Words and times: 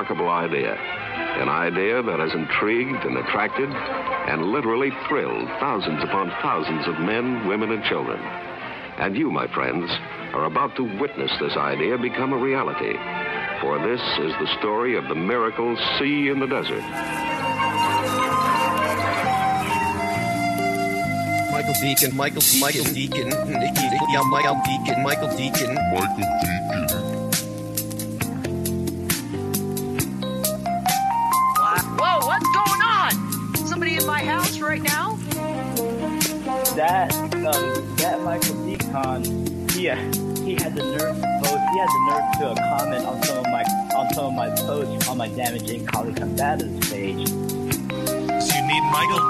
remarkable 0.00 0.30
idea. 0.30 0.72
An 1.42 1.50
idea 1.50 2.02
that 2.02 2.20
has 2.20 2.32
intrigued 2.32 3.04
and 3.04 3.18
attracted 3.18 3.68
and 3.68 4.46
literally 4.46 4.90
thrilled 5.06 5.46
thousands 5.60 6.02
upon 6.02 6.30
thousands 6.40 6.88
of 6.88 6.98
men, 7.00 7.46
women, 7.46 7.70
and 7.70 7.84
children. 7.84 8.18
And 8.96 9.14
you, 9.14 9.30
my 9.30 9.46
friends, 9.52 9.90
are 10.32 10.46
about 10.46 10.74
to 10.76 10.84
witness 10.98 11.30
this 11.38 11.54
idea 11.54 11.98
become 11.98 12.32
a 12.32 12.38
reality. 12.38 12.96
For 13.60 13.76
this 13.78 14.00
is 14.24 14.32
the 14.40 14.48
story 14.58 14.96
of 14.96 15.04
the 15.08 15.14
miracle 15.14 15.76
sea 15.98 16.28
in 16.28 16.40
the 16.40 16.46
desert. 16.46 16.80
Michael 21.52 21.74
Decon, 21.76 22.14
Michael 22.14 22.40
Decon, 22.40 22.60
Michael 22.60 22.84
Decon, 22.88 23.30
yeah, 24.08 24.22
Michael 24.22 24.54
Decon, 24.64 25.02
Michael 25.02 25.28
Decon, 25.28 25.74
Michael 25.92 26.16
Decon. 26.16 26.59
Michael 38.92 39.20
Decon, 39.22 39.70
he 39.72 39.82
he 40.44 40.54
had 40.54 40.74
the 40.74 40.82
nerve 40.82 41.16
to 41.16 41.40
post. 41.42 41.62
He 41.72 41.78
had 41.78 41.88
the 41.88 42.00
nerve 42.10 42.32
to 42.38 42.46
uh, 42.48 42.78
comment 42.78 43.04
on 43.06 43.22
some 43.22 43.38
of 43.38 43.44
my 43.44 43.62
on 43.96 44.14
some 44.14 44.24
of 44.26 44.34
my 44.34 44.50
posts 44.50 45.08
on 45.08 45.16
my 45.16 45.28
damaging 45.28 45.86
colleague 45.86 46.16
combatives 46.16 46.90
page. 46.90 47.28
So 47.28 48.56
you 48.56 48.66
need 48.66 48.82
Michael. 48.90 49.20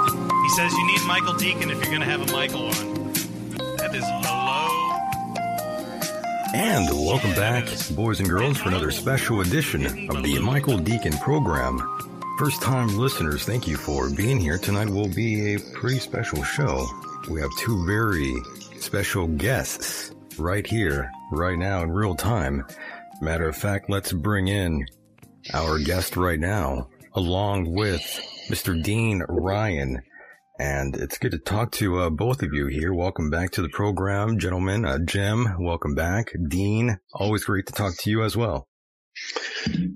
He 0.42 0.48
says 0.50 0.72
you 0.72 0.86
need 0.86 1.02
Michael 1.06 1.34
Decon 1.34 1.70
if 1.70 1.78
you're 1.82 1.90
going 1.90 2.00
to 2.00 2.06
have 2.06 2.22
a 2.22 2.32
Michael 2.32 2.66
on. 2.66 3.12
That 3.76 3.94
is 3.94 4.04
hello. 4.04 4.68
And 6.54 6.88
welcome 7.06 7.34
back, 7.34 7.66
boys 7.94 8.20
and 8.20 8.28
girls, 8.28 8.58
for 8.58 8.68
another 8.68 8.90
special 8.90 9.40
edition 9.42 10.10
of 10.10 10.22
the 10.22 10.38
Michael 10.40 10.78
Decon 10.78 11.20
program. 11.20 11.80
First 12.38 12.62
time 12.62 12.96
listeners, 12.96 13.44
thank 13.44 13.68
you 13.68 13.76
for 13.76 14.08
being 14.10 14.40
here. 14.40 14.56
Tonight 14.56 14.88
will 14.88 15.08
be 15.08 15.54
a 15.54 15.60
pretty 15.74 15.98
special 15.98 16.42
show. 16.42 16.86
We 17.28 17.40
have 17.42 17.50
two 17.58 17.84
very 17.84 18.34
special 18.82 19.26
guests 19.26 20.12
right 20.38 20.66
here, 20.66 21.10
right 21.32 21.58
now, 21.58 21.82
in 21.82 21.90
real 21.90 22.14
time. 22.14 22.64
Matter 23.20 23.48
of 23.48 23.56
fact, 23.56 23.90
let's 23.90 24.12
bring 24.12 24.48
in 24.48 24.86
our 25.52 25.78
guest 25.78 26.16
right 26.16 26.40
now, 26.40 26.88
along 27.14 27.74
with 27.74 28.02
Mr. 28.48 28.82
Dean 28.82 29.22
Ryan. 29.28 30.02
And 30.58 30.94
it's 30.96 31.18
good 31.18 31.32
to 31.32 31.38
talk 31.38 31.72
to 31.72 32.00
uh, 32.00 32.10
both 32.10 32.42
of 32.42 32.52
you 32.52 32.66
here. 32.66 32.92
Welcome 32.92 33.30
back 33.30 33.52
to 33.52 33.62
the 33.62 33.68
program, 33.68 34.38
gentlemen. 34.38 34.84
Uh, 34.84 34.98
Jim, 35.04 35.56
welcome 35.58 35.94
back. 35.94 36.32
Dean, 36.48 36.98
always 37.14 37.44
great 37.44 37.66
to 37.66 37.72
talk 37.72 37.96
to 37.98 38.10
you 38.10 38.22
as 38.22 38.36
well. 38.36 38.68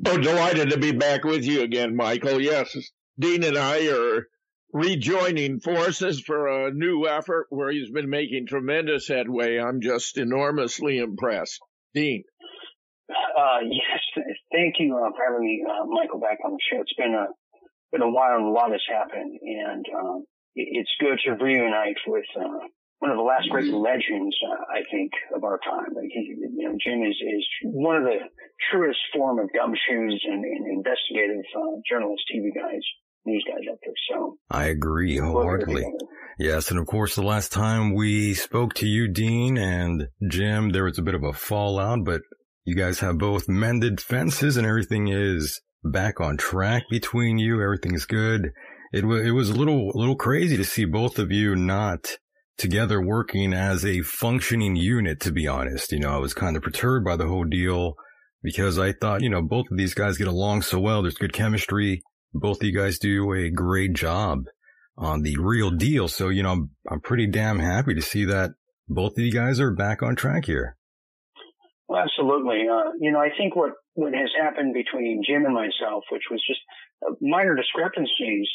Oh, 0.07 0.19
delighted 0.19 0.71
to 0.71 0.79
be 0.79 0.93
back 0.93 1.25
with 1.25 1.45
you 1.45 1.63
again, 1.63 1.97
Michael. 1.97 2.41
Yes, 2.41 2.77
Dean 3.19 3.45
and 3.45 3.57
I 3.57 3.89
are 3.89 4.27
rejoining 4.75 5.61
forces 5.61 6.21
for 6.21 6.67
a 6.67 6.73
new 6.73 7.07
effort 7.07 7.47
where 7.49 7.71
he's 7.71 7.91
been 7.91 8.11
making 8.11 8.47
tremendous 8.47 9.07
headway. 9.07 9.57
I'm 9.59 9.81
just 9.81 10.19
enormously 10.19 10.99
impressed. 10.99 11.61
Dean. 11.95 12.25
Uh, 13.09 13.61
yes, 13.71 14.27
thank 14.53 14.75
you 14.81 14.97
uh, 14.97 15.11
for 15.17 15.25
having 15.25 15.47
me, 15.47 15.65
uh, 15.65 15.87
Michael, 15.87 16.19
back 16.19 16.39
on 16.45 16.53
the 16.53 16.59
show. 16.71 16.81
It's 16.81 16.95
been 16.95 17.15
a 17.15 17.29
been 17.93 18.03
a 18.03 18.11
while 18.11 18.37
and 18.37 18.47
a 18.47 18.51
lot 18.51 18.73
has 18.73 18.83
happened, 18.91 19.39
and 19.41 19.87
um, 19.95 20.25
it's 20.57 20.91
good 20.99 21.21
to 21.25 21.39
reunite 21.39 21.99
with 22.09 22.27
uh, 22.35 22.67
one 22.99 23.13
of 23.13 23.17
the 23.17 23.23
last 23.23 23.49
great 23.51 23.73
legends, 23.73 24.35
uh, 24.43 24.65
I 24.75 24.83
think, 24.91 25.13
of 25.37 25.45
our 25.45 25.61
time. 25.63 25.95
Like 25.95 26.11
he, 26.11 26.35
you 26.35 26.67
know, 26.67 26.75
Jim 26.83 27.03
is 27.07 27.15
is 27.15 27.47
one 27.63 27.97
of 27.97 28.03
the 28.03 28.19
truest 28.71 28.99
form 29.15 29.39
of 29.39 29.47
gumshoes 29.55 30.19
and, 30.27 30.43
and 30.43 30.67
investigative 30.67 31.47
uh, 31.55 31.79
journalist, 31.89 32.25
TV 32.27 32.51
guys, 32.51 32.83
news 33.27 33.45
guys 33.47 33.65
out 33.71 33.79
there. 33.83 33.95
So 34.11 34.37
I 34.51 34.67
agree 34.67 35.19
wholeheartedly. 35.19 35.85
Yes, 36.39 36.71
and 36.71 36.81
of 36.81 36.87
course, 36.87 37.15
the 37.15 37.23
last 37.23 37.53
time 37.53 37.95
we 37.95 38.35
spoke 38.35 38.75
to 38.75 38.87
you, 38.87 39.07
Dean 39.09 39.57
and 39.57 40.09
Jim, 40.29 40.71
there 40.71 40.85
was 40.85 40.99
a 40.99 41.03
bit 41.03 41.15
of 41.15 41.23
a 41.23 41.33
fallout, 41.33 42.01
but 42.05 42.23
you 42.65 42.75
guys 42.75 43.01
have 43.01 43.19
both 43.19 43.49
mended 43.49 44.01
fences 44.01 44.57
and 44.57 44.67
everything 44.67 45.09
is 45.09 45.61
back 45.85 46.21
on 46.21 46.37
track 46.37 46.85
between 46.91 47.39
you. 47.39 47.63
Everything's 47.63 48.07
good. 48.07 48.51
It 48.93 49.05
was, 49.05 49.27
it 49.27 49.31
was 49.31 49.51
a 49.51 49.55
little, 49.55 49.91
a 49.95 49.99
little 49.99 50.17
crazy 50.17 50.57
to 50.57 50.65
see 50.65 50.85
both 50.85 51.19
of 51.19 51.31
you 51.31 51.55
not 51.55 52.17
together 52.57 53.05
working 53.05 53.53
as 53.53 53.85
a 53.85 54.01
functioning 54.01 54.77
unit, 54.77 55.21
to 55.21 55.33
be 55.33 55.47
honest. 55.47 55.93
You 55.93 56.01
know, 56.01 56.11
I 56.11 56.19
was 56.19 56.35
kind 56.35 56.57
of 56.57 56.63
perturbed 56.63 57.05
by 57.05 57.17
the 57.17 57.27
whole 57.27 57.45
deal 57.45 57.95
because 58.43 58.79
I 58.79 58.93
thought, 58.93 59.23
you 59.23 59.31
know, 59.31 59.43
both 59.43 59.67
of 59.71 59.77
these 59.77 59.95
guys 59.95 60.19
get 60.19 60.29
along 60.29 60.63
so 60.63 60.79
well. 60.79 61.03
There's 61.03 61.15
good 61.15 61.33
chemistry. 61.33 62.03
Both 62.35 62.59
of 62.59 62.67
you 62.67 62.77
guys 62.77 62.99
do 62.99 63.33
a 63.33 63.49
great 63.49 63.93
job 63.93 64.45
on 64.97 65.23
the 65.23 65.37
real 65.39 65.71
deal. 65.71 66.09
So, 66.09 66.29
you 66.29 66.43
know, 66.43 66.51
I'm, 66.51 66.71
I'm 66.91 67.01
pretty 67.01 67.27
damn 67.27 67.61
happy 67.61 67.95
to 67.95 68.03
see 68.03 68.25
that 68.27 68.51
both 68.89 69.13
of 69.13 69.25
you 69.25 69.33
guys 69.33 69.61
are 69.61 69.71
back 69.71 70.03
on 70.03 70.17
track 70.17 70.45
here. 70.45 70.77
Well, 71.89 72.03
absolutely. 72.03 72.67
Uh, 72.69 72.93
you 72.99 73.13
know, 73.13 73.21
I 73.21 73.31
think 73.37 73.55
what, 73.55 73.73
what 73.95 74.13
has 74.15 74.31
happened 74.41 74.75
between 74.75 75.23
Jim 75.27 75.45
and 75.45 75.55
myself, 75.55 76.05
which 76.11 76.25
was 76.31 76.43
just 76.47 76.61
minor 77.21 77.55
discrepancies, 77.55 78.49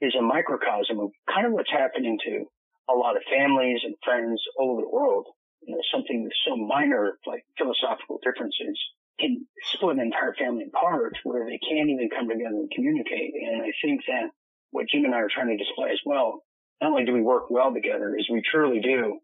is 0.00 0.14
a 0.18 0.22
microcosm 0.22 1.00
of 1.00 1.10
kind 1.26 1.46
of 1.46 1.52
what's 1.52 1.70
happening 1.70 2.18
to 2.26 2.44
a 2.88 2.94
lot 2.94 3.16
of 3.16 3.22
families 3.26 3.80
and 3.82 3.94
friends 4.04 4.40
all 4.58 4.72
over 4.72 4.82
the 4.82 4.92
world. 4.92 5.26
You 5.62 5.74
know, 5.74 5.82
something 5.92 6.28
so 6.46 6.56
minor 6.56 7.18
like 7.26 7.44
philosophical 7.58 8.20
differences 8.22 8.78
can 9.18 9.46
split 9.72 9.96
an 9.96 10.02
entire 10.02 10.34
family 10.38 10.64
apart 10.68 11.16
where 11.24 11.46
they 11.46 11.58
can't 11.58 11.88
even 11.88 12.10
come 12.10 12.28
together 12.28 12.56
and 12.56 12.70
communicate. 12.70 13.32
And 13.34 13.62
I 13.62 13.72
think 13.82 14.02
that 14.08 14.30
what 14.70 14.86
Jim 14.92 15.04
and 15.04 15.14
I 15.14 15.24
are 15.24 15.32
trying 15.32 15.48
to 15.48 15.56
display 15.56 15.90
as 15.90 16.00
well, 16.04 16.44
not 16.80 16.92
only 16.92 17.04
do 17.04 17.12
we 17.12 17.22
work 17.22 17.50
well 17.50 17.72
together, 17.72 18.14
is 18.18 18.28
we 18.30 18.42
truly 18.44 18.80
do 18.80 19.18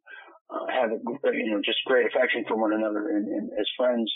uh, 0.51 0.67
have 0.73 0.91
a, 0.91 0.99
you 1.33 1.51
know 1.51 1.61
just 1.65 1.79
great 1.87 2.07
affection 2.07 2.45
for 2.49 2.57
one 2.57 2.73
another 2.73 3.09
and, 3.09 3.29
and 3.29 3.51
as 3.59 3.67
friends, 3.77 4.13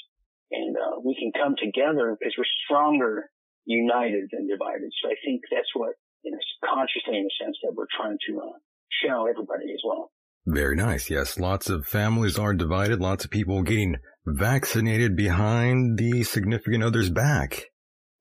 and 0.51 0.77
uh, 0.77 1.01
we 1.05 1.17
can 1.17 1.33
come 1.33 1.55
together 1.57 2.17
because 2.19 2.35
we're 2.37 2.45
stronger 2.65 3.31
united 3.65 4.29
than 4.33 4.47
divided. 4.49 4.91
So 5.03 5.11
I 5.11 5.17
think 5.25 5.43
that's 5.51 5.73
what 5.75 5.95
you 6.23 6.33
know 6.33 6.39
consciously 6.65 7.19
in 7.19 7.27
a 7.27 7.45
sense 7.45 7.57
that 7.63 7.75
we're 7.75 7.91
trying 7.97 8.19
to 8.29 8.41
uh, 8.41 8.57
show 9.03 9.27
everybody 9.27 9.73
as 9.73 9.81
well. 9.85 10.11
Very 10.47 10.77
nice. 10.77 11.11
Yes, 11.11 11.39
lots 11.39 11.69
of 11.69 11.87
families 11.87 12.39
are 12.39 12.55
divided. 12.55 13.01
Lots 13.01 13.25
of 13.25 13.31
people 13.31 13.63
getting 13.63 13.97
vaccinated 14.27 15.17
behind 15.17 15.99
the 15.99 16.25
significant 16.25 16.83
other's 16.83 17.11
back. 17.11 17.67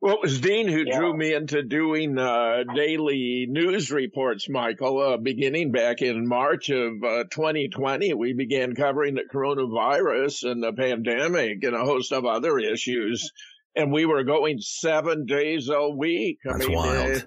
Well, 0.01 0.15
it 0.15 0.21
was 0.21 0.39
Dean 0.39 0.67
who 0.67 0.83
yeah. 0.85 0.99
drew 0.99 1.17
me 1.17 1.33
into 1.33 1.63
doing 1.63 2.19
uh, 2.19 2.63
daily 2.75 3.47
news 3.49 3.91
reports, 3.91 4.47
Michael. 4.47 5.01
Uh, 5.01 5.17
beginning 5.17 5.71
back 5.71 6.03
in 6.03 6.27
March 6.27 6.69
of 6.69 6.91
uh, 7.03 7.23
2020, 7.31 8.13
we 8.13 8.33
began 8.33 8.75
covering 8.75 9.15
the 9.15 9.23
coronavirus 9.23 10.51
and 10.51 10.61
the 10.61 10.73
pandemic 10.73 11.63
and 11.63 11.75
a 11.75 11.83
host 11.83 12.11
of 12.11 12.23
other 12.25 12.59
issues. 12.59 13.31
And 13.75 13.91
we 13.91 14.05
were 14.05 14.23
going 14.23 14.59
seven 14.59 15.25
days 15.25 15.69
a 15.69 15.89
week. 15.89 16.37
I 16.47 16.51
That's 16.51 16.67
mean, 16.67 16.77
wild. 16.77 17.23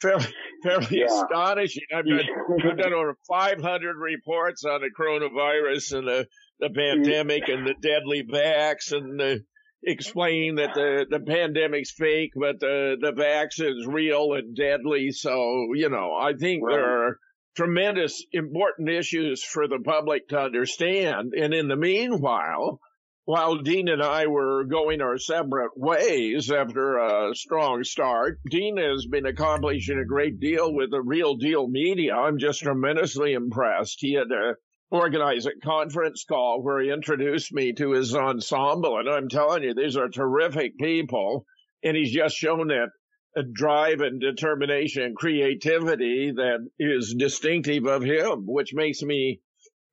fairly, 0.00 0.26
fairly 0.62 0.86
yeah. 1.00 1.06
astonishing. 1.06 1.84
I've 1.94 2.06
done, 2.06 2.20
I've 2.70 2.78
done 2.78 2.94
over 2.94 3.16
500 3.28 3.96
reports 3.96 4.64
on 4.64 4.80
the 4.80 4.90
coronavirus 4.98 5.98
and 5.98 6.08
the, 6.08 6.26
the 6.60 6.70
pandemic 6.70 7.48
and 7.48 7.66
the 7.66 7.74
deadly 7.80 8.24
vax 8.24 8.92
and 8.92 9.18
the 9.18 9.44
explain 9.82 10.56
that 10.56 10.74
the, 10.74 11.06
the 11.08 11.20
pandemic's 11.20 11.92
fake, 11.92 12.32
but 12.34 12.58
the, 12.60 12.96
the 13.00 13.12
vax 13.12 13.60
is 13.60 13.86
real 13.86 14.32
and 14.34 14.56
deadly. 14.56 15.12
So, 15.12 15.68
you 15.74 15.88
know, 15.88 16.14
I 16.14 16.32
think 16.34 16.64
right. 16.64 16.74
there 16.74 17.06
are 17.06 17.18
tremendous 17.56 18.24
important 18.32 18.88
issues 18.88 19.42
for 19.42 19.68
the 19.68 19.78
public 19.78 20.28
to 20.28 20.40
understand. 20.40 21.32
And 21.34 21.54
in 21.54 21.68
the 21.68 21.76
meanwhile, 21.76 22.80
while 23.24 23.56
Dean 23.56 23.88
and 23.88 24.02
I 24.02 24.26
were 24.26 24.64
going 24.64 25.02
our 25.02 25.18
separate 25.18 25.72
ways 25.76 26.50
after 26.50 26.98
a 26.98 27.34
strong 27.34 27.84
start, 27.84 28.40
Dean 28.50 28.78
has 28.78 29.06
been 29.06 29.26
accomplishing 29.26 29.98
a 29.98 30.06
great 30.06 30.40
deal 30.40 30.72
with 30.72 30.90
the 30.90 31.02
real 31.02 31.36
deal 31.36 31.68
media. 31.68 32.14
I'm 32.14 32.38
just 32.38 32.62
tremendously 32.62 33.34
impressed. 33.34 33.98
He 34.00 34.14
had 34.14 34.32
a 34.32 34.54
organize 34.90 35.46
a 35.46 35.50
conference 35.62 36.24
call 36.24 36.62
where 36.62 36.80
he 36.80 36.90
introduced 36.90 37.52
me 37.52 37.72
to 37.74 37.92
his 37.92 38.14
ensemble. 38.14 38.98
And 38.98 39.08
I'm 39.08 39.28
telling 39.28 39.62
you, 39.62 39.74
these 39.74 39.96
are 39.96 40.08
terrific 40.08 40.78
people. 40.78 41.44
And 41.82 41.96
he's 41.96 42.12
just 42.12 42.36
shown 42.36 42.68
that 42.68 42.88
a 43.36 43.42
drive 43.42 44.00
and 44.00 44.20
determination 44.20 45.02
and 45.02 45.16
creativity 45.16 46.32
that 46.34 46.66
is 46.78 47.14
distinctive 47.16 47.86
of 47.86 48.02
him, 48.02 48.44
which 48.46 48.74
makes 48.74 49.02
me 49.02 49.40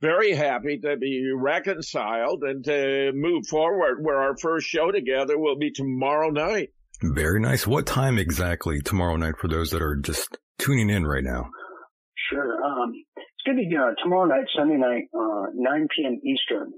very 0.01 0.33
happy 0.33 0.79
to 0.79 0.97
be 0.97 1.31
reconciled 1.35 2.43
and 2.43 2.63
to 2.63 3.11
move 3.13 3.45
forward 3.47 3.99
where 4.01 4.21
our 4.21 4.37
first 4.37 4.67
show 4.67 4.91
together 4.91 5.37
will 5.37 5.57
be 5.57 5.71
tomorrow 5.71 6.29
night. 6.29 6.69
Very 7.01 7.39
nice. 7.39 7.67
What 7.67 7.85
time 7.85 8.17
exactly 8.17 8.81
tomorrow 8.81 9.17
night 9.17 9.35
for 9.39 9.47
those 9.47 9.71
that 9.71 9.81
are 9.81 9.95
just 9.95 10.37
tuning 10.57 10.89
in 10.89 11.05
right 11.05 11.23
now? 11.23 11.49
Sure. 12.29 12.63
Um, 12.63 12.93
going 13.45 13.57
to 13.57 13.69
be 13.69 13.75
uh, 13.77 13.93
tomorrow 14.01 14.25
night, 14.25 14.47
Sunday 14.55 14.77
night, 14.77 15.07
uh, 15.13 15.53
9 15.53 15.87
p.m. 15.95 16.19
Eastern. 16.25 16.73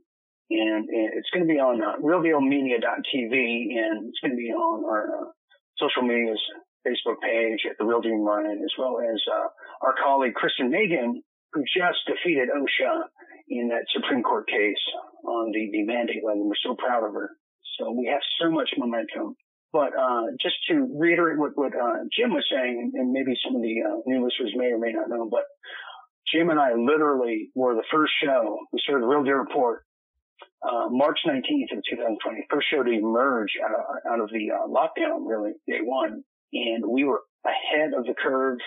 and, 0.49 0.87
it's 0.89 1.29
going 1.33 1.47
to 1.47 1.51
be 1.51 1.59
on 1.59 1.81
uh, 1.81 1.97
realdealmedia.tv, 2.03 3.33
and 3.33 4.07
it's 4.07 4.19
going 4.21 4.35
to 4.35 4.37
be 4.37 4.51
on 4.51 4.85
our 4.85 5.07
uh, 5.07 5.31
social 5.79 6.03
medias, 6.03 6.39
Facebook 6.85 7.19
page 7.21 7.63
at 7.69 7.77
the 7.79 7.85
Real 7.85 8.01
Dean 8.01 8.23
Ryan, 8.23 8.61
as 8.63 8.71
well 8.77 8.99
as 8.99 9.19
uh, 9.27 9.47
our 9.81 9.95
colleague 10.01 10.35
Kristen 10.35 10.71
Meghan, 10.71 11.23
who 11.53 11.63
just 11.75 11.99
defeated 12.07 12.49
OSHA 12.49 13.07
in 13.49 13.69
that 13.69 13.87
Supreme 13.93 14.23
Court 14.23 14.47
case 14.47 14.83
on 15.25 15.51
the, 15.51 15.69
the 15.71 15.83
mandate 15.83 16.23
level. 16.23 16.47
We're 16.47 16.63
so 16.63 16.75
proud 16.75 17.07
of 17.07 17.13
her. 17.13 17.31
So 17.79 17.91
we 17.91 18.09
have 18.11 18.21
so 18.41 18.51
much 18.51 18.69
momentum. 18.77 19.35
But 19.73 19.91
uh, 19.93 20.31
just 20.41 20.55
to 20.69 20.87
reiterate 20.95 21.37
what, 21.37 21.51
what 21.55 21.75
uh, 21.75 22.07
Jim 22.15 22.31
was 22.31 22.47
saying, 22.49 22.91
and 22.95 23.11
maybe 23.11 23.35
some 23.43 23.55
of 23.55 23.61
the 23.61 23.75
uh, 23.83 23.99
new 24.07 24.23
listeners 24.23 24.55
may 24.55 24.71
or 24.71 24.79
may 24.79 24.93
not 24.93 25.09
know, 25.09 25.27
but 25.29 25.43
Jim 26.33 26.49
and 26.49 26.59
I 26.59 26.73
literally 26.73 27.49
were 27.55 27.75
the 27.75 27.83
first 27.91 28.13
show. 28.23 28.57
We 28.73 28.79
started 28.83 29.05
Real 29.05 29.23
Deal 29.23 29.33
Report 29.33 29.83
uh, 30.63 30.89
March 30.89 31.19
19th 31.25 31.77
of 31.77 31.83
2020, 31.89 32.47
first 32.49 32.67
show 32.69 32.83
to 32.83 32.91
emerge 32.91 33.51
out 33.63 33.75
of, 33.75 33.85
out 34.11 34.19
of 34.19 34.29
the 34.29 34.49
uh, 34.51 34.67
lockdown, 34.67 35.25
really, 35.25 35.51
day 35.67 35.79
one. 35.83 36.23
And 36.53 36.83
we 36.87 37.03
were 37.03 37.21
ahead 37.45 37.93
of 37.97 38.05
the 38.05 38.15
curve 38.17 38.57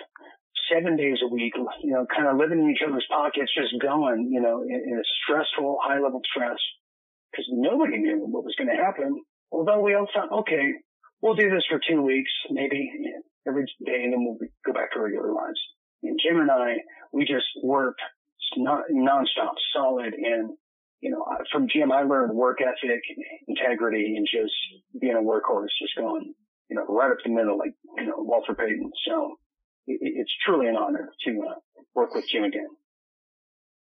seven 0.73 0.97
days 0.97 1.19
a 1.23 1.33
week, 1.33 1.55
you 1.83 1.93
know, 1.93 2.07
kind 2.07 2.29
of 2.29 2.37
living 2.37 2.61
in 2.61 2.71
each 2.71 2.83
other's 2.87 3.07
pockets, 3.11 3.51
just 3.55 3.75
going, 3.83 4.31
you 4.31 4.41
know, 4.41 4.63
in, 4.63 4.81
in 4.87 4.99
a 4.99 5.07
stressful, 5.25 5.79
high 5.83 6.01
level 6.01 6.21
stress 6.31 6.59
because 7.31 7.47
nobody 7.51 7.99
knew 7.99 8.19
what 8.27 8.45
was 8.45 8.55
going 8.57 8.71
to 8.71 8.83
happen. 8.83 9.21
Although 9.51 9.81
we 9.81 9.95
all 9.95 10.07
thought, 10.15 10.31
okay, 10.41 10.75
we'll 11.23 11.35
do 11.35 11.51
this 11.51 11.65
for 11.69 11.81
two 11.81 12.03
weeks, 12.03 12.31
maybe 12.51 12.91
every 13.47 13.65
day, 13.85 14.05
and 14.05 14.13
then 14.13 14.25
we'll 14.25 14.39
go 14.65 14.73
back 14.73 14.93
to 14.93 15.01
regular 15.01 15.33
lives. 15.33 15.61
And 16.03 16.19
Jim 16.23 16.41
and 16.41 16.51
I, 16.51 16.77
we 17.13 17.25
just 17.25 17.47
worked 17.63 18.01
non- 18.57 18.85
nonstop, 18.93 19.55
solid, 19.75 20.15
and 20.15 20.51
you 21.01 21.11
know, 21.11 21.25
from 21.51 21.67
Jim, 21.73 21.91
I 21.91 22.03
learned 22.03 22.37
work 22.37 22.59
ethic, 22.61 23.01
integrity, 23.49 24.17
and 24.17 24.27
just 24.31 24.53
being 25.01 25.15
a 25.15 25.23
workhorse, 25.23 25.69
just 25.81 25.97
going, 25.97 26.35
you 26.69 26.77
know, 26.77 26.85
right 26.87 27.11
up 27.11 27.17
the 27.25 27.31
middle, 27.31 27.57
like 27.59 27.75
you 27.97 28.07
know, 28.07 28.17
Walter 28.19 28.55
Payton. 28.55 28.91
So 29.09 29.37
it, 29.87 29.99
it's 30.03 30.33
truly 30.45 30.69
an 30.69 30.77
honor 30.77 31.11
to 31.27 31.31
uh, 31.49 31.55
work 31.95 32.15
with 32.15 32.25
Jim 32.31 32.45
again. 32.45 32.69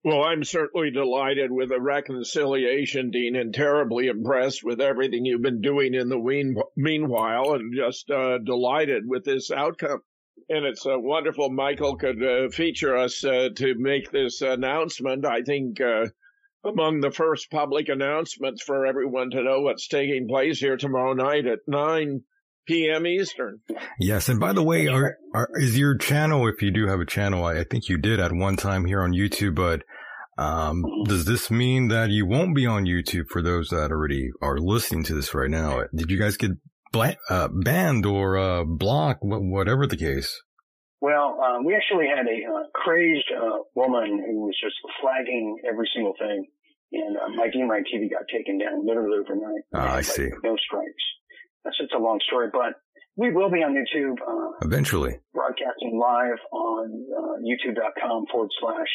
Well, 0.04 0.24
I'm 0.24 0.44
certainly 0.44 0.92
delighted 0.92 1.52
with 1.52 1.70
the 1.70 1.82
reconciliation, 1.82 3.10
Dean, 3.10 3.36
and 3.36 3.54
terribly 3.54 4.08
impressed 4.08 4.64
with 4.64 4.80
everything 4.80 5.26
you've 5.26 5.42
been 5.42 5.60
doing 5.60 5.96
in 5.96 6.08
the 6.08 6.64
meanwhile, 6.78 7.54
and 7.54 7.76
just 7.76 8.10
uh, 8.12 8.38
delighted 8.38 9.04
with 9.08 9.26
this 9.26 9.50
outcome. 9.52 10.02
And 10.50 10.66
it's 10.66 10.86
uh, 10.86 10.98
wonderful 10.98 11.50
Michael 11.50 11.98
could 11.98 12.24
uh, 12.24 12.50
feature 12.50 12.96
us 12.96 13.24
uh, 13.24 13.50
to 13.56 13.76
make 13.78 14.12
this 14.12 14.42
announcement. 14.42 15.26
I 15.26 15.42
think 15.42 15.82
uh, 15.82 16.06
among 16.64 17.02
the 17.02 17.12
first 17.12 17.52
public 17.52 17.90
announcements 17.90 18.64
for 18.64 18.86
everyone 18.86 19.32
to 19.32 19.44
know 19.44 19.62
what's 19.62 19.88
taking 19.88 20.28
place 20.28 20.60
here 20.60 20.78
tomorrow 20.78 21.14
night 21.14 21.46
at 21.46 21.60
9 21.68 22.22
p.m. 22.68 23.08
Eastern. 23.08 23.60
Yes, 24.00 24.30
and 24.30 24.40
by 24.40 24.54
the 24.54 24.64
way, 24.64 24.88
are, 24.88 25.18
are, 25.34 25.50
is 25.56 25.78
your 25.78 25.98
channel, 25.98 26.48
if 26.48 26.62
you 26.62 26.72
do 26.72 26.88
have 26.88 27.00
a 27.00 27.06
channel, 27.06 27.46
I, 27.46 27.60
I, 27.60 27.64
think 27.64 27.90
you 27.90 27.98
did 27.98 28.20
at 28.20 28.34
one 28.34 28.58
time 28.58 28.86
here 28.86 29.02
on 29.02 29.14
YouTube, 29.14 29.56
but 29.56 29.84
um, 30.38 30.84
does 31.06 31.26
this 31.26 31.50
mean 31.50 31.88
that 31.88 32.10
you 32.10 32.26
won't 32.26 32.56
be 32.56 32.66
on 32.66 32.86
YouTube 32.86 33.28
for 33.30 33.42
those 33.42 33.70
that 33.70 33.92
already 33.92 34.30
are 34.42 34.60
listening 34.60 35.04
to 35.06 35.16
this 35.16 35.34
right 35.34 35.50
now? 35.50 35.84
Did 35.96 36.12
you 36.12 36.20
guys 36.20 36.38
get 36.38 36.52
bla- 36.92 37.18
uh, 37.30 37.48
banned 37.52 38.06
or 38.06 38.38
uh, 38.38 38.64
blocked, 38.64 39.22
whatever 39.24 39.88
the 39.88 39.98
case? 39.98 40.42
Well, 41.00 41.40
um, 41.42 41.66
we 41.66 41.76
actually 41.76 42.08
had 42.08 42.26
a 42.26 42.38
uh, 42.52 42.64
crazed 42.74 43.30
uh, 43.32 43.60
woman 43.76 44.24
who 44.26 44.46
was 44.46 44.58
just 44.62 44.76
flagging 45.00 45.58
every 45.68 45.88
single 45.94 46.14
thing, 46.18 46.48
and 46.92 47.18
uh, 47.18 47.30
my 47.36 47.46
Ryan 47.46 47.84
TV 47.86 48.10
got 48.10 48.26
taken 48.34 48.58
down 48.58 48.86
literally 48.86 49.20
overnight. 49.20 49.62
Ah, 49.76 49.94
I 49.94 49.96
like, 49.98 50.06
see. 50.06 50.30
No 50.44 50.56
strikes. 50.58 51.06
That's 51.64 51.78
it's 51.80 51.94
a 51.94 52.02
long 52.02 52.20
story, 52.26 52.50
but 52.52 52.82
we 53.18 53.32
will 53.32 53.50
be 53.50 53.58
on 53.58 53.74
YouTube. 53.74 54.18
Uh, 54.22 54.58
Eventually. 54.62 55.20
Broadcasting 55.34 56.00
live 56.00 56.40
on 56.52 57.06
uh, 57.14 57.38
youtube.com 57.46 58.26
forward 58.32 58.50
slash 58.60 58.88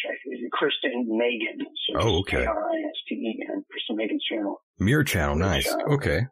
Kristen 0.52 1.06
Meghan. 1.10 1.58
So 1.86 2.00
oh, 2.00 2.18
okay. 2.20 2.38
K-R-I-S-T-E-N, 2.38 3.64
Kristen 3.70 3.96
Meghan's 3.96 4.24
channel. 4.28 4.60
Mirror 4.78 5.04
channel, 5.04 5.36
nice. 5.36 5.70
Uh, 5.70 5.94
okay. 5.94 6.26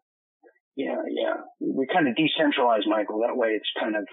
Yeah, 0.81 1.05
yeah. 1.13 1.37
We 1.61 1.85
kind 1.93 2.09
of 2.09 2.17
decentralized 2.17 2.89
Michael. 2.89 3.21
That 3.21 3.37
way 3.37 3.53
it's 3.53 3.69
kind 3.79 3.97
of 3.97 4.09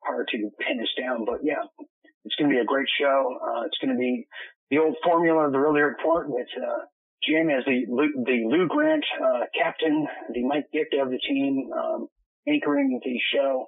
hard 0.00 0.28
to 0.32 0.38
pin 0.64 0.80
us 0.80 0.92
down. 0.96 1.28
But 1.28 1.44
yeah, 1.44 1.60
it's 2.24 2.34
going 2.40 2.48
to 2.48 2.56
be 2.56 2.60
a 2.60 2.64
great 2.64 2.88
show. 2.88 3.36
Uh, 3.36 3.68
it's 3.68 3.76
going 3.84 3.92
to 3.92 4.00
be 4.00 4.24
the 4.70 4.78
old 4.78 4.96
formula 5.04 5.44
of 5.46 5.52
the 5.52 5.60
Real 5.60 5.76
Report 5.76 6.30
with 6.32 6.48
uh, 6.56 6.88
Jim 7.20 7.52
as 7.52 7.68
the 7.68 7.84
the 8.24 8.48
Lou 8.48 8.64
Grant 8.66 9.04
uh, 9.20 9.44
captain, 9.52 10.08
the 10.32 10.44
Mike 10.44 10.72
Ditka 10.72 11.04
of 11.04 11.10
the 11.12 11.20
team, 11.20 11.68
um, 11.76 12.08
anchoring 12.48 12.98
the 13.04 13.18
show. 13.34 13.66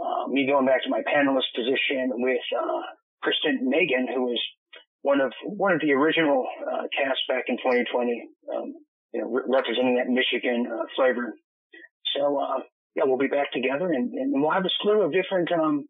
Uh, 0.00 0.28
me 0.28 0.48
going 0.48 0.64
back 0.64 0.82
to 0.82 0.88
my 0.88 1.04
panelist 1.04 1.52
position 1.54 2.08
with 2.24 2.42
uh, 2.56 2.82
Kristen 3.22 3.68
Meghan, 3.68 4.08
who 4.08 4.32
was 4.32 4.40
one 5.02 5.20
of 5.20 5.32
one 5.44 5.72
of 5.72 5.80
the 5.84 5.92
original 5.92 6.46
uh, 6.64 6.88
cast 6.96 7.20
back 7.28 7.44
in 7.48 7.58
2020, 7.58 7.84
um, 8.48 8.72
you 9.12 9.20
know, 9.20 9.28
re- 9.28 9.44
representing 9.46 10.00
that 10.00 10.08
Michigan 10.08 10.64
flavor. 10.96 11.36
So 12.16 12.38
uh, 12.40 12.60
yeah, 12.94 13.04
we'll 13.06 13.18
be 13.18 13.28
back 13.28 13.52
together, 13.52 13.92
and, 13.92 14.12
and 14.12 14.32
we'll 14.32 14.50
have 14.50 14.64
a 14.64 14.74
slew 14.82 15.02
of 15.02 15.12
different 15.12 15.50
um, 15.52 15.86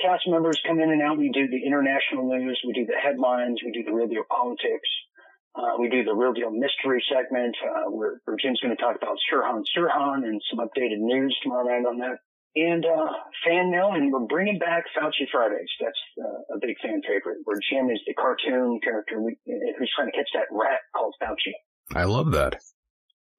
cast 0.00 0.22
members 0.26 0.60
come 0.66 0.80
in 0.80 0.90
and 0.90 1.02
out. 1.02 1.18
We 1.18 1.30
do 1.30 1.48
the 1.48 1.66
international 1.66 2.28
news, 2.28 2.60
we 2.66 2.72
do 2.72 2.86
the 2.86 2.98
headlines, 3.00 3.60
we 3.64 3.72
do 3.72 3.82
the 3.84 3.92
real 3.92 4.08
deal 4.08 4.24
politics. 4.28 4.88
Uh, 5.56 5.78
we 5.78 5.88
do 5.88 6.02
the 6.02 6.14
real 6.14 6.32
deal 6.32 6.50
mystery 6.50 7.02
segment, 7.06 7.54
uh, 7.62 7.88
where, 7.88 8.20
where 8.24 8.36
Jim's 8.36 8.60
going 8.60 8.74
to 8.74 8.82
talk 8.82 8.96
about 8.96 9.16
Sirhan 9.30 9.62
Sirhan 9.70 10.26
and 10.26 10.42
some 10.50 10.58
updated 10.58 10.98
news 10.98 11.36
tomorrow 11.42 11.64
night 11.64 11.86
on 11.86 11.98
that. 11.98 12.18
And, 12.56 12.84
uh, 12.84 13.06
fan 13.46 13.70
mail, 13.70 13.90
and 13.94 14.12
we're 14.12 14.26
bringing 14.26 14.58
back 14.58 14.84
Fauci 14.98 15.30
Fridays. 15.30 15.70
That's 15.80 15.98
uh, 16.20 16.56
a 16.56 16.58
big 16.60 16.74
fan 16.82 17.02
favorite, 17.06 17.38
where 17.44 17.58
Jim 17.70 17.88
is 17.90 18.00
the 18.06 18.14
cartoon 18.14 18.80
character 18.82 19.16
who's 19.16 19.92
trying 19.94 20.10
to 20.10 20.16
catch 20.16 20.28
that 20.34 20.46
rat 20.50 20.80
called 20.94 21.14
Fauci. 21.22 21.54
I 21.94 22.04
love 22.04 22.32
that. 22.32 22.60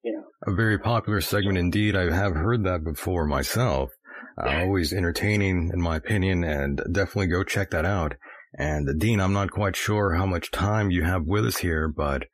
Yeah. 0.04 0.20
A 0.46 0.54
very 0.54 0.78
popular 0.78 1.20
segment 1.20 1.58
indeed. 1.58 1.96
I 1.96 2.12
have 2.14 2.34
heard 2.34 2.64
that 2.64 2.84
before 2.84 3.26
myself. 3.26 3.90
Uh, 4.38 4.64
always 4.64 4.92
entertaining 4.92 5.70
in 5.72 5.80
my 5.80 5.96
opinion 5.96 6.44
and 6.44 6.80
definitely 6.92 7.28
go 7.28 7.42
check 7.42 7.70
that 7.70 7.86
out. 7.86 8.14
And 8.58 9.00
Dean, 9.00 9.20
I'm 9.20 9.32
not 9.32 9.50
quite 9.50 9.76
sure 9.76 10.14
how 10.14 10.26
much 10.26 10.50
time 10.50 10.90
you 10.90 11.04
have 11.04 11.24
with 11.24 11.46
us 11.46 11.58
here, 11.58 11.88
but 11.88 12.24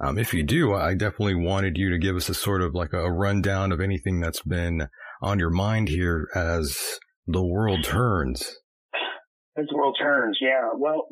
um, 0.00 0.18
if 0.18 0.32
you 0.32 0.44
do, 0.44 0.74
I 0.74 0.94
definitely 0.94 1.34
wanted 1.34 1.76
you 1.76 1.90
to 1.90 1.98
give 1.98 2.16
us 2.16 2.28
a 2.28 2.34
sort 2.34 2.62
of 2.62 2.74
like 2.74 2.92
a 2.92 3.10
rundown 3.10 3.72
of 3.72 3.80
anything 3.80 4.20
that's 4.20 4.42
been 4.42 4.88
on 5.20 5.38
your 5.38 5.50
mind 5.50 5.88
here 5.88 6.28
as 6.34 6.98
the 7.26 7.44
world 7.44 7.82
turns. 7.84 8.56
As 9.56 9.66
the 9.68 9.76
world 9.76 9.96
turns, 10.00 10.38
yeah. 10.40 10.70
Well, 10.76 11.08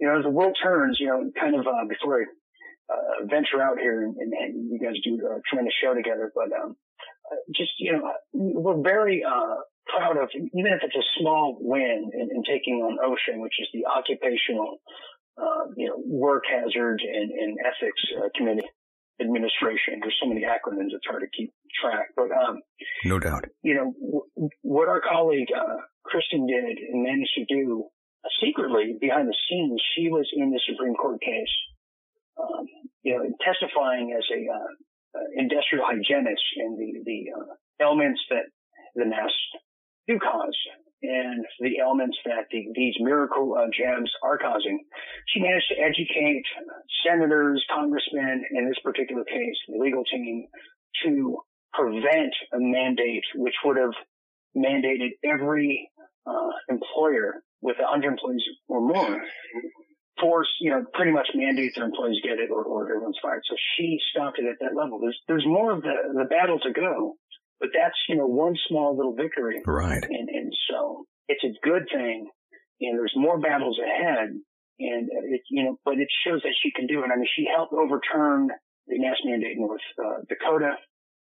you 0.00 0.08
know, 0.08 0.18
as 0.18 0.24
the 0.24 0.30
world 0.30 0.56
turns, 0.62 0.96
you 0.98 1.06
know, 1.06 1.30
kind 1.38 1.54
of 1.54 1.66
uh, 1.66 1.86
before 1.88 2.22
I 2.22 2.24
uh, 2.90 3.26
venture 3.26 3.62
out 3.62 3.78
here 3.78 4.02
and, 4.02 4.16
and, 4.16 4.70
you 4.70 4.78
guys 4.82 4.96
do 5.04 5.14
a 5.14 5.40
tremendous 5.48 5.74
show 5.82 5.94
together, 5.94 6.32
but 6.34 6.50
um, 6.52 6.76
uh, 7.30 7.36
just 7.54 7.70
you 7.78 7.92
know, 7.92 8.12
we're 8.32 8.82
very 8.82 9.22
uh, 9.24 9.56
proud 9.86 10.16
of, 10.16 10.28
even 10.34 10.72
if 10.72 10.80
it's 10.82 10.96
a 10.96 11.06
small 11.20 11.56
win 11.60 12.10
in, 12.12 12.28
in 12.34 12.42
taking 12.42 12.82
on 12.82 12.98
OSHA, 12.98 13.40
which 13.40 13.54
is 13.60 13.68
the 13.72 13.86
Occupational, 13.86 14.78
uh, 15.38 15.70
you 15.76 15.88
know, 15.88 15.96
Work 16.04 16.44
Hazard 16.50 17.02
and, 17.02 17.30
and 17.30 17.58
Ethics 17.60 18.02
uh, 18.18 18.28
Committee 18.36 18.66
Administration. 19.20 20.00
There's 20.00 20.16
so 20.20 20.28
many 20.28 20.42
acronyms; 20.42 20.96
it's 20.96 21.06
hard 21.06 21.22
to 21.22 21.28
keep 21.36 21.52
track. 21.80 22.08
But 22.16 22.32
um, 22.32 22.62
no 23.04 23.18
doubt, 23.18 23.44
you 23.62 23.74
know, 23.74 23.92
w- 24.00 24.50
what 24.62 24.88
our 24.88 25.00
colleague 25.00 25.48
uh, 25.54 25.76
Kristen 26.04 26.46
did 26.46 26.78
and 26.78 27.02
managed 27.02 27.34
to 27.36 27.44
do 27.44 27.84
uh, 28.24 28.28
secretly 28.42 28.96
behind 29.00 29.28
the 29.28 29.36
scenes. 29.48 29.80
She 29.94 30.08
was 30.08 30.28
in 30.34 30.50
the 30.50 30.60
Supreme 30.66 30.94
Court 30.94 31.20
case, 31.20 31.52
um, 32.38 32.66
you 33.02 33.16
know, 33.16 33.24
testifying 33.40 34.14
as 34.16 34.24
a 34.30 34.40
uh, 34.50 35.18
uh, 35.18 35.26
industrial 35.36 35.84
hygienist 35.86 36.44
and 36.56 36.78
the 36.78 37.00
the 37.04 37.30
elements 37.82 38.20
that 38.30 38.46
the 38.94 39.06
mass 39.06 39.32
do 40.06 40.18
cause 40.18 40.56
and 41.02 41.44
the 41.60 41.80
elements 41.80 42.16
that 42.26 42.44
the, 42.50 42.66
these 42.74 42.94
miracle 43.00 43.54
uh, 43.56 43.66
jabs 43.72 44.10
are 44.22 44.38
causing. 44.38 44.84
She 45.28 45.40
managed 45.40 45.68
to 45.70 45.80
educate 45.80 46.44
senators, 47.06 47.64
congressmen, 47.74 48.44
in 48.50 48.68
this 48.68 48.78
particular 48.84 49.24
case, 49.24 49.56
the 49.68 49.78
legal 49.78 50.04
team, 50.04 50.46
to 51.04 51.38
prevent 51.72 52.34
a 52.52 52.58
mandate 52.58 53.24
which 53.36 53.54
would 53.64 53.78
have 53.78 53.94
mandated 54.56 55.10
every 55.24 55.90
uh, 56.26 56.50
employer 56.68 57.42
with 57.62 57.76
100 57.78 58.06
employees 58.06 58.42
or 58.68 58.80
more 58.80 59.22
force, 60.20 60.48
you 60.60 60.70
know, 60.70 60.84
pretty 60.94 61.12
much 61.12 61.28
mandates 61.34 61.76
their 61.76 61.86
employees 61.86 62.20
get 62.22 62.38
it 62.38 62.50
or, 62.50 62.62
or 62.62 62.84
everyone's 62.84 63.18
fired. 63.22 63.42
So 63.48 63.56
she 63.76 63.98
stopped 64.12 64.38
it 64.38 64.46
at 64.46 64.58
that 64.60 64.76
level. 64.76 65.00
There's, 65.00 65.18
there's 65.26 65.46
more 65.46 65.72
of 65.72 65.82
the, 65.82 65.94
the 66.14 66.24
battle 66.24 66.58
to 66.60 66.72
go. 66.72 67.14
But 67.60 67.70
that's, 67.74 67.96
you 68.08 68.16
know, 68.16 68.26
one 68.26 68.54
small 68.68 68.96
little 68.96 69.14
victory. 69.14 69.60
Right. 69.66 70.02
And, 70.02 70.28
and 70.28 70.52
so 70.70 71.04
it's 71.28 71.44
a 71.44 71.52
good 71.62 71.84
thing. 71.92 72.28
And 72.80 72.98
there's 72.98 73.12
more 73.14 73.38
battles 73.38 73.78
ahead. 73.78 74.30
And 74.80 75.08
it, 75.12 75.42
you 75.50 75.64
know, 75.64 75.76
but 75.84 75.98
it 75.98 76.08
shows 76.26 76.40
that 76.42 76.54
she 76.62 76.72
can 76.72 76.86
do 76.86 77.00
it. 77.00 77.10
I 77.12 77.16
mean, 77.16 77.28
she 77.36 77.44
helped 77.54 77.74
overturn 77.74 78.48
the 78.88 78.98
mask 78.98 79.20
mandate 79.26 79.56
in 79.56 79.60
North 79.60 79.84
uh, 80.02 80.24
Dakota, 80.26 80.72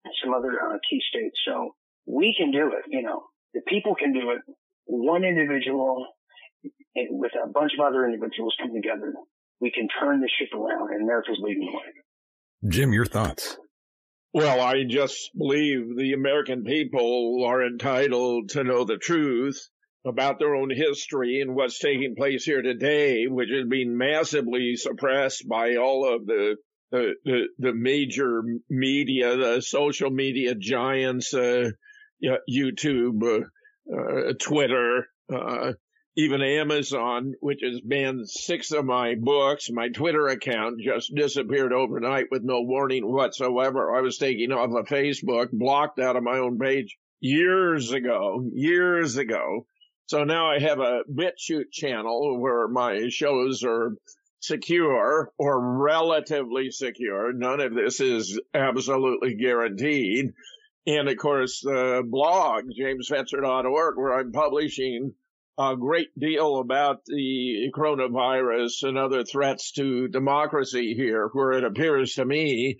and 0.06 0.14
some 0.24 0.34
other 0.34 0.54
uh, 0.56 0.78
key 0.90 1.02
states. 1.10 1.36
So 1.46 1.76
we 2.06 2.34
can 2.38 2.52
do 2.52 2.72
it. 2.80 2.86
You 2.88 3.04
know, 3.04 3.24
the 3.54 3.62
people 3.68 3.94
can 3.94 4.14
do 4.14 4.32
it. 4.32 4.40
One 4.86 5.26
individual 5.26 6.08
with 6.96 7.32
a 7.44 7.50
bunch 7.50 7.72
of 7.78 7.86
other 7.86 8.06
individuals 8.06 8.56
come 8.60 8.74
together, 8.74 9.14
we 9.60 9.72
can 9.72 9.88
turn 10.00 10.22
the 10.22 10.30
ship 10.40 10.54
around, 10.54 10.94
and 10.94 11.04
America's 11.04 11.40
leading 11.40 11.66
the 11.66 11.78
way. 11.78 12.72
Jim, 12.72 12.94
your 12.94 13.06
thoughts? 13.06 13.58
Well, 14.34 14.62
I 14.62 14.84
just 14.88 15.32
believe 15.38 15.98
the 15.98 16.14
American 16.14 16.64
people 16.64 17.44
are 17.46 17.66
entitled 17.66 18.50
to 18.50 18.64
know 18.64 18.86
the 18.86 18.98
truth 18.98 19.60
about 20.06 20.40
their 20.40 20.56
own 20.56 20.70
history 20.70 21.42
and 21.42 21.54
what's 21.56 21.80
taking 21.80 22.16
place 22.16 22.46
here 22.46 22.62
today, 22.62 23.28
which 23.28 23.52
is 23.52 23.68
being 23.68 23.98
massively 23.98 24.76
suppressed 24.76 25.48
by 25.48 25.76
all 25.76 26.16
of 26.16 26.26
the 26.26 26.56
the 26.92 27.14
the, 27.24 27.42
the 27.60 27.74
major 27.74 28.42
media, 28.70 29.36
the 29.36 29.62
social 29.62 30.10
media 30.10 30.56
giants, 30.56 31.34
uh, 31.34 31.70
YouTube, 32.50 33.24
uh, 33.24 33.96
uh, 33.96 34.34
Twitter, 34.40 35.08
uh, 35.34 35.74
even 36.18 36.42
Amazon, 36.42 37.34
which 37.40 37.62
has 37.64 37.80
banned 37.82 38.30
six 38.30 38.72
of 38.72 38.86
my 38.86 39.16
books. 39.16 39.70
My 39.72 39.90
Twitter 39.90 40.28
account 40.28 40.82
just 40.82 41.14
disappeared 41.16 41.72
overnight 41.72 42.26
with 42.30 42.44
no 42.44 42.62
warning 42.62 43.10
whatsoever. 43.10 43.96
I 43.96 44.02
was 44.02 44.18
taking 44.18 44.52
off 44.52 44.72
of 44.76 44.88
Facebook, 44.88 45.52
blocked 45.52 46.00
out 46.00 46.18
of 46.18 46.24
my 46.24 46.38
own 46.38 46.60
page 46.60 46.98
years 47.22 47.92
ago, 47.92 48.44
years 48.54 49.16
ago. 49.16 49.66
So 50.08 50.26
now 50.26 50.52
I 50.52 50.60
have 50.60 50.80
a 50.80 51.04
BitChute 51.10 51.72
channel 51.72 52.38
where 52.42 52.68
my 52.68 53.08
shows 53.08 53.64
are 53.64 53.96
secure 54.42 55.32
or 55.38 55.78
relatively 55.82 56.72
secure. 56.72 57.32
None 57.32 57.62
of 57.62 57.74
this 57.74 58.02
is 58.02 58.38
absolutely 58.54 59.36
guaranteed. 59.36 60.32
And 60.86 61.08
of 61.08 61.18
course, 61.18 61.62
the 61.62 62.04
blog, 62.06 62.66
jamesfetzer.org, 62.78 63.98
where 63.98 64.20
I'm 64.20 64.34
publishing 64.34 65.14
a 65.58 65.76
great 65.76 66.18
deal 66.18 66.60
about 66.60 67.06
the 67.06 67.72
coronavirus 67.76 68.84
and 68.84 68.98
other 68.98 69.24
threats 69.24 69.72
to 69.74 70.08
democracy 70.08 70.94
here, 70.96 71.30
where 71.34 71.52
it 71.52 71.64
appears 71.64 72.16
to 72.16 72.26
me 72.26 72.78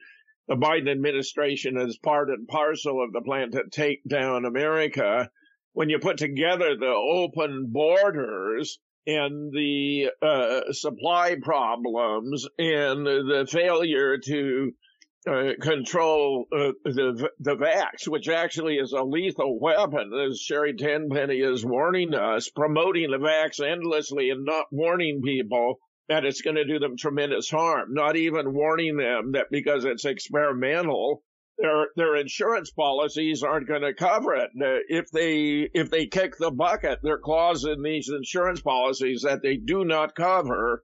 the 0.48 0.56
Biden 0.56 0.92
administration 0.92 1.78
is 1.78 1.98
part 1.98 2.30
and 2.30 2.48
parcel 2.48 3.04
of 3.04 3.14
the 3.14 3.22
plan 3.22 3.52
to 3.52 3.64
take 3.72 4.02
down 4.08 4.46
America. 4.46 5.30
When 5.74 5.90
you 5.90 6.00
put 6.00 6.18
together 6.18 6.76
the 6.76 6.88
open 6.88 7.70
borders 7.72 8.80
and 9.08 9.52
the 9.54 10.10
uh, 10.22 10.74
supply 10.74 11.36
problems 11.42 12.48
and 12.58 13.06
the 13.06 13.48
failure 13.50 14.18
to 14.18 14.74
uh, 15.28 15.52
control 15.62 16.48
uh, 16.52 16.72
the 16.84 17.30
the 17.40 17.56
vax, 17.56 18.08
which 18.08 18.28
actually 18.28 18.78
is 18.78 18.92
a 18.92 19.04
lethal 19.04 19.60
weapon, 19.60 20.12
as 20.14 20.40
Sherri 20.40 20.76
Tenpenny 20.76 21.40
is 21.40 21.66
warning 21.66 22.16
us, 22.16 22.50
promoting 22.50 23.12
the 23.12 23.18
vax 23.18 23.64
endlessly 23.64 24.32
and 24.32 24.46
not 24.46 24.66
warning 24.72 25.22
people 25.24 25.76
that 26.10 26.26
it's 26.26 26.42
going 26.42 26.56
to 26.56 26.66
do 26.66 26.80
them 26.80 26.98
tremendous 26.98 27.50
harm. 27.50 27.94
Not 27.94 28.16
even 28.16 28.54
warning 28.54 28.98
them 28.98 29.34
that 29.34 29.48
because 29.52 29.86
it's 29.86 30.06
experimental, 30.06 31.24
their 31.60 31.90
their 31.96 32.16
insurance 32.16 32.72
policies 32.72 33.44
aren't 33.44 33.68
going 33.68 33.84
to 33.84 33.94
cover 33.94 34.34
it. 34.34 34.50
If 34.90 35.12
they 35.12 35.70
if 35.74 35.92
they 35.92 36.08
kick 36.08 36.38
the 36.38 36.52
bucket, 36.52 37.00
there 37.04 37.14
are 37.14 37.20
clauses 37.20 37.70
in 37.78 37.84
these 37.84 38.10
insurance 38.10 38.62
policies 38.62 39.22
that 39.22 39.44
they 39.44 39.58
do 39.58 39.86
not 39.86 40.16
cover 40.16 40.84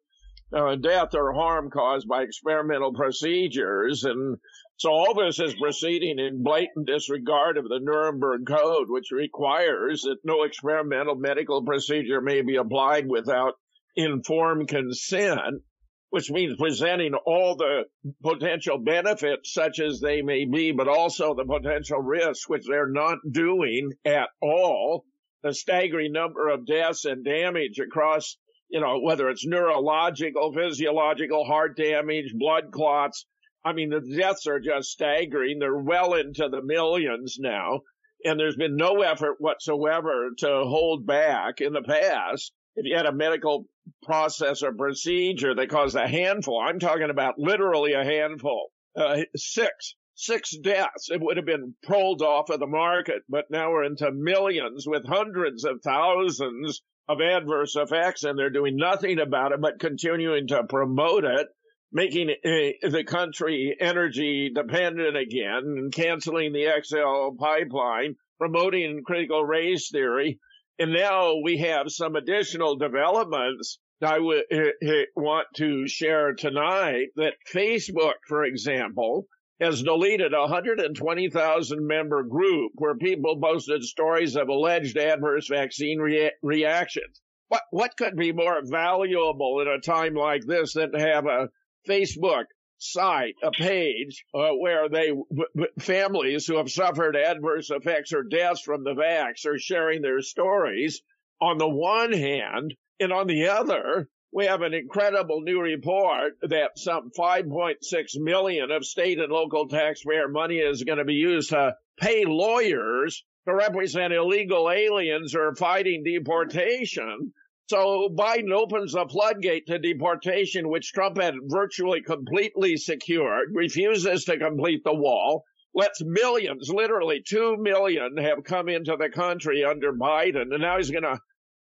uh, 0.53 0.75
death 0.75 1.13
or 1.13 1.33
harm 1.33 1.69
caused 1.69 2.07
by 2.07 2.23
experimental 2.23 2.93
procedures. 2.93 4.03
And 4.03 4.37
so 4.77 4.91
all 4.91 5.13
this 5.13 5.39
is 5.39 5.55
proceeding 5.55 6.19
in 6.19 6.43
blatant 6.43 6.87
disregard 6.87 7.57
of 7.57 7.65
the 7.65 7.79
Nuremberg 7.81 8.45
Code, 8.47 8.87
which 8.89 9.11
requires 9.11 10.03
that 10.03 10.17
no 10.23 10.43
experimental 10.43 11.15
medical 11.15 11.63
procedure 11.63 12.21
may 12.21 12.41
be 12.41 12.55
applied 12.55 13.09
without 13.09 13.53
informed 13.95 14.67
consent, 14.67 15.63
which 16.11 16.29
means 16.29 16.55
presenting 16.57 17.13
all 17.25 17.55
the 17.55 17.83
potential 18.23 18.77
benefits 18.77 19.53
such 19.53 19.79
as 19.79 19.99
they 19.99 20.21
may 20.21 20.45
be, 20.45 20.71
but 20.71 20.87
also 20.87 21.33
the 21.33 21.43
potential 21.43 21.99
risks, 21.99 22.47
which 22.47 22.63
they're 22.69 22.89
not 22.89 23.17
doing 23.29 23.91
at 24.05 24.29
all. 24.41 25.03
The 25.43 25.53
staggering 25.53 26.13
number 26.13 26.49
of 26.49 26.65
deaths 26.65 27.05
and 27.05 27.23
damage 27.25 27.79
across 27.79 28.37
you 28.69 28.81
know, 28.81 28.99
whether 28.99 29.29
it's 29.29 29.45
neurological, 29.45 30.53
physiological, 30.53 31.45
heart 31.45 31.77
damage, 31.77 32.33
blood 32.33 32.71
clots. 32.71 33.25
I 33.63 33.73
mean, 33.73 33.89
the 33.89 34.01
deaths 34.01 34.47
are 34.47 34.59
just 34.59 34.91
staggering. 34.91 35.59
They're 35.59 35.75
well 35.75 36.13
into 36.13 36.47
the 36.49 36.61
millions 36.61 37.37
now. 37.39 37.81
And 38.23 38.39
there's 38.39 38.55
been 38.55 38.75
no 38.75 39.01
effort 39.01 39.35
whatsoever 39.39 40.29
to 40.39 40.47
hold 40.47 41.05
back 41.05 41.61
in 41.61 41.73
the 41.73 41.81
past. 41.81 42.51
If 42.75 42.85
you 42.85 42.95
had 42.95 43.05
a 43.05 43.11
medical 43.11 43.65
process 44.03 44.63
or 44.63 44.73
procedure 44.73 45.55
that 45.55 45.69
caused 45.69 45.95
a 45.95 46.07
handful, 46.07 46.59
I'm 46.59 46.79
talking 46.79 47.09
about 47.09 47.39
literally 47.39 47.93
a 47.93 48.03
handful, 48.03 48.71
uh, 48.95 49.21
six, 49.35 49.95
six 50.15 50.55
deaths, 50.57 51.09
it 51.09 51.21
would 51.21 51.37
have 51.37 51.45
been 51.45 51.75
pulled 51.83 52.21
off 52.21 52.49
of 52.49 52.59
the 52.59 52.67
market. 52.67 53.23
But 53.29 53.45
now 53.49 53.71
we're 53.71 53.83
into 53.83 54.11
millions 54.11 54.85
with 54.87 55.05
hundreds 55.05 55.63
of 55.63 55.81
thousands 55.83 56.81
of 57.07 57.21
adverse 57.21 57.75
effects 57.75 58.23
and 58.23 58.37
they're 58.37 58.49
doing 58.49 58.75
nothing 58.75 59.19
about 59.19 59.51
it 59.51 59.61
but 59.61 59.79
continuing 59.79 60.47
to 60.47 60.63
promote 60.63 61.23
it, 61.23 61.47
making 61.91 62.29
uh, 62.29 62.89
the 62.89 63.03
country 63.05 63.75
energy 63.79 64.51
dependent 64.53 65.15
again 65.15 65.61
and 65.63 65.93
canceling 65.93 66.53
the 66.53 66.67
XL 66.83 67.35
pipeline, 67.39 68.15
promoting 68.37 69.03
critical 69.05 69.43
race 69.43 69.89
theory. 69.89 70.39
And 70.79 70.93
now 70.93 71.35
we 71.43 71.57
have 71.59 71.89
some 71.89 72.15
additional 72.15 72.75
developments 72.75 73.79
I 74.01 74.19
would 74.19 74.43
uh, 74.53 74.89
want 75.15 75.47
to 75.55 75.87
share 75.87 76.33
tonight 76.33 77.07
that 77.15 77.33
Facebook, 77.51 78.13
for 78.27 78.43
example, 78.43 79.25
has 79.59 79.81
deleted 79.81 80.33
a 80.33 80.41
120,000 80.41 81.87
member 81.87 82.23
group 82.23 82.71
where 82.75 82.95
people 82.95 83.39
posted 83.41 83.83
stories 83.83 84.35
of 84.35 84.49
alleged 84.49 84.97
adverse 84.97 85.47
vaccine 85.47 85.99
rea- 85.99 86.31
reactions. 86.43 87.21
What, 87.49 87.63
what 87.71 87.97
could 87.97 88.15
be 88.15 88.33
more 88.33 88.61
valuable 88.63 89.61
in 89.61 89.67
a 89.67 89.79
time 89.79 90.13
like 90.15 90.45
this 90.45 90.73
than 90.73 90.91
to 90.91 90.99
have 90.99 91.25
a 91.25 91.49
Facebook 91.87 92.45
site, 92.77 93.35
a 93.41 93.51
page 93.51 94.25
uh, 94.35 94.49
where 94.59 94.89
they 94.89 95.07
w- 95.07 95.67
families 95.79 96.45
who 96.45 96.57
have 96.57 96.69
suffered 96.69 97.15
adverse 97.15 97.69
effects 97.71 98.13
or 98.13 98.23
deaths 98.23 98.61
from 98.61 98.83
the 98.83 98.93
vax 98.93 99.45
are 99.45 99.57
sharing 99.57 100.01
their 100.01 100.21
stories 100.21 101.01
on 101.41 101.57
the 101.57 101.69
one 101.69 102.11
hand, 102.11 102.73
and 102.99 103.11
on 103.13 103.27
the 103.27 103.47
other, 103.47 104.07
we 104.37 104.45
have 104.45 104.61
an 104.61 104.75
incredible 104.75 105.41
new 105.41 105.59
report 105.59 106.33
that 106.43 106.77
some 106.77 107.09
5.6 107.17 108.19
million 108.19 108.69
of 108.69 108.85
state 108.85 109.17
and 109.17 109.31
local 109.31 109.67
taxpayer 109.67 110.27
money 110.27 110.57
is 110.57 110.83
going 110.83 110.99
to 110.99 111.05
be 111.05 111.15
used 111.15 111.49
to 111.49 111.75
pay 111.99 112.23
lawyers 112.23 113.25
to 113.47 113.55
represent 113.55 114.13
illegal 114.13 114.69
aliens 114.69 115.33
who 115.33 115.39
are 115.39 115.55
fighting 115.55 116.03
deportation. 116.03 117.33
So 117.65 118.09
Biden 118.15 118.51
opens 118.53 118.93
the 118.93 119.07
floodgate 119.07 119.65
to 119.67 119.79
deportation, 119.79 120.69
which 120.69 120.93
Trump 120.93 121.19
had 121.19 121.33
virtually 121.47 122.03
completely 122.03 122.77
secured, 122.77 123.55
refuses 123.55 124.25
to 124.25 124.37
complete 124.37 124.83
the 124.83 124.93
wall, 124.93 125.45
lets 125.73 126.03
millions, 126.03 126.69
literally 126.69 127.23
two 127.27 127.57
million, 127.57 128.17
have 128.17 128.43
come 128.43 128.69
into 128.69 128.95
the 128.97 129.09
country 129.09 129.63
under 129.63 129.93
Biden, 129.93 130.53
and 130.53 130.61
now 130.61 130.77
he's 130.77 130.91
going 130.91 131.05
to 131.05 131.17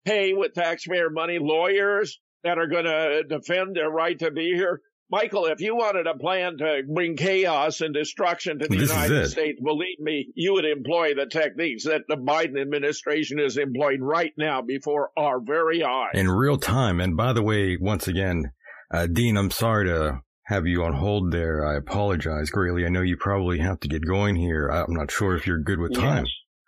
pay 0.05 0.35
with 0.35 0.55
taxpayer 0.55 1.11
money 1.11 1.41
lawyers 1.41 2.21
that 2.45 2.59
are 2.59 2.67
going 2.67 2.85
to 2.85 3.23
defend 3.25 3.77
their 3.77 3.91
right 3.91 4.19
to 4.19 4.31
be 4.31 4.53
here. 4.55 4.81
Michael, 5.11 5.47
if 5.47 5.61
you 5.61 5.75
wanted 5.75 6.07
a 6.07 6.17
plan 6.17 6.57
to 6.59 6.83
bring 6.89 7.17
chaos 7.17 7.81
and 7.81 7.93
destruction 7.93 8.61
to 8.61 8.69
the 8.69 8.77
This 8.77 8.91
United. 8.91 9.29
States, 9.29 9.61
believe 9.61 9.99
me, 9.99 10.29
you 10.37 10.53
would 10.53 10.65
employ 10.65 11.15
the 11.15 11.27
techniques 11.27 11.85
that 11.85 12.03
the 12.09 12.15
Biden 12.17 12.61
administration 12.61 13.41
is 13.41 13.57
employing 13.57 14.03
right 14.03 14.33
now 14.39 14.63
before 14.63 15.11
our 15.17 15.41
very 15.41 15.83
eyes. 15.83 16.13
in 16.15 16.31
real 16.31 16.59
time. 16.59 17.01
And 17.01 17.17
by 17.17 17.33
the 17.33 17.43
way, 17.43 17.77
once 17.81 18.07
again, 18.07 18.53
uh, 18.93 19.09
Dean, 19.09 19.37
I'm 19.37 19.51
sorry 19.51 19.87
to 19.87 20.21
have 20.45 20.67
you 20.67 20.85
on 20.85 20.93
hold 20.93 21.33
there. 21.33 21.67
I 21.67 21.77
apologize 21.77 22.51
greatly. 22.51 22.87
I 22.87 22.89
know 22.89 23.03
you 23.03 23.17
probably 23.17 23.59
have 23.59 23.81
to 23.81 23.89
get 23.89 24.07
going 24.07 24.37
here. 24.37 24.69
I'm 24.69 24.95
not 24.95 25.11
sure 25.11 25.35
if 25.35 25.45
you're 25.45 25.63
good 25.63 25.81
with 25.81 25.95
time. 25.95 26.25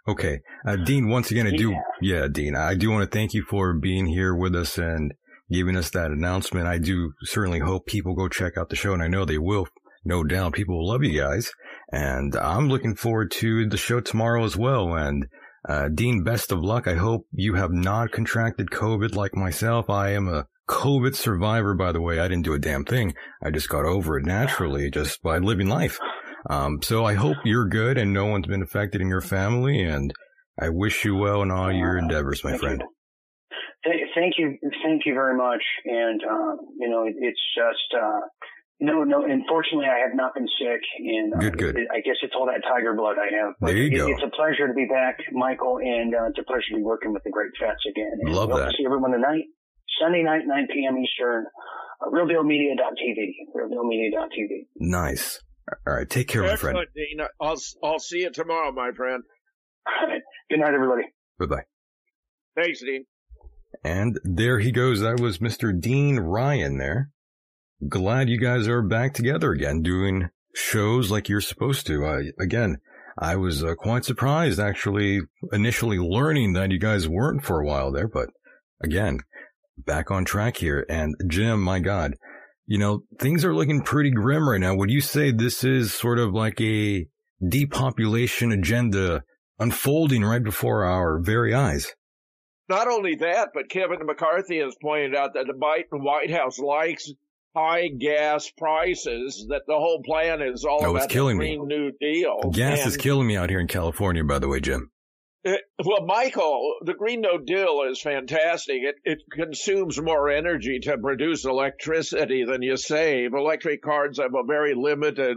Okay. 0.08 0.40
Uh, 0.66 0.76
Dean, 0.76 1.08
once 1.08 1.30
again, 1.30 1.46
I 1.46 1.50
do, 1.50 1.76
yeah, 2.00 2.26
Dean, 2.26 2.56
I 2.56 2.74
do 2.74 2.90
want 2.90 3.08
to 3.08 3.16
thank 3.16 3.34
you 3.34 3.44
for 3.44 3.72
being 3.72 4.06
here 4.06 4.34
with 4.34 4.56
us 4.56 4.78
and 4.78 5.14
giving 5.50 5.76
us 5.76 5.90
that 5.90 6.10
announcement. 6.10 6.66
I 6.66 6.78
do 6.78 7.12
certainly 7.22 7.60
hope 7.60 7.86
people 7.86 8.14
go 8.14 8.28
check 8.28 8.56
out 8.56 8.68
the 8.68 8.76
show 8.76 8.92
and 8.92 9.02
I 9.02 9.08
know 9.08 9.24
they 9.24 9.38
will. 9.38 9.66
No 10.04 10.24
doubt 10.24 10.54
people 10.54 10.78
will 10.78 10.88
love 10.88 11.04
you 11.04 11.18
guys. 11.20 11.52
And 11.92 12.34
I'm 12.36 12.68
looking 12.68 12.96
forward 12.96 13.30
to 13.32 13.68
the 13.68 13.76
show 13.76 14.00
tomorrow 14.00 14.44
as 14.44 14.56
well. 14.56 14.94
And, 14.94 15.26
uh, 15.68 15.88
Dean, 15.94 16.24
best 16.24 16.50
of 16.50 16.60
luck. 16.60 16.88
I 16.88 16.94
hope 16.94 17.26
you 17.32 17.54
have 17.54 17.70
not 17.70 18.10
contracted 18.10 18.70
COVID 18.70 19.14
like 19.14 19.36
myself. 19.36 19.88
I 19.88 20.10
am 20.10 20.26
a 20.28 20.46
COVID 20.68 21.14
survivor, 21.14 21.74
by 21.74 21.92
the 21.92 22.00
way. 22.00 22.18
I 22.18 22.28
didn't 22.28 22.44
do 22.44 22.54
a 22.54 22.58
damn 22.58 22.84
thing. 22.84 23.14
I 23.42 23.50
just 23.50 23.68
got 23.68 23.84
over 23.84 24.18
it 24.18 24.26
naturally 24.26 24.90
just 24.90 25.22
by 25.22 25.38
living 25.38 25.68
life. 25.68 25.98
Um, 26.50 26.80
so 26.82 27.04
I 27.04 27.14
hope 27.14 27.36
you're 27.44 27.68
good 27.68 27.98
and 27.98 28.12
no 28.12 28.26
one's 28.26 28.46
been 28.46 28.62
affected 28.62 29.00
in 29.00 29.08
your 29.08 29.20
family. 29.20 29.82
And 29.82 30.12
I 30.60 30.70
wish 30.70 31.04
you 31.04 31.14
well 31.14 31.42
in 31.42 31.50
all 31.50 31.70
your 31.70 31.96
endeavors, 31.96 32.42
my 32.42 32.56
friend. 32.56 32.82
You. 33.84 33.92
Th- 33.92 34.04
Thank 34.14 34.34
you, 34.38 34.58
thank 34.84 35.02
you 35.06 35.14
very 35.14 35.36
much. 35.36 35.62
And 35.84 36.20
uh, 36.22 36.56
you 36.78 36.88
know, 36.88 37.04
it, 37.06 37.14
it's 37.18 37.40
just 37.56 37.88
uh, 38.00 38.20
no, 38.80 39.04
no. 39.04 39.24
Unfortunately, 39.24 39.86
I 39.86 39.98
have 40.06 40.14
not 40.14 40.34
been 40.34 40.46
sick, 40.58 40.80
and 40.98 41.34
uh, 41.34 41.38
Good, 41.38 41.58
good. 41.58 41.76
it- 41.76 41.88
I 41.92 42.00
guess 42.00 42.16
it's 42.22 42.34
all 42.36 42.46
that 42.46 42.62
tiger 42.62 42.94
blood 42.94 43.16
I 43.18 43.34
have. 43.36 43.54
But 43.60 43.68
There 43.68 43.76
you 43.76 43.90
it- 43.90 43.98
go. 43.98 44.06
It's 44.10 44.22
a 44.22 44.30
pleasure 44.36 44.66
to 44.68 44.74
be 44.74 44.86
back, 44.86 45.18
Michael, 45.32 45.78
and 45.78 46.14
uh, 46.14 46.26
it's 46.30 46.38
a 46.38 46.44
pleasure 46.44 46.70
to 46.70 46.76
be 46.76 46.82
working 46.82 47.12
with 47.12 47.22
the 47.24 47.30
great 47.30 47.50
Fats 47.60 47.82
again. 47.88 48.10
And 48.20 48.34
Love 48.34 48.50
that. 48.50 48.70
To 48.70 48.76
see 48.76 48.84
everyone 48.86 49.12
tonight, 49.12 49.44
Sunday 50.00 50.22
night, 50.22 50.42
9 50.46 50.68
p.m. 50.72 50.96
Eastern. 50.98 51.46
Uh, 52.04 52.10
RealDealMedia.tv. 52.10 53.32
RealDealMedia.tv. 53.54 54.66
Nice. 54.76 55.40
All 55.86 55.94
right. 55.94 56.08
Take 56.10 56.26
care, 56.28 56.42
my 56.42 56.56
friend. 56.56 56.78
Dean. 56.94 57.20
I'll 57.40 57.56
I'll 57.84 57.98
see 58.00 58.20
you 58.22 58.30
tomorrow, 58.30 58.72
my 58.72 58.90
friend. 58.92 59.22
All 59.86 60.08
right. 60.08 60.20
Good 60.50 60.58
night, 60.60 60.74
everybody. 60.74 61.02
Bye 61.38 61.46
bye. 61.46 61.62
Thanks, 62.56 62.80
Dean. 62.80 63.04
And 63.84 64.18
there 64.24 64.58
he 64.58 64.70
goes. 64.70 65.00
That 65.00 65.20
was 65.20 65.38
Mr. 65.38 65.78
Dean 65.78 66.18
Ryan 66.18 66.78
there. 66.78 67.10
Glad 67.88 68.28
you 68.28 68.38
guys 68.38 68.68
are 68.68 68.82
back 68.82 69.12
together 69.14 69.50
again 69.52 69.82
doing 69.82 70.28
shows 70.54 71.10
like 71.10 71.28
you're 71.28 71.40
supposed 71.40 71.86
to. 71.86 72.04
Uh, 72.04 72.22
again, 72.38 72.78
I 73.18 73.36
was 73.36 73.64
uh, 73.64 73.74
quite 73.74 74.04
surprised 74.04 74.60
actually 74.60 75.20
initially 75.52 75.98
learning 75.98 76.52
that 76.52 76.70
you 76.70 76.78
guys 76.78 77.08
weren't 77.08 77.44
for 77.44 77.60
a 77.60 77.66
while 77.66 77.90
there, 77.90 78.08
but 78.08 78.30
again, 78.82 79.18
back 79.76 80.10
on 80.10 80.24
track 80.24 80.56
here. 80.56 80.86
And 80.88 81.14
Jim, 81.28 81.60
my 81.60 81.80
God, 81.80 82.14
you 82.66 82.78
know, 82.78 83.02
things 83.18 83.44
are 83.44 83.54
looking 83.54 83.82
pretty 83.82 84.10
grim 84.10 84.48
right 84.48 84.60
now. 84.60 84.74
Would 84.74 84.90
you 84.90 85.00
say 85.00 85.30
this 85.30 85.64
is 85.64 85.92
sort 85.92 86.18
of 86.18 86.32
like 86.32 86.60
a 86.60 87.06
depopulation 87.46 88.52
agenda 88.52 89.24
unfolding 89.58 90.22
right 90.24 90.42
before 90.42 90.84
our 90.84 91.20
very 91.20 91.54
eyes? 91.54 91.92
Not 92.68 92.88
only 92.88 93.16
that, 93.16 93.50
but 93.54 93.68
Kevin 93.68 94.06
McCarthy 94.06 94.58
has 94.60 94.74
pointed 94.80 95.14
out 95.14 95.34
that 95.34 95.46
the 95.46 95.52
Biden 95.52 96.02
White 96.02 96.30
House 96.30 96.58
likes 96.58 97.10
high 97.54 97.88
gas 97.88 98.50
prices, 98.50 99.46
that 99.50 99.62
the 99.66 99.74
whole 99.74 100.02
plan 100.02 100.40
is 100.40 100.64
all 100.64 100.78
Oh, 100.84 100.90
about 100.96 101.08
the 101.08 101.12
killing 101.12 101.36
me. 101.38 101.56
Green 101.56 101.66
New 101.68 101.92
Deal. 102.00 102.50
Gas 102.52 102.86
is 102.86 102.96
killing 102.96 103.26
me 103.26 103.36
out 103.36 103.50
here 103.50 103.60
in 103.60 103.66
California, 103.68 104.24
by 104.24 104.38
the 104.38 104.48
way, 104.48 104.60
Jim. 104.60 104.90
uh, 105.44 105.56
well, 105.84 106.06
Michael, 106.06 106.76
the 106.84 106.94
Green 106.94 107.20
New 107.20 107.44
Deal 107.44 107.82
is 107.90 108.00
fantastic. 108.00 108.76
It, 108.82 108.94
it 109.04 109.18
consumes 109.30 110.00
more 110.00 110.30
energy 110.30 110.78
to 110.84 110.96
produce 110.96 111.44
electricity 111.44 112.44
than 112.44 112.62
you 112.62 112.76
save. 112.78 113.34
Electric 113.34 113.82
cars 113.82 114.18
have 114.18 114.34
a 114.34 114.44
very 114.46 114.74
limited 114.74 115.36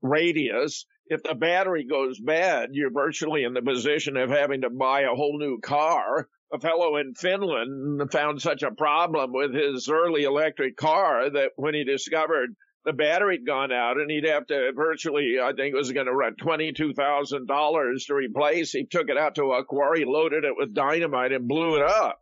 radius. 0.00 0.86
If 1.06 1.22
the 1.22 1.34
battery 1.34 1.84
goes 1.88 2.18
bad, 2.18 2.70
you're 2.72 2.90
virtually 2.90 3.44
in 3.44 3.54
the 3.54 3.62
position 3.62 4.16
of 4.16 4.30
having 4.30 4.62
to 4.62 4.70
buy 4.70 5.02
a 5.02 5.14
whole 5.14 5.38
new 5.38 5.60
car. 5.60 6.28
A 6.52 6.60
fellow 6.60 6.96
in 6.96 7.14
Finland 7.14 8.12
found 8.12 8.42
such 8.42 8.62
a 8.62 8.70
problem 8.70 9.32
with 9.32 9.54
his 9.54 9.88
early 9.88 10.24
electric 10.24 10.76
car 10.76 11.30
that 11.30 11.52
when 11.56 11.74
he 11.74 11.84
discovered 11.84 12.54
the 12.84 12.92
battery 12.92 13.36
had 13.36 13.46
gone 13.46 13.72
out 13.72 13.96
and 13.96 14.10
he'd 14.10 14.26
have 14.26 14.46
to 14.48 14.72
virtually, 14.74 15.36
I 15.42 15.52
think 15.52 15.74
it 15.74 15.78
was 15.78 15.92
going 15.92 16.06
to 16.06 16.14
run 16.14 16.34
$22,000 16.34 18.06
to 18.06 18.14
replace. 18.14 18.72
He 18.72 18.84
took 18.84 19.08
it 19.08 19.16
out 19.16 19.36
to 19.36 19.52
a 19.52 19.64
quarry, 19.64 20.04
loaded 20.04 20.44
it 20.44 20.54
with 20.56 20.74
dynamite 20.74 21.32
and 21.32 21.48
blew 21.48 21.76
it 21.76 21.82
up. 21.82 22.18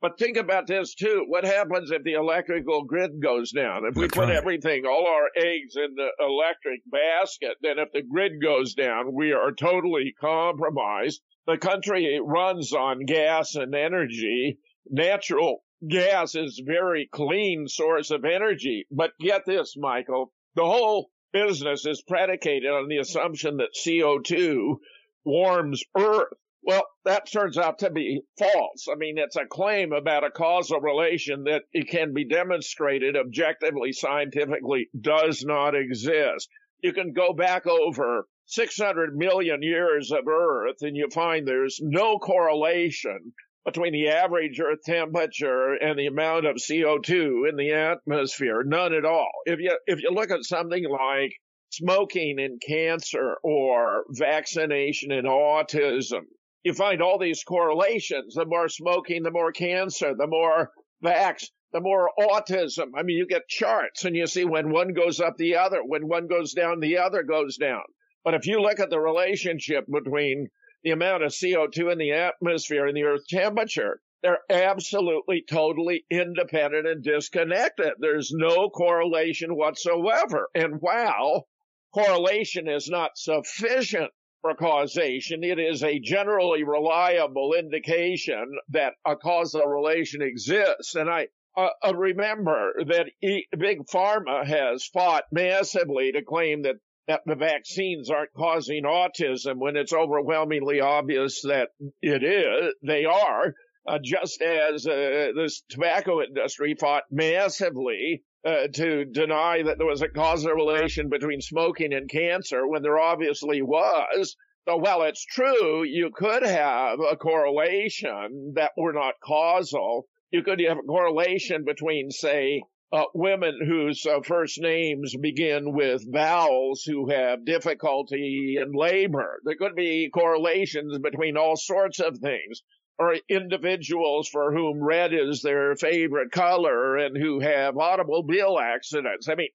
But 0.00 0.18
think 0.18 0.38
about 0.38 0.66
this 0.66 0.94
too. 0.94 1.26
What 1.28 1.44
happens 1.44 1.90
if 1.90 2.02
the 2.02 2.14
electrical 2.14 2.84
grid 2.84 3.22
goes 3.22 3.52
down? 3.52 3.84
If 3.84 3.94
we 3.94 4.04
That's 4.04 4.14
put 4.14 4.28
right. 4.28 4.36
everything, 4.36 4.86
all 4.86 5.06
our 5.06 5.28
eggs 5.36 5.76
in 5.76 5.94
the 5.94 6.08
electric 6.18 6.80
basket, 6.90 7.58
then 7.60 7.78
if 7.78 7.92
the 7.92 8.02
grid 8.02 8.42
goes 8.42 8.74
down, 8.74 9.14
we 9.14 9.32
are 9.32 9.52
totally 9.52 10.14
compromised. 10.18 11.20
The 11.50 11.58
country 11.58 12.20
runs 12.22 12.72
on 12.72 13.06
gas 13.06 13.56
and 13.56 13.74
energy. 13.74 14.60
Natural 14.88 15.64
gas 15.88 16.36
is 16.36 16.62
very 16.64 17.08
clean 17.10 17.66
source 17.66 18.12
of 18.12 18.24
energy. 18.24 18.86
But 18.88 19.18
get 19.18 19.46
this, 19.46 19.76
Michael, 19.76 20.32
the 20.54 20.64
whole 20.64 21.10
business 21.32 21.86
is 21.86 22.02
predicated 22.02 22.70
on 22.70 22.86
the 22.86 22.98
assumption 22.98 23.56
that 23.56 23.74
CO2 23.74 24.76
warms 25.24 25.82
Earth. 25.96 26.28
Well, 26.62 26.86
that 27.04 27.28
turns 27.28 27.58
out 27.58 27.80
to 27.80 27.90
be 27.90 28.22
false. 28.38 28.86
I 28.88 28.94
mean, 28.94 29.18
it's 29.18 29.34
a 29.34 29.44
claim 29.44 29.92
about 29.92 30.22
a 30.22 30.30
causal 30.30 30.80
relation 30.80 31.42
that 31.44 31.64
it 31.72 31.88
can 31.88 32.14
be 32.14 32.26
demonstrated 32.26 33.16
objectively, 33.16 33.90
scientifically, 33.90 34.88
does 35.00 35.44
not 35.44 35.74
exist. 35.74 36.48
You 36.80 36.92
can 36.92 37.12
go 37.12 37.32
back 37.32 37.66
over 37.66 38.28
600 38.50 39.16
million 39.16 39.62
years 39.62 40.10
of 40.10 40.26
Earth 40.26 40.78
and 40.80 40.96
you 40.96 41.08
find 41.08 41.46
there's 41.46 41.78
no 41.80 42.18
correlation 42.18 43.32
between 43.64 43.92
the 43.92 44.08
average 44.08 44.58
Earth 44.58 44.80
temperature 44.84 45.74
and 45.74 45.96
the 45.96 46.06
amount 46.06 46.46
of 46.46 46.56
CO2 46.56 47.48
in 47.48 47.56
the 47.56 47.72
atmosphere. 47.72 48.64
None 48.64 48.92
at 48.92 49.04
all. 49.04 49.30
If 49.44 49.60
you, 49.60 49.78
if 49.86 50.02
you 50.02 50.10
look 50.10 50.32
at 50.32 50.42
something 50.42 50.84
like 50.88 51.32
smoking 51.70 52.40
and 52.40 52.60
cancer 52.60 53.36
or 53.44 54.02
vaccination 54.10 55.12
and 55.12 55.28
autism, 55.28 56.22
you 56.64 56.74
find 56.74 57.00
all 57.00 57.20
these 57.20 57.44
correlations. 57.44 58.34
The 58.34 58.46
more 58.46 58.68
smoking, 58.68 59.22
the 59.22 59.30
more 59.30 59.52
cancer, 59.52 60.12
the 60.18 60.26
more 60.26 60.72
vax, 61.04 61.44
the 61.72 61.80
more 61.80 62.10
autism. 62.18 62.88
I 62.96 63.04
mean, 63.04 63.16
you 63.16 63.28
get 63.28 63.48
charts 63.48 64.04
and 64.04 64.16
you 64.16 64.26
see 64.26 64.44
when 64.44 64.72
one 64.72 64.92
goes 64.92 65.20
up, 65.20 65.36
the 65.36 65.54
other. 65.54 65.82
When 65.84 66.08
one 66.08 66.26
goes 66.26 66.52
down, 66.52 66.80
the 66.80 66.98
other 66.98 67.22
goes 67.22 67.56
down. 67.56 67.82
But 68.24 68.34
if 68.34 68.46
you 68.46 68.60
look 68.60 68.80
at 68.80 68.90
the 68.90 69.00
relationship 69.00 69.86
between 69.90 70.48
the 70.82 70.90
amount 70.90 71.22
of 71.22 71.32
CO2 71.32 71.92
in 71.92 71.98
the 71.98 72.12
atmosphere 72.12 72.86
and 72.86 72.96
the 72.96 73.04
Earth 73.04 73.26
temperature, 73.28 74.00
they're 74.22 74.40
absolutely, 74.50 75.42
totally 75.48 76.04
independent 76.10 76.86
and 76.86 77.02
disconnected. 77.02 77.92
There's 77.98 78.30
no 78.32 78.68
correlation 78.68 79.56
whatsoever. 79.56 80.48
And 80.54 80.80
while 80.80 81.48
correlation 81.94 82.68
is 82.68 82.88
not 82.88 83.16
sufficient 83.16 84.12
for 84.42 84.54
causation, 84.54 85.42
it 85.42 85.58
is 85.58 85.82
a 85.82 85.98
generally 85.98 86.64
reliable 86.64 87.54
indication 87.54 88.58
that 88.68 88.94
a 89.06 89.16
causal 89.16 89.64
relation 89.66 90.20
exists. 90.22 90.94
And 90.94 91.08
I 91.08 91.28
uh, 91.56 91.70
uh, 91.82 91.94
remember 91.94 92.72
that 92.86 93.10
e- 93.22 93.46
Big 93.58 93.86
Pharma 93.86 94.46
has 94.46 94.86
fought 94.86 95.24
massively 95.32 96.12
to 96.12 96.22
claim 96.22 96.62
that 96.62 96.76
that 97.08 97.22
the 97.26 97.34
vaccines 97.34 98.10
aren't 98.10 98.32
causing 98.34 98.84
autism 98.84 99.56
when 99.56 99.76
it's 99.76 99.92
overwhelmingly 99.92 100.80
obvious 100.80 101.42
that 101.42 101.70
it 102.02 102.22
is. 102.22 102.74
They 102.82 103.04
are, 103.04 103.54
uh, 103.86 103.98
just 104.02 104.40
as 104.42 104.86
uh, 104.86 105.32
this 105.34 105.62
tobacco 105.68 106.22
industry 106.22 106.74
fought 106.78 107.04
massively 107.10 108.22
uh, 108.44 108.68
to 108.74 109.04
deny 109.04 109.62
that 109.62 109.78
there 109.78 109.86
was 109.86 110.02
a 110.02 110.08
causal 110.08 110.52
relation 110.52 111.08
between 111.08 111.40
smoking 111.40 111.92
and 111.92 112.08
cancer 112.08 112.66
when 112.66 112.82
there 112.82 112.98
obviously 112.98 113.62
was. 113.62 114.36
So 114.68 114.76
while 114.76 115.02
it's 115.02 115.24
true, 115.24 115.82
you 115.84 116.10
could 116.14 116.42
have 116.42 117.00
a 117.00 117.16
correlation 117.16 118.52
that 118.54 118.72
were 118.76 118.92
not 118.92 119.14
causal. 119.24 120.06
You 120.30 120.42
could 120.42 120.60
have 120.60 120.78
a 120.78 120.82
correlation 120.82 121.64
between, 121.64 122.10
say, 122.10 122.62
uh, 122.92 123.04
women 123.14 123.58
whose 123.64 124.04
uh, 124.04 124.20
first 124.22 124.60
names 124.60 125.14
begin 125.16 125.72
with 125.72 126.02
vowels 126.12 126.82
who 126.82 127.08
have 127.08 127.44
difficulty 127.44 128.56
in 128.60 128.72
labor. 128.72 129.40
There 129.44 129.56
could 129.56 129.76
be 129.76 130.10
correlations 130.12 130.98
between 130.98 131.36
all 131.36 131.56
sorts 131.56 132.00
of 132.00 132.18
things. 132.18 132.62
Or 132.98 133.16
individuals 133.30 134.28
for 134.28 134.52
whom 134.52 134.84
red 134.84 135.14
is 135.14 135.40
their 135.40 135.74
favorite 135.74 136.32
color 136.32 136.98
and 136.98 137.16
who 137.16 137.40
have 137.40 137.78
automobile 137.78 138.58
accidents. 138.58 139.26
I 139.26 139.36
mean, 139.36 139.48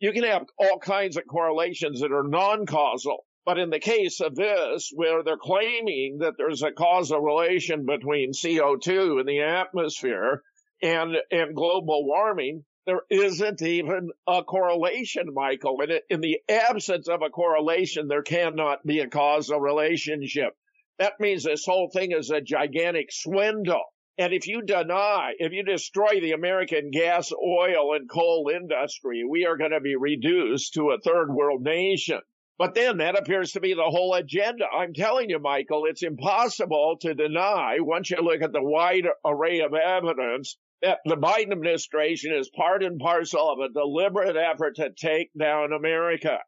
you 0.00 0.12
can 0.12 0.24
have 0.24 0.44
all 0.58 0.78
kinds 0.78 1.16
of 1.16 1.26
correlations 1.26 2.00
that 2.00 2.12
are 2.12 2.28
non-causal. 2.28 3.24
But 3.46 3.58
in 3.58 3.70
the 3.70 3.80
case 3.80 4.20
of 4.20 4.34
this, 4.34 4.90
where 4.94 5.22
they're 5.22 5.38
claiming 5.38 6.18
that 6.18 6.34
there's 6.36 6.62
a 6.62 6.72
causal 6.72 7.20
relation 7.20 7.86
between 7.86 8.32
CO2 8.32 9.18
in 9.20 9.26
the 9.26 9.40
atmosphere 9.40 10.42
and, 10.82 11.16
and 11.30 11.56
global 11.56 12.04
warming, 12.06 12.64
there 12.90 13.02
isn't 13.24 13.62
even 13.62 14.10
a 14.26 14.42
correlation, 14.42 15.32
Michael. 15.32 15.80
In 16.10 16.20
the 16.20 16.40
absence 16.48 17.06
of 17.06 17.22
a 17.22 17.30
correlation, 17.30 18.08
there 18.08 18.22
cannot 18.22 18.84
be 18.84 18.98
a 18.98 19.06
causal 19.06 19.60
relationship. 19.60 20.56
That 20.98 21.20
means 21.20 21.44
this 21.44 21.64
whole 21.64 21.88
thing 21.88 22.10
is 22.10 22.30
a 22.30 22.40
gigantic 22.40 23.12
swindle. 23.12 23.84
And 24.18 24.32
if 24.32 24.48
you 24.48 24.62
deny, 24.62 25.34
if 25.38 25.52
you 25.52 25.62
destroy 25.62 26.18
the 26.20 26.32
American 26.32 26.90
gas, 26.90 27.32
oil, 27.32 27.94
and 27.94 28.10
coal 28.10 28.50
industry, 28.52 29.22
we 29.22 29.46
are 29.46 29.56
going 29.56 29.70
to 29.70 29.80
be 29.80 29.94
reduced 29.94 30.74
to 30.74 30.90
a 30.90 30.98
third 30.98 31.32
world 31.32 31.62
nation. 31.62 32.18
But 32.58 32.74
then 32.74 32.96
that 32.96 33.16
appears 33.16 33.52
to 33.52 33.60
be 33.60 33.74
the 33.74 33.84
whole 33.84 34.14
agenda. 34.14 34.64
I'm 34.66 34.94
telling 34.94 35.30
you, 35.30 35.38
Michael, 35.38 35.84
it's 35.84 36.02
impossible 36.02 36.96
to 37.02 37.14
deny 37.14 37.76
once 37.78 38.10
you 38.10 38.16
look 38.20 38.42
at 38.42 38.52
the 38.52 38.60
wide 38.60 39.06
array 39.24 39.60
of 39.60 39.74
evidence 39.74 40.56
the 40.82 41.16
Biden 41.16 41.52
administration 41.52 42.32
is 42.34 42.50
part 42.50 42.82
and 42.82 42.98
parcel 42.98 43.50
of 43.52 43.58
a 43.58 43.72
deliberate 43.72 44.36
effort 44.36 44.76
to 44.76 44.90
take 44.90 45.30
down 45.38 45.72
America. 45.72 46.38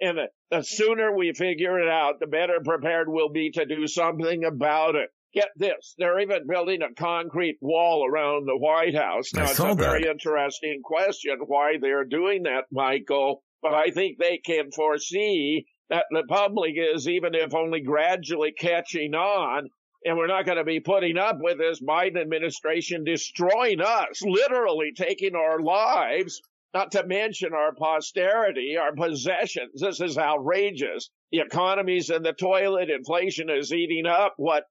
And 0.00 0.18
the, 0.50 0.62
sooner 0.62 1.14
we 1.14 1.32
figure 1.32 1.78
it 1.78 1.88
out, 1.88 2.18
the 2.18 2.26
better 2.26 2.60
prepared 2.64 3.08
we'll 3.08 3.28
be 3.28 3.50
to 3.52 3.66
do 3.66 3.86
something 3.86 4.44
about 4.44 4.96
it. 4.96 5.10
Get 5.34 5.48
this, 5.56 5.94
they're 5.96 6.20
even 6.20 6.46
building 6.46 6.82
a 6.82 6.92
concrete 6.92 7.56
wall 7.62 8.06
around 8.06 8.46
the 8.46 8.56
White 8.56 8.94
House. 8.94 9.32
Now, 9.32 9.44
it's 9.44 9.58
a 9.58 9.74
very 9.74 10.02
that. 10.02 10.10
interesting 10.10 10.80
question 10.84 11.38
why 11.46 11.78
they're 11.80 12.04
doing 12.04 12.42
that, 12.42 12.64
Michael, 12.70 13.42
but 13.62 13.72
I 13.72 13.90
think 13.90 14.18
they 14.18 14.38
can 14.44 14.70
foresee 14.72 15.64
that 15.88 16.04
the 16.10 16.24
public 16.28 16.74
is, 16.76 17.08
even 17.08 17.34
if 17.34 17.54
only 17.54 17.80
gradually 17.80 18.52
catching 18.52 19.14
on, 19.14 19.68
and 20.04 20.16
we're 20.16 20.26
not 20.26 20.46
going 20.46 20.58
to 20.58 20.64
be 20.64 20.80
putting 20.80 21.18
up 21.18 21.38
with 21.40 21.58
this 21.58 21.80
Biden 21.80 22.20
administration 22.20 23.04
destroying 23.04 23.80
us, 23.80 24.22
literally 24.22 24.92
taking 24.94 25.34
our 25.36 25.60
lives, 25.60 26.40
not 26.74 26.92
to 26.92 27.06
mention 27.06 27.52
our 27.52 27.74
posterity, 27.74 28.76
our 28.76 28.94
possessions. 28.94 29.80
This 29.80 30.00
is 30.00 30.18
outrageous. 30.18 31.10
The 31.30 31.40
economy's 31.40 32.10
in 32.10 32.22
the 32.22 32.32
toilet. 32.32 32.90
Inflation 32.90 33.50
is 33.50 33.72
eating 33.72 34.06
up 34.06 34.34
what 34.36 34.64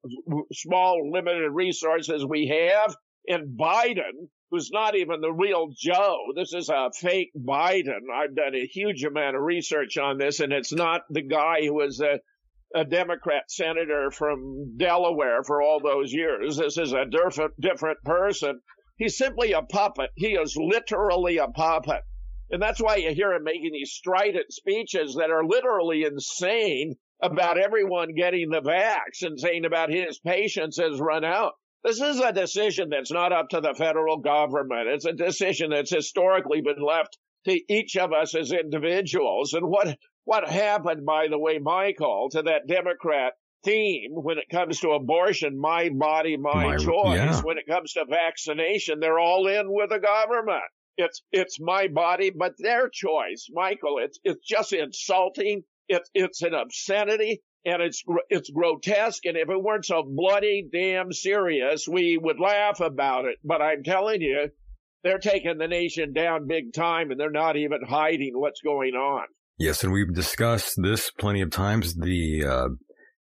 small 0.52 1.12
limited 1.12 1.52
resources 1.52 2.26
we 2.26 2.48
have. 2.48 2.96
And 3.28 3.58
Biden, 3.58 4.30
who's 4.50 4.72
not 4.72 4.96
even 4.96 5.22
the 5.22 5.32
real 5.32 5.70
Joe, 5.78 6.18
this 6.36 6.54
is 6.54 6.70
a 6.70 6.90
fake 7.00 7.32
Biden. 7.38 8.10
I've 8.14 8.36
done 8.36 8.56
a 8.56 8.66
huge 8.66 9.04
amount 9.04 9.36
of 9.36 9.44
research 9.44 9.98
on 9.98 10.18
this 10.18 10.40
and 10.40 10.52
it's 10.52 10.74
not 10.74 11.02
the 11.10 11.22
guy 11.22 11.62
who 11.66 11.76
was 11.76 12.02
a 12.02 12.20
a 12.76 12.86
Democrat 12.86 13.44
senator 13.50 14.12
from 14.12 14.78
Delaware 14.78 15.44
for 15.44 15.62
all 15.62 15.80
those 15.80 16.14
years. 16.14 16.58
This 16.58 16.78
is 16.78 16.94
a 16.94 17.06
different, 17.06 17.60
different 17.60 18.02
person. 18.04 18.62
He's 18.98 19.18
simply 19.18 19.52
a 19.52 19.62
puppet. 19.62 20.12
He 20.16 20.34
is 20.34 20.56
literally 20.56 21.38
a 21.38 21.48
puppet. 21.48 22.02
And 22.52 22.62
that's 22.62 22.82
why 22.82 22.98
you 22.98 23.14
hear 23.14 23.34
him 23.34 23.44
making 23.44 23.72
these 23.72 23.92
strident 23.92 24.52
speeches 24.52 25.16
that 25.16 25.32
are 25.32 25.46
literally 25.46 26.04
insane 26.04 26.96
about 27.22 27.58
everyone 27.58 28.14
getting 28.16 28.50
the 28.50 28.62
vax 28.62 29.22
and 29.26 29.40
saying 29.40 29.66
about 29.66 29.90
his 29.90 30.20
patience 30.20 30.78
has 30.78 31.00
run 31.00 31.24
out. 31.24 31.54
This 31.84 32.00
is 32.02 32.20
a 32.20 32.34
decision 32.34 32.90
that's 32.90 33.12
not 33.12 33.32
up 33.32 33.50
to 33.50 33.62
the 33.62 33.74
federal 33.74 34.18
government. 34.18 34.88
It's 34.88 35.06
a 35.06 35.14
decision 35.14 35.72
that's 35.72 35.90
historically 35.90 36.62
been 36.62 36.82
left 36.82 37.18
to 37.46 37.60
each 37.74 37.98
of 37.98 38.14
us 38.14 38.36
as 38.36 38.52
individuals. 38.52 39.54
And 39.54 39.68
what 39.68 39.98
what 40.26 40.48
happened, 40.50 41.06
by 41.06 41.28
the 41.28 41.38
way, 41.40 41.58
Michael, 41.60 42.30
to 42.32 42.44
that 42.44 42.68
Democrat 42.68 43.34
theme 43.64 44.12
when 44.14 44.38
it 44.38 44.50
comes 44.52 44.80
to 44.80 44.90
abortion, 44.92 45.60
my 45.60 45.90
body, 45.90 46.38
my, 46.38 46.68
My- 46.68 46.78
choice. 46.78 47.16
yeah. 47.18 47.42
When 47.42 47.58
it 47.58 47.68
comes 47.68 47.94
to 47.94 48.06
vaccination, 48.10 49.00
they're 49.00 49.20
all 49.20 49.48
in 49.48 49.72
with 49.72 49.90
the 49.90 50.00
government. 50.00 50.64
It's 50.98 51.22
it's 51.32 51.58
my 51.60 51.88
body, 51.88 52.32
but 52.36 52.54
their 52.60 52.90
choice, 52.90 53.48
Michael. 53.52 53.98
It's 54.00 54.20
it's 54.24 54.46
just 54.46 54.74
insulting. 54.74 55.64
It's 55.88 56.10
it's 56.14 56.42
an 56.42 56.54
obscenity. 56.54 57.42
And 57.64 57.80
it's 57.80 58.04
it's 58.30 58.50
grotesque, 58.50 59.24
and 59.28 59.38
if 59.38 59.48
it 59.48 59.64
weren't 59.64 59.86
so 59.86 60.02
bloody 60.04 60.68
damn 60.74 61.12
serious, 61.12 61.88
we 61.88 62.18
would 62.18 62.40
laugh 62.40 62.80
about 62.80 63.26
it. 63.26 63.36
But 63.44 63.62
I'm 63.62 63.84
telling 63.84 64.20
you, 64.22 64.50
they're 65.04 65.20
taking 65.20 65.60
the 65.60 65.68
nation 65.68 66.12
down 66.12 66.48
big 66.48 66.74
time, 66.74 67.12
and 67.12 67.20
they're 67.20 67.30
not 67.30 67.58
even 67.58 67.82
hiding 67.88 68.32
what's 68.34 68.62
going 68.62 68.96
on. 68.96 69.26
Yes, 69.62 69.84
and 69.84 69.94
we've 69.94 70.12
discussed 70.12 70.74
this 70.82 71.12
plenty 71.12 71.42
of 71.42 71.52
times. 71.52 71.94
The 71.94 72.44
uh, 72.44 72.68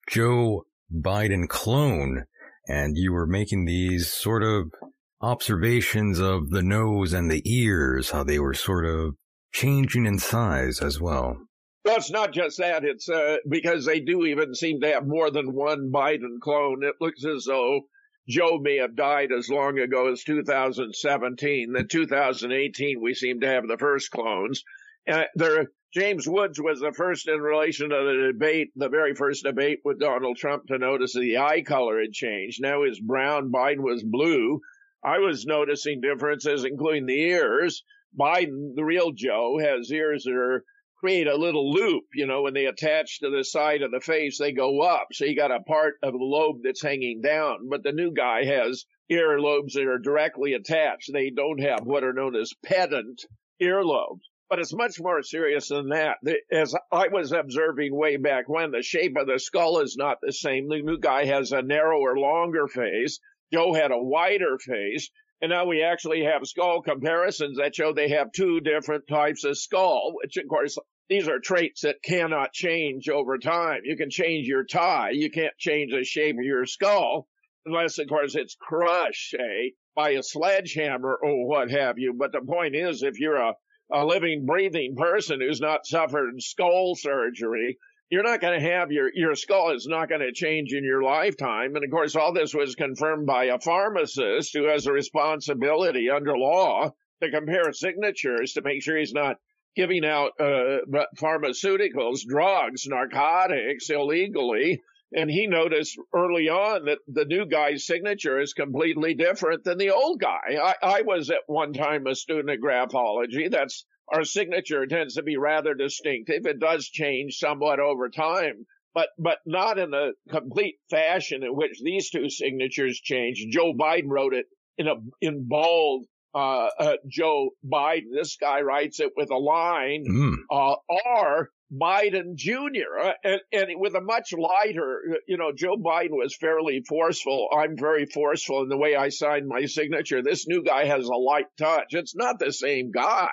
Joe 0.07 0.65
Biden 0.89 1.49
clone, 1.49 2.23
and 2.69 2.95
you 2.95 3.11
were 3.11 3.27
making 3.27 3.65
these 3.65 4.13
sort 4.13 4.41
of 4.41 4.71
observations 5.19 6.19
of 6.19 6.49
the 6.49 6.61
nose 6.61 7.11
and 7.11 7.29
the 7.29 7.41
ears, 7.43 8.11
how 8.11 8.23
they 8.23 8.39
were 8.39 8.53
sort 8.53 8.85
of 8.85 9.15
changing 9.51 10.05
in 10.05 10.19
size 10.19 10.79
as 10.79 11.01
well. 11.01 11.35
Well, 11.83 11.97
it's 11.97 12.09
not 12.09 12.31
just 12.31 12.59
that. 12.59 12.85
It's 12.85 13.09
uh, 13.09 13.39
because 13.49 13.85
they 13.85 13.99
do 13.99 14.23
even 14.23 14.55
seem 14.55 14.79
to 14.79 14.93
have 14.93 15.05
more 15.05 15.31
than 15.31 15.53
one 15.53 15.91
Biden 15.91 16.39
clone. 16.41 16.81
It 16.81 16.95
looks 17.01 17.25
as 17.25 17.43
though 17.43 17.81
Joe 18.29 18.57
may 18.57 18.77
have 18.77 18.95
died 18.95 19.33
as 19.37 19.49
long 19.49 19.79
ago 19.79 20.09
as 20.09 20.23
2017. 20.23 21.73
Then 21.73 21.87
2018, 21.89 23.01
we 23.01 23.15
seem 23.15 23.41
to 23.41 23.47
have 23.47 23.67
the 23.67 23.77
first 23.77 24.11
clones. 24.11 24.63
Uh, 25.11 25.23
there, 25.35 25.67
James 25.93 26.25
Woods 26.25 26.57
was 26.61 26.79
the 26.79 26.93
first 26.93 27.27
in 27.27 27.41
relation 27.41 27.89
to 27.89 27.95
the 27.95 28.31
debate, 28.31 28.71
the 28.77 28.87
very 28.87 29.13
first 29.13 29.43
debate 29.43 29.79
with 29.83 29.99
Donald 29.99 30.37
Trump 30.37 30.67
to 30.67 30.77
notice 30.77 31.13
the 31.13 31.37
eye 31.39 31.63
color 31.63 31.99
had 31.99 32.13
changed. 32.13 32.61
Now 32.61 32.83
his 32.83 32.97
brown, 32.97 33.51
Biden 33.51 33.81
was 33.81 34.01
blue. 34.01 34.61
I 35.03 35.19
was 35.19 35.45
noticing 35.45 35.99
differences, 35.99 36.63
including 36.63 37.07
the 37.07 37.19
ears. 37.19 37.83
Biden, 38.17 38.73
the 38.73 38.85
real 38.85 39.11
Joe, 39.11 39.57
has 39.59 39.91
ears 39.91 40.23
that 40.23 40.33
are 40.33 40.63
create 40.97 41.27
a 41.27 41.35
little 41.35 41.73
loop. 41.73 42.05
You 42.13 42.25
know, 42.25 42.43
when 42.43 42.53
they 42.53 42.67
attach 42.67 43.19
to 43.19 43.29
the 43.29 43.43
side 43.43 43.81
of 43.81 43.91
the 43.91 43.99
face, 43.99 44.37
they 44.37 44.53
go 44.53 44.79
up. 44.81 45.07
So 45.11 45.25
you 45.25 45.35
got 45.35 45.51
a 45.51 45.59
part 45.59 45.95
of 46.03 46.13
the 46.13 46.19
lobe 46.19 46.61
that's 46.63 46.81
hanging 46.81 47.21
down. 47.21 47.67
But 47.69 47.83
the 47.83 47.91
new 47.91 48.13
guy 48.13 48.45
has 48.45 48.85
ear 49.09 49.41
lobes 49.41 49.73
that 49.73 49.87
are 49.87 49.99
directly 49.99 50.53
attached. 50.53 51.11
They 51.11 51.31
don't 51.31 51.59
have 51.61 51.81
what 51.83 52.05
are 52.05 52.13
known 52.13 52.37
as 52.37 52.53
pendant 52.63 53.25
earlobes. 53.61 54.21
But 54.51 54.59
it's 54.59 54.73
much 54.73 54.99
more 54.99 55.23
serious 55.23 55.69
than 55.69 55.87
that. 55.89 56.17
As 56.51 56.75
I 56.91 57.07
was 57.07 57.31
observing 57.31 57.95
way 57.95 58.17
back 58.17 58.49
when, 58.49 58.71
the 58.71 58.81
shape 58.81 59.15
of 59.15 59.27
the 59.27 59.39
skull 59.39 59.79
is 59.79 59.95
not 59.95 60.17
the 60.21 60.33
same. 60.33 60.67
The 60.67 60.81
new 60.81 60.99
guy 60.99 61.23
has 61.23 61.53
a 61.53 61.61
narrower, 61.61 62.17
longer 62.17 62.67
face. 62.67 63.21
Joe 63.53 63.73
had 63.73 63.91
a 63.91 63.97
wider 63.97 64.59
face. 64.59 65.09
And 65.41 65.51
now 65.51 65.65
we 65.65 65.83
actually 65.83 66.25
have 66.25 66.45
skull 66.45 66.81
comparisons 66.81 67.59
that 67.59 67.75
show 67.75 67.93
they 67.93 68.09
have 68.09 68.33
two 68.33 68.59
different 68.59 69.07
types 69.07 69.45
of 69.45 69.57
skull, 69.57 70.15
which 70.21 70.35
of 70.35 70.49
course 70.49 70.77
these 71.07 71.29
are 71.29 71.39
traits 71.39 71.83
that 71.83 72.03
cannot 72.03 72.51
change 72.51 73.07
over 73.07 73.37
time. 73.37 73.83
You 73.85 73.95
can 73.95 74.09
change 74.09 74.47
your 74.47 74.65
tie. 74.65 75.11
You 75.11 75.31
can't 75.31 75.57
change 75.57 75.93
the 75.93 76.03
shape 76.03 76.35
of 76.37 76.43
your 76.43 76.65
skull 76.65 77.25
unless 77.65 77.99
of 77.99 78.09
course 78.09 78.35
it's 78.35 78.57
crushed, 78.59 79.31
say, 79.31 79.75
by 79.95 80.09
a 80.09 80.23
sledgehammer 80.23 81.17
or 81.23 81.47
what 81.47 81.71
have 81.71 81.97
you. 81.99 82.13
But 82.13 82.33
the 82.33 82.41
point 82.41 82.75
is, 82.75 83.01
if 83.01 83.17
you're 83.17 83.37
a, 83.37 83.53
a 83.93 84.05
living, 84.05 84.45
breathing 84.45 84.95
person 84.95 85.41
who's 85.41 85.61
not 85.61 85.85
suffered 85.85 86.41
skull 86.41 86.95
surgery, 86.95 87.77
you're 88.09 88.23
not 88.23 88.41
going 88.41 88.59
to 88.59 88.69
have 88.69 88.91
your, 88.91 89.09
your 89.13 89.35
skull 89.35 89.71
is 89.71 89.87
not 89.87 90.09
going 90.09 90.21
to 90.21 90.33
change 90.33 90.73
in 90.73 90.83
your 90.83 91.01
lifetime. 91.01 91.75
And 91.75 91.83
of 91.83 91.91
course, 91.91 92.15
all 92.15 92.33
this 92.33 92.53
was 92.53 92.75
confirmed 92.75 93.25
by 93.25 93.45
a 93.45 93.59
pharmacist 93.59 94.53
who 94.53 94.65
has 94.65 94.85
a 94.85 94.91
responsibility 94.91 96.09
under 96.09 96.37
law 96.37 96.91
to 97.23 97.31
compare 97.31 97.71
signatures 97.71 98.53
to 98.53 98.61
make 98.61 98.83
sure 98.83 98.97
he's 98.97 99.13
not 99.13 99.37
giving 99.75 100.03
out 100.05 100.31
uh, 100.39 100.79
pharmaceuticals, 101.17 102.25
drugs, 102.27 102.85
narcotics 102.87 103.89
illegally. 103.89 104.81
And 105.13 105.29
he 105.29 105.47
noticed 105.47 105.97
early 106.13 106.47
on 106.49 106.85
that 106.85 106.99
the 107.07 107.25
new 107.25 107.45
guy's 107.45 107.85
signature 107.85 108.39
is 108.39 108.53
completely 108.53 109.13
different 109.13 109.63
than 109.63 109.77
the 109.77 109.89
old 109.91 110.21
guy. 110.21 110.57
I, 110.61 110.75
I 110.81 111.01
was 111.01 111.29
at 111.29 111.41
one 111.47 111.73
time 111.73 112.07
a 112.07 112.15
student 112.15 112.49
of 112.49 112.59
graphology. 112.59 113.51
That's 113.51 113.85
our 114.13 114.23
signature 114.23 114.85
tends 114.85 115.15
to 115.15 115.23
be 115.23 115.37
rather 115.37 115.73
distinctive. 115.73 116.45
It 116.45 116.59
does 116.59 116.87
change 116.87 117.37
somewhat 117.37 117.79
over 117.79 118.09
time, 118.09 118.65
but 118.93 119.09
but 119.17 119.39
not 119.45 119.77
in 119.77 119.91
the 119.91 120.13
complete 120.29 120.75
fashion 120.89 121.43
in 121.43 121.55
which 121.55 121.79
these 121.83 122.09
two 122.09 122.29
signatures 122.29 122.99
change. 122.99 123.45
Joe 123.51 123.73
Biden 123.73 124.07
wrote 124.09 124.33
it 124.33 124.45
in 124.77 124.87
a 124.87 124.95
in 125.21 125.47
bold. 125.47 126.05
Uh, 126.33 126.69
uh, 126.79 126.95
Joe 127.09 127.49
Biden. 127.65 128.13
This 128.15 128.37
guy 128.37 128.61
writes 128.61 129.01
it 129.01 129.11
with 129.17 129.29
a 129.31 129.37
line 129.37 130.05
Mm. 130.09 130.35
uh, 130.49 130.75
or 130.87 131.49
Biden 131.71 132.35
Jr. 132.35 132.99
Uh, 133.01 133.11
and, 133.23 133.41
and 133.53 133.69
with 133.75 133.95
a 133.95 134.01
much 134.01 134.33
lighter, 134.33 135.19
you 135.27 135.37
know, 135.37 135.51
Joe 135.55 135.77
Biden 135.77 136.11
was 136.11 136.35
fairly 136.35 136.83
forceful. 136.87 137.47
I'm 137.55 137.77
very 137.77 138.05
forceful 138.05 138.61
in 138.63 138.69
the 138.69 138.77
way 138.77 138.95
I 138.95 139.09
sign 139.09 139.47
my 139.47 139.65
signature. 139.65 140.21
This 140.21 140.47
new 140.47 140.63
guy 140.63 140.85
has 140.85 141.05
a 141.05 141.15
light 141.15 141.45
touch. 141.57 141.87
It's 141.91 142.15
not 142.15 142.39
the 142.39 142.51
same 142.51 142.91
guy. 142.91 143.29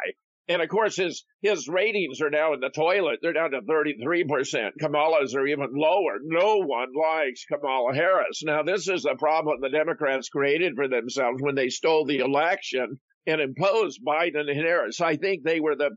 And 0.50 0.62
of 0.62 0.68
course, 0.68 0.96
his, 0.96 1.24
his 1.42 1.68
ratings 1.68 2.22
are 2.22 2.30
now 2.30 2.54
in 2.54 2.60
the 2.60 2.70
toilet. 2.70 3.18
They're 3.20 3.34
down 3.34 3.50
to 3.50 3.60
33%. 3.60 4.70
Kamala's 4.80 5.34
are 5.34 5.46
even 5.46 5.68
lower. 5.74 6.18
No 6.22 6.58
one 6.58 6.88
likes 6.94 7.44
Kamala 7.44 7.94
Harris. 7.94 8.42
Now, 8.42 8.62
this 8.62 8.88
is 8.88 9.04
a 9.04 9.14
problem 9.16 9.60
the 9.60 9.68
Democrats 9.68 10.30
created 10.30 10.74
for 10.74 10.88
themselves 10.88 11.42
when 11.42 11.54
they 11.54 11.68
stole 11.68 12.06
the 12.06 12.20
election 12.20 12.98
and 13.26 13.42
imposed 13.42 14.00
Biden 14.02 14.48
and 14.48 14.58
Harris. 14.58 15.02
I 15.02 15.16
think 15.16 15.44
they 15.44 15.60
were 15.60 15.76
the, 15.76 15.90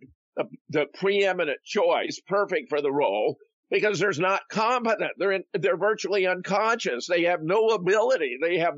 the, 0.69 0.85
preeminent 0.93 1.59
choice, 1.65 2.19
perfect 2.27 2.69
for 2.69 2.81
the 2.81 2.91
role 2.91 3.37
because 3.69 3.99
there's 3.99 4.19
not 4.19 4.41
competent. 4.51 5.11
They're 5.17 5.31
in, 5.31 5.43
they're 5.53 5.77
virtually 5.77 6.27
unconscious. 6.27 7.07
They 7.07 7.23
have 7.23 7.41
no 7.41 7.67
ability. 7.69 8.37
They 8.41 8.57
have 8.59 8.75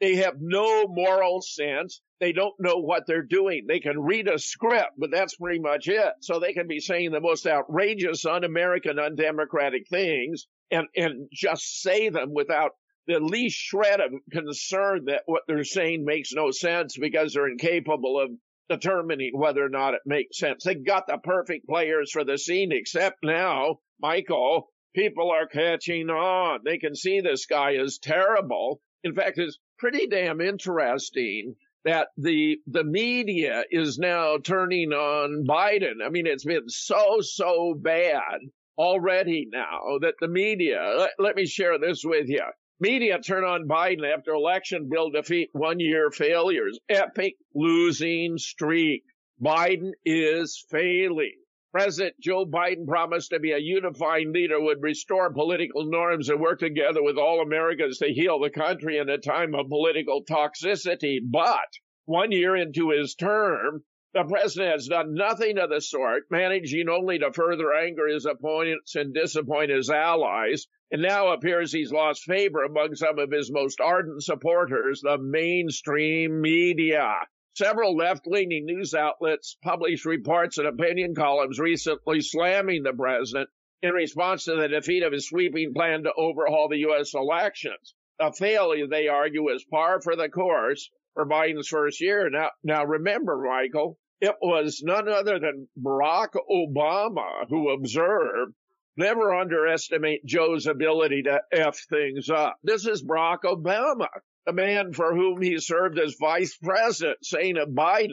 they 0.00 0.16
have 0.16 0.34
no 0.40 0.88
moral 0.88 1.42
sense. 1.42 2.00
They 2.18 2.32
don't 2.32 2.54
know 2.58 2.78
what 2.78 3.04
they're 3.06 3.22
doing. 3.22 3.66
They 3.68 3.78
can 3.78 4.00
read 4.00 4.26
a 4.26 4.36
script, 4.36 4.94
but 4.98 5.12
that's 5.12 5.36
pretty 5.36 5.60
much 5.60 5.86
it. 5.86 6.12
So 6.22 6.40
they 6.40 6.52
can 6.52 6.66
be 6.66 6.80
saying 6.80 7.12
the 7.12 7.20
most 7.20 7.46
outrageous, 7.46 8.26
un-American, 8.26 8.98
undemocratic 8.98 9.88
things 9.88 10.46
and, 10.72 10.88
and 10.96 11.28
just 11.32 11.82
say 11.82 12.08
them 12.08 12.32
without 12.34 12.72
the 13.06 13.20
least 13.20 13.56
shred 13.56 14.00
of 14.00 14.10
concern 14.32 15.04
that 15.06 15.22
what 15.26 15.42
they're 15.46 15.64
saying 15.64 16.04
makes 16.04 16.32
no 16.32 16.50
sense 16.50 16.96
because 16.98 17.34
they're 17.34 17.48
incapable 17.48 18.20
of 18.20 18.30
determining 18.68 19.32
whether 19.34 19.64
or 19.64 19.68
not 19.68 19.94
it 19.94 20.00
makes 20.06 20.38
sense. 20.38 20.64
They 20.64 20.74
got 20.74 21.06
the 21.06 21.18
perfect 21.18 21.66
players 21.66 22.10
for 22.10 22.24
the 22.24 22.38
scene, 22.38 22.72
except 22.72 23.18
now, 23.22 23.80
Michael, 24.00 24.68
people 24.94 25.30
are 25.30 25.46
catching 25.46 26.10
on. 26.10 26.60
They 26.64 26.78
can 26.78 26.94
see 26.94 27.20
this 27.20 27.46
guy 27.46 27.72
is 27.72 27.98
terrible. 27.98 28.80
In 29.04 29.14
fact, 29.14 29.38
it's 29.38 29.58
pretty 29.78 30.06
damn 30.06 30.40
interesting 30.40 31.56
that 31.84 32.08
the 32.16 32.58
the 32.66 32.84
media 32.84 33.64
is 33.70 33.98
now 33.98 34.36
turning 34.38 34.92
on 34.92 35.44
Biden. 35.46 36.04
I 36.04 36.08
mean, 36.10 36.26
it's 36.26 36.44
been 36.44 36.68
so 36.68 37.18
so 37.20 37.74
bad 37.74 38.38
already 38.78 39.48
now 39.50 39.98
that 40.00 40.14
the 40.20 40.28
media. 40.28 40.80
Let, 40.96 41.10
let 41.18 41.36
me 41.36 41.46
share 41.46 41.78
this 41.78 42.02
with 42.04 42.28
you. 42.28 42.44
Media 42.82 43.20
turn 43.20 43.44
on 43.44 43.68
Biden 43.68 44.02
after 44.12 44.32
election 44.32 44.88
bill 44.90 45.10
defeat 45.10 45.50
one 45.52 45.78
year 45.78 46.10
failures. 46.10 46.80
Epic 46.88 47.34
losing 47.54 48.38
streak. 48.38 49.04
Biden 49.40 49.92
is 50.04 50.66
failing. 50.68 51.36
President 51.70 52.16
Joe 52.20 52.44
Biden 52.44 52.84
promised 52.84 53.30
to 53.30 53.38
be 53.38 53.52
a 53.52 53.58
unifying 53.58 54.32
leader, 54.32 54.60
would 54.60 54.82
restore 54.82 55.32
political 55.32 55.84
norms 55.84 56.28
and 56.28 56.40
work 56.40 56.58
together 56.58 57.04
with 57.04 57.18
all 57.18 57.40
Americans 57.40 57.98
to 57.98 58.12
heal 58.12 58.40
the 58.40 58.50
country 58.50 58.98
in 58.98 59.08
a 59.08 59.16
time 59.16 59.54
of 59.54 59.68
political 59.68 60.24
toxicity. 60.24 61.18
But 61.24 61.68
one 62.06 62.32
year 62.32 62.56
into 62.56 62.90
his 62.90 63.14
term, 63.14 63.84
the 64.14 64.24
president 64.24 64.72
has 64.72 64.88
done 64.88 65.14
nothing 65.14 65.56
of 65.56 65.70
the 65.70 65.80
sort, 65.80 66.24
managing 66.30 66.90
only 66.90 67.18
to 67.18 67.32
further 67.32 67.72
anger 67.72 68.06
his 68.06 68.26
opponents 68.26 68.94
and 68.94 69.14
disappoint 69.14 69.70
his 69.70 69.88
allies. 69.88 70.66
And 70.90 71.00
now 71.00 71.28
appears 71.28 71.72
he's 71.72 71.90
lost 71.90 72.24
favor 72.24 72.62
among 72.62 72.94
some 72.94 73.18
of 73.18 73.30
his 73.30 73.50
most 73.50 73.80
ardent 73.80 74.22
supporters, 74.22 75.00
the 75.00 75.16
mainstream 75.16 76.42
media. 76.42 77.14
Several 77.54 77.96
left 77.96 78.26
leaning 78.26 78.66
news 78.66 78.92
outlets 78.92 79.56
published 79.62 80.04
reports 80.04 80.58
and 80.58 80.68
opinion 80.68 81.14
columns 81.14 81.58
recently 81.58 82.20
slamming 82.20 82.82
the 82.82 82.92
president 82.92 83.48
in 83.80 83.92
response 83.92 84.44
to 84.44 84.56
the 84.56 84.68
defeat 84.68 85.02
of 85.02 85.12
his 85.12 85.26
sweeping 85.26 85.72
plan 85.72 86.02
to 86.02 86.12
overhaul 86.12 86.68
the 86.68 86.78
U.S. 86.80 87.14
elections. 87.14 87.94
A 88.20 88.30
failure, 88.30 88.86
they 88.86 89.08
argue, 89.08 89.48
is 89.48 89.64
par 89.64 90.02
for 90.02 90.16
the 90.16 90.28
course 90.28 90.90
for 91.14 91.26
Biden's 91.26 91.68
first 91.68 92.00
year. 92.00 92.28
Now, 92.30 92.50
now 92.62 92.84
remember, 92.84 93.36
Michael, 93.42 93.98
it 94.22 94.36
was 94.40 94.82
none 94.84 95.08
other 95.08 95.40
than 95.40 95.66
Barack 95.76 96.36
Obama 96.48 97.44
who 97.48 97.70
observed 97.70 98.54
never 98.96 99.34
underestimate 99.34 100.24
Joe's 100.24 100.68
ability 100.68 101.24
to 101.24 101.40
F 101.52 101.76
things 101.90 102.30
up. 102.30 102.54
This 102.62 102.86
is 102.86 103.02
Barack 103.02 103.40
Obama, 103.44 104.06
the 104.46 104.52
man 104.52 104.92
for 104.92 105.12
whom 105.12 105.42
he 105.42 105.58
served 105.58 105.98
as 105.98 106.14
vice 106.20 106.56
president, 106.56 107.18
saying 107.24 107.56
of 107.56 107.70
Biden, 107.70 108.10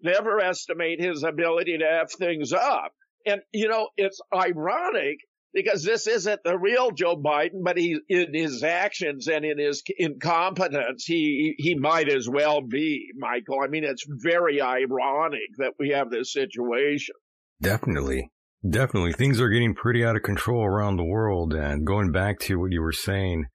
never 0.00 0.38
estimate 0.38 1.00
his 1.00 1.24
ability 1.24 1.78
to 1.78 1.84
F 1.84 2.12
things 2.12 2.52
up. 2.52 2.92
And, 3.26 3.40
you 3.52 3.66
know, 3.66 3.88
it's 3.96 4.20
ironic 4.32 5.18
because 5.54 5.82
this 5.82 6.06
isn't 6.06 6.40
the 6.44 6.58
real 6.58 6.90
Joe 6.90 7.16
Biden, 7.16 7.62
but 7.64 7.78
he, 7.78 7.98
in 8.08 8.34
his 8.34 8.62
actions 8.62 9.28
and 9.28 9.44
in 9.44 9.58
his 9.58 9.82
incompetence, 9.98 11.04
he, 11.04 11.54
he 11.58 11.74
might 11.74 12.08
as 12.08 12.28
well 12.28 12.60
be, 12.60 13.08
Michael. 13.16 13.60
I 13.62 13.68
mean, 13.68 13.84
it's 13.84 14.04
very 14.08 14.60
ironic 14.60 15.48
that 15.58 15.74
we 15.78 15.90
have 15.90 16.10
this 16.10 16.32
situation. 16.32 17.14
Definitely. 17.60 18.30
Definitely. 18.68 19.12
Things 19.12 19.40
are 19.40 19.48
getting 19.48 19.74
pretty 19.74 20.04
out 20.04 20.16
of 20.16 20.22
control 20.22 20.64
around 20.64 20.96
the 20.96 21.04
world. 21.04 21.54
And 21.54 21.86
going 21.86 22.12
back 22.12 22.40
to 22.40 22.58
what 22.58 22.72
you 22.72 22.82
were 22.82 22.92
saying 22.92 23.46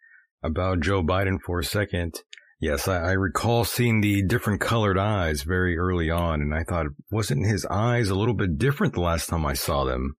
about 0.41 0.79
Joe 0.79 1.03
Biden 1.03 1.37
for 1.45 1.59
a 1.59 1.63
second, 1.63 2.15
yes, 2.59 2.87
I, 2.87 3.09
I 3.09 3.11
recall 3.11 3.65
seeing 3.65 4.01
the 4.01 4.23
different 4.23 4.61
colored 4.61 4.97
eyes 4.97 5.43
very 5.43 5.77
early 5.77 6.09
on. 6.09 6.41
And 6.41 6.55
I 6.55 6.63
thought, 6.63 6.87
wasn't 7.11 7.45
his 7.45 7.65
eyes 7.65 8.09
a 8.09 8.15
little 8.15 8.33
bit 8.33 8.57
different 8.57 8.93
the 8.93 9.01
last 9.01 9.27
time 9.27 9.45
I 9.45 9.53
saw 9.53 9.83
them? 9.83 10.15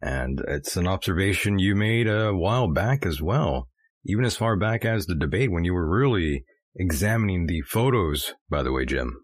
And 0.00 0.40
it's 0.46 0.76
an 0.76 0.86
observation 0.86 1.58
you 1.58 1.74
made 1.74 2.06
a 2.06 2.32
while 2.34 2.70
back 2.70 3.06
as 3.06 3.20
well, 3.22 3.68
even 4.04 4.24
as 4.24 4.36
far 4.36 4.56
back 4.56 4.84
as 4.84 5.06
the 5.06 5.14
debate 5.14 5.50
when 5.50 5.64
you 5.64 5.72
were 5.74 5.88
really 5.88 6.44
examining 6.76 7.46
the 7.46 7.62
photos, 7.62 8.34
by 8.50 8.62
the 8.62 8.72
way, 8.72 8.84
Jim. 8.84 9.14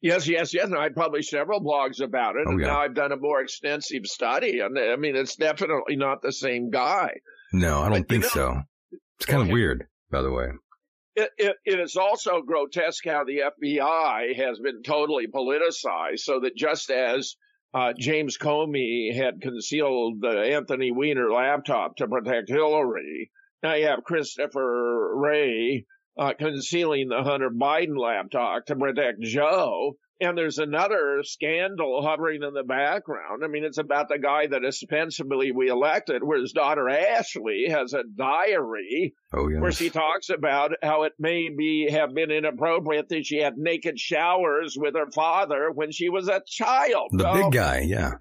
Yes, 0.00 0.28
yes, 0.28 0.54
yes. 0.54 0.66
And 0.66 0.76
I 0.76 0.90
published 0.90 1.30
several 1.30 1.60
blogs 1.60 2.00
about 2.00 2.36
it. 2.36 2.44
Oh, 2.46 2.50
and 2.52 2.60
yeah. 2.60 2.66
now 2.68 2.80
I've 2.80 2.94
done 2.94 3.10
a 3.10 3.16
more 3.16 3.40
extensive 3.40 4.04
study. 4.06 4.60
And 4.60 4.78
I 4.78 4.96
mean, 4.96 5.16
it's 5.16 5.34
definitely 5.34 5.96
not 5.96 6.22
the 6.22 6.32
same 6.32 6.70
guy. 6.70 7.14
No, 7.52 7.80
I 7.80 7.88
don't 7.88 8.06
But, 8.06 8.14
you 8.14 8.20
think 8.22 8.22
know- 8.24 8.28
so. 8.28 8.62
It's 9.16 9.26
kind 9.26 9.42
of 9.42 9.48
weird, 9.48 9.86
by 10.12 10.22
the 10.22 10.30
way. 10.30 10.46
It, 11.16 11.30
it, 11.36 11.56
it 11.64 11.80
is 11.80 11.96
also 11.96 12.42
grotesque 12.42 13.04
how 13.04 13.24
the 13.24 13.40
FBI 13.60 14.36
has 14.36 14.60
been 14.60 14.82
totally 14.84 15.26
politicized 15.26 16.20
so 16.20 16.38
that 16.40 16.54
just 16.54 16.90
as 16.90 17.34
uh, 17.74 17.92
James 17.98 18.38
Comey 18.38 19.14
had 19.14 19.40
concealed 19.40 20.20
the 20.20 20.54
Anthony 20.54 20.90
Weiner 20.92 21.30
laptop 21.30 21.96
to 21.96 22.08
protect 22.08 22.48
Hillary, 22.48 23.30
now 23.62 23.74
you 23.74 23.86
have 23.86 24.04
Christopher 24.04 25.16
Wray 25.16 25.84
uh, 26.16 26.32
concealing 26.38 27.08
the 27.08 27.22
Hunter 27.22 27.50
Biden 27.50 27.98
laptop 27.98 28.66
to 28.66 28.76
protect 28.76 29.20
Joe. 29.20 29.96
And 30.20 30.36
there's 30.36 30.58
another 30.58 31.20
scandal 31.22 32.02
hovering 32.02 32.42
in 32.42 32.52
the 32.52 32.64
background. 32.64 33.44
I 33.44 33.46
mean, 33.46 33.62
it's 33.64 33.78
about 33.78 34.08
the 34.08 34.18
guy 34.18 34.48
that 34.48 34.64
ostensibly 34.64 35.52
we 35.52 35.68
elected, 35.68 36.24
where 36.24 36.40
his 36.40 36.52
daughter 36.52 36.88
Ashley 36.88 37.66
has 37.68 37.92
a 37.94 38.02
diary 38.02 39.14
Oh, 39.32 39.48
yes. 39.48 39.60
where 39.60 39.70
she 39.72 39.90
talks 39.90 40.28
about 40.30 40.72
how 40.82 41.04
it 41.04 41.12
may 41.18 41.50
be 41.50 41.88
have 41.90 42.14
been 42.14 42.30
inappropriate 42.32 43.08
that 43.10 43.26
she 43.26 43.38
had 43.38 43.58
naked 43.58 43.98
showers 43.98 44.76
with 44.76 44.94
her 44.96 45.10
father 45.12 45.70
when 45.72 45.92
she 45.92 46.08
was 46.08 46.28
a 46.28 46.42
child. 46.46 47.10
the 47.12 47.22
So, 47.22 47.42
big 47.44 47.52
guy, 47.52 47.80
yeah. 47.80 48.12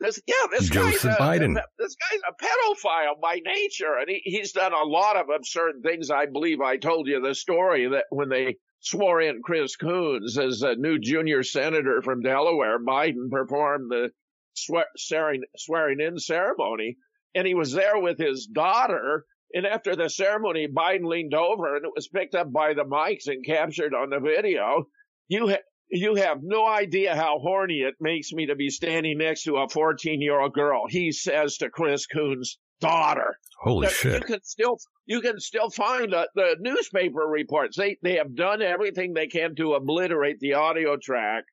This, 0.00 0.20
yeah, 0.26 0.34
this 0.50 0.68
Joseph 0.68 1.02
guy's 1.02 1.04
a, 1.04 1.22
Biden. 1.22 1.54
This 1.78 1.94
guy's 2.10 2.20
a 2.28 2.44
pedophile 2.44 3.20
by 3.22 3.38
nature, 3.44 3.94
and 4.00 4.08
he, 4.08 4.20
he's 4.24 4.52
done 4.52 4.72
a 4.74 4.84
lot 4.84 5.16
of 5.16 5.26
absurd 5.34 5.76
things. 5.84 6.10
I 6.10 6.26
believe 6.26 6.60
I 6.60 6.76
told 6.78 7.06
you 7.06 7.20
the 7.22 7.34
story 7.34 7.88
that 7.88 8.04
when 8.10 8.28
they 8.28 8.56
swore 8.84 9.22
in 9.22 9.42
Chris 9.42 9.76
Coons 9.76 10.38
as 10.38 10.62
a 10.62 10.76
new 10.76 10.98
junior 10.98 11.42
senator 11.42 12.02
from 12.02 12.20
Delaware, 12.20 12.78
Biden 12.78 13.30
performed 13.30 13.90
the 13.90 14.10
swear, 14.52 14.86
swearing, 14.96 15.42
swearing 15.56 16.00
in 16.00 16.18
ceremony, 16.18 16.98
and 17.34 17.46
he 17.46 17.54
was 17.54 17.72
there 17.72 17.98
with 17.98 18.18
his 18.18 18.46
daughter. 18.46 19.24
And 19.54 19.66
after 19.66 19.96
the 19.96 20.10
ceremony, 20.10 20.68
Biden 20.68 21.06
leaned 21.06 21.34
over, 21.34 21.76
and 21.76 21.84
it 21.84 21.92
was 21.94 22.08
picked 22.08 22.34
up 22.34 22.52
by 22.52 22.74
the 22.74 22.84
mics 22.84 23.26
and 23.26 23.44
captured 23.44 23.94
on 23.94 24.10
the 24.10 24.20
video. 24.20 24.88
You 25.28 25.48
ha- 25.48 25.62
you 25.88 26.16
have 26.16 26.38
no 26.42 26.66
idea 26.66 27.14
how 27.14 27.38
horny 27.38 27.80
it 27.80 27.94
makes 28.00 28.32
me 28.32 28.46
to 28.46 28.56
be 28.56 28.68
standing 28.68 29.18
next 29.18 29.44
to 29.44 29.56
a 29.56 29.68
14 29.68 30.20
year 30.20 30.40
old 30.40 30.52
girl. 30.52 30.86
He 30.88 31.12
says 31.12 31.58
to 31.58 31.70
Chris 31.70 32.06
Coons' 32.06 32.58
daughter. 32.80 33.38
Holy 33.60 33.86
That 33.86 34.04
You 34.04 34.20
can 34.20 34.42
still 34.42 34.78
you 35.06 35.20
can 35.20 35.40
still 35.40 35.70
find 35.70 36.12
the 36.12 36.56
newspaper 36.60 37.20
reports. 37.20 37.76
They 37.76 37.98
they 38.02 38.16
have 38.16 38.34
done 38.34 38.62
everything 38.62 39.14
they 39.14 39.26
can 39.26 39.54
to 39.56 39.74
obliterate 39.74 40.38
the 40.40 40.54
audio 40.54 40.96
track 40.96 41.44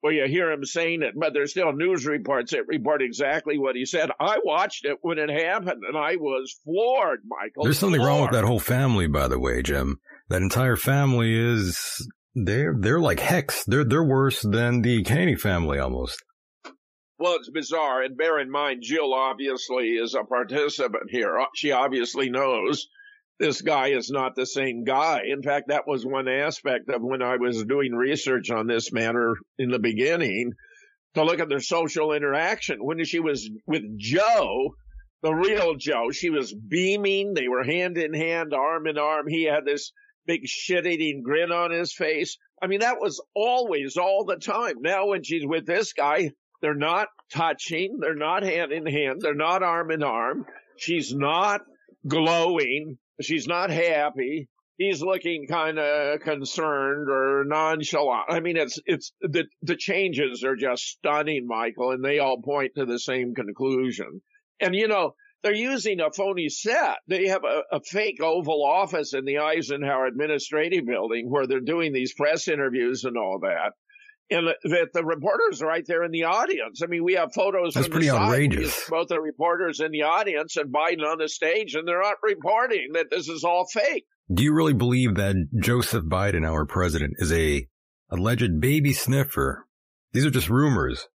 where 0.00 0.12
you 0.12 0.26
hear 0.26 0.50
him 0.50 0.64
saying 0.64 1.02
it, 1.02 1.14
but 1.14 1.34
there's 1.34 1.50
still 1.50 1.72
news 1.72 2.06
reports 2.06 2.52
that 2.52 2.66
report 2.66 3.02
exactly 3.02 3.58
what 3.58 3.76
he 3.76 3.84
said. 3.84 4.10
I 4.18 4.38
watched 4.42 4.84
it 4.84 4.98
when 5.02 5.18
it 5.18 5.28
happened, 5.28 5.82
and 5.86 5.96
I 5.96 6.16
was 6.16 6.58
floored, 6.64 7.20
Michael. 7.26 7.64
There's 7.64 7.78
something 7.78 8.00
wrong 8.00 8.22
with 8.22 8.30
that 8.32 8.44
whole 8.44 8.60
family, 8.60 9.08
by 9.08 9.28
the 9.28 9.38
way, 9.38 9.62
Jim. 9.62 10.00
That 10.30 10.42
entire 10.42 10.76
family 10.76 11.34
is 11.34 12.08
they're 12.34 12.74
they're 12.78 13.00
like 13.00 13.20
hex. 13.20 13.64
They're 13.64 13.84
they're 13.84 14.04
worse 14.04 14.42
than 14.42 14.82
the 14.82 15.02
Kennedy 15.02 15.36
family 15.36 15.78
almost. 15.78 16.22
Well, 17.20 17.36
it's 17.36 17.50
bizarre, 17.50 18.02
and 18.02 18.16
bear 18.16 18.38
in 18.38 18.50
mind, 18.50 18.82
Jill 18.82 19.12
obviously 19.12 19.88
is 19.90 20.14
a 20.14 20.24
participant 20.24 21.10
here. 21.10 21.38
Uh, 21.38 21.44
She 21.54 21.70
obviously 21.70 22.30
knows 22.30 22.88
this 23.38 23.60
guy 23.60 23.88
is 23.88 24.10
not 24.10 24.34
the 24.34 24.46
same 24.46 24.84
guy. 24.84 25.24
In 25.28 25.42
fact, 25.42 25.68
that 25.68 25.86
was 25.86 26.02
one 26.06 26.28
aspect 26.28 26.88
of 26.88 27.02
when 27.02 27.20
I 27.20 27.36
was 27.36 27.62
doing 27.64 27.92
research 27.92 28.50
on 28.50 28.66
this 28.66 28.90
matter 28.90 29.36
in 29.58 29.70
the 29.70 29.78
beginning 29.78 30.52
to 31.14 31.22
look 31.22 31.40
at 31.40 31.50
their 31.50 31.60
social 31.60 32.14
interaction. 32.14 32.78
When 32.80 33.04
she 33.04 33.20
was 33.20 33.50
with 33.66 33.82
Joe, 33.98 34.74
the 35.22 35.34
real 35.34 35.74
Joe, 35.74 36.10
she 36.12 36.30
was 36.30 36.54
beaming. 36.54 37.34
They 37.34 37.48
were 37.48 37.64
hand 37.64 37.98
in 37.98 38.14
hand, 38.14 38.54
arm 38.54 38.86
in 38.86 38.96
arm. 38.96 39.26
He 39.28 39.44
had 39.44 39.66
this 39.66 39.92
big 40.24 40.46
shit 40.46 40.86
eating 40.86 41.22
grin 41.22 41.52
on 41.52 41.70
his 41.70 41.92
face. 41.92 42.38
I 42.62 42.66
mean, 42.66 42.80
that 42.80 42.98
was 42.98 43.22
always 43.34 43.98
all 43.98 44.24
the 44.24 44.36
time. 44.36 44.76
Now 44.80 45.08
when 45.08 45.22
she's 45.22 45.44
with 45.44 45.66
this 45.66 45.92
guy, 45.92 46.30
they're 46.60 46.74
not 46.74 47.08
touching. 47.32 47.98
They're 48.00 48.14
not 48.14 48.42
hand 48.42 48.72
in 48.72 48.86
hand. 48.86 49.20
They're 49.20 49.34
not 49.34 49.62
arm 49.62 49.90
in 49.90 50.02
arm. 50.02 50.46
She's 50.76 51.14
not 51.14 51.62
glowing. 52.06 52.98
She's 53.20 53.46
not 53.46 53.70
happy. 53.70 54.48
He's 54.76 55.02
looking 55.02 55.46
kind 55.46 55.78
of 55.78 56.20
concerned 56.20 57.10
or 57.10 57.44
nonchalant. 57.46 58.26
I 58.30 58.40
mean, 58.40 58.56
it's, 58.56 58.78
it's 58.86 59.12
the, 59.20 59.44
the 59.62 59.76
changes 59.76 60.42
are 60.42 60.56
just 60.56 60.84
stunning, 60.84 61.46
Michael, 61.46 61.90
and 61.90 62.02
they 62.02 62.18
all 62.18 62.40
point 62.40 62.72
to 62.76 62.86
the 62.86 62.98
same 62.98 63.34
conclusion. 63.34 64.22
And 64.58 64.74
you 64.74 64.88
know, 64.88 65.14
they're 65.42 65.54
using 65.54 66.00
a 66.00 66.10
phony 66.10 66.48
set. 66.48 66.98
They 67.08 67.28
have 67.28 67.44
a, 67.44 67.76
a, 67.76 67.80
fake 67.80 68.22
Oval 68.22 68.64
Office 68.64 69.14
in 69.14 69.24
the 69.24 69.38
Eisenhower 69.38 70.06
Administrative 70.06 70.86
Building 70.86 71.30
where 71.30 71.46
they're 71.46 71.60
doing 71.60 71.92
these 71.92 72.14
press 72.14 72.48
interviews 72.48 73.04
and 73.04 73.16
all 73.16 73.40
that. 73.40 73.72
And 74.32 74.46
that 74.46 74.90
the 74.92 75.04
reporters 75.04 75.60
are 75.60 75.66
right 75.66 75.84
there 75.84 76.04
in 76.04 76.12
the 76.12 76.24
audience. 76.24 76.82
I 76.82 76.86
mean, 76.86 77.02
we 77.02 77.14
have 77.14 77.32
photos. 77.34 77.74
That's 77.74 77.88
pretty 77.88 78.10
outrageous. 78.10 78.88
Both 78.88 79.08
the 79.08 79.20
reporters 79.20 79.80
in 79.80 79.90
the 79.90 80.02
audience 80.02 80.56
and 80.56 80.72
Biden 80.72 81.04
on 81.04 81.18
the 81.18 81.28
stage, 81.28 81.74
and 81.74 81.86
they're 81.86 82.00
not 82.00 82.16
reporting 82.22 82.90
that 82.94 83.10
this 83.10 83.28
is 83.28 83.42
all 83.42 83.66
fake. 83.66 84.04
Do 84.32 84.44
you 84.44 84.54
really 84.54 84.74
believe 84.74 85.16
that 85.16 85.34
Joseph 85.60 86.04
Biden, 86.04 86.48
our 86.48 86.64
president, 86.64 87.14
is 87.18 87.32
a 87.32 87.66
alleged 88.08 88.60
baby 88.60 88.92
sniffer? 88.92 89.66
These 90.12 90.24
are 90.24 90.30
just 90.30 90.48
rumors. 90.48 91.08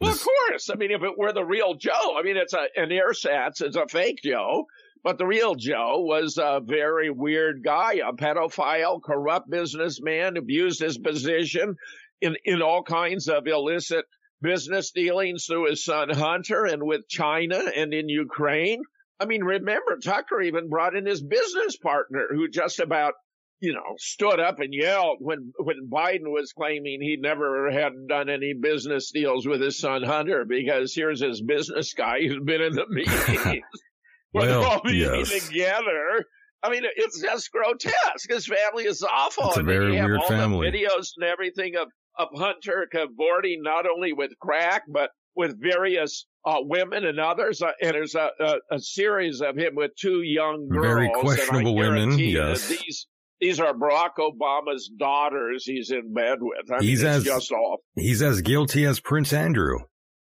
Well, 0.00 0.12
of 0.12 0.20
course. 0.20 0.70
I 0.70 0.76
mean, 0.76 0.90
if 0.92 1.02
it 1.02 1.18
were 1.18 1.32
the 1.32 1.44
real 1.44 1.74
Joe, 1.74 2.16
I 2.16 2.22
mean, 2.22 2.36
it's 2.36 2.54
a, 2.54 2.66
an 2.76 2.90
ersatz, 2.90 3.60
it's 3.60 3.76
a 3.76 3.86
fake 3.88 4.20
Joe, 4.22 4.66
but 5.02 5.18
the 5.18 5.26
real 5.26 5.54
Joe 5.54 6.00
was 6.00 6.38
a 6.38 6.60
very 6.62 7.10
weird 7.10 7.62
guy, 7.64 7.94
a 8.06 8.12
pedophile, 8.12 9.02
corrupt 9.02 9.48
businessman, 9.50 10.36
abused 10.36 10.80
his 10.80 10.98
position 10.98 11.76
in, 12.20 12.36
in 12.44 12.62
all 12.62 12.82
kinds 12.82 13.28
of 13.28 13.46
illicit 13.46 14.04
business 14.42 14.90
dealings 14.90 15.46
through 15.46 15.70
his 15.70 15.84
son 15.84 16.10
Hunter 16.10 16.64
and 16.64 16.82
with 16.82 17.08
China 17.08 17.58
and 17.74 17.92
in 17.94 18.08
Ukraine. 18.08 18.82
I 19.18 19.24
mean, 19.24 19.42
remember, 19.42 19.96
Tucker 20.02 20.42
even 20.42 20.68
brought 20.68 20.94
in 20.94 21.06
his 21.06 21.22
business 21.22 21.76
partner 21.78 22.26
who 22.30 22.48
just 22.48 22.80
about 22.80 23.14
you 23.60 23.72
know, 23.72 23.94
stood 23.98 24.38
up 24.38 24.60
and 24.60 24.74
yelled 24.74 25.18
when 25.20 25.52
when 25.58 25.88
Biden 25.90 26.26
was 26.30 26.52
claiming 26.52 27.00
he 27.00 27.16
never 27.18 27.70
had 27.70 27.92
done 28.08 28.28
any 28.28 28.52
business 28.52 29.10
deals 29.10 29.46
with 29.46 29.62
his 29.62 29.78
son 29.78 30.02
Hunter 30.02 30.44
because 30.46 30.94
here's 30.94 31.22
his 31.22 31.40
business 31.40 31.94
guy 31.94 32.18
who's 32.20 32.44
been 32.44 32.60
in 32.60 32.74
the 32.74 32.86
meetings. 32.90 33.64
well, 34.34 34.60
We're 34.60 34.66
all 34.66 34.80
meeting 34.84 35.00
yes. 35.00 35.46
together. 35.48 36.24
I 36.62 36.70
mean, 36.70 36.82
it's 36.96 37.20
just 37.20 37.50
grotesque. 37.50 38.28
His 38.28 38.46
family 38.46 38.84
is 38.84 39.02
awful. 39.02 39.48
It's 39.48 39.56
a 39.56 39.60
I 39.60 39.62
mean, 39.62 39.66
very 39.66 39.92
weird 39.92 40.18
all 40.18 40.28
family. 40.28 40.70
The 40.70 40.78
videos 40.78 41.12
and 41.16 41.24
everything 41.24 41.76
of 41.76 41.88
of 42.18 42.28
Hunter 42.34 42.86
cavorting 42.90 43.62
not 43.62 43.86
only 43.88 44.12
with 44.12 44.32
crack 44.40 44.82
but 44.88 45.10
with 45.34 45.60
various 45.60 46.26
uh, 46.46 46.56
women 46.60 47.04
and 47.04 47.20
others. 47.20 47.60
Uh, 47.60 47.72
and 47.82 47.92
there's 47.94 48.14
a, 48.14 48.30
a, 48.40 48.54
a 48.72 48.78
series 48.80 49.42
of 49.42 49.56
him 49.56 49.74
with 49.74 49.90
two 50.00 50.22
young 50.22 50.68
girls. 50.68 50.86
Very 50.86 51.06
and 51.06 51.16
I 51.16 51.20
questionable 51.20 51.74
women, 51.74 52.18
yes. 52.18 52.68
These 52.68 53.06
these 53.40 53.60
are 53.60 53.74
Barack 53.74 54.12
Obama's 54.18 54.90
daughters 54.98 55.64
he's 55.66 55.90
in 55.90 56.14
bed 56.14 56.38
with. 56.40 56.70
I 56.72 56.78
mean, 56.80 56.88
He's 56.88 57.04
as- 57.04 57.24
just 57.24 57.52
awful. 57.52 57.82
He's 57.94 58.22
as 58.22 58.40
guilty 58.40 58.84
as 58.86 58.98
Prince 58.98 59.32
Andrew. 59.32 59.78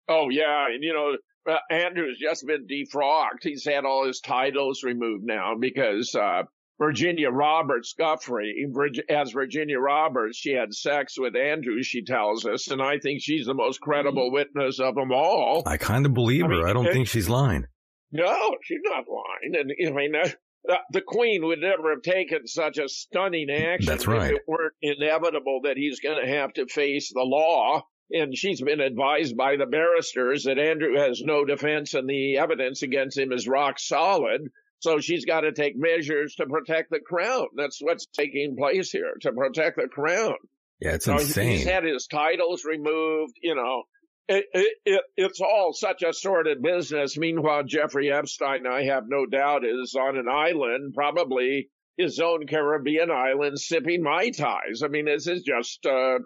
Oh 0.10 0.30
yeah, 0.30 0.66
and 0.68 0.84
you 0.84 0.94
know, 0.94 1.16
uh, 1.54 1.60
Andrew's 1.72 2.18
just 2.20 2.46
been 2.46 2.68
defrocked. 2.68 3.44
He's 3.44 3.64
had 3.64 3.86
all 3.86 4.06
his 4.06 4.20
titles 4.20 4.84
removed 4.84 5.24
now 5.24 5.54
because 5.58 6.14
uh 6.14 6.44
Virginia 6.80 7.30
Roberts 7.30 7.94
Virg- 7.98 9.04
as 9.10 9.32
Virginia 9.32 9.80
Roberts, 9.80 10.38
she 10.38 10.52
had 10.54 10.74
sex 10.74 11.20
with 11.20 11.36
Andrew. 11.36 11.84
She 11.84 12.04
tells 12.04 12.46
us, 12.46 12.70
and 12.72 12.82
I 12.82 13.00
think 13.00 13.22
she's 13.22 13.46
the 13.46 13.54
most 13.54 13.82
credible 13.82 14.32
witness 14.32 14.80
of 14.80 14.96
them 14.96 15.12
all. 15.12 15.64
I 15.66 15.78
kind 15.78 16.06
of 16.06 16.14
believe 16.14 16.46
I 16.46 16.48
her. 16.48 16.54
mean, 16.56 16.66
I 16.66 16.74
don't 16.74 16.86
it- 16.88 16.94
think 16.94 17.08
she's 17.08 17.30
lying. 17.30 17.66
No, 18.12 18.56
she's 18.64 18.80
not 18.84 19.06
lying. 19.08 19.56
And 19.80 19.90
I 19.90 19.92
mean, 19.92 20.16
uh, 20.16 20.28
uh, 20.72 20.78
the 20.92 21.02
Queen 21.02 21.46
would 21.46 21.60
never 21.60 21.92
have 21.92 22.02
taken 22.02 22.48
such 22.48 22.78
a 22.80 22.90
stunning 22.90 23.50
action 23.52 23.86
That's 23.86 24.08
right. 24.08 24.32
if 24.32 24.38
it 24.38 24.42
weren't 24.48 24.74
inevitable 24.82 25.62
that 25.66 25.78
he's 25.78 26.00
going 26.00 26.20
to 26.20 26.28
have 26.28 26.52
to 26.54 26.66
face 26.66 27.12
the 27.14 27.22
law. 27.22 27.84
And 28.12 28.36
she's 28.36 28.62
been 28.62 28.80
advised 28.80 29.38
by 29.38 29.58
the 29.58 29.68
barristers 29.68 30.46
that 30.46 30.58
Andrew 30.58 30.96
has 30.98 31.22
no 31.24 31.46
defense 31.46 31.94
and 31.94 32.10
the 32.10 32.38
evidence 32.40 32.82
against 32.82 33.20
him 33.20 33.32
is 33.32 33.48
rock 33.48 33.78
solid. 33.78 34.42
So 34.80 35.00
she's 35.00 35.26
got 35.26 35.42
to 35.42 35.52
take 35.52 35.74
measures 35.76 36.36
to 36.36 36.46
protect 36.46 36.90
the 36.90 37.00
crown. 37.00 37.48
That's 37.56 37.80
what's 37.82 38.06
taking 38.08 38.56
place 38.58 38.92
here, 38.92 39.14
to 39.22 39.32
protect 39.34 39.78
the 39.78 39.88
crown. 39.88 40.36
Yeah, 40.80 40.94
it's 40.94 41.06
So 41.06 41.18
he's 41.18 41.66
had 41.66 41.84
his 41.84 42.08
titles 42.08 42.64
removed, 42.64 43.36
you 43.42 43.56
know. 43.56 43.84
It, 44.30 44.46
it, 44.54 44.78
it, 44.86 45.02
it's 45.18 45.42
all 45.42 45.74
such 45.74 46.04
a 46.04 46.14
sordid 46.14 46.62
business. 46.62 47.18
Meanwhile, 47.18 47.64
Jeffrey 47.64 48.12
Epstein, 48.12 48.66
I 48.68 48.84
have 48.84 49.04
no 49.08 49.26
doubt, 49.26 49.66
is 49.66 49.96
on 50.00 50.18
an 50.18 50.30
island, 50.30 50.94
probably 50.94 51.70
his 51.98 52.20
own 52.20 52.48
Caribbean 52.48 53.12
island, 53.12 53.60
sipping 53.60 54.04
Mai 54.04 54.30
Tais. 54.30 54.84
I 54.84 54.88
mean, 54.88 55.06
this 55.06 55.28
is 55.28 55.44
just 55.44 55.86
uh, 55.86 56.20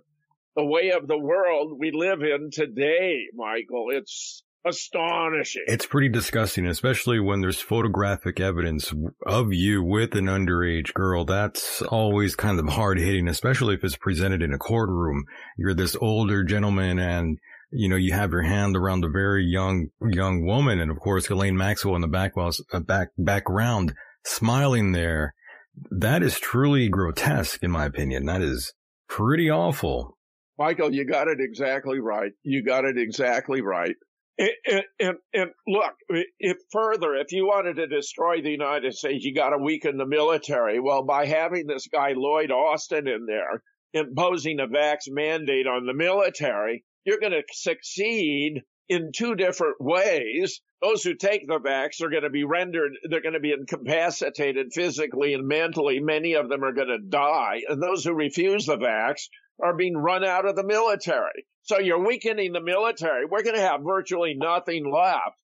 the 0.55 0.65
way 0.65 0.91
of 0.91 1.07
the 1.07 1.17
world 1.17 1.77
we 1.79 1.91
live 1.91 2.21
in 2.21 2.51
today, 2.51 3.23
Michael. 3.33 3.87
It's 3.89 4.43
astonishing. 4.65 5.63
It's 5.67 5.85
pretty 5.85 6.09
disgusting, 6.09 6.65
especially 6.67 7.19
when 7.19 7.41
there's 7.41 7.59
photographic 7.59 8.39
evidence 8.39 8.93
of 9.25 9.53
you 9.53 9.83
with 9.83 10.15
an 10.15 10.25
underage 10.25 10.93
girl. 10.93 11.25
That's 11.25 11.81
always 11.83 12.35
kind 12.35 12.59
of 12.59 12.67
hard 12.69 12.97
hitting, 12.99 13.27
especially 13.27 13.75
if 13.75 13.83
it's 13.83 13.97
presented 13.97 14.41
in 14.41 14.53
a 14.53 14.57
courtroom. 14.57 15.25
You're 15.57 15.73
this 15.73 15.95
older 15.95 16.43
gentleman 16.43 16.99
and, 16.99 17.37
you 17.71 17.89
know, 17.89 17.95
you 17.95 18.13
have 18.13 18.31
your 18.31 18.43
hand 18.43 18.75
around 18.75 19.03
a 19.03 19.09
very 19.09 19.45
young, 19.45 19.87
young 20.01 20.45
woman. 20.45 20.79
And 20.79 20.91
of 20.91 20.99
course, 20.99 21.27
Ghislaine 21.27 21.57
Maxwell 21.57 21.95
in 21.95 22.01
the 22.01 22.07
back, 22.07 22.33
uh, 22.37 22.79
back, 22.79 23.09
background 23.17 23.93
smiling 24.25 24.91
there. 24.91 25.33
That 25.89 26.21
is 26.21 26.39
truly 26.39 26.87
grotesque, 26.87 27.63
in 27.63 27.71
my 27.71 27.85
opinion. 27.85 28.25
That 28.25 28.41
is 28.41 28.73
pretty 29.09 29.49
awful. 29.49 30.17
Michael, 30.57 30.93
you 30.93 31.03
got 31.03 31.27
it 31.27 31.39
exactly 31.39 31.99
right. 31.99 32.31
You 32.43 32.63
got 32.63 32.85
it 32.85 32.97
exactly 32.97 33.61
right. 33.61 33.95
And, 34.37 34.83
and, 34.99 35.17
and 35.33 35.51
look, 35.67 35.93
if 36.39 36.57
further, 36.71 37.15
if 37.15 37.31
you 37.31 37.45
wanted 37.45 37.75
to 37.75 37.87
destroy 37.87 38.41
the 38.41 38.49
United 38.49 38.93
States, 38.93 39.23
you 39.23 39.33
got 39.33 39.49
to 39.49 39.57
weaken 39.59 39.97
the 39.97 40.07
military. 40.07 40.79
Well, 40.79 41.03
by 41.03 41.25
having 41.25 41.67
this 41.67 41.87
guy 41.87 42.13
Lloyd 42.15 42.49
Austin 42.49 43.07
in 43.07 43.27
there 43.27 43.61
imposing 43.93 44.59
a 44.59 44.67
vax 44.67 45.01
mandate 45.07 45.67
on 45.67 45.85
the 45.85 45.93
military, 45.93 46.83
you're 47.05 47.19
going 47.19 47.33
to 47.33 47.43
succeed 47.51 48.61
in 48.89 49.11
two 49.15 49.35
different 49.35 49.77
ways. 49.79 50.61
Those 50.81 51.03
who 51.03 51.15
take 51.15 51.47
the 51.47 51.59
vax 51.59 52.01
are 52.01 52.09
going 52.09 52.23
to 52.23 52.29
be 52.29 52.43
rendered, 52.43 52.91
they're 53.09 53.21
going 53.21 53.33
to 53.33 53.39
be 53.39 53.53
incapacitated 53.53 54.73
physically 54.73 55.33
and 55.33 55.47
mentally. 55.47 55.99
Many 55.99 56.33
of 56.33 56.49
them 56.49 56.63
are 56.63 56.73
going 56.73 56.89
to 56.89 56.99
die. 56.99 57.61
And 57.67 57.81
those 57.81 58.03
who 58.03 58.13
refuse 58.13 58.65
the 58.65 58.77
vax 58.77 59.29
are 59.63 59.75
being 59.75 59.95
run 59.95 60.25
out 60.25 60.45
of 60.45 60.55
the 60.55 60.65
military. 60.65 61.45
So 61.61 61.79
you're 61.79 62.05
weakening 62.05 62.51
the 62.51 62.61
military. 62.61 63.25
We're 63.25 63.43
going 63.43 63.55
to 63.55 63.61
have 63.61 63.81
virtually 63.83 64.35
nothing 64.35 64.91
left. 64.91 65.37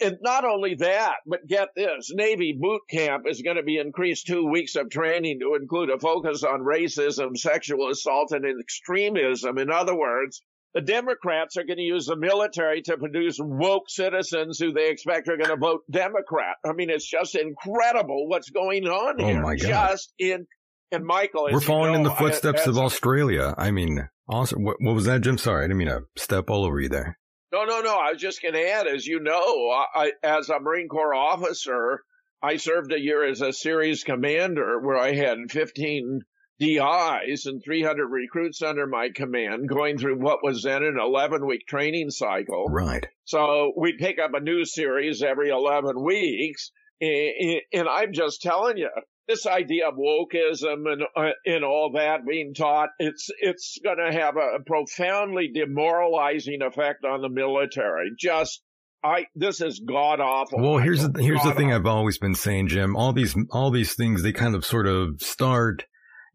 And, 0.00 0.16
not 0.22 0.46
only 0.46 0.76
that, 0.76 1.16
but 1.26 1.46
get 1.46 1.68
this, 1.76 2.10
Navy 2.14 2.56
boot 2.58 2.80
camp 2.88 3.24
is 3.28 3.42
going 3.42 3.58
to 3.58 3.62
be 3.62 3.76
increased 3.76 4.26
two 4.26 4.46
weeks 4.48 4.74
of 4.74 4.88
training 4.88 5.40
to 5.40 5.54
include 5.54 5.90
a 5.90 5.98
focus 5.98 6.44
on 6.44 6.60
racism, 6.60 7.36
sexual 7.36 7.90
assault, 7.90 8.32
and 8.32 8.46
extremism. 8.46 9.58
In 9.58 9.70
other 9.70 9.94
words, 9.94 10.40
the 10.76 10.82
Democrats 10.82 11.56
are 11.56 11.64
going 11.64 11.78
to 11.78 11.82
use 11.82 12.04
the 12.04 12.16
military 12.16 12.82
to 12.82 12.98
produce 12.98 13.38
woke 13.40 13.88
citizens 13.88 14.58
who 14.58 14.72
they 14.74 14.90
expect 14.90 15.26
are 15.26 15.38
going 15.38 15.48
to 15.48 15.56
vote 15.56 15.80
Democrat. 15.90 16.56
I 16.68 16.74
mean, 16.74 16.90
it's 16.90 17.08
just 17.08 17.34
incredible 17.34 18.28
what's 18.28 18.50
going 18.50 18.86
on 18.86 19.16
Oh 19.18 19.26
here. 19.26 19.40
my 19.42 19.56
God. 19.56 19.90
Just 19.92 20.12
in, 20.18 20.46
and 20.92 21.02
Michael, 21.04 21.44
We're 21.44 21.52
you 21.52 21.60
following 21.60 21.94
in 21.94 22.02
the 22.02 22.10
footsteps 22.10 22.60
as- 22.62 22.68
of 22.68 22.78
Australia. 22.78 23.54
I 23.56 23.70
mean, 23.70 24.06
awesome. 24.28 24.64
What, 24.64 24.76
what 24.80 24.94
was 24.94 25.06
that, 25.06 25.22
Jim? 25.22 25.38
Sorry, 25.38 25.64
I 25.64 25.66
didn't 25.66 25.78
mean 25.78 25.88
to 25.88 26.02
step 26.16 26.50
all 26.50 26.66
over 26.66 26.78
you 26.78 26.90
there. 26.90 27.18
No, 27.52 27.64
no, 27.64 27.80
no. 27.80 27.94
I 27.96 28.12
was 28.12 28.20
just 28.20 28.42
going 28.42 28.52
to 28.54 28.70
add, 28.70 28.86
as 28.86 29.06
you 29.06 29.18
know, 29.20 29.70
I, 29.94 30.12
as 30.22 30.50
a 30.50 30.60
Marine 30.60 30.88
Corps 30.88 31.14
officer, 31.14 32.02
I 32.42 32.58
served 32.58 32.92
a 32.92 33.00
year 33.00 33.24
as 33.24 33.40
a 33.40 33.52
series 33.52 34.04
commander 34.04 34.78
where 34.80 34.98
I 34.98 35.14
had 35.14 35.38
15 35.50 36.20
DIs 36.58 37.46
and 37.46 37.62
300 37.62 38.06
recruits 38.06 38.62
under 38.62 38.86
my 38.86 39.10
command 39.14 39.68
going 39.68 39.98
through 39.98 40.18
what 40.18 40.42
was 40.42 40.62
then 40.62 40.82
an 40.82 40.98
11 40.98 41.46
week 41.46 41.66
training 41.66 42.10
cycle. 42.10 42.66
Right. 42.66 43.06
So 43.24 43.72
we'd 43.76 43.98
pick 43.98 44.18
up 44.18 44.32
a 44.34 44.40
new 44.40 44.64
series 44.64 45.22
every 45.22 45.50
11 45.50 46.02
weeks. 46.02 46.70
And, 47.00 47.88
I'm 47.88 48.14
just 48.14 48.40
telling 48.40 48.78
you, 48.78 48.88
this 49.28 49.46
idea 49.46 49.88
of 49.88 49.96
wokeism 49.96 50.90
and 50.90 51.02
uh, 51.14 51.32
and 51.44 51.64
all 51.64 51.92
that 51.94 52.26
being 52.26 52.54
taught, 52.54 52.90
it's 52.98 53.28
it's 53.40 53.78
going 53.82 53.98
to 53.98 54.12
have 54.12 54.36
a 54.36 54.60
profoundly 54.64 55.50
demoralizing 55.52 56.62
effect 56.62 57.04
on 57.04 57.22
the 57.22 57.28
military. 57.28 58.12
Just 58.18 58.62
I 59.04 59.26
this 59.34 59.60
is 59.60 59.80
god 59.80 60.20
awful. 60.20 60.60
Well, 60.60 60.78
here's 60.78 61.06
the 61.06 61.22
here's 61.22 61.42
the 61.42 61.54
thing 61.54 61.72
awful. 61.72 61.90
I've 61.90 61.94
always 61.94 62.18
been 62.18 62.34
saying, 62.34 62.68
Jim. 62.68 62.96
All 62.96 63.12
these 63.12 63.36
all 63.50 63.70
these 63.70 63.94
things 63.94 64.22
they 64.22 64.32
kind 64.32 64.54
of 64.54 64.64
sort 64.64 64.86
of 64.86 65.20
start, 65.20 65.84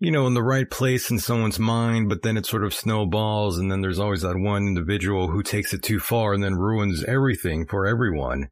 you 0.01 0.09
know, 0.09 0.25
in 0.25 0.33
the 0.33 0.41
right 0.41 0.67
place 0.67 1.11
in 1.11 1.19
someone's 1.19 1.59
mind, 1.59 2.09
but 2.09 2.23
then 2.23 2.35
it 2.35 2.47
sort 2.47 2.63
of 2.63 2.73
snowballs, 2.73 3.59
and 3.59 3.71
then 3.71 3.81
there's 3.81 3.99
always 3.99 4.23
that 4.23 4.35
one 4.35 4.65
individual 4.65 5.27
who 5.27 5.43
takes 5.43 5.75
it 5.75 5.83
too 5.83 5.99
far 5.99 6.33
and 6.33 6.43
then 6.43 6.55
ruins 6.55 7.03
everything 7.03 7.67
for 7.67 7.85
everyone. 7.85 8.47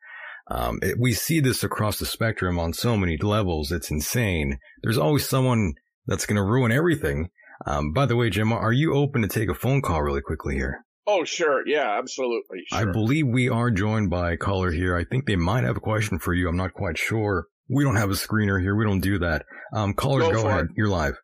Um, 0.52 0.78
it, 0.84 0.98
we 1.00 1.12
see 1.12 1.40
this 1.40 1.64
across 1.64 1.98
the 1.98 2.06
spectrum 2.06 2.60
on 2.60 2.74
so 2.74 2.96
many 2.96 3.18
levels. 3.18 3.72
It's 3.72 3.90
insane. 3.90 4.60
There's 4.84 5.00
always 5.00 5.28
someone 5.28 5.74
that's 6.06 6.28
going 6.28 6.36
to 6.36 6.44
ruin 6.44 6.72
everything. 6.72 7.30
Um, 7.66 7.94
by 7.94 8.06
the 8.06 8.16
way, 8.16 8.30
Jim, 8.30 8.54
are 8.54 8.72
you 8.72 8.94
open 8.94 9.24
to 9.24 9.28
take 9.28 9.50
a 9.50 9.56
phone 9.56 9.82
call 9.82 10.04
really 10.04 10.22
quickly 10.22 10.54
here? 10.54 10.86
Oh, 11.08 11.24
sure. 11.24 11.68
Yeah, 11.68 11.98
absolutely. 11.98 12.60
I 12.72 12.86
believe 12.86 13.26
we 13.28 13.50
are 13.50 13.72
joined 13.72 14.12
by 14.12 14.34
a 14.34 14.38
caller 14.38 14.72
here. 14.72 14.96
I 14.96 15.04
think 15.04 15.26
they 15.26 15.36
might 15.36 15.64
have 15.64 15.78
a 15.78 15.82
question 15.82 16.20
for 16.20 16.36
you. 16.36 16.48
I'm 16.48 16.58
not 16.58 16.74
quite 16.74 17.00
sure. 17.00 17.48
We 17.68 17.84
don't 17.84 17.96
have 17.96 18.12
a 18.12 18.14
screener 18.14 18.62
here. 18.62 18.76
We 18.76 18.86
don't 18.86 19.02
do 19.02 19.18
that. 19.18 19.46
Um, 19.74 19.96
caller, 19.96 20.20
Go 20.20 20.44
go, 20.44 20.48
ahead. 20.48 20.66
it. 20.66 20.72
You're 20.78 20.90
live. 20.90 21.16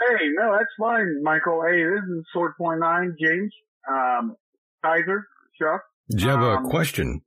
Hey, 0.00 0.26
no, 0.38 0.52
that's 0.52 0.70
fine, 0.78 1.22
Michael. 1.22 1.62
Hey, 1.62 1.84
this 1.84 2.02
is 2.18 2.24
Sword 2.32 2.52
Point 2.58 2.80
Nine, 2.80 3.14
James, 3.20 3.52
um, 3.88 4.34
Kaiser, 4.84 5.26
Chuck. 5.60 5.82
Do 6.10 6.22
you 6.24 6.30
have 6.30 6.42
Um, 6.42 6.66
a 6.66 6.68
question? 6.70 7.20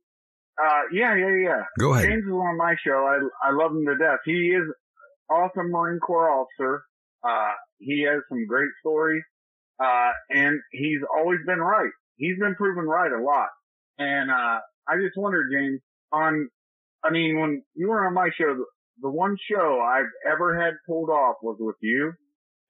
Uh, 0.62 0.82
yeah, 0.92 1.14
yeah, 1.14 1.34
yeah. 1.36 1.62
Go 1.78 1.94
ahead. 1.94 2.08
James 2.08 2.24
is 2.24 2.30
on 2.32 2.56
my 2.56 2.74
show. 2.84 3.06
I 3.06 3.48
I 3.48 3.52
love 3.52 3.72
him 3.72 3.86
to 3.86 3.96
death. 3.96 4.18
He 4.24 4.50
is 4.50 4.64
awesome 5.30 5.70
Marine 5.70 6.00
Corps 6.00 6.30
officer. 6.30 6.82
Uh, 7.22 7.52
he 7.78 8.02
has 8.02 8.20
some 8.28 8.46
great 8.46 8.70
stories. 8.80 9.22
Uh, 9.80 10.10
and 10.30 10.58
he's 10.72 11.00
always 11.16 11.38
been 11.46 11.60
right. 11.60 11.90
He's 12.16 12.36
been 12.38 12.54
proven 12.56 12.84
right 12.86 13.12
a 13.12 13.22
lot. 13.22 13.48
And, 13.98 14.28
uh, 14.30 14.58
I 14.88 14.96
just 14.96 15.16
wondered, 15.16 15.50
James, 15.52 15.80
on, 16.12 16.48
I 17.04 17.10
mean, 17.10 17.38
when 17.38 17.62
you 17.76 17.88
were 17.88 18.04
on 18.06 18.14
my 18.14 18.30
show, 18.36 18.54
the, 18.56 18.64
the 19.02 19.08
one 19.10 19.36
show 19.48 19.80
I've 19.80 20.10
ever 20.28 20.60
had 20.60 20.74
pulled 20.86 21.10
off 21.10 21.36
was 21.42 21.58
with 21.60 21.76
you. 21.80 22.12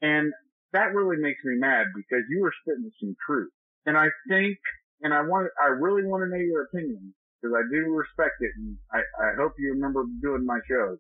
And 0.03 0.33
that 0.73 0.95
really 0.95 1.17
makes 1.17 1.41
me 1.45 1.57
mad 1.59 1.87
because 1.97 2.25
you 2.31 2.41
were 2.43 2.53
spitting 2.63 2.91
some 3.01 3.15
truth. 3.27 3.51
And 3.87 3.97
I 3.97 4.09
think, 4.29 4.59
and 5.03 5.15
I 5.15 5.23
want, 5.23 5.49
I 5.63 5.69
really 5.69 6.05
want 6.05 6.23
to 6.25 6.29
know 6.31 6.43
your 6.43 6.65
opinion 6.65 7.15
because 7.41 7.55
I 7.57 7.63
do 7.73 7.91
respect 7.91 8.37
it. 8.41 8.51
And 8.57 8.77
I, 8.93 8.99
I 8.99 9.35
hope 9.39 9.53
you 9.59 9.73
remember 9.73 10.05
doing 10.23 10.45
my 10.45 10.59
shows 10.71 10.99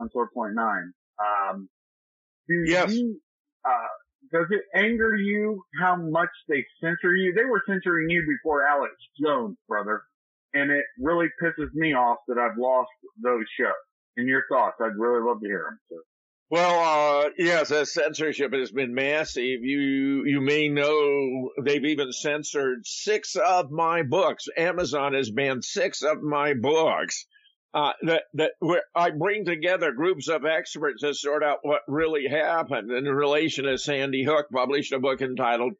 on 0.00 0.10
Sword 0.12 0.28
Point 0.34 0.54
Nine. 0.54 0.92
Um, 1.18 1.68
do 2.48 2.62
Yes. 2.66 2.92
you, 2.92 3.20
uh, 3.64 3.88
does 4.32 4.46
it 4.50 4.62
anger 4.74 5.14
you 5.16 5.62
how 5.80 5.96
much 5.96 6.28
they 6.48 6.64
censor 6.80 7.14
you? 7.14 7.32
They 7.34 7.44
were 7.44 7.62
censoring 7.68 8.10
you 8.10 8.24
before 8.26 8.66
Alex 8.66 8.94
Jones, 9.20 9.56
brother. 9.68 10.02
And 10.54 10.70
it 10.70 10.84
really 11.00 11.26
pisses 11.42 11.68
me 11.74 11.94
off 11.94 12.18
that 12.28 12.38
I've 12.38 12.58
lost 12.58 12.90
those 13.22 13.44
shows. 13.58 13.72
And 14.16 14.26
your 14.28 14.42
thoughts, 14.50 14.76
I'd 14.80 14.96
really 14.98 15.22
love 15.26 15.40
to 15.40 15.46
hear 15.46 15.64
them. 15.68 15.78
sir. 15.90 16.15
Well, 16.48 17.24
uh, 17.26 17.30
yes, 17.36 17.70
the 17.70 17.84
censorship 17.84 18.54
has 18.54 18.70
been 18.70 18.94
massive. 18.94 19.64
You, 19.64 20.24
you 20.24 20.40
may 20.40 20.68
know 20.68 21.50
they've 21.60 21.84
even 21.84 22.12
censored 22.12 22.86
six 22.86 23.34
of 23.34 23.72
my 23.72 24.04
books. 24.04 24.46
Amazon 24.56 25.14
has 25.14 25.28
banned 25.28 25.64
six 25.64 26.02
of 26.02 26.22
my 26.22 26.54
books. 26.54 27.26
Uh, 27.74 27.94
that, 28.02 28.22
that 28.34 28.52
where 28.60 28.84
I 28.94 29.10
bring 29.10 29.44
together 29.44 29.90
groups 29.90 30.28
of 30.28 30.46
experts 30.46 31.02
to 31.02 31.14
sort 31.14 31.42
out 31.42 31.58
what 31.62 31.82
really 31.88 32.28
happened 32.28 32.92
in 32.92 33.04
relation 33.06 33.64
to 33.64 33.76
Sandy 33.76 34.22
Hook, 34.22 34.46
published 34.52 34.92
a 34.92 35.00
book 35.00 35.20
entitled 35.20 35.72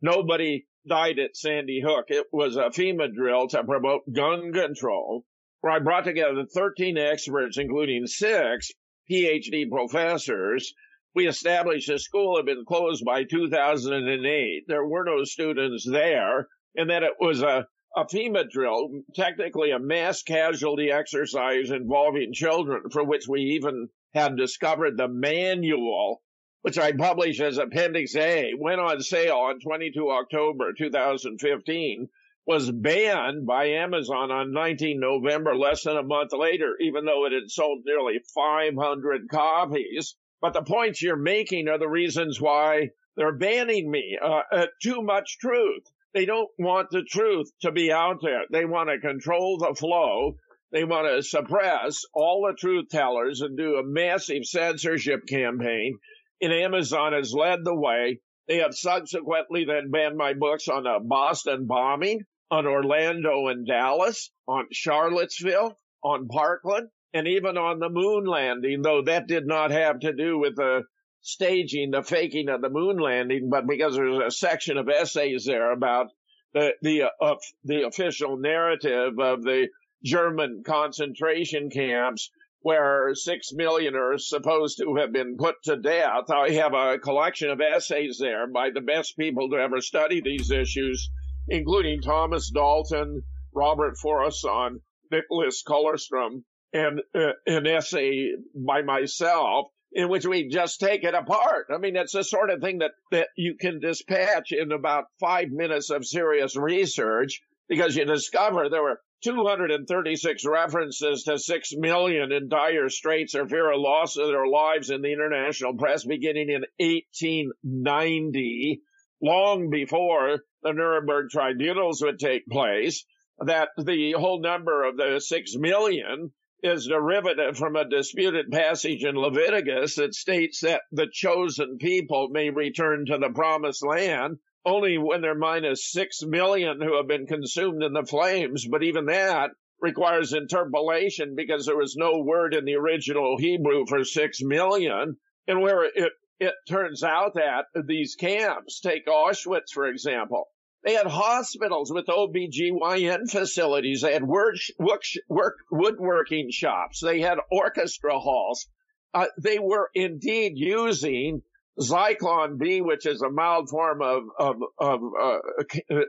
Nobody 0.00 0.66
Died 0.88 1.18
at 1.18 1.36
Sandy 1.36 1.82
Hook. 1.84 2.06
It 2.08 2.26
was 2.32 2.56
a 2.56 2.70
FEMA 2.70 3.14
drill 3.14 3.48
to 3.48 3.62
promote 3.62 4.10
gun 4.10 4.54
control 4.54 5.26
where 5.60 5.74
I 5.74 5.80
brought 5.80 6.04
together 6.04 6.46
13 6.46 6.96
experts, 6.96 7.58
including 7.58 8.06
six 8.06 8.72
PhD 9.10 9.70
professors. 9.70 10.74
We 11.14 11.28
established 11.28 11.88
the 11.88 11.98
school 11.98 12.36
had 12.36 12.46
been 12.46 12.64
closed 12.64 13.04
by 13.04 13.24
2008. 13.24 14.64
There 14.66 14.84
were 14.84 15.04
no 15.04 15.24
students 15.24 15.84
there, 15.88 16.48
and 16.74 16.90
that 16.90 17.02
it 17.02 17.14
was 17.20 17.42
a, 17.42 17.66
a 17.96 18.04
FEMA 18.04 18.48
drill, 18.50 19.02
technically 19.14 19.70
a 19.70 19.78
mass 19.78 20.22
casualty 20.22 20.90
exercise 20.90 21.70
involving 21.70 22.32
children, 22.32 22.90
for 22.90 23.04
which 23.04 23.28
we 23.28 23.40
even 23.42 23.88
had 24.14 24.36
discovered 24.36 24.96
the 24.96 25.08
manual, 25.08 26.22
which 26.62 26.78
I 26.78 26.92
published 26.92 27.40
as 27.40 27.58
Appendix 27.58 28.16
A, 28.16 28.54
went 28.58 28.80
on 28.80 29.00
sale 29.02 29.36
on 29.36 29.60
22 29.60 30.10
October 30.10 30.72
2015 30.72 32.08
was 32.46 32.70
banned 32.70 33.46
by 33.46 33.68
Amazon 33.68 34.30
on 34.30 34.52
19 34.52 35.00
November, 35.00 35.56
less 35.56 35.84
than 35.84 35.96
a 35.96 36.02
month 36.02 36.32
later, 36.32 36.76
even 36.80 37.04
though 37.04 37.24
it 37.24 37.32
had 37.32 37.50
sold 37.50 37.82
nearly 37.86 38.20
500 38.34 39.28
copies. 39.30 40.14
But 40.40 40.52
the 40.52 40.62
points 40.62 41.00
you're 41.00 41.16
making 41.16 41.68
are 41.68 41.78
the 41.78 41.88
reasons 41.88 42.38
why 42.38 42.90
they're 43.16 43.32
banning 43.32 43.90
me. 43.90 44.18
Uh, 44.22 44.42
uh, 44.52 44.66
too 44.82 45.00
much 45.00 45.38
truth. 45.38 45.84
They 46.12 46.26
don't 46.26 46.50
want 46.58 46.90
the 46.90 47.02
truth 47.02 47.50
to 47.62 47.72
be 47.72 47.90
out 47.90 48.18
there. 48.22 48.42
They 48.50 48.64
want 48.64 48.90
to 48.90 48.98
control 48.98 49.58
the 49.58 49.74
flow. 49.74 50.36
They 50.70 50.84
want 50.84 51.06
to 51.08 51.22
suppress 51.22 52.04
all 52.12 52.46
the 52.46 52.56
truth 52.56 52.88
tellers 52.90 53.40
and 53.40 53.56
do 53.56 53.76
a 53.76 53.84
massive 53.84 54.44
censorship 54.44 55.26
campaign. 55.26 55.98
And 56.40 56.52
Amazon 56.52 57.14
has 57.14 57.32
led 57.32 57.64
the 57.64 57.74
way. 57.74 58.20
They 58.46 58.58
have 58.58 58.74
subsequently 58.74 59.64
then 59.64 59.90
banned 59.90 60.18
my 60.18 60.34
books 60.34 60.68
on 60.68 60.82
the 60.82 60.98
Boston 61.02 61.66
bombing, 61.66 62.26
on 62.50 62.66
Orlando 62.66 63.48
and 63.48 63.66
Dallas, 63.66 64.30
on 64.46 64.66
Charlottesville, 64.70 65.76
on 66.02 66.28
Parkland, 66.28 66.88
and 67.12 67.26
even 67.26 67.56
on 67.56 67.78
the 67.78 67.88
moon 67.88 68.24
landing, 68.26 68.82
though 68.82 69.02
that 69.02 69.26
did 69.26 69.46
not 69.46 69.70
have 69.70 70.00
to 70.00 70.12
do 70.12 70.38
with 70.38 70.56
the 70.56 70.82
staging, 71.22 71.90
the 71.90 72.02
faking 72.02 72.48
of 72.48 72.60
the 72.60 72.68
moon 72.68 72.98
landing, 72.98 73.48
but 73.50 73.66
because 73.66 73.96
there's 73.96 74.22
a 74.26 74.30
section 74.30 74.76
of 74.76 74.88
essays 74.88 75.44
there 75.46 75.72
about 75.72 76.08
the 76.52 76.74
the 76.82 77.04
uh, 77.20 77.34
the 77.64 77.86
official 77.86 78.36
narrative 78.36 79.18
of 79.18 79.42
the 79.42 79.68
German 80.04 80.62
concentration 80.64 81.70
camps 81.70 82.30
where 82.60 83.14
six 83.14 83.52
million 83.52 83.94
are 83.94 84.16
supposed 84.16 84.78
to 84.78 84.96
have 84.96 85.12
been 85.12 85.36
put 85.36 85.56
to 85.64 85.76
death. 85.76 86.30
I 86.30 86.50
have 86.50 86.72
a 86.72 86.98
collection 86.98 87.50
of 87.50 87.60
essays 87.60 88.18
there 88.18 88.46
by 88.46 88.70
the 88.70 88.80
best 88.80 89.18
people 89.18 89.50
to 89.50 89.56
ever 89.56 89.80
study 89.82 90.22
these 90.22 90.50
issues, 90.50 91.10
including 91.48 92.00
Thomas 92.00 92.50
Dalton, 92.50 93.22
Robert 93.54 93.94
Faurisson, 94.02 94.80
Nicholas 95.10 95.62
Kollerstrom, 95.66 96.42
and 96.72 97.00
uh, 97.14 97.32
an 97.46 97.66
essay 97.66 98.32
by 98.54 98.82
myself 98.82 99.68
in 99.92 100.08
which 100.08 100.26
we 100.26 100.48
just 100.48 100.80
take 100.80 101.04
it 101.04 101.14
apart. 101.14 101.66
I 101.72 101.78
mean, 101.78 101.94
it's 101.94 102.12
the 102.12 102.24
sort 102.24 102.50
of 102.50 102.60
thing 102.60 102.78
that, 102.78 102.92
that 103.12 103.28
you 103.36 103.54
can 103.58 103.78
dispatch 103.78 104.50
in 104.50 104.72
about 104.72 105.04
five 105.20 105.50
minutes 105.50 105.90
of 105.90 106.04
serious 106.04 106.56
research 106.56 107.40
because 107.68 107.94
you 107.94 108.04
discover 108.04 108.68
there 108.68 108.82
were 108.82 109.00
236 109.22 110.44
references 110.44 111.22
to 111.22 111.38
6 111.38 111.72
million 111.76 112.32
in 112.32 112.48
dire 112.48 112.90
straits 112.90 113.34
or 113.34 113.46
fear 113.46 113.72
of 113.72 113.80
loss 113.80 114.16
of 114.16 114.26
their 114.26 114.46
lives 114.46 114.90
in 114.90 115.00
the 115.00 115.12
international 115.12 115.74
press 115.74 116.04
beginning 116.04 116.50
in 116.50 116.64
1890, 116.78 118.82
long 119.22 119.70
before 119.70 120.40
the 120.64 120.72
Nuremberg 120.72 121.30
tribunals 121.30 122.02
would 122.02 122.18
take 122.18 122.46
place, 122.46 123.04
that 123.38 123.68
the 123.78 124.12
whole 124.12 124.40
number 124.40 124.84
of 124.84 124.96
the 124.96 125.20
6 125.20 125.56
million 125.56 126.32
is 126.64 126.86
derivative 126.86 127.58
from 127.58 127.76
a 127.76 127.88
disputed 127.88 128.50
passage 128.50 129.04
in 129.04 129.14
Leviticus 129.14 129.96
that 129.96 130.14
states 130.14 130.60
that 130.60 130.80
the 130.90 131.06
chosen 131.12 131.76
people 131.78 132.28
may 132.30 132.48
return 132.48 133.04
to 133.04 133.18
the 133.18 133.28
promised 133.28 133.84
land 133.84 134.38
only 134.64 134.96
when 134.96 135.20
they're 135.20 135.34
minus 135.34 135.90
six 135.90 136.22
million 136.22 136.80
who 136.80 136.96
have 136.96 137.06
been 137.06 137.26
consumed 137.26 137.82
in 137.82 137.92
the 137.92 138.06
flames. 138.06 138.66
But 138.66 138.82
even 138.82 139.06
that 139.06 139.50
requires 139.78 140.32
interpolation 140.32 141.34
because 141.36 141.66
there 141.66 141.76
was 141.76 141.96
no 141.96 142.20
word 142.20 142.54
in 142.54 142.64
the 142.64 142.76
original 142.76 143.36
Hebrew 143.36 143.84
for 143.86 144.04
six 144.04 144.40
million. 144.40 145.18
And 145.46 145.60
where 145.60 145.84
it, 145.84 146.12
it 146.40 146.54
turns 146.66 147.02
out 147.02 147.34
that 147.34 147.66
these 147.86 148.14
camps, 148.14 148.80
take 148.80 149.06
Auschwitz, 149.06 149.72
for 149.72 149.86
example, 149.86 150.46
they 150.84 150.92
had 150.92 151.06
hospitals 151.06 151.90
with 151.90 152.06
OBGYN 152.06 153.30
facilities. 153.30 154.02
They 154.02 154.12
had 154.12 154.24
work, 154.24 154.56
work, 154.78 155.02
work, 155.28 155.56
woodworking 155.70 156.50
shops. 156.50 157.00
They 157.00 157.20
had 157.20 157.38
orchestra 157.50 158.18
halls. 158.18 158.66
Uh, 159.14 159.26
they 159.40 159.58
were 159.58 159.88
indeed 159.94 160.52
using 160.56 161.42
Zyklon 161.80 162.58
B, 162.58 162.82
which 162.82 163.06
is 163.06 163.22
a 163.22 163.30
mild 163.30 163.70
form 163.70 164.02
of, 164.02 164.24
of, 164.38 164.56
of 164.78 165.00
uh, 165.20 165.38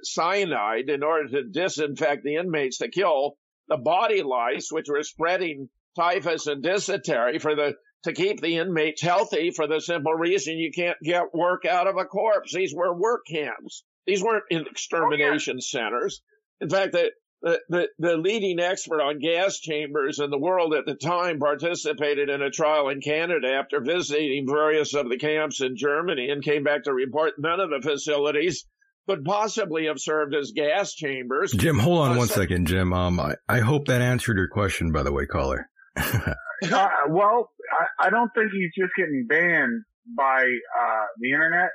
cyanide 0.04 0.90
in 0.90 1.04
order 1.04 1.30
to 1.30 1.44
disinfect 1.44 2.24
the 2.24 2.36
inmates 2.36 2.80
to 2.80 2.90
kill 2.90 3.38
the 3.70 3.78
body 3.78 4.24
lice, 4.24 4.70
which 4.72 4.90
were 4.90 5.04
spreading 5.04 5.70
typhus 5.96 6.48
and 6.48 6.62
dysentery 6.62 7.40
for 7.40 7.56
the, 7.56 7.76
to 8.04 8.12
keep 8.12 8.42
the 8.42 8.58
inmates 8.58 9.02
healthy 9.02 9.52
for 9.52 9.68
the 9.68 9.80
simple 9.80 10.14
reason 10.14 10.58
you 10.58 10.72
can't 10.76 10.98
get 11.02 11.34
work 11.34 11.66
out 11.66 11.88
of 11.88 11.96
a 11.98 12.04
corpse. 12.04 12.54
These 12.54 12.74
were 12.76 12.94
work 12.94 13.22
camps. 13.26 13.84
These 14.08 14.24
weren't 14.24 14.44
extermination 14.52 15.60
centers. 15.62 16.22
In 16.62 16.70
fact, 16.70 16.94
the, 16.94 17.12
the, 17.42 17.60
the, 17.70 17.88
the 18.00 18.18
leading 18.18 18.60
expert 18.60 19.02
on 19.02 19.20
gas 19.20 19.60
chambers 19.60 20.20
in 20.20 20.30
the 20.30 20.38
world 20.38 20.74
at 20.74 20.86
the 20.86 20.96
time 20.96 21.40
participated 21.40 22.30
in 22.30 22.42
a 22.42 22.50
trial 22.50 22.90
in 22.90 23.02
Canada 23.02 23.48
after 23.54 23.82
visiting 23.82 24.46
various 24.48 24.94
of 24.94 25.10
the 25.10 25.18
camps 25.18 25.62
in 25.62 25.76
Germany 25.76 26.30
and 26.30 26.44
came 26.44 26.64
back 26.64 26.84
to 26.84 26.94
report 26.94 27.34
none 27.38 27.60
of 27.60 27.70
the 27.70 27.82
facilities 27.88 28.66
could 29.08 29.24
possibly 29.24 29.86
have 29.86 30.00
served 30.00 30.34
as 30.34 30.52
gas 30.56 30.94
chambers. 30.96 31.52
Jim, 31.52 31.78
hold 31.78 32.00
on 32.08 32.12
Uh, 32.14 32.18
one 32.20 32.28
so- 32.28 32.42
second, 32.42 32.66
Jim. 32.68 32.94
Um, 32.94 33.20
I, 33.20 33.36
I 33.48 33.60
hope 33.60 33.86
that 33.88 34.02
answered 34.02 34.38
your 34.38 34.48
question, 34.48 34.92
by 34.92 35.04
the 35.04 35.12
way, 35.14 35.26
caller. 35.26 35.70
Uh, 36.72 36.88
well, 37.10 37.50
I, 38.00 38.08
I 38.08 38.10
don't 38.10 38.32
think 38.34 38.50
he's 38.54 38.72
just 38.82 38.94
getting 38.98 39.26
banned 39.28 39.84
by 40.18 40.42
uh, 40.44 41.04
the 41.20 41.32
internet 41.34 41.70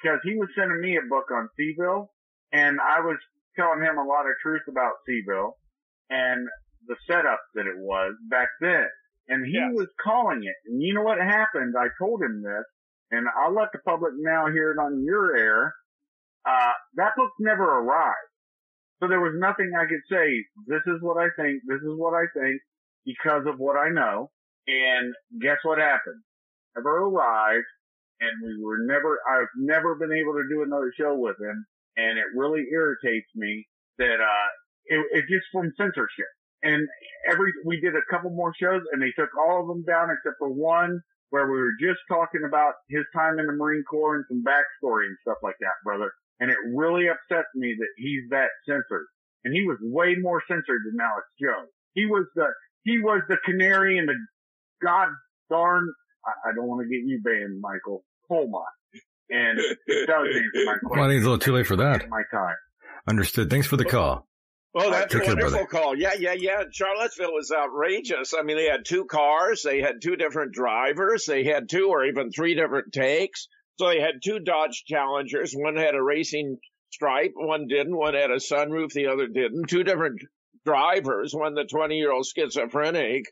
because 0.00 0.18
he 0.24 0.34
was 0.36 0.48
sending 0.56 0.80
me 0.80 0.96
a 0.96 1.08
book 1.08 1.30
on 1.30 1.48
Seville, 1.58 2.10
and 2.52 2.78
I 2.80 3.00
was 3.00 3.16
telling 3.56 3.82
him 3.82 3.98
a 3.98 4.06
lot 4.06 4.26
of 4.26 4.34
truth 4.42 4.62
about 4.68 5.02
Seville 5.06 5.56
and 6.10 6.46
the 6.86 6.96
setup 7.06 7.40
that 7.54 7.66
it 7.66 7.78
was 7.78 8.14
back 8.28 8.48
then. 8.60 8.86
And 9.28 9.46
he 9.46 9.56
was 9.72 9.88
calling 10.02 10.42
it. 10.44 10.54
And 10.66 10.82
you 10.82 10.92
know 10.92 11.02
what 11.02 11.18
happened? 11.18 11.74
I 11.78 11.88
told 11.98 12.20
him 12.20 12.42
this, 12.42 12.64
and 13.10 13.26
I'll 13.38 13.54
let 13.54 13.72
the 13.72 13.78
public 13.78 14.12
now 14.18 14.46
hear 14.52 14.72
it 14.72 14.78
on 14.78 15.02
your 15.02 15.36
air. 15.36 15.74
Uh, 16.44 16.72
that 16.96 17.16
book 17.16 17.30
never 17.40 17.64
arrived. 17.64 18.28
So 19.00 19.08
there 19.08 19.20
was 19.20 19.34
nothing 19.36 19.72
I 19.74 19.86
could 19.86 20.04
say, 20.10 20.44
this 20.66 20.82
is 20.86 21.00
what 21.00 21.16
I 21.16 21.28
think, 21.40 21.62
this 21.66 21.80
is 21.80 21.96
what 21.96 22.12
I 22.12 22.26
think, 22.38 22.60
because 23.06 23.46
of 23.46 23.58
what 23.58 23.76
I 23.76 23.88
know. 23.88 24.30
And 24.66 25.14
guess 25.40 25.58
what 25.62 25.78
happened? 25.78 26.22
Never 26.76 27.04
arrived, 27.06 27.64
and 28.20 28.32
we 28.42 28.62
were 28.62 28.78
never, 28.86 29.18
I've 29.28 29.52
never 29.56 29.94
been 29.94 30.12
able 30.12 30.34
to 30.34 30.48
do 30.48 30.62
another 30.62 30.92
show 30.98 31.14
with 31.14 31.36
him, 31.40 31.66
and 31.96 32.18
it 32.18 32.26
really 32.36 32.64
irritates 32.72 33.28
me 33.34 33.66
that, 33.98 34.20
uh, 34.20 34.50
it, 34.86 35.06
it's 35.12 35.28
just 35.28 35.46
from 35.52 35.72
censorship. 35.76 36.30
And 36.62 36.88
every, 37.30 37.52
we 37.66 37.80
did 37.80 37.94
a 37.94 38.08
couple 38.10 38.30
more 38.30 38.52
shows, 38.60 38.82
and 38.92 39.02
they 39.02 39.12
took 39.18 39.30
all 39.36 39.60
of 39.60 39.68
them 39.68 39.84
down 39.84 40.08
except 40.10 40.36
for 40.38 40.48
one 40.48 41.00
where 41.30 41.50
we 41.50 41.58
were 41.58 41.74
just 41.80 41.98
talking 42.08 42.42
about 42.46 42.74
his 42.88 43.02
time 43.14 43.38
in 43.38 43.46
the 43.46 43.52
Marine 43.52 43.82
Corps 43.90 44.16
and 44.16 44.24
some 44.28 44.44
backstory 44.46 45.06
and 45.06 45.16
stuff 45.22 45.38
like 45.42 45.56
that, 45.60 45.74
brother. 45.84 46.12
And 46.38 46.50
it 46.50 46.56
really 46.74 47.08
upsets 47.08 47.48
me 47.54 47.74
that 47.76 47.92
he's 47.96 48.22
that 48.30 48.50
censored. 48.68 49.06
And 49.44 49.52
he 49.52 49.66
was 49.66 49.76
way 49.82 50.14
more 50.14 50.42
censored 50.46 50.82
than 50.86 51.00
Alex 51.00 51.26
Jones. 51.42 51.70
He 51.94 52.06
was 52.06 52.26
the, 52.34 52.46
he 52.84 52.98
was 52.98 53.22
the 53.28 53.38
canary 53.44 53.98
in 53.98 54.06
the 54.06 54.14
god 54.80 55.08
darn, 55.50 55.92
I, 56.26 56.50
I 56.50 56.52
don't 56.54 56.66
want 56.66 56.82
to 56.82 56.88
get 56.88 57.04
you 57.06 57.20
banned, 57.22 57.60
Michael, 57.60 58.04
oh 58.04 58.26
coal 58.28 58.50
mine. 58.50 59.00
And 59.30 59.58
it 59.86 60.06
does 60.06 60.26
answer 60.26 60.64
my 60.66 60.72
question. 60.74 60.80
Well, 60.90 61.04
I 61.04 61.08
think 61.08 61.16
it's 61.18 61.26
a 61.26 61.30
little 61.30 61.38
too 61.38 61.52
late 61.54 61.66
for 61.66 61.76
that. 61.76 62.08
My 62.08 62.22
time. 62.30 62.56
Understood. 63.08 63.50
Thanks 63.50 63.66
for 63.66 63.76
the 63.76 63.84
call. 63.84 64.26
Oh, 64.76 64.90
that's 64.90 65.12
Take 65.12 65.22
a 65.22 65.24
care, 65.26 65.34
wonderful 65.34 65.66
brother. 65.66 65.66
call. 65.66 65.96
Yeah, 65.96 66.14
yeah, 66.18 66.32
yeah. 66.32 66.64
Charlottesville 66.72 67.32
was 67.32 67.52
outrageous. 67.56 68.34
I 68.36 68.42
mean, 68.42 68.56
they 68.56 68.66
had 68.66 68.84
two 68.84 69.04
cars, 69.04 69.62
they 69.62 69.80
had 69.80 70.02
two 70.02 70.16
different 70.16 70.52
drivers, 70.52 71.26
they 71.26 71.44
had 71.44 71.68
two 71.68 71.88
or 71.90 72.04
even 72.06 72.30
three 72.32 72.54
different 72.54 72.92
takes. 72.92 73.46
So 73.78 73.88
they 73.88 74.00
had 74.00 74.14
two 74.24 74.40
Dodge 74.40 74.84
Challengers. 74.86 75.52
One 75.54 75.76
had 75.76 75.94
a 75.94 76.02
racing 76.02 76.58
stripe, 76.92 77.32
one 77.34 77.66
didn't. 77.68 77.96
One 77.96 78.14
had 78.14 78.30
a 78.30 78.36
sunroof, 78.36 78.92
the 78.92 79.06
other 79.08 79.26
didn't. 79.26 79.68
Two 79.68 79.84
different 79.84 80.20
drivers. 80.64 81.32
One, 81.34 81.54
the 81.54 81.64
20 81.64 81.96
year 81.96 82.12
old 82.12 82.26
schizophrenic, 82.26 83.24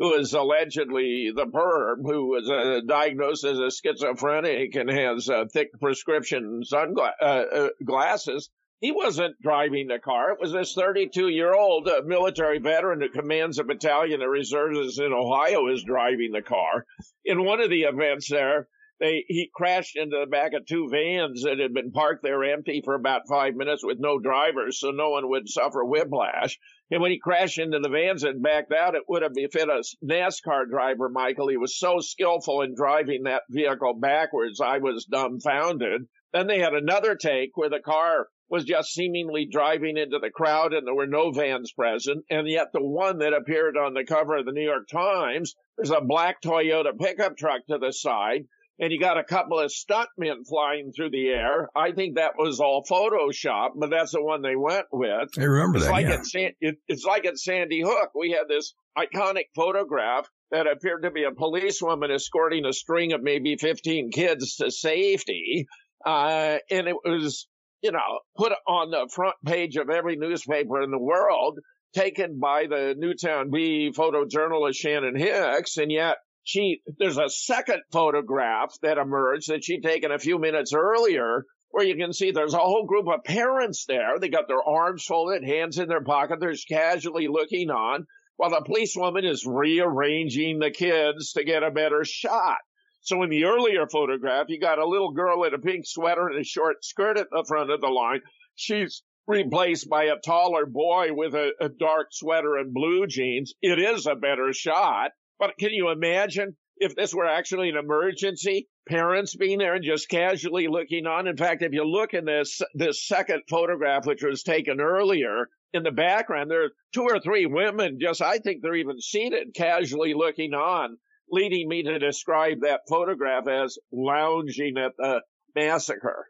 who 0.00 0.14
is 0.14 0.32
allegedly 0.32 1.30
the 1.36 1.44
perp, 1.44 1.96
who 2.02 2.28
was 2.28 2.48
uh, 2.48 2.80
diagnosed 2.86 3.44
as 3.44 3.58
a 3.58 3.70
schizophrenic 3.70 4.74
and 4.74 4.90
has 4.90 5.28
uh, 5.28 5.44
thick 5.52 5.68
prescription 5.78 6.62
sunglasses. 6.64 7.14
Uh, 7.20 8.34
uh. 8.34 8.40
He 8.80 8.92
wasn't 8.92 9.38
driving 9.42 9.88
the 9.88 9.98
car. 9.98 10.32
It 10.32 10.40
was 10.40 10.52
this 10.52 10.72
32 10.72 11.28
year 11.28 11.52
old 11.52 11.86
uh, 11.86 12.00
military 12.06 12.58
veteran 12.60 13.02
who 13.02 13.10
commands 13.10 13.58
a 13.58 13.64
battalion 13.64 14.22
of 14.22 14.30
reservists 14.30 14.98
in 14.98 15.12
Ohio 15.12 15.68
is 15.68 15.84
driving 15.84 16.32
the 16.32 16.40
car. 16.40 16.86
In 17.26 17.44
one 17.44 17.60
of 17.60 17.68
the 17.68 17.82
events 17.82 18.30
there, 18.30 18.68
they, 19.00 19.26
he 19.28 19.50
crashed 19.54 19.96
into 19.96 20.16
the 20.18 20.30
back 20.30 20.54
of 20.54 20.64
two 20.64 20.88
vans 20.90 21.42
that 21.42 21.58
had 21.58 21.74
been 21.74 21.92
parked 21.92 22.22
there 22.22 22.42
empty 22.42 22.80
for 22.82 22.94
about 22.94 23.28
five 23.28 23.54
minutes 23.54 23.84
with 23.84 23.98
no 24.00 24.18
drivers 24.18 24.80
so 24.80 24.92
no 24.92 25.10
one 25.10 25.28
would 25.28 25.46
suffer 25.46 25.84
whiplash. 25.84 26.58
And 26.90 27.00
when 27.00 27.12
he 27.12 27.18
crashed 27.18 27.58
into 27.58 27.78
the 27.78 27.88
vans 27.88 28.24
and 28.24 28.42
backed 28.42 28.72
out, 28.72 28.96
it 28.96 29.08
would 29.08 29.22
have 29.22 29.34
befit 29.34 29.68
a 29.68 29.84
NASCAR 30.04 30.68
driver, 30.68 31.08
Michael. 31.08 31.48
He 31.48 31.56
was 31.56 31.78
so 31.78 32.00
skillful 32.00 32.62
in 32.62 32.74
driving 32.74 33.24
that 33.24 33.42
vehicle 33.48 33.94
backwards, 33.94 34.60
I 34.60 34.78
was 34.78 35.04
dumbfounded. 35.04 36.08
Then 36.32 36.48
they 36.48 36.58
had 36.58 36.74
another 36.74 37.14
take 37.14 37.56
where 37.56 37.70
the 37.70 37.80
car 37.80 38.26
was 38.48 38.64
just 38.64 38.92
seemingly 38.92 39.46
driving 39.46 39.96
into 39.96 40.18
the 40.18 40.30
crowd 40.30 40.74
and 40.74 40.84
there 40.84 40.94
were 40.94 41.06
no 41.06 41.30
vans 41.30 41.72
present. 41.72 42.24
And 42.28 42.48
yet 42.48 42.72
the 42.72 42.82
one 42.82 43.18
that 43.18 43.34
appeared 43.34 43.76
on 43.76 43.94
the 43.94 44.04
cover 44.04 44.36
of 44.36 44.46
the 44.46 44.52
New 44.52 44.64
York 44.64 44.88
Times, 44.88 45.54
there's 45.76 45.92
a 45.92 46.00
black 46.00 46.42
Toyota 46.42 46.98
pickup 46.98 47.36
truck 47.36 47.64
to 47.68 47.78
the 47.78 47.92
side 47.92 48.46
and 48.80 48.90
you 48.90 48.98
got 48.98 49.18
a 49.18 49.24
couple 49.24 49.60
of 49.60 49.70
stuntmen 49.70 50.46
flying 50.48 50.90
through 50.90 51.10
the 51.10 51.28
air. 51.28 51.68
I 51.76 51.92
think 51.92 52.16
that 52.16 52.32
was 52.38 52.60
all 52.60 52.82
Photoshop, 52.82 53.72
but 53.76 53.90
that's 53.90 54.12
the 54.12 54.22
one 54.22 54.40
they 54.40 54.56
went 54.56 54.86
with. 54.90 55.28
I 55.38 55.42
remember 55.42 55.76
It's 55.76 55.86
that. 55.86 55.92
like 55.92 56.06
yeah. 56.06 56.14
at 56.14 56.26
San, 56.26 56.50
it, 56.62 56.76
it's 56.88 57.04
like 57.04 57.26
at 57.26 57.38
Sandy 57.38 57.82
Hook. 57.82 58.10
We 58.14 58.30
had 58.30 58.48
this 58.48 58.72
iconic 58.96 59.44
photograph 59.54 60.26
that 60.50 60.66
appeared 60.66 61.02
to 61.02 61.10
be 61.10 61.24
a 61.24 61.30
policewoman 61.30 62.10
escorting 62.10 62.64
a 62.64 62.72
string 62.72 63.12
of 63.12 63.22
maybe 63.22 63.56
15 63.56 64.10
kids 64.12 64.56
to 64.56 64.70
safety. 64.70 65.66
Uh, 66.04 66.56
and 66.70 66.88
it 66.88 66.96
was, 67.04 67.46
you 67.82 67.92
know, 67.92 68.20
put 68.38 68.52
on 68.66 68.90
the 68.90 69.10
front 69.14 69.36
page 69.44 69.76
of 69.76 69.90
every 69.90 70.16
newspaper 70.16 70.80
in 70.80 70.90
the 70.90 70.98
world, 70.98 71.58
taken 71.94 72.38
by 72.40 72.64
the 72.66 72.94
Newtown 72.96 73.50
Bee 73.50 73.92
photojournalist 73.94 74.76
Shannon 74.76 75.16
Hicks. 75.16 75.76
And 75.76 75.92
yet 75.92 76.16
she, 76.44 76.80
there's 76.98 77.18
a 77.18 77.28
second 77.28 77.82
photograph 77.92 78.74
that 78.82 78.98
emerged 78.98 79.50
that 79.50 79.64
she'd 79.64 79.82
taken 79.82 80.10
a 80.10 80.18
few 80.18 80.38
minutes 80.38 80.72
earlier 80.74 81.44
where 81.70 81.86
you 81.86 81.96
can 81.96 82.12
see 82.12 82.30
there's 82.30 82.54
a 82.54 82.58
whole 82.58 82.86
group 82.86 83.06
of 83.06 83.24
parents 83.24 83.84
there. 83.86 84.18
They 84.18 84.28
got 84.28 84.48
their 84.48 84.62
arms 84.62 85.04
folded, 85.04 85.44
hands 85.44 85.78
in 85.78 85.88
their 85.88 86.02
pocket. 86.02 86.40
They're 86.40 86.52
just 86.52 86.68
casually 86.68 87.28
looking 87.28 87.70
on 87.70 88.06
while 88.36 88.50
the 88.50 88.62
policewoman 88.64 89.24
is 89.24 89.46
rearranging 89.46 90.58
the 90.58 90.70
kids 90.70 91.32
to 91.32 91.44
get 91.44 91.62
a 91.62 91.70
better 91.70 92.04
shot. 92.04 92.58
So 93.02 93.22
in 93.22 93.30
the 93.30 93.44
earlier 93.44 93.86
photograph, 93.86 94.46
you 94.48 94.58
got 94.58 94.78
a 94.78 94.88
little 94.88 95.12
girl 95.12 95.44
in 95.44 95.54
a 95.54 95.58
pink 95.58 95.86
sweater 95.86 96.28
and 96.28 96.40
a 96.40 96.44
short 96.44 96.84
skirt 96.84 97.18
at 97.18 97.28
the 97.30 97.44
front 97.46 97.70
of 97.70 97.80
the 97.80 97.88
line. 97.88 98.20
She's 98.56 99.02
replaced 99.26 99.88
by 99.88 100.04
a 100.04 100.18
taller 100.24 100.66
boy 100.66 101.08
with 101.12 101.34
a, 101.34 101.52
a 101.60 101.68
dark 101.68 102.08
sweater 102.12 102.56
and 102.56 102.74
blue 102.74 103.06
jeans. 103.06 103.54
It 103.62 103.78
is 103.78 104.06
a 104.06 104.16
better 104.16 104.52
shot. 104.52 105.12
But 105.40 105.58
can 105.58 105.70
you 105.72 105.90
imagine 105.90 106.54
if 106.76 106.94
this 106.94 107.14
were 107.14 107.26
actually 107.26 107.70
an 107.70 107.76
emergency? 107.76 108.68
Parents 108.86 109.34
being 109.34 109.58
there 109.58 109.74
and 109.74 109.84
just 109.84 110.08
casually 110.08 110.68
looking 110.68 111.06
on. 111.06 111.26
In 111.26 111.36
fact, 111.36 111.62
if 111.62 111.72
you 111.72 111.84
look 111.84 112.14
in 112.14 112.26
this, 112.26 112.60
this 112.74 113.06
second 113.06 113.42
photograph, 113.48 114.06
which 114.06 114.22
was 114.22 114.42
taken 114.42 114.80
earlier, 114.80 115.48
in 115.72 115.82
the 115.82 115.92
background, 115.92 116.50
there 116.50 116.64
are 116.64 116.72
two 116.92 117.02
or 117.02 117.20
three 117.20 117.46
women 117.46 117.98
just, 118.00 118.20
I 118.20 118.38
think 118.38 118.60
they're 118.60 118.74
even 118.74 119.00
seated, 119.00 119.54
casually 119.54 120.14
looking 120.14 120.52
on, 120.52 120.98
leading 121.30 121.68
me 121.68 121.84
to 121.84 121.98
describe 121.98 122.58
that 122.62 122.80
photograph 122.88 123.46
as 123.48 123.78
lounging 123.92 124.74
at 124.76 124.92
the 124.98 125.22
massacre. 125.54 126.26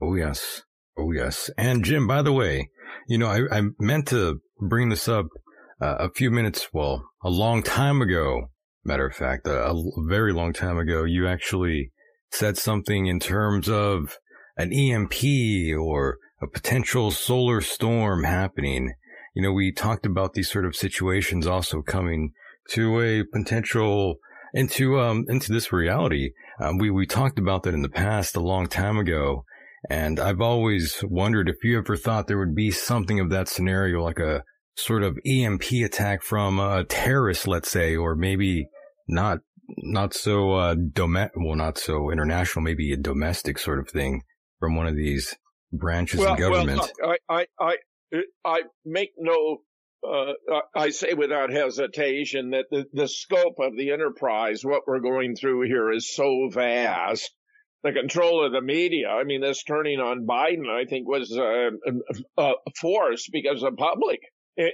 Oh 0.00 0.14
yes. 0.14 0.62
Oh 0.96 1.10
yes. 1.10 1.50
And 1.56 1.84
Jim, 1.84 2.06
by 2.06 2.22
the 2.22 2.32
way, 2.32 2.68
you 3.08 3.18
know, 3.18 3.28
I, 3.28 3.58
I 3.58 3.62
meant 3.80 4.08
to 4.08 4.40
bring 4.60 4.90
this 4.90 5.08
up 5.08 5.26
uh, 5.82 5.96
a 5.98 6.10
few 6.10 6.30
minutes, 6.30 6.68
well, 6.72 7.04
a 7.24 7.30
long 7.30 7.62
time 7.62 8.00
ago. 8.00 8.50
Matter 8.84 9.06
of 9.06 9.14
fact, 9.14 9.46
a, 9.46 9.70
a 9.70 9.82
very 10.08 10.32
long 10.32 10.52
time 10.52 10.78
ago, 10.78 11.04
you 11.04 11.26
actually 11.26 11.90
said 12.30 12.56
something 12.56 13.06
in 13.06 13.18
terms 13.18 13.68
of 13.68 14.18
an 14.56 14.72
EMP 14.72 15.76
or 15.78 16.18
a 16.40 16.46
potential 16.46 17.10
solar 17.10 17.60
storm 17.60 18.24
happening. 18.24 18.94
You 19.34 19.42
know, 19.42 19.52
we 19.52 19.72
talked 19.72 20.06
about 20.06 20.34
these 20.34 20.50
sort 20.50 20.66
of 20.66 20.76
situations 20.76 21.46
also 21.46 21.82
coming 21.82 22.32
to 22.70 23.00
a 23.00 23.24
potential 23.24 24.16
into 24.54 25.00
um 25.00 25.24
into 25.28 25.52
this 25.52 25.72
reality. 25.72 26.30
Um, 26.60 26.78
we 26.78 26.90
we 26.90 27.06
talked 27.06 27.38
about 27.38 27.62
that 27.62 27.74
in 27.74 27.82
the 27.82 27.88
past 27.88 28.36
a 28.36 28.40
long 28.40 28.66
time 28.66 28.98
ago, 28.98 29.44
and 29.88 30.20
I've 30.20 30.40
always 30.40 31.02
wondered 31.02 31.48
if 31.48 31.56
you 31.64 31.78
ever 31.78 31.96
thought 31.96 32.26
there 32.26 32.38
would 32.38 32.54
be 32.54 32.70
something 32.70 33.18
of 33.18 33.30
that 33.30 33.48
scenario, 33.48 34.02
like 34.02 34.18
a 34.18 34.44
sort 34.76 35.02
of 35.02 35.18
EMP 35.26 35.64
attack 35.84 36.22
from 36.22 36.58
a 36.58 36.84
terrorist, 36.84 37.46
let's 37.46 37.70
say, 37.70 37.96
or 37.96 38.14
maybe 38.14 38.68
not 39.08 39.38
not 39.78 40.12
so 40.12 40.52
uh 40.52 40.74
dom- 40.74 41.30
well 41.36 41.56
not 41.56 41.78
so 41.78 42.10
international, 42.10 42.62
maybe 42.62 42.92
a 42.92 42.96
domestic 42.96 43.58
sort 43.58 43.78
of 43.78 43.88
thing 43.88 44.22
from 44.58 44.76
one 44.76 44.86
of 44.86 44.96
these 44.96 45.34
branches 45.72 46.24
of 46.24 46.38
government. 46.38 46.80
Well, 46.80 47.10
look, 47.10 47.18
I, 47.28 47.46
I, 47.58 47.76
I, 48.14 48.22
I 48.44 48.62
make 48.84 49.10
no, 49.18 49.58
uh, 50.06 50.32
I 50.74 50.90
say 50.90 51.14
without 51.14 51.50
hesitation 51.50 52.50
that 52.50 52.66
the, 52.70 52.84
the 52.92 53.08
scope 53.08 53.56
of 53.58 53.76
the 53.76 53.90
enterprise, 53.90 54.64
what 54.64 54.82
we're 54.86 55.00
going 55.00 55.34
through 55.34 55.62
here 55.62 55.90
is 55.90 56.14
so 56.14 56.48
vast. 56.52 57.30
The 57.82 57.92
control 57.92 58.46
of 58.46 58.52
the 58.52 58.60
media, 58.60 59.08
I 59.08 59.24
mean, 59.24 59.40
this 59.40 59.64
turning 59.64 59.98
on 59.98 60.24
Biden, 60.24 60.70
I 60.70 60.84
think 60.84 61.08
was 61.08 61.36
uh, 61.36 61.70
uh, 62.38 62.52
forced 62.80 63.30
because 63.32 63.62
the 63.62 63.72
public, 63.72 64.20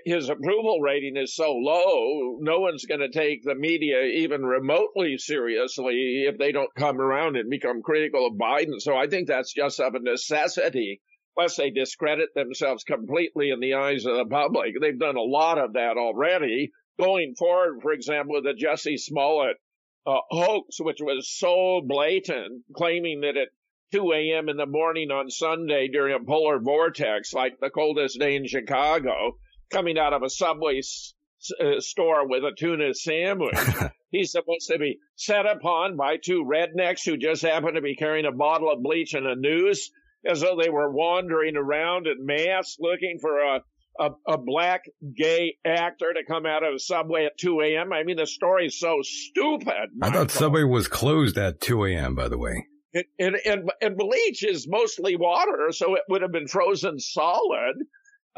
his 0.05 0.29
approval 0.29 0.81
rating 0.81 1.16
is 1.16 1.35
so 1.35 1.53
low, 1.53 2.39
no 2.41 2.59
one's 2.61 2.87
going 2.87 3.01
to 3.01 3.11
take 3.11 3.45
the 3.45 3.55
media 3.55 4.03
even 4.03 4.45
remotely 4.45 5.16
seriously 5.18 6.24
if 6.26 6.37
they 6.37 6.51
don't 6.51 6.74
come 6.74 7.01
around 7.01 7.37
and 7.37 7.49
become 7.49 7.83
critical 7.83 8.26
of 8.26 8.33
Biden. 8.35 8.81
So 8.81 8.97
I 8.97 9.07
think 9.07 9.29
that's 9.29 9.53
just 9.53 9.79
of 9.79 9.95
a 9.95 10.01
necessity 10.01 11.01
lest 11.37 11.57
they 11.57 11.70
discredit 11.70 12.31
themselves 12.35 12.83
completely 12.83 13.51
in 13.51 13.61
the 13.61 13.74
eyes 13.74 14.05
of 14.05 14.16
the 14.16 14.24
public. 14.24 14.74
They've 14.81 14.99
done 14.99 15.16
a 15.16 15.22
lot 15.22 15.59
of 15.59 15.74
that 15.74 15.97
already. 15.97 16.72
Going 16.99 17.37
forward, 17.39 17.81
for 17.81 17.93
example, 17.93 18.35
with 18.35 18.45
the 18.45 18.55
Jesse 18.55 18.97
Smollett 18.97 19.57
uh, 20.05 20.18
hoax, 20.31 20.81
which 20.81 20.99
was 21.01 21.31
so 21.31 21.81
blatant, 21.87 22.64
claiming 22.74 23.20
that 23.20 23.37
at 23.37 23.49
2 23.93 24.12
a.m. 24.12 24.49
in 24.49 24.57
the 24.57 24.66
morning 24.66 25.12
on 25.12 25.31
Sunday 25.31 25.87
during 25.87 26.14
a 26.14 26.24
polar 26.24 26.59
vortex, 26.59 27.33
like 27.33 27.61
the 27.61 27.70
coldest 27.70 28.18
day 28.18 28.35
in 28.35 28.47
Chicago, 28.47 29.37
coming 29.71 29.99
out 29.99 30.12
of 30.12 30.23
a 30.23 30.31
subway 30.31 30.79
s- 30.79 31.14
uh, 31.61 31.81
store 31.81 32.29
with 32.29 32.43
a 32.45 32.53
tuna 32.57 32.95
sandwich. 32.95 33.59
He's 34.11 34.33
supposed 34.33 34.69
to 34.69 34.79
be 34.79 34.99
set 35.16 35.47
upon 35.47 35.97
by 35.97 36.16
two 36.16 36.45
rednecks 36.45 37.05
who 37.05 37.16
just 37.16 37.43
happen 37.43 37.75
to 37.75 37.83
be 37.83 37.95
carrying 37.95 38.25
a 38.27 38.33
bottle 38.33 38.73
of 38.73 38.83
bleach 38.83 39.14
and 39.14 39.27
a 39.27 39.37
noose 39.37 39.91
as 40.27 40.41
though 40.41 40.59
they 40.61 40.71
were 40.71 40.91
wandering 40.91 41.57
around 41.57 42.07
in 42.07 42.25
mass 42.25 42.77
looking 42.81 43.19
for 43.21 43.39
a, 43.39 43.61
a, 44.01 44.11
a 44.27 44.39
black 44.39 44.83
gay 45.16 45.57
actor 45.64 46.12
to 46.12 46.25
come 46.27 46.47
out 46.47 46.64
of 46.64 46.75
a 46.75 46.79
subway 46.79 47.27
at 47.27 47.39
2 47.39 47.61
a.m. 47.61 47.93
I 47.93 48.03
mean, 48.03 48.16
the 48.16 48.27
story's 48.27 48.79
so 48.79 48.99
stupid. 49.03 49.91
I 50.03 50.11
thought 50.11 50.31
Subway 50.31 50.64
was 50.64 50.89
closed 50.89 51.39
at 51.39 51.61
2 51.61 51.85
a.m., 51.85 52.14
by 52.14 52.29
the 52.29 52.39
way. 52.39 52.66
And, 52.95 53.05
and, 53.19 53.37
and, 53.45 53.71
and 53.81 53.97
bleach 53.97 54.43
is 54.43 54.66
mostly 54.66 55.16
water, 55.16 55.69
so 55.71 55.95
it 55.95 56.03
would 56.09 56.23
have 56.23 56.33
been 56.33 56.49
frozen 56.49 56.99
solid. 56.99 57.77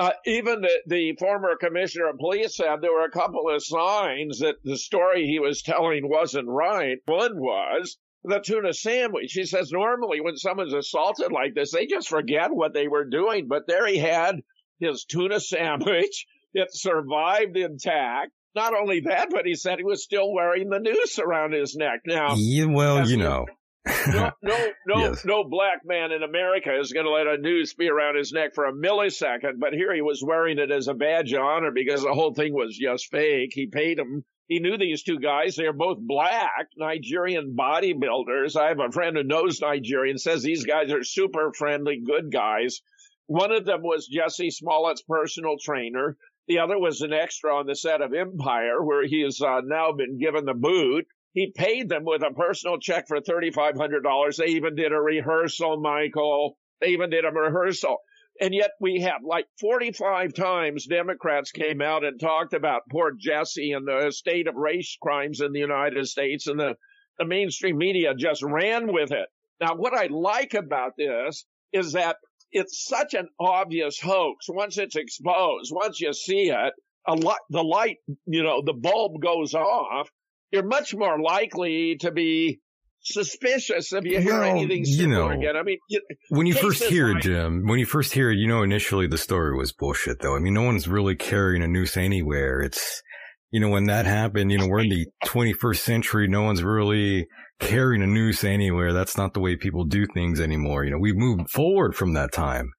Uh, 0.01 0.13
even 0.25 0.63
the, 0.63 0.81
the 0.87 1.15
former 1.19 1.57
commissioner 1.61 2.09
of 2.09 2.17
police 2.17 2.57
said 2.57 2.81
there 2.81 2.91
were 2.91 3.05
a 3.05 3.11
couple 3.11 3.51
of 3.51 3.63
signs 3.63 4.39
that 4.39 4.55
the 4.65 4.79
story 4.79 5.27
he 5.27 5.39
was 5.39 5.61
telling 5.61 6.09
wasn't 6.09 6.49
right. 6.49 6.97
One 7.05 7.39
was 7.39 7.99
the 8.25 8.39
tuna 8.39 8.73
sandwich. 8.73 9.35
He 9.35 9.45
says 9.45 9.71
normally 9.71 10.23
when 10.23 10.39
someone's 10.39 10.73
assaulted 10.73 11.33
like 11.33 11.55
this, 11.55 11.73
they 11.73 11.85
just 11.85 12.09
forget 12.09 12.49
what 12.51 12.73
they 12.73 12.89
were 12.89 13.05
doing. 13.05 13.47
But 13.47 13.67
there 13.67 13.87
he 13.87 13.99
had 13.99 14.37
his 14.79 15.05
tuna 15.05 15.39
sandwich. 15.41 16.25
It 16.55 16.69
survived 16.73 17.59
intact. 17.59 18.33
Not 18.55 18.75
only 18.75 19.01
that, 19.01 19.29
but 19.31 19.45
he 19.45 19.55
said 19.55 19.77
he 19.77 19.85
was 19.85 20.03
still 20.03 20.33
wearing 20.33 20.71
the 20.71 20.81
noose 20.81 21.19
around 21.19 21.53
his 21.53 21.77
neck. 21.77 22.01
Now, 22.07 22.37
Yeah, 22.37 22.65
well, 22.65 23.07
you 23.07 23.19
know. 23.19 23.45
No, 23.87 24.31
no, 24.43 24.69
no, 24.87 24.99
Yes. 24.99 25.25
no 25.25 25.45
black 25.45 25.81
man 25.85 26.13
in 26.13 26.23
America 26.23 26.71
is 26.79 26.93
going 26.93 27.07
to 27.07 27.13
let 27.13 27.27
a 27.27 27.39
noose 27.39 27.75
be 27.75 27.89
around 27.89 28.17
his 28.17 28.33
neck 28.33 28.55
for 28.55 28.67
a 28.67 28.73
millisecond. 28.73 29.59
But 29.59 29.73
here 29.73 29.95
he 29.95 30.03
was 30.03 30.23
wearing 30.25 30.59
it 30.59 30.71
as 30.71 30.89
a 30.89 30.95
badge 30.95 31.33
of 31.33 31.41
honor 31.43 31.71
because 31.71 32.03
the 32.03 32.13
whole 32.13 32.35
thing 32.35 32.53
was 32.55 32.77
just 32.77 33.11
fake. 33.11 33.53
He 33.55 33.67
paid 33.67 33.99
him. 33.99 34.25
He 34.49 34.59
knew 34.59 34.77
these 34.77 35.03
two 35.05 35.19
guys. 35.21 35.55
They 35.55 35.67
are 35.67 35.73
both 35.73 35.99
black 36.01 36.67
Nigerian 36.77 37.55
bodybuilders. 37.57 38.57
I 38.57 38.69
have 38.69 38.81
a 38.81 38.91
friend 38.91 39.17
who 39.17 39.23
knows 39.23 39.61
Nigerian, 39.61 40.19
says 40.19 40.43
these 40.43 40.65
guys 40.65 40.91
are 40.93 41.05
super 41.05 41.53
friendly, 41.57 42.03
good 42.05 42.33
guys. 42.33 42.81
One 43.27 43.53
of 43.53 43.65
them 43.65 43.83
was 43.83 44.09
Jesse 44.09 44.51
Smollett's 44.51 45.03
personal 45.03 45.57
trainer. 45.63 46.17
The 46.49 46.59
other 46.59 46.77
was 46.81 47.01
an 47.01 47.13
extra 47.13 47.55
on 47.55 47.67
the 47.67 47.77
set 47.77 48.03
of 48.03 48.13
Empire, 48.13 48.83
where 48.83 49.07
he 49.07 49.23
has 49.23 49.41
uh, 49.41 49.61
now 49.65 49.93
been 49.93 50.19
given 50.19 50.45
the 50.45 50.55
boot. 50.55 51.07
He 51.33 51.53
paid 51.55 51.89
them 51.89 52.05
with 52.05 52.23
a 52.23 52.35
personal 52.35 52.79
check 52.79 53.07
for 53.07 53.21
$3,500. 53.21 54.37
They 54.37 54.47
even 54.47 54.75
did 54.75 54.93
a 54.93 55.01
rehearsal, 55.01 55.81
Michael. 55.81 56.57
They 56.81 56.89
even 56.89 57.11
did 57.11 57.25
a 57.25 57.31
rehearsal. 57.31 57.99
And 58.41 58.55
yet 58.55 58.71
we 58.81 59.01
have 59.03 59.21
like 59.23 59.47
45 59.61 60.33
times 60.33 60.87
Democrats 60.87 61.53
came 61.53 61.83
out 61.83 62.05
and 62.05 62.19
talked 62.19 62.55
about 62.55 62.89
poor 62.91 63.13
Jesse 63.19 63.73
and 63.73 63.87
the 63.87 64.11
state 64.11 64.49
of 64.49 64.55
race 64.55 64.97
crimes 65.01 65.41
in 65.41 65.53
the 65.53 65.61
United 65.61 66.07
States 66.09 66.47
and 66.47 66.59
the, 66.59 66.75
the 67.19 67.27
mainstream 67.27 67.77
media 67.77 68.15
just 68.15 68.43
ran 68.43 68.93
with 68.93 69.13
it. 69.13 69.29
Now, 69.61 69.75
what 69.77 69.95
I 69.95 70.07
like 70.07 70.55
about 70.55 70.93
this 70.97 71.45
is 71.73 71.93
that 71.93 72.17
it's 72.51 72.83
such 72.85 73.15
an 73.15 73.29
obvious 73.39 74.01
hoax. 74.01 74.47
Once 74.49 74.79
it's 74.79 74.97
exposed, 74.97 75.71
once 75.73 76.01
you 76.01 76.13
see 76.13 76.51
it, 76.51 76.73
a 77.07 77.15
li- 77.15 77.39
the 77.51 77.63
light, 77.63 77.99
you 78.27 78.43
know, 78.43 78.63
the 78.65 78.73
bulb 78.73 79.21
goes 79.21 79.55
off. 79.55 80.09
You're 80.53 80.65
much 80.67 80.95
more 80.95 81.21
likely 81.21 81.97
to 82.01 82.11
be 82.11 82.61
suspicious 83.03 83.93
if 83.93 84.05
you 84.05 84.21
hear 84.21 84.41
Well, 84.41 84.43
anything 84.57 84.83
you 84.85 85.07
know, 85.07 85.29
again. 85.31 85.57
I 85.57 85.63
mean, 85.63 85.79
you, 85.89 86.01
When 86.29 86.47
you 86.47 86.55
first 86.55 86.83
hear 86.85 87.11
it, 87.11 87.23
Jim, 87.23 87.67
when 87.67 87.79
you 87.79 87.87
first 87.87 88.13
hear 88.13 88.31
it, 88.31 88.37
you 88.37 88.47
know 88.47 88.63
initially 88.63 89.07
the 89.07 89.19
story 89.19 89.57
was 89.57 89.73
bullshit, 89.73 90.21
though. 90.21 90.37
I 90.37 90.39
mean, 90.39 90.55
no 90.55 90.63
one's 90.63 90.87
really 90.89 91.15
carrying 91.17 91.63
a 91.63 91.69
noose 91.69 91.97
anywhere. 91.97 92.61
It's, 92.61 93.03
you 93.51 93.61
know, 93.61 93.69
when 93.71 93.85
that 93.87 94.07
happened, 94.07 94.53
you 94.53 94.59
know, 94.59 94.67
we're 94.69 94.81
in 94.81 94.91
the 94.91 95.07
21st 95.25 95.77
century. 95.79 96.29
No 96.29 96.43
one's 96.43 96.63
really 96.63 97.27
carrying 97.59 98.03
a 98.03 98.07
noose 98.07 98.45
anywhere. 98.45 98.93
That's 98.93 99.17
not 99.17 99.35
the 99.35 99.41
way 99.41 99.57
people 99.57 99.85
do 99.85 100.07
things 100.07 100.41
anymore. 100.41 100.85
You 100.85 100.91
know, 100.93 100.99
we've 100.99 101.17
moved 101.17 101.51
forward 101.51 101.95
from 101.95 102.13
that 102.15 102.33
time. 102.33 102.71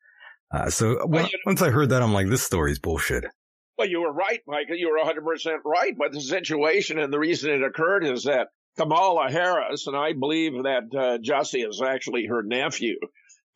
Uh, 0.54 0.70
so 0.70 1.06
when, 1.08 1.26
you- 1.26 1.40
once 1.46 1.62
I 1.62 1.70
heard 1.72 1.90
that, 1.90 2.02
I'm 2.02 2.14
like, 2.14 2.28
this 2.30 2.44
story's 2.44 2.80
bullshit. 2.80 3.24
Well, 3.78 3.90
you 3.90 4.02
were 4.02 4.14
right, 4.14 4.42
Michael. 4.48 4.76
You 4.76 4.90
were 4.90 5.04
100% 5.04 5.58
right. 5.66 5.94
But 5.98 6.12
the 6.12 6.22
situation 6.22 7.00
and 7.00 7.12
the 7.12 7.20
reason 7.20 7.52
it 7.52 7.64
occurred 7.64 8.06
is 8.06 8.24
that 8.24 8.50
Kamala 8.78 9.30
Harris, 9.32 9.88
and 9.88 9.98
I 9.98 10.14
believe 10.14 10.54
that 10.64 10.84
uh, 10.96 11.18
Jussie 11.18 11.68
is 11.68 11.82
actually 11.82 12.28
her 12.28 12.44
nephew, 12.44 12.98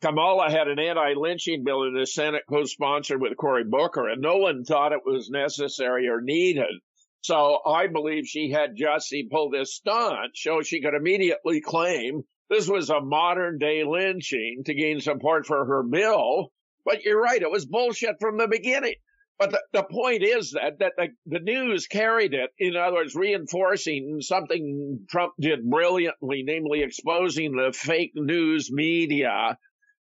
Kamala 0.02 0.50
had 0.50 0.68
an 0.68 0.78
anti-lynching 0.78 1.64
bill 1.64 1.84
in 1.84 1.94
the 1.94 2.06
Senate 2.06 2.42
co-sponsored 2.48 3.20
with 3.20 3.36
Cory 3.36 3.64
Booker, 3.64 4.08
and 4.08 4.20
no 4.20 4.36
one 4.36 4.64
thought 4.64 4.92
it 4.92 5.06
was 5.06 5.30
necessary 5.30 6.08
or 6.08 6.20
needed. 6.20 6.80
So 7.22 7.60
I 7.64 7.86
believe 7.86 8.26
she 8.26 8.50
had 8.50 8.76
Jussie 8.76 9.30
pull 9.30 9.50
this 9.50 9.74
stunt 9.74 10.36
so 10.36 10.62
she 10.62 10.82
could 10.82 10.94
immediately 10.94 11.60
claim 11.60 12.24
this 12.48 12.68
was 12.68 12.90
a 12.90 13.00
modern 13.00 13.58
day 13.58 13.84
lynching 13.84 14.62
to 14.66 14.74
gain 14.74 15.00
support 15.00 15.46
for 15.46 15.64
her 15.64 15.82
bill. 15.82 16.52
But 16.84 17.02
you're 17.02 17.20
right, 17.20 17.42
it 17.42 17.50
was 17.50 17.66
bullshit 17.66 18.16
from 18.20 18.36
the 18.36 18.46
beginning. 18.48 18.94
But 19.38 19.50
the, 19.50 19.62
the 19.72 19.82
point 19.82 20.22
is 20.22 20.52
that, 20.52 20.78
that 20.78 20.92
the, 20.96 21.08
the 21.26 21.40
news 21.40 21.86
carried 21.86 22.32
it, 22.32 22.50
in 22.58 22.74
other 22.74 22.96
words, 22.96 23.14
reinforcing 23.14 24.20
something 24.22 25.06
Trump 25.10 25.34
did 25.38 25.68
brilliantly, 25.68 26.42
namely 26.42 26.82
exposing 26.82 27.52
the 27.52 27.72
fake 27.72 28.12
news 28.14 28.70
media. 28.72 29.58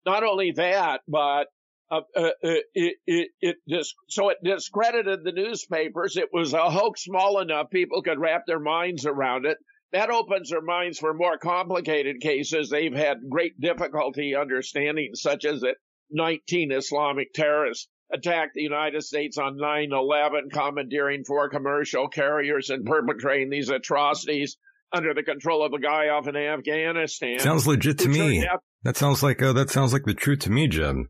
Not 0.05 0.23
only 0.23 0.51
that, 0.53 1.01
but 1.07 1.45
uh, 1.89 2.01
uh, 2.15 2.21
uh, 2.21 2.55
it, 2.73 2.97
it, 3.05 3.29
it 3.39 3.57
dis- 3.67 3.93
so 4.09 4.29
it 4.29 4.37
discredited 4.43 5.23
the 5.23 5.31
newspapers. 5.31 6.17
It 6.17 6.29
was 6.33 6.53
a 6.53 6.69
hoax 6.69 7.03
small 7.03 7.39
enough 7.39 7.69
people 7.69 8.01
could 8.01 8.19
wrap 8.19 8.45
their 8.45 8.59
minds 8.59 9.05
around 9.05 9.45
it. 9.45 9.57
That 9.93 10.09
opens 10.09 10.49
their 10.49 10.61
minds 10.61 10.99
for 10.99 11.13
more 11.13 11.37
complicated 11.37 12.21
cases 12.21 12.69
they've 12.69 12.95
had 12.95 13.29
great 13.29 13.59
difficulty 13.59 14.35
understanding, 14.35 15.11
such 15.15 15.43
as 15.45 15.61
that 15.61 15.75
19 16.11 16.71
Islamic 16.71 17.33
terrorists 17.33 17.89
attacked 18.13 18.53
the 18.55 18.61
United 18.61 19.03
States 19.03 19.37
on 19.37 19.57
9-11, 19.57 20.51
commandeering 20.51 21.23
four 21.25 21.49
commercial 21.49 22.07
carriers 22.07 22.69
and 22.69 22.85
perpetrating 22.85 23.49
these 23.49 23.69
atrocities 23.69 24.57
under 24.93 25.13
the 25.13 25.23
control 25.23 25.63
of 25.65 25.73
a 25.73 25.79
guy 25.79 26.09
off 26.09 26.27
in 26.27 26.35
Afghanistan. 26.35 27.39
Sounds 27.39 27.65
legit 27.67 27.99
to 27.99 28.09
me. 28.09 28.45
out- 28.45 28.61
That 28.83 28.97
sounds 28.97 29.23
like, 29.23 29.41
uh, 29.41 29.53
that 29.53 29.69
sounds 29.69 29.93
like 29.93 30.03
the 30.05 30.13
truth 30.13 30.39
to 30.39 30.49
me, 30.51 30.67
Jim. 30.67 31.09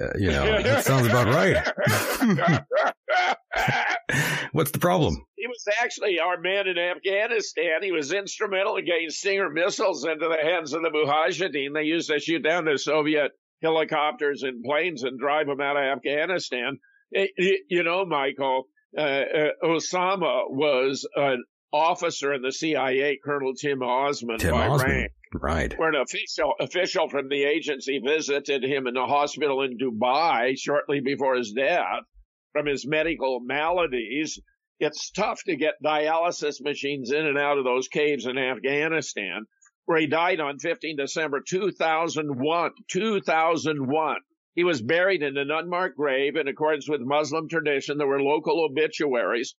Uh, 0.00 0.06
you 0.18 0.28
know, 0.30 0.62
that 0.62 0.84
sounds 0.90 1.06
about 1.08 1.26
right. 1.26 1.56
What's 4.52 4.70
the 4.70 4.78
problem? 4.78 5.16
He 5.36 5.46
was 5.46 5.64
actually 5.82 6.18
our 6.20 6.40
man 6.40 6.66
in 6.68 6.78
Afghanistan. 6.78 7.82
He 7.82 7.92
was 7.92 8.12
instrumental 8.12 8.76
in 8.76 8.84
getting 8.86 9.10
Stinger 9.10 9.50
missiles 9.50 10.04
into 10.04 10.28
the 10.28 10.38
hands 10.42 10.72
of 10.72 10.82
the 10.82 10.90
Mujahideen. 10.90 11.74
They 11.74 11.82
used 11.82 12.08
to 12.10 12.18
shoot 12.18 12.40
down 12.42 12.64
the 12.64 12.78
Soviet 12.78 13.32
helicopters 13.62 14.42
and 14.42 14.62
planes 14.64 15.02
and 15.02 15.18
drive 15.18 15.46
them 15.46 15.60
out 15.60 15.76
of 15.76 15.82
Afghanistan. 15.82 16.78
It- 17.10 17.32
it- 17.36 17.62
you 17.68 17.82
know, 17.82 18.04
Michael, 18.04 18.68
uh, 18.96 19.00
uh, 19.00 19.50
Osama 19.64 20.50
was 20.50 21.08
an 21.16 21.44
officer 21.72 22.32
in 22.32 22.42
the 22.42 22.52
CIA, 22.52 23.18
Colonel 23.22 23.54
Tim 23.54 23.82
Osman 23.82 24.38
Tim 24.38 24.52
by 24.52 24.68
rank 24.68 25.12
Right. 25.34 25.78
where 25.78 25.90
an 25.90 25.96
official 25.96 26.54
official 26.58 27.08
from 27.10 27.28
the 27.28 27.44
agency 27.44 27.98
visited 27.98 28.64
him 28.64 28.86
in 28.86 28.96
a 28.96 29.06
hospital 29.06 29.60
in 29.62 29.76
Dubai 29.76 30.58
shortly 30.58 31.00
before 31.00 31.36
his 31.36 31.52
death 31.52 32.04
from 32.52 32.64
his 32.66 32.86
medical 32.86 33.40
maladies. 33.40 34.40
It's 34.80 35.10
tough 35.10 35.42
to 35.44 35.56
get 35.56 35.74
dialysis 35.84 36.62
machines 36.62 37.10
in 37.12 37.26
and 37.26 37.36
out 37.36 37.58
of 37.58 37.64
those 37.64 37.88
caves 37.88 38.24
in 38.26 38.38
Afghanistan, 38.38 39.44
where 39.88 39.98
he 39.98 40.06
died 40.06 40.38
on 40.38 40.58
15 40.58 40.98
December 40.98 41.40
2001. 41.40 42.70
2001. 42.88 44.16
He 44.54 44.62
was 44.62 44.82
buried 44.82 45.22
in 45.22 45.38
an 45.38 45.50
unmarked 45.50 45.96
grave 45.96 46.36
in 46.36 46.46
accordance 46.46 46.86
with 46.86 47.00
Muslim 47.00 47.48
tradition. 47.48 47.96
There 47.96 48.06
were 48.06 48.20
local 48.20 48.66
obituaries 48.66 49.54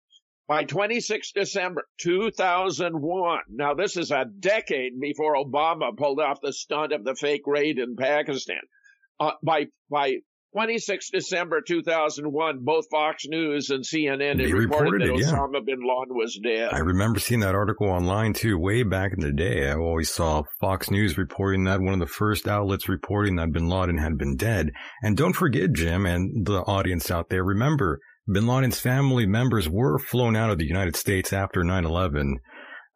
by 0.47 0.65
26 0.65 1.31
December 1.31 1.87
2001. 2.01 3.39
Now, 3.49 3.73
this 3.73 3.97
is 3.97 4.11
a 4.11 4.25
decade 4.25 4.99
before 4.99 5.33
Obama 5.33 5.97
pulled 5.97 6.19
off 6.19 6.41
the 6.41 6.53
stunt 6.53 6.93
of 6.93 7.03
the 7.03 7.15
fake 7.15 7.47
raid 7.47 7.79
in 7.79 7.95
Pakistan. 7.95 8.61
Uh, 9.19 9.31
by, 9.41 9.65
by 9.89 10.17
26 10.53 11.11
December 11.11 11.61
2001, 11.61 12.59
both 12.63 12.85
Fox 12.89 13.25
News 13.27 13.69
and 13.69 13.83
CNN 13.83 14.39
had 14.39 14.51
reported, 14.51 14.93
reported 14.93 15.01
that 15.01 15.13
it, 15.13 15.19
yeah. 15.19 15.31
Osama 15.31 15.63
bin 15.63 15.79
Laden 15.81 16.15
was 16.15 16.39
dead. 16.43 16.69
I 16.73 16.79
remember 16.79 17.19
seeing 17.19 17.41
that 17.41 17.53
article 17.53 17.87
online 17.87 18.33
too, 18.33 18.57
way 18.57 18.83
back 18.83 19.11
in 19.13 19.19
the 19.19 19.31
day. 19.31 19.69
I 19.69 19.75
always 19.75 20.09
saw 20.11 20.43
Fox 20.59 20.89
News 20.89 21.17
reporting 21.17 21.65
that, 21.65 21.81
one 21.81 21.93
of 21.93 21.99
the 21.99 22.07
first 22.07 22.47
outlets 22.47 22.89
reporting 22.89 23.35
that 23.35 23.51
bin 23.51 23.69
Laden 23.69 23.99
had 23.99 24.17
been 24.17 24.35
dead. 24.35 24.71
And 25.03 25.15
don't 25.15 25.33
forget, 25.33 25.71
Jim, 25.73 26.05
and 26.05 26.45
the 26.47 26.61
audience 26.61 27.11
out 27.11 27.29
there, 27.29 27.43
remember, 27.43 27.99
bin 28.31 28.47
Laden's 28.47 28.79
family 28.79 29.27
members 29.27 29.69
were 29.69 29.99
flown 29.99 30.35
out 30.35 30.49
of 30.49 30.57
the 30.57 30.67
United 30.67 30.95
States 30.95 31.31
after 31.31 31.61
9-11. 31.61 32.33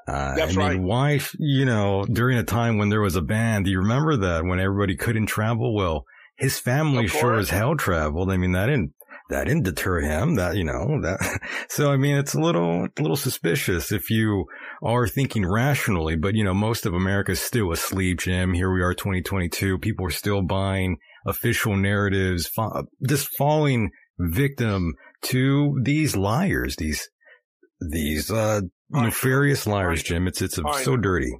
Uh, 0.07 0.35
That's 0.35 0.41
I 0.41 0.47
mean, 0.47 0.57
right. 0.57 0.81
why, 0.81 1.19
you 1.39 1.65
know, 1.65 2.05
during 2.11 2.37
a 2.37 2.43
time 2.43 2.77
when 2.77 2.89
there 2.89 3.01
was 3.01 3.15
a 3.15 3.21
ban, 3.21 3.63
do 3.63 3.71
you 3.71 3.79
remember 3.79 4.17
that 4.17 4.43
when 4.43 4.59
everybody 4.59 4.97
couldn't 4.97 5.27
travel? 5.27 5.73
Well, 5.75 6.05
his 6.37 6.59
family 6.59 7.07
sure 7.07 7.35
as 7.35 7.49
hell 7.49 7.75
traveled. 7.75 8.31
I 8.31 8.37
mean, 8.37 8.53
that 8.53 8.67
didn't, 8.67 8.93
that 9.29 9.45
didn't 9.45 9.63
deter 9.63 10.01
him. 10.01 10.35
That, 10.35 10.55
you 10.55 10.63
know, 10.63 11.01
that, 11.01 11.39
so 11.69 11.91
I 11.91 11.97
mean, 11.97 12.17
it's 12.17 12.33
a 12.33 12.39
little, 12.39 12.85
a 12.85 13.01
little 13.01 13.17
suspicious 13.17 13.91
if 13.91 14.09
you 14.09 14.45
are 14.81 15.07
thinking 15.07 15.45
rationally, 15.45 16.15
but 16.15 16.35
you 16.35 16.43
know, 16.43 16.53
most 16.53 16.85
of 16.85 16.93
America's 16.93 17.39
still 17.41 17.71
asleep, 17.71 18.19
Jim. 18.19 18.53
Here 18.53 18.71
we 18.71 18.81
are, 18.81 18.93
2022. 18.93 19.79
People 19.79 20.05
are 20.05 20.11
still 20.11 20.41
buying 20.41 20.97
official 21.25 21.77
narratives, 21.77 22.47
fa- 22.47 22.83
just 23.07 23.29
falling 23.37 23.91
victim 24.19 24.93
to 25.23 25.79
these 25.83 26.15
liars, 26.15 26.75
these, 26.75 27.09
these, 27.91 28.29
uh, 28.29 28.61
nefarious 28.89 29.65
liars, 29.65 30.03
Jim. 30.03 30.27
It's, 30.27 30.41
it's 30.41 30.59
so 30.83 30.97
dirty. 30.97 31.31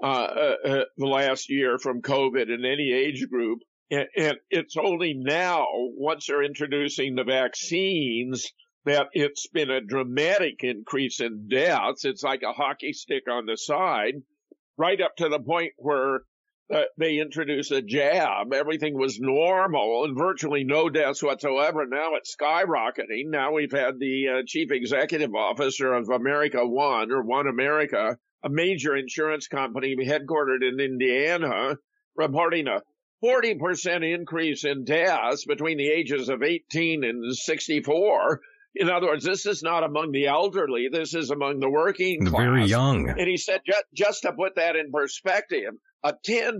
uh, 0.01 0.05
uh, 0.05 0.55
uh, 0.65 0.83
the 0.97 1.05
last 1.05 1.49
year 1.49 1.77
from 1.77 2.01
COVID 2.01 2.53
in 2.53 2.63
any 2.65 2.91
age 2.93 3.27
group. 3.29 3.59
And, 3.89 4.07
and 4.15 4.37
it's 4.49 4.77
only 4.77 5.13
now, 5.13 5.65
once 5.97 6.27
they're 6.27 6.43
introducing 6.43 7.15
the 7.15 7.25
vaccines, 7.25 8.49
that 8.85 9.07
it's 9.11 9.47
been 9.47 9.69
a 9.69 9.81
dramatic 9.81 10.63
increase 10.63 11.19
in 11.19 11.47
deaths. 11.49 12.05
It's 12.05 12.23
like 12.23 12.41
a 12.43 12.53
hockey 12.53 12.93
stick 12.93 13.23
on 13.29 13.45
the 13.45 13.57
side, 13.57 14.15
right 14.77 14.99
up 15.01 15.17
to 15.17 15.29
the 15.29 15.39
point 15.39 15.73
where 15.77 16.21
uh, 16.73 16.83
they 16.97 17.17
introduced 17.17 17.71
a 17.71 17.81
jab. 17.81 18.53
Everything 18.53 18.97
was 18.97 19.19
normal 19.19 20.05
and 20.05 20.17
virtually 20.17 20.63
no 20.63 20.89
deaths 20.89 21.21
whatsoever. 21.21 21.85
Now 21.85 22.15
it's 22.15 22.35
skyrocketing. 22.35 23.25
Now 23.29 23.51
we've 23.53 23.71
had 23.71 23.99
the 23.99 24.27
uh, 24.27 24.41
chief 24.47 24.71
executive 24.71 25.33
officer 25.35 25.93
of 25.93 26.09
America 26.09 26.65
One 26.65 27.11
or 27.11 27.23
One 27.23 27.47
America, 27.47 28.17
a 28.43 28.49
major 28.49 28.95
insurance 28.95 29.47
company 29.47 29.95
headquartered 29.97 30.67
in 30.67 30.79
Indiana, 30.79 31.75
reporting 32.15 32.67
a 32.67 32.81
40% 33.23 34.13
increase 34.15 34.65
in 34.65 34.83
deaths 34.83 35.45
between 35.45 35.77
the 35.77 35.89
ages 35.89 36.29
of 36.29 36.41
18 36.41 37.03
and 37.03 37.35
64. 37.35 38.39
In 38.75 38.89
other 38.89 39.07
words, 39.07 39.25
this 39.25 39.45
is 39.45 39.61
not 39.61 39.83
among 39.83 40.11
the 40.11 40.27
elderly. 40.27 40.87
This 40.91 41.13
is 41.13 41.29
among 41.29 41.59
the 41.59 41.69
working 41.69 42.23
The 42.23 42.31
class. 42.31 42.41
very 42.41 42.65
young. 42.65 43.09
And 43.09 43.27
he 43.27 43.37
said, 43.37 43.59
just, 43.65 43.83
just 43.93 44.21
to 44.23 44.31
put 44.31 44.55
that 44.55 44.75
in 44.75 44.91
perspective, 44.91 45.73
a 46.03 46.13
10% 46.27 46.59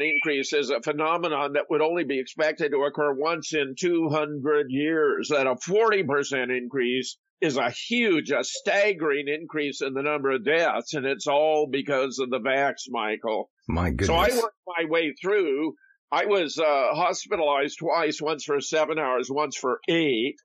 increase 0.00 0.52
is 0.52 0.70
a 0.70 0.82
phenomenon 0.82 1.54
that 1.54 1.70
would 1.70 1.80
only 1.80 2.04
be 2.04 2.20
expected 2.20 2.72
to 2.72 2.84
occur 2.84 3.14
once 3.14 3.54
in 3.54 3.74
200 3.78 4.66
years. 4.68 5.28
That 5.28 5.46
a 5.46 5.54
40% 5.54 6.56
increase 6.56 7.16
is 7.40 7.56
a 7.56 7.70
huge, 7.70 8.30
a 8.30 8.44
staggering 8.44 9.28
increase 9.28 9.80
in 9.80 9.94
the 9.94 10.02
number 10.02 10.30
of 10.30 10.44
deaths. 10.44 10.94
And 10.94 11.06
it's 11.06 11.26
all 11.26 11.68
because 11.70 12.18
of 12.18 12.30
the 12.30 12.38
vax, 12.38 12.74
Michael. 12.88 13.50
My 13.66 13.90
goodness. 13.90 14.08
So 14.08 14.14
I 14.14 14.28
worked 14.28 14.56
my 14.66 14.84
way 14.88 15.14
through. 15.20 15.74
I 16.12 16.26
was 16.26 16.58
uh, 16.58 16.94
hospitalized 16.94 17.78
twice, 17.78 18.20
once 18.20 18.44
for 18.44 18.60
seven 18.60 18.98
hours, 18.98 19.30
once 19.30 19.56
for 19.56 19.80
eight. 19.88 20.36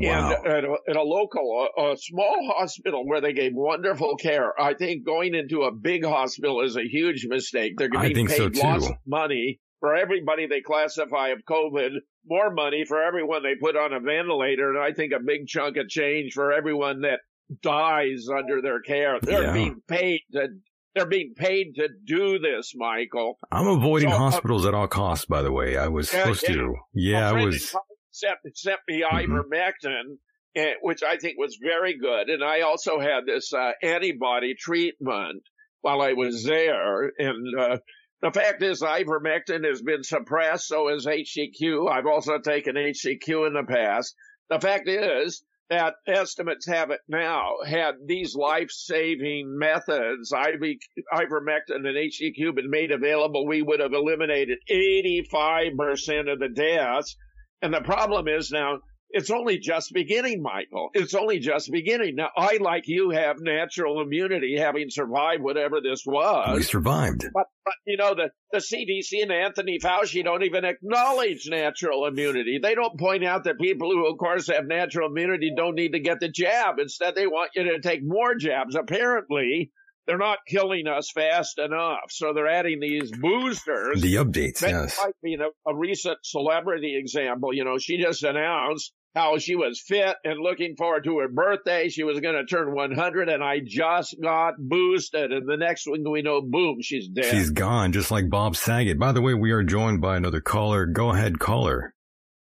Wow. 0.00 0.32
And 0.32 0.46
at 0.46 0.64
a, 0.64 0.76
at 0.88 0.96
a 0.96 1.02
local, 1.02 1.68
a, 1.76 1.92
a 1.92 1.96
small 1.96 2.52
hospital 2.56 3.06
where 3.06 3.20
they 3.20 3.32
gave 3.32 3.52
wonderful 3.54 4.16
care. 4.16 4.58
I 4.60 4.74
think 4.74 5.04
going 5.06 5.34
into 5.34 5.62
a 5.62 5.72
big 5.72 6.04
hospital 6.04 6.62
is 6.62 6.76
a 6.76 6.82
huge 6.82 7.26
mistake. 7.28 7.74
They're 7.78 7.88
going 7.88 8.08
to 8.08 8.14
think 8.14 8.30
paid 8.30 8.56
so, 8.56 8.66
lots 8.66 8.88
of 8.88 8.96
money 9.06 9.60
for 9.80 9.94
everybody 9.94 10.46
they 10.46 10.62
classify 10.62 11.28
of 11.28 11.40
COVID, 11.48 11.90
more 12.26 12.52
money 12.52 12.84
for 12.86 13.02
everyone 13.02 13.42
they 13.42 13.54
put 13.54 13.76
on 13.76 13.92
a 13.92 14.00
ventilator, 14.00 14.70
and 14.70 14.78
I 14.82 14.92
think 14.92 15.12
a 15.12 15.20
big 15.24 15.46
chunk 15.46 15.76
of 15.76 15.88
change 15.88 16.32
for 16.32 16.52
everyone 16.52 17.02
that 17.02 17.20
dies 17.62 18.26
under 18.34 18.62
their 18.62 18.80
care. 18.80 19.18
They're 19.20 19.42
Yeah. 19.44 19.52
being 19.52 19.82
paid 19.86 20.20
to, 20.32 20.48
they're 20.94 21.06
being 21.06 21.34
paid 21.36 21.74
to 21.76 21.88
do 22.04 22.38
this, 22.38 22.72
Michael. 22.74 23.38
I'm 23.52 23.66
avoiding 23.66 24.08
So, 24.10 24.16
uh, 24.16 24.18
hospitals 24.18 24.64
at 24.66 24.74
all 24.74 24.88
costs, 24.88 25.26
by 25.26 25.42
the 25.42 25.52
way. 25.52 25.76
I 25.76 25.88
was 25.88 26.12
Yeah, 26.12 26.20
supposed 26.22 26.44
yeah. 26.48 26.54
to. 26.54 26.74
Yeah, 26.94 27.28
I 27.30 27.44
was. 27.44 27.76
Sent, 28.14 28.38
sent 28.54 28.78
me 28.88 29.02
Mhm. 29.02 29.26
ivermectin, 29.26 30.18
eh, 30.54 30.74
which 30.82 31.02
I 31.02 31.16
think 31.16 31.36
was 31.36 31.56
very 31.60 31.94
good. 31.98 32.30
And 32.30 32.44
I 32.44 32.60
also 32.60 33.00
had 33.00 33.26
this 33.26 33.52
uh, 33.52 33.72
antibody 33.82 34.54
treatment 34.54 35.42
while 35.80 36.00
I 36.00 36.12
was 36.12 36.44
there. 36.44 37.12
And 37.18 37.58
uh, 37.58 37.78
the 38.22 38.30
fact 38.30 38.62
is, 38.62 38.82
ivermectin 38.82 39.66
has 39.66 39.82
been 39.82 40.04
suppressed, 40.04 40.68
so 40.68 40.88
has 40.88 41.06
HCQ. 41.06 41.90
I've 41.90 42.06
also 42.06 42.38
taken 42.38 42.76
HCQ 42.76 43.48
in 43.48 43.52
the 43.54 43.66
past. 43.68 44.14
The 44.48 44.60
fact 44.60 44.88
is 44.88 45.44
that 45.70 45.94
estimates 46.06 46.66
have 46.68 46.90
it 46.90 47.00
now, 47.08 47.56
had 47.66 47.94
these 48.06 48.36
life-saving 48.36 49.58
methods, 49.58 50.32
IV, 50.32 50.78
ivermectin 51.12 51.84
and 51.84 51.96
HCQ 51.96 52.54
been 52.54 52.70
made 52.70 52.92
available, 52.92 53.44
we 53.46 53.60
would 53.62 53.80
have 53.80 53.92
eliminated 53.92 54.58
85% 54.70 56.28
of 56.30 56.38
the 56.38 56.50
deaths. 56.54 57.16
And 57.64 57.72
the 57.72 57.80
problem 57.80 58.28
is 58.28 58.50
now, 58.50 58.80
it's 59.08 59.30
only 59.30 59.58
just 59.58 59.90
beginning, 59.94 60.42
Michael. 60.42 60.90
It's 60.92 61.14
only 61.14 61.38
just 61.38 61.72
beginning. 61.72 62.16
Now, 62.16 62.28
I, 62.36 62.58
like 62.60 62.88
you, 62.88 63.08
have 63.08 63.36
natural 63.40 64.02
immunity, 64.02 64.58
having 64.58 64.90
survived 64.90 65.40
whatever 65.40 65.80
this 65.80 66.02
was. 66.04 66.56
We 66.56 66.62
survived. 66.62 67.24
But, 67.32 67.46
but 67.64 67.74
you 67.86 67.96
know, 67.96 68.14
the, 68.14 68.32
the 68.52 68.58
CDC 68.58 69.22
and 69.22 69.32
Anthony 69.32 69.78
Fauci 69.78 70.22
don't 70.22 70.42
even 70.42 70.66
acknowledge 70.66 71.48
natural 71.48 72.04
immunity. 72.06 72.58
They 72.62 72.74
don't 72.74 72.98
point 73.00 73.24
out 73.24 73.44
that 73.44 73.58
people 73.58 73.90
who, 73.90 74.12
of 74.12 74.18
course, 74.18 74.48
have 74.48 74.66
natural 74.66 75.08
immunity 75.08 75.54
don't 75.56 75.74
need 75.74 75.92
to 75.92 76.00
get 76.00 76.20
the 76.20 76.28
jab. 76.28 76.78
Instead, 76.78 77.14
they 77.14 77.26
want 77.26 77.52
you 77.54 77.62
to 77.62 77.80
take 77.80 78.00
more 78.02 78.34
jabs. 78.34 78.74
Apparently, 78.74 79.70
they're 80.06 80.18
not 80.18 80.38
killing 80.46 80.86
us 80.86 81.10
fast 81.10 81.58
enough. 81.58 82.10
So 82.10 82.32
they're 82.34 82.48
adding 82.48 82.80
these 82.80 83.10
boosters. 83.10 84.00
The 84.02 84.16
updates, 84.16 84.58
That 84.60 84.70
yes. 84.70 84.98
might 85.02 85.14
be 85.22 85.34
a, 85.34 85.48
a 85.70 85.74
recent 85.74 86.18
celebrity 86.22 86.96
example. 86.96 87.52
You 87.54 87.64
know, 87.64 87.78
she 87.78 87.96
just 87.98 88.22
announced 88.22 88.92
how 89.14 89.38
she 89.38 89.54
was 89.54 89.80
fit 89.80 90.16
and 90.24 90.40
looking 90.40 90.74
forward 90.76 91.04
to 91.04 91.18
her 91.18 91.28
birthday. 91.28 91.88
She 91.88 92.02
was 92.02 92.18
going 92.20 92.34
to 92.34 92.44
turn 92.44 92.74
100 92.74 93.28
and 93.28 93.44
I 93.44 93.60
just 93.64 94.16
got 94.20 94.54
boosted. 94.58 95.32
And 95.32 95.48
the 95.48 95.56
next 95.56 95.84
thing 95.84 96.04
we 96.10 96.22
know, 96.22 96.42
boom, 96.42 96.78
she's 96.82 97.08
dead. 97.08 97.26
She's 97.26 97.50
gone, 97.50 97.92
just 97.92 98.10
like 98.10 98.28
Bob 98.28 98.56
Saget. 98.56 98.98
By 98.98 99.12
the 99.12 99.22
way, 99.22 99.32
we 99.34 99.52
are 99.52 99.62
joined 99.62 100.00
by 100.00 100.16
another 100.16 100.40
caller. 100.40 100.84
Go 100.86 101.10
ahead, 101.12 101.38
caller. 101.38 101.94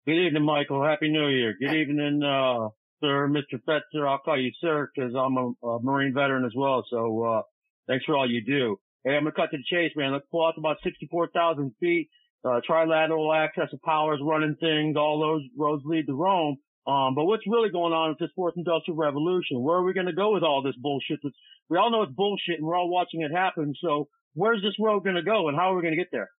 Good 0.07 0.19
evening, 0.27 0.45
Michael. 0.45 0.85
Happy 0.85 1.09
New 1.11 1.29
Year. 1.29 1.55
Good 1.61 1.75
evening, 1.75 2.23
uh, 2.25 2.69
sir, 3.03 3.29
Mr. 3.29 3.61
Fetzer. 3.69 4.09
I'll 4.09 4.19
call 4.19 4.41
you 4.41 4.53
sir 4.61 4.89
because 4.95 5.15
I'm 5.15 5.37
a, 5.37 5.67
a 5.67 5.83
Marine 5.83 6.15
veteran 6.15 6.45
as 6.45 6.53
well. 6.57 6.85
So, 6.89 7.23
uh, 7.25 7.43
thanks 7.89 8.05
for 8.05 8.17
all 8.17 8.31
you 8.31 8.43
do. 8.45 8.79
Hey, 9.05 9.17
I'm 9.17 9.25
going 9.25 9.33
to 9.35 9.41
cut 9.41 9.51
to 9.51 9.59
the 9.59 9.65
chase, 9.65 9.93
man. 9.97 10.13
Let's 10.13 10.25
pull 10.31 10.47
out 10.47 10.53
to 10.53 10.61
about 10.61 10.77
64,000 10.85 11.73
feet. 11.81 12.09
Uh, 12.45 12.61
trilateral 12.69 13.37
access 13.37 13.73
of 13.73 13.81
powers, 13.83 14.21
running 14.23 14.57
things, 14.59 14.97
all 14.97 15.21
those 15.21 15.43
roads 15.57 15.83
lead 15.85 16.07
to 16.07 16.15
Rome. 16.15 16.57
Um, 16.87 17.15
but 17.15 17.25
what's 17.25 17.47
really 17.47 17.71
going 17.71 17.93
on 17.93 18.11
with 18.11 18.19
this 18.19 18.31
fourth 18.35 18.55
industrial 18.57 18.99
revolution? 18.99 19.63
Where 19.63 19.77
are 19.77 19.85
we 19.85 19.93
going 19.93 20.07
to 20.07 20.13
go 20.13 20.33
with 20.33 20.43
all 20.43 20.63
this 20.63 20.75
bullshit? 20.77 21.21
That's, 21.23 21.35
we 21.69 21.79
all 21.79 21.93
know 21.93 22.03
it's 22.03 22.13
bullshit 22.13 22.59
and 22.59 22.67
we're 22.67 22.77
all 22.77 22.91
watching 22.91 23.23
it 23.23 23.31
happen. 23.31 23.75
So 23.81 24.09
where's 24.35 24.61
this 24.61 24.75
road 24.81 25.05
going 25.05 25.17
to 25.17 25.23
go 25.23 25.49
and 25.49 25.57
how 25.57 25.73
are 25.73 25.77
we 25.77 25.83
going 25.83 25.95
to 25.95 26.01
get 26.01 26.11
there? 26.11 26.31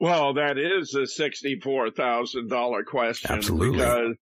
Well, 0.00 0.34
that 0.34 0.58
is 0.58 0.94
a 0.94 1.06
sixty-four 1.06 1.90
thousand 1.90 2.48
dollar 2.48 2.84
question. 2.84 3.32
Absolutely. 3.32 3.78
Because 3.78 4.14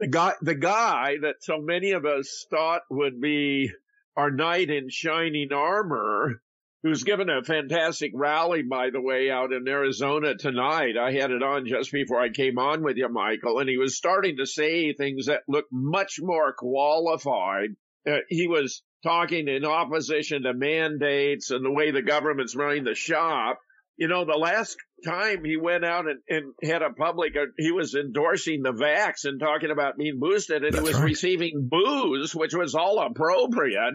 the 0.00 0.06
guy, 0.06 0.34
the 0.40 0.54
guy 0.54 1.16
that 1.22 1.36
so 1.42 1.60
many 1.60 1.92
of 1.92 2.04
us 2.04 2.46
thought 2.50 2.82
would 2.90 3.20
be 3.20 3.70
our 4.16 4.30
knight 4.30 4.70
in 4.70 4.88
shining 4.88 5.52
armor, 5.52 6.40
who's 6.82 7.02
given 7.02 7.28
a 7.28 7.42
fantastic 7.42 8.12
rally, 8.14 8.62
by 8.62 8.90
the 8.90 9.00
way, 9.00 9.30
out 9.30 9.52
in 9.52 9.66
Arizona 9.66 10.36
tonight. 10.36 10.96
I 10.96 11.12
had 11.12 11.30
it 11.30 11.42
on 11.42 11.66
just 11.66 11.90
before 11.92 12.20
I 12.20 12.28
came 12.28 12.58
on 12.58 12.82
with 12.82 12.96
you, 12.96 13.08
Michael, 13.08 13.58
and 13.58 13.68
he 13.68 13.76
was 13.76 13.96
starting 13.96 14.36
to 14.36 14.46
say 14.46 14.92
things 14.92 15.26
that 15.26 15.42
look 15.48 15.66
much 15.72 16.18
more 16.20 16.52
qualified. 16.52 17.70
Uh, 18.08 18.18
he 18.28 18.46
was 18.46 18.82
talking 19.02 19.48
in 19.48 19.64
opposition 19.64 20.42
to 20.44 20.54
mandates 20.54 21.50
and 21.50 21.64
the 21.64 21.70
way 21.70 21.90
the 21.90 22.02
government's 22.02 22.56
running 22.56 22.84
the 22.84 22.94
shop. 22.94 23.58
You 23.96 24.06
know, 24.06 24.24
the 24.24 24.38
last 24.38 24.76
time 25.04 25.44
he 25.44 25.56
went 25.56 25.84
out 25.84 26.06
and, 26.08 26.20
and 26.28 26.52
had 26.62 26.82
a 26.82 26.90
public, 26.90 27.36
uh, 27.36 27.46
he 27.58 27.72
was 27.72 27.94
endorsing 27.94 28.62
the 28.62 28.72
vax 28.72 29.24
and 29.24 29.38
talking 29.40 29.70
about 29.70 29.96
being 29.96 30.18
boosted 30.18 30.64
and 30.64 30.72
That's 30.74 30.82
he 30.84 30.88
was 30.88 30.94
right. 30.96 31.04
receiving 31.04 31.68
booze, 31.70 32.34
which 32.34 32.54
was 32.54 32.74
all 32.74 32.98
appropriate. 33.00 33.94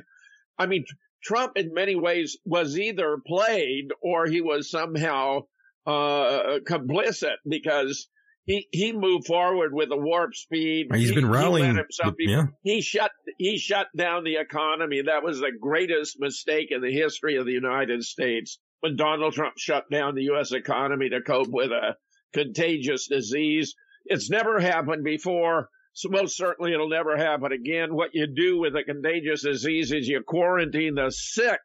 I 0.58 0.66
mean, 0.68 0.86
Trump 1.24 1.54
in 1.56 1.74
many 1.74 1.96
ways 1.96 2.38
was 2.46 2.78
either 2.78 3.18
played 3.26 3.90
or 4.02 4.26
he 4.28 4.42
was 4.42 4.70
somehow, 4.70 5.42
uh, 5.86 6.60
complicit 6.70 7.36
because 7.48 8.08
he, 8.46 8.68
he 8.72 8.92
moved 8.94 9.26
forward 9.26 9.74
with 9.74 9.90
a 9.92 9.98
warp 9.98 10.34
speed. 10.36 10.88
He's 10.94 11.10
He- 11.10 11.16
been 11.16 11.26
he 11.26 11.30
rallying. 11.30 11.76
with- 11.76 12.18
be- 12.18 12.26
yeah. 12.28 12.44
he 12.64 12.82
shut 12.82 13.12
he 13.38 13.58
shut 13.58 13.88
down 13.96 14.24
the 14.26 14.36
economy. 14.36 15.02
That 15.04 15.24
was 15.24 15.40
the 15.40 15.52
greatest 15.60 16.18
mistake 16.20 16.68
in 16.72 16.82
the 16.82 16.92
history 16.92 17.38
of 17.38 17.46
the 17.46 17.52
United 17.54 18.04
States 18.04 18.60
when 18.84 18.98
Donald 18.98 19.32
Trump 19.32 19.54
shut 19.58 19.90
down 19.90 20.14
the 20.14 20.24
U.S. 20.24 20.52
economy 20.52 21.08
to 21.08 21.22
cope 21.22 21.48
with 21.48 21.72
a 21.72 21.96
contagious 22.34 23.08
disease. 23.08 23.76
It's 24.04 24.30
never 24.30 24.60
happened 24.60 25.06
before. 25.06 25.70
So 25.94 26.10
most 26.10 26.36
certainly 26.36 26.74
it'll 26.74 26.90
never 26.90 27.16
happen 27.16 27.54
again. 27.54 27.96
What 27.96 28.10
you 28.14 28.28
do 28.28 28.60
with 28.60 28.76
a 28.76 28.84
contagious 28.84 29.44
disease 29.44 29.94
is 29.94 30.10
you 30.10 30.22
quarantine 30.22 30.96
the 30.96 31.12
sick. 31.12 31.62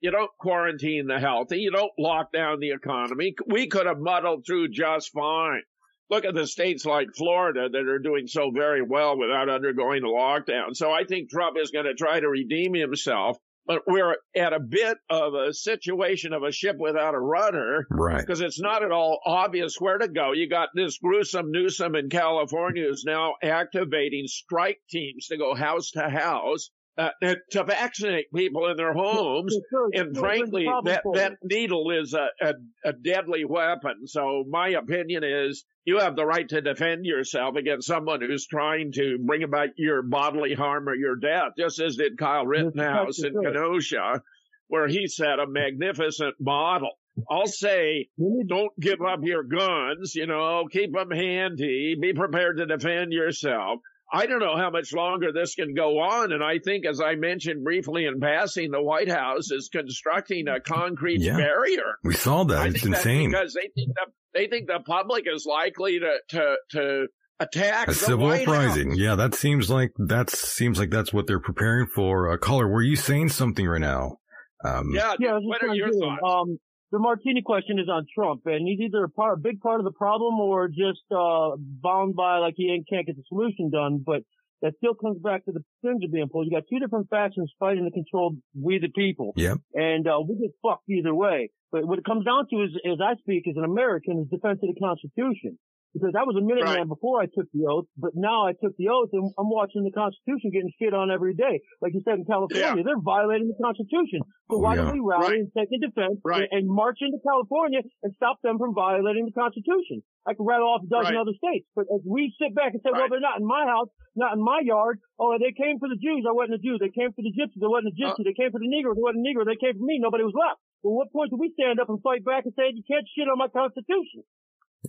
You 0.00 0.12
don't 0.12 0.30
quarantine 0.38 1.08
the 1.08 1.18
healthy. 1.18 1.58
You 1.58 1.72
don't 1.72 1.90
lock 1.98 2.30
down 2.32 2.60
the 2.60 2.70
economy. 2.70 3.34
We 3.48 3.66
could 3.66 3.86
have 3.86 3.98
muddled 3.98 4.46
through 4.46 4.68
just 4.68 5.10
fine. 5.12 5.62
Look 6.08 6.24
at 6.24 6.34
the 6.34 6.46
states 6.46 6.86
like 6.86 7.08
Florida 7.16 7.68
that 7.68 7.88
are 7.88 7.98
doing 7.98 8.28
so 8.28 8.52
very 8.54 8.82
well 8.82 9.18
without 9.18 9.48
undergoing 9.48 10.04
a 10.04 10.06
lockdown. 10.06 10.74
So 10.74 10.92
I 10.92 11.02
think 11.02 11.30
Trump 11.30 11.56
is 11.60 11.72
going 11.72 11.86
to 11.86 11.94
try 11.94 12.20
to 12.20 12.28
redeem 12.28 12.74
himself, 12.74 13.38
but 13.66 13.82
we're 13.86 14.16
at 14.36 14.52
a 14.52 14.60
bit 14.60 14.98
of 15.08 15.34
a 15.34 15.52
situation 15.52 16.32
of 16.32 16.42
a 16.42 16.52
ship 16.52 16.76
without 16.78 17.14
a 17.14 17.18
rudder 17.20 17.86
Right. 17.90 18.18
because 18.18 18.40
it's 18.40 18.60
not 18.60 18.82
at 18.82 18.90
all 18.92 19.20
obvious 19.24 19.76
where 19.78 19.98
to 19.98 20.08
go. 20.08 20.32
You 20.32 20.48
got 20.48 20.70
this 20.74 20.98
gruesome 20.98 21.50
Newsom 21.50 21.94
in 21.94 22.08
California 22.08 22.84
who's 22.88 23.04
now 23.04 23.34
activating 23.42 24.26
strike 24.26 24.80
teams 24.88 25.26
to 25.28 25.36
go 25.36 25.54
house 25.54 25.90
to 25.92 26.08
house 26.08 26.70
uh, 27.00 27.34
to 27.50 27.64
vaccinate 27.64 28.26
people 28.34 28.66
in 28.66 28.76
their 28.76 28.92
homes. 28.92 29.56
And 29.94 30.16
frankly, 30.16 30.66
that, 30.84 31.02
that 31.14 31.32
needle 31.42 31.90
is 31.90 32.12
a, 32.14 32.28
a, 32.42 32.54
a 32.84 32.92
deadly 32.92 33.44
weapon. 33.44 34.06
So 34.06 34.44
my 34.48 34.68
opinion 34.70 35.24
is 35.24 35.64
you 35.84 35.98
have 35.98 36.14
the 36.14 36.26
right 36.26 36.48
to 36.50 36.60
defend 36.60 37.06
yourself 37.06 37.56
against 37.56 37.86
someone 37.86 38.20
who's 38.20 38.46
trying 38.46 38.92
to 38.92 39.18
bring 39.24 39.42
about 39.42 39.70
your 39.76 40.02
bodily 40.02 40.52
harm 40.54 40.88
or 40.88 40.94
your 40.94 41.16
death, 41.16 41.52
just 41.58 41.80
as 41.80 41.96
did 41.96 42.18
Kyle 42.18 42.46
Rittenhouse 42.46 43.22
in 43.24 43.32
Kenosha, 43.32 44.22
where 44.68 44.86
he 44.86 45.06
set 45.06 45.38
a 45.38 45.46
magnificent 45.46 46.34
model. 46.38 46.90
I'll 47.30 47.46
say, 47.46 48.08
don't 48.46 48.78
give 48.78 49.00
up 49.00 49.20
your 49.22 49.42
guns, 49.42 50.14
you 50.14 50.26
know, 50.26 50.66
keep 50.70 50.92
them 50.92 51.10
handy, 51.10 51.96
be 52.00 52.12
prepared 52.12 52.58
to 52.58 52.66
defend 52.66 53.12
yourself. 53.12 53.80
I 54.12 54.26
don't 54.26 54.40
know 54.40 54.56
how 54.56 54.70
much 54.70 54.92
longer 54.92 55.32
this 55.32 55.54
can 55.54 55.74
go 55.74 55.98
on. 56.00 56.32
And 56.32 56.42
I 56.42 56.58
think, 56.58 56.84
as 56.86 57.00
I 57.00 57.14
mentioned 57.14 57.62
briefly 57.62 58.06
in 58.06 58.18
passing, 58.20 58.70
the 58.70 58.82
White 58.82 59.08
House 59.10 59.50
is 59.50 59.68
constructing 59.72 60.48
a 60.48 60.60
concrete 60.60 61.20
Yeah. 61.20 61.36
barrier. 61.36 61.94
We 62.04 62.14
saw 62.14 62.44
that. 62.44 62.58
I 62.60 62.66
It's 62.68 62.82
think 62.82 62.96
insane. 62.96 63.30
because 63.30 63.54
they 63.54 63.68
think 63.74 63.92
the 63.94 64.06
they 64.34 64.46
think 64.48 64.66
the 64.68 64.80
public 64.86 65.24
is 65.32 65.46
likely 65.46 65.98
to 66.00 66.16
to 66.30 66.56
to 66.72 67.06
attack 67.40 67.88
A 67.88 67.90
the 67.92 67.94
civil 67.94 68.26
White 68.26 68.42
uprising. 68.48 68.90
House. 68.90 68.98
Yeah, 68.98 69.14
that 69.16 69.34
seems 69.34 69.70
like 69.70 69.90
that 70.08 70.30
seems 70.30 70.78
like 70.78 70.90
that's 70.90 71.12
what 71.12 71.26
they're 71.26 71.40
preparing 71.40 71.86
for. 71.86 72.32
Uh, 72.32 72.36
caller, 72.36 72.68
were 72.68 72.82
you 72.82 72.96
saying 72.96 73.28
something 73.30 73.66
right 73.66 73.80
now? 73.80 74.16
Um, 74.64 74.90
Yeah, 74.92 75.14
Yeah, 75.18 75.30
I 75.30 75.34
was 75.34 75.42
just 75.42 75.46
what 75.48 75.62
are 75.62 75.74
your 75.74 75.92
thoughts? 75.92 76.22
Um, 76.22 76.58
the 76.92 76.98
Martini 76.98 77.42
question 77.42 77.78
is 77.78 77.88
on 77.88 78.06
Trump, 78.14 78.42
and 78.46 78.66
he's 78.66 78.80
either 78.80 79.04
a, 79.04 79.08
part, 79.08 79.38
a 79.38 79.40
big 79.40 79.60
part 79.60 79.80
of 79.80 79.84
the 79.84 79.92
problem 79.92 80.40
or 80.40 80.68
just 80.68 81.02
uh, 81.14 81.50
bound 81.56 82.16
by 82.16 82.38
like 82.38 82.54
he 82.56 82.70
ain't, 82.72 82.88
can't 82.88 83.06
get 83.06 83.16
the 83.16 83.22
solution 83.28 83.70
done. 83.70 84.02
But 84.04 84.22
that 84.62 84.74
still 84.78 84.94
comes 84.94 85.18
back 85.22 85.44
to 85.46 85.52
the 85.52 85.62
are 85.84 86.08
being 86.12 86.28
pulled. 86.28 86.46
You 86.46 86.52
got 86.52 86.64
two 86.68 86.78
different 86.78 87.08
factions 87.08 87.50
fighting 87.58 87.84
to 87.84 87.90
control 87.90 88.36
we 88.54 88.78
the 88.78 88.88
people, 88.88 89.32
Yep. 89.36 89.58
and 89.74 90.06
uh, 90.06 90.20
we 90.26 90.36
get 90.36 90.50
fucked 90.62 90.88
either 90.88 91.14
way. 91.14 91.50
But 91.72 91.86
what 91.86 91.98
it 91.98 92.04
comes 92.04 92.24
down 92.24 92.46
to 92.50 92.56
is, 92.64 92.70
as 92.84 92.98
I 93.00 93.14
speak 93.20 93.46
as 93.48 93.56
an 93.56 93.64
American, 93.64 94.18
is 94.18 94.28
defense 94.28 94.58
of 94.62 94.74
the 94.74 94.80
Constitution. 94.80 95.58
Because 95.90 96.14
I 96.14 96.22
was 96.22 96.38
a 96.38 96.44
Minuteman 96.46 96.86
before 96.86 97.18
I 97.18 97.26
took 97.26 97.50
the 97.50 97.66
oath, 97.66 97.90
but 97.98 98.14
now 98.14 98.46
I 98.46 98.52
took 98.54 98.78
the 98.78 98.86
oath 98.94 99.10
and 99.12 99.26
I'm 99.34 99.50
watching 99.50 99.82
the 99.82 99.90
Constitution 99.90 100.54
getting 100.54 100.70
shit 100.78 100.94
on 100.94 101.10
every 101.10 101.34
day. 101.34 101.58
Like 101.82 101.98
you 101.98 102.02
said 102.06 102.14
in 102.22 102.24
California, 102.30 102.86
they're 102.86 103.02
violating 103.02 103.50
the 103.50 103.58
Constitution. 103.58 104.22
So 104.46 104.54
Oh, 104.54 104.58
why 104.62 104.74
yeah. 104.78 104.86
don't 104.86 104.94
we 104.94 105.02
rally 105.02 105.42
and 105.42 105.50
take 105.50 105.66
a 105.74 105.78
defense 105.82 106.22
and, 106.22 106.46
and 106.54 106.64
march 106.70 106.98
into 107.02 107.18
California 107.26 107.82
and 108.06 108.14
stop 108.14 108.38
them 108.46 108.58
from 108.62 108.70
violating 108.74 109.26
the 109.26 109.34
Constitution? 109.34 110.02
I 110.30 110.34
could 110.38 110.46
rattle 110.46 110.70
off 110.70 110.86
a 110.86 110.90
dozen 110.90 111.18
Right. 111.18 111.22
other 111.26 111.34
states, 111.34 111.66
but 111.74 111.90
as 111.90 112.02
we 112.06 112.30
sit 112.38 112.54
back 112.54 112.70
and 112.70 112.80
say, 112.86 112.94
well, 112.94 113.10
they're 113.10 113.18
not 113.18 113.42
in 113.42 113.46
my 113.46 113.66
house, 113.66 113.90
not 114.14 114.34
in 114.38 114.42
my 114.44 114.60
yard. 114.62 115.02
Oh, 115.18 115.34
they 115.42 115.50
came 115.50 115.82
for 115.82 115.88
the 115.90 115.98
Jews. 115.98 116.22
I 116.22 116.30
wasn't 116.30 116.58
a 116.58 116.62
Jew. 116.62 116.78
They 116.78 116.94
came 116.94 117.10
for 117.10 117.22
the 117.26 117.34
Gypsies. 117.34 117.58
I 117.62 117.66
wasn't 117.66 117.90
a 117.90 117.96
Uh, 117.98 118.14
Gypsy. 118.14 118.22
they 118.30 118.34
came 118.38 118.54
for 118.54 118.62
the 118.62 118.70
Negro. 118.70 118.94
I 118.94 119.02
wasn't 119.10 119.22
a 119.22 119.26
Negro. 119.26 119.42
They 119.42 119.58
came 119.58 119.74
for 119.74 119.82
me. 119.86 119.98
Nobody 119.98 120.22
was 120.22 120.34
left. 120.38 120.62
Well, 120.86 120.94
what 121.02 121.10
point 121.12 121.30
do 121.30 121.36
we 121.36 121.50
stand 121.58 121.80
up 121.82 121.90
and 121.90 121.98
fight 122.00 122.22
back 122.24 122.46
and 122.46 122.54
say, 122.54 122.70
you 122.70 122.86
can't 122.86 123.06
shit 123.10 123.26
on 123.26 123.38
my 123.42 123.48
Constitution? 123.50 124.22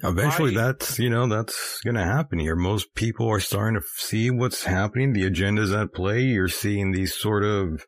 Eventually, 0.03 0.55
that's 0.55 0.99
you 0.99 1.09
know 1.09 1.27
that's 1.27 1.81
going 1.81 1.95
to 1.95 2.03
happen 2.03 2.39
here. 2.39 2.55
Most 2.55 2.95
people 2.95 3.27
are 3.29 3.41
starting 3.41 3.79
to 3.79 3.85
see 3.97 4.29
what's 4.31 4.63
happening. 4.63 5.11
The 5.13 5.25
agenda's 5.25 5.73
at 5.73 5.93
play. 5.93 6.21
You're 6.21 6.47
seeing 6.47 6.91
these 6.91 7.13
sort 7.13 7.43
of 7.43 7.85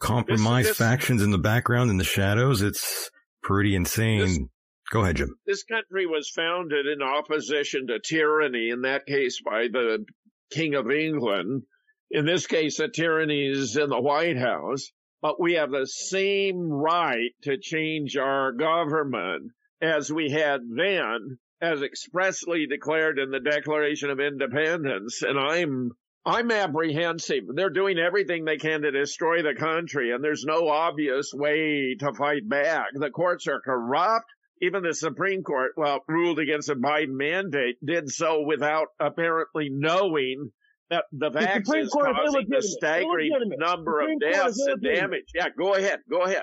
compromised 0.00 0.70
this- 0.70 0.78
factions 0.78 1.22
in 1.22 1.30
the 1.30 1.38
background, 1.38 1.90
in 1.90 1.96
the 1.96 2.04
shadows. 2.04 2.60
It's 2.62 3.10
pretty 3.42 3.76
insane. 3.76 4.48
Go 4.90 5.02
ahead, 5.02 5.16
Jim. 5.16 5.36
This 5.46 5.64
country 5.64 6.06
was 6.06 6.30
founded 6.30 6.86
in 6.86 7.02
opposition 7.02 7.86
to 7.88 8.00
tyranny, 8.00 8.70
in 8.70 8.82
that 8.82 9.06
case 9.06 9.40
by 9.44 9.68
the 9.70 10.04
King 10.50 10.74
of 10.74 10.90
England. 10.90 11.62
In 12.10 12.24
this 12.24 12.46
case, 12.46 12.78
the 12.78 12.88
tyranny 12.88 13.46
is 13.46 13.76
in 13.76 13.90
the 13.90 14.00
White 14.00 14.38
House. 14.38 14.90
But 15.20 15.40
we 15.40 15.54
have 15.54 15.70
the 15.70 15.86
same 15.86 16.70
right 16.70 17.32
to 17.42 17.58
change 17.58 18.16
our 18.16 18.52
government 18.52 19.50
as 19.80 20.12
we 20.12 20.30
had 20.30 20.60
then, 20.68 21.38
as 21.60 21.82
expressly 21.82 22.66
declared 22.66 23.18
in 23.18 23.30
the 23.30 23.40
Declaration 23.40 24.10
of 24.10 24.20
Independence. 24.20 25.22
And 25.22 25.38
I'm 25.38 25.90
I'm 26.24 26.50
apprehensive. 26.50 27.44
They're 27.54 27.70
doing 27.70 27.98
everything 27.98 28.44
they 28.44 28.58
can 28.58 28.82
to 28.82 28.90
destroy 28.90 29.42
the 29.42 29.54
country, 29.58 30.12
and 30.12 30.22
there's 30.22 30.44
no 30.44 30.68
obvious 30.68 31.32
way 31.32 31.96
to 32.00 32.12
fight 32.12 32.46
back. 32.46 32.88
The 32.92 33.10
courts 33.10 33.46
are 33.46 33.60
corrupt. 33.60 34.26
Even 34.60 34.82
the 34.82 34.92
Supreme 34.92 35.42
Court, 35.42 35.72
well, 35.76 36.00
ruled 36.08 36.40
against 36.40 36.68
a 36.68 36.74
Biden 36.74 37.16
mandate, 37.16 37.76
did 37.84 38.10
so 38.10 38.42
without 38.42 38.88
apparently 38.98 39.68
knowing 39.70 40.50
that 40.90 41.04
the 41.12 41.30
vaccine 41.30 41.62
Supreme 41.64 41.84
is 41.84 41.92
causing 41.92 42.54
a 42.54 42.62
staggering 42.62 43.30
number 43.56 44.00
of 44.00 44.08
deaths 44.20 44.58
and 44.66 44.82
damage. 44.82 45.26
Yeah, 45.34 45.48
go 45.56 45.74
ahead. 45.74 46.00
Go 46.10 46.22
ahead. 46.22 46.42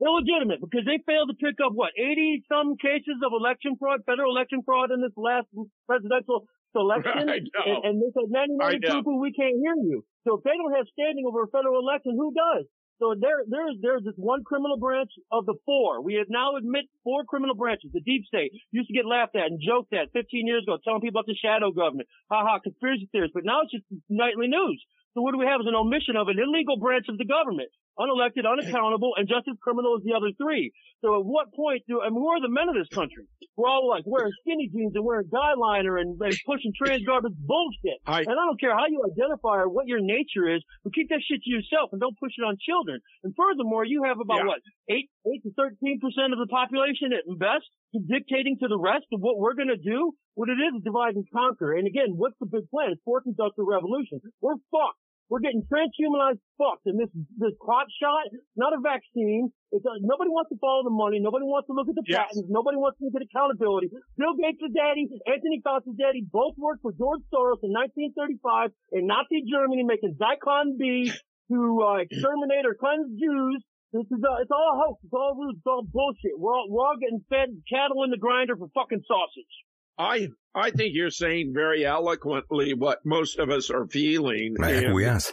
Illegitimate 0.00 0.60
because 0.60 0.84
they 0.88 0.98
failed 1.04 1.28
to 1.28 1.36
pick 1.36 1.60
up 1.60 1.72
what 1.76 1.92
80 1.96 2.44
some 2.48 2.76
cases 2.80 3.20
of 3.20 3.32
election 3.36 3.76
fraud, 3.76 4.00
federal 4.06 4.32
election 4.32 4.64
fraud 4.64 4.90
in 4.90 5.04
this 5.04 5.14
last 5.16 5.46
presidential 5.86 6.48
selection. 6.72 7.28
I. 7.28 7.44
And, 7.44 7.78
and 7.84 7.94
they 8.00 8.10
said, 8.16 8.28
I 8.32 8.48
99 8.48 8.80
know. 8.80 8.94
people, 8.98 9.14
we 9.20 9.32
can't 9.32 9.56
hear 9.60 9.76
you. 9.78 10.04
So 10.24 10.40
if 10.40 10.42
they 10.42 10.56
don't 10.56 10.74
have 10.74 10.88
standing 10.92 11.24
over 11.28 11.44
a 11.44 11.50
federal 11.52 11.78
election, 11.80 12.16
who 12.16 12.32
does? 12.32 12.66
So 13.02 13.14
there, 13.18 13.42
there's, 13.50 13.74
there's 13.82 14.04
this 14.06 14.14
one 14.16 14.46
criminal 14.46 14.78
branch 14.78 15.10
of 15.32 15.46
the 15.46 15.58
four. 15.66 16.00
We 16.00 16.14
have 16.14 16.30
now 16.30 16.54
admit 16.54 16.86
four 17.02 17.24
criminal 17.24 17.54
branches. 17.54 17.90
The 17.92 18.00
deep 18.00 18.24
state 18.24 18.54
used 18.70 18.86
to 18.86 18.94
get 18.94 19.04
laughed 19.04 19.34
at 19.34 19.50
and 19.50 19.58
joked 19.58 19.92
at 19.92 20.14
15 20.14 20.46
years 20.46 20.62
ago, 20.62 20.78
telling 20.82 21.02
people 21.02 21.18
about 21.18 21.26
the 21.26 21.34
shadow 21.34 21.74
government. 21.74 22.08
Ha 22.30 22.46
ha, 22.46 22.62
conspiracy 22.62 23.08
theorists. 23.10 23.34
But 23.34 23.44
now 23.44 23.66
it's 23.66 23.74
just 23.74 23.84
nightly 24.08 24.46
news. 24.46 24.78
So 25.14 25.22
what 25.22 25.32
do 25.32 25.38
we 25.38 25.46
have 25.46 25.60
is 25.60 25.66
an 25.66 25.74
omission 25.74 26.14
of 26.14 26.28
an 26.30 26.38
illegal 26.38 26.78
branch 26.78 27.06
of 27.08 27.18
the 27.18 27.26
government. 27.26 27.70
Unelected, 27.98 28.42
unaccountable, 28.42 29.14
and 29.16 29.28
just 29.28 29.46
as 29.46 29.54
criminal 29.62 29.94
as 29.96 30.02
the 30.02 30.14
other 30.18 30.34
three. 30.40 30.72
So 31.02 31.14
at 31.20 31.24
what 31.24 31.52
point 31.54 31.82
do, 31.86 32.00
I 32.02 32.10
mean, 32.10 32.18
who 32.18 32.28
are 32.32 32.40
the 32.42 32.48
men 32.50 32.66
of 32.68 32.74
this 32.74 32.88
country? 32.90 33.26
We're 33.56 33.68
all 33.70 33.86
like 33.88 34.02
wearing 34.06 34.32
skinny 34.42 34.66
jeans 34.72 34.96
and 34.98 35.04
wearing 35.04 35.28
guy 35.30 35.54
liner 35.54 35.98
and, 35.98 36.18
and 36.18 36.34
pushing 36.46 36.72
trans 36.74 37.04
garbage 37.06 37.38
bullshit. 37.38 38.02
I- 38.06 38.26
and 38.26 38.34
I 38.34 38.44
don't 38.50 38.58
care 38.58 38.74
how 38.74 38.86
you 38.90 38.98
identify 39.06 39.62
or 39.62 39.68
what 39.68 39.86
your 39.86 40.00
nature 40.02 40.48
is, 40.50 40.64
but 40.82 40.94
keep 40.94 41.08
that 41.10 41.22
shit 41.22 41.42
to 41.44 41.50
yourself 41.50 41.90
and 41.92 42.00
don't 42.00 42.18
push 42.18 42.32
it 42.34 42.42
on 42.42 42.56
children. 42.58 42.98
And 43.22 43.30
furthermore, 43.36 43.84
you 43.84 44.02
have 44.04 44.18
about 44.18 44.42
Yeah. 44.42 44.58
what, 44.58 44.60
eight, 44.90 45.06
eight 45.30 45.42
to 45.46 45.50
13% 45.54 46.32
of 46.34 46.38
the 46.42 46.48
population 46.50 47.12
at 47.14 47.22
best 47.38 47.68
dictating 47.94 48.58
to 48.58 48.66
the 48.66 48.78
rest 48.78 49.06
of 49.12 49.20
what 49.20 49.38
we're 49.38 49.54
going 49.54 49.68
to 49.70 49.76
do. 49.78 50.12
What 50.34 50.48
it 50.48 50.58
is 50.58 50.74
is 50.74 50.82
divide 50.82 51.14
and 51.14 51.24
conquer. 51.30 51.74
And 51.78 51.86
again, 51.86 52.16
what's 52.18 52.34
the 52.40 52.46
big 52.50 52.66
plan? 52.70 52.90
It's 52.90 53.02
fourth 53.04 53.22
industrial 53.24 53.70
revolution. 53.70 54.18
We're 54.42 54.58
fucked. 54.72 54.98
We're 55.32 55.40
getting 55.40 55.64
transhumanized 55.66 56.38
fucked. 56.60 56.84
And 56.86 57.00
this, 57.00 57.08
this 57.40 57.56
crop 57.60 57.88
shot, 58.00 58.28
not 58.56 58.72
a 58.76 58.80
vaccine. 58.80 59.48
It's 59.72 59.84
a, 59.84 59.92
nobody 60.04 60.28
wants 60.30 60.52
to 60.52 60.58
follow 60.60 60.84
the 60.84 60.92
money. 60.92 61.18
Nobody 61.18 61.48
wants 61.48 61.66
to 61.68 61.74
look 61.74 61.88
at 61.88 61.96
the 61.96 62.04
Yes. 62.06 62.28
patents. 62.30 62.46
Nobody 62.52 62.76
wants 62.76 63.00
to 63.00 63.08
look 63.08 63.16
at 63.16 63.24
accountability. 63.24 63.88
Bill 64.20 64.36
Gates' 64.36 64.62
daddy, 64.70 65.08
Anthony 65.26 65.58
Fauci's 65.64 65.96
daddy, 65.96 66.22
both 66.28 66.54
worked 66.60 66.82
for 66.84 66.92
George 66.92 67.24
Soros 67.32 67.64
in 67.64 67.72
1935 67.72 68.70
in 68.92 69.08
Nazi 69.08 69.42
Germany 69.48 69.82
making 69.82 70.14
Zyklon 70.20 70.76
B 70.78 71.10
to 71.50 71.58
uh, 71.82 72.04
exterminate 72.04 72.64
or 72.68 72.76
cleanse 72.76 73.08
Jews. 73.18 73.64
This 73.96 74.06
is 74.10 74.20
uh, 74.22 74.42
it's 74.42 74.50
all 74.50 74.72
hoax. 74.74 75.00
It's 75.04 75.14
all 75.14 75.34
ruse. 75.38 75.54
It's 75.56 75.66
all 75.66 75.82
bullshit. 75.86 76.34
We're 76.36 76.52
all, 76.52 76.66
we're 76.68 76.84
all 76.84 76.98
getting 77.00 77.22
fed 77.30 77.54
cattle 77.70 78.02
in 78.02 78.10
the 78.10 78.18
grinder 78.18 78.56
for 78.56 78.66
fucking 78.74 79.02
sausage. 79.06 79.54
I 79.98 80.28
I 80.54 80.70
think 80.70 80.94
you're 80.94 81.10
saying 81.10 81.52
very 81.54 81.84
eloquently 81.84 82.74
what 82.74 83.04
most 83.04 83.38
of 83.38 83.50
us 83.50 83.70
are 83.70 83.86
feeling. 83.86 84.54
Man, 84.58 84.96
yes. 84.98 85.32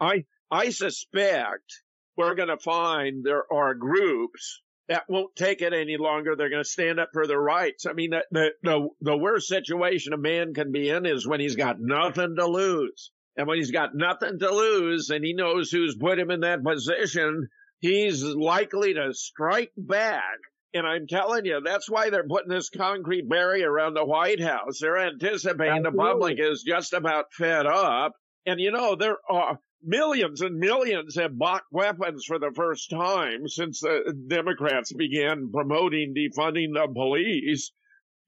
I 0.00 0.24
I 0.50 0.70
suspect 0.70 1.82
we're 2.16 2.34
going 2.34 2.48
to 2.48 2.58
find 2.58 3.24
there 3.24 3.44
are 3.52 3.74
groups 3.74 4.60
that 4.88 5.04
won't 5.08 5.34
take 5.36 5.62
it 5.62 5.72
any 5.72 5.96
longer. 5.96 6.34
They're 6.34 6.50
going 6.50 6.64
to 6.64 6.68
stand 6.68 6.98
up 6.98 7.10
for 7.12 7.26
their 7.26 7.40
rights. 7.40 7.86
I 7.86 7.92
mean, 7.92 8.10
the, 8.10 8.24
the 8.30 8.50
the 8.62 8.88
the 9.00 9.16
worst 9.16 9.48
situation 9.48 10.12
a 10.12 10.18
man 10.18 10.52
can 10.54 10.72
be 10.72 10.88
in 10.90 11.06
is 11.06 11.26
when 11.26 11.40
he's 11.40 11.56
got 11.56 11.76
nothing 11.80 12.34
to 12.36 12.46
lose. 12.46 13.10
And 13.36 13.46
when 13.46 13.58
he's 13.58 13.70
got 13.70 13.94
nothing 13.94 14.38
to 14.40 14.50
lose 14.50 15.10
and 15.10 15.24
he 15.24 15.32
knows 15.32 15.70
who's 15.70 15.96
put 15.96 16.18
him 16.18 16.30
in 16.30 16.40
that 16.40 16.64
position, 16.64 17.48
he's 17.78 18.22
likely 18.22 18.94
to 18.94 19.14
strike 19.14 19.72
back. 19.76 20.38
And 20.72 20.86
I'm 20.86 21.06
telling 21.08 21.44
you, 21.44 21.60
that's 21.64 21.90
why 21.90 22.10
they're 22.10 22.28
putting 22.28 22.50
this 22.50 22.70
concrete 22.70 23.28
barrier 23.28 23.70
around 23.70 23.94
the 23.94 24.04
White 24.04 24.40
House. 24.40 24.78
They're 24.80 24.98
anticipating 24.98 25.82
the 25.82 25.90
public 25.90 26.38
is 26.38 26.62
just 26.62 26.92
about 26.92 27.32
fed 27.32 27.66
up. 27.66 28.12
And 28.46 28.60
you 28.60 28.70
know, 28.70 28.94
there 28.94 29.16
are 29.28 29.58
millions 29.82 30.40
and 30.42 30.58
millions 30.58 31.16
have 31.16 31.36
bought 31.36 31.62
weapons 31.72 32.24
for 32.24 32.38
the 32.38 32.52
first 32.54 32.90
time 32.90 33.48
since 33.48 33.80
the 33.80 34.14
Democrats 34.28 34.92
began 34.92 35.50
promoting 35.52 36.14
defunding 36.14 36.74
the 36.74 36.86
police. 36.92 37.72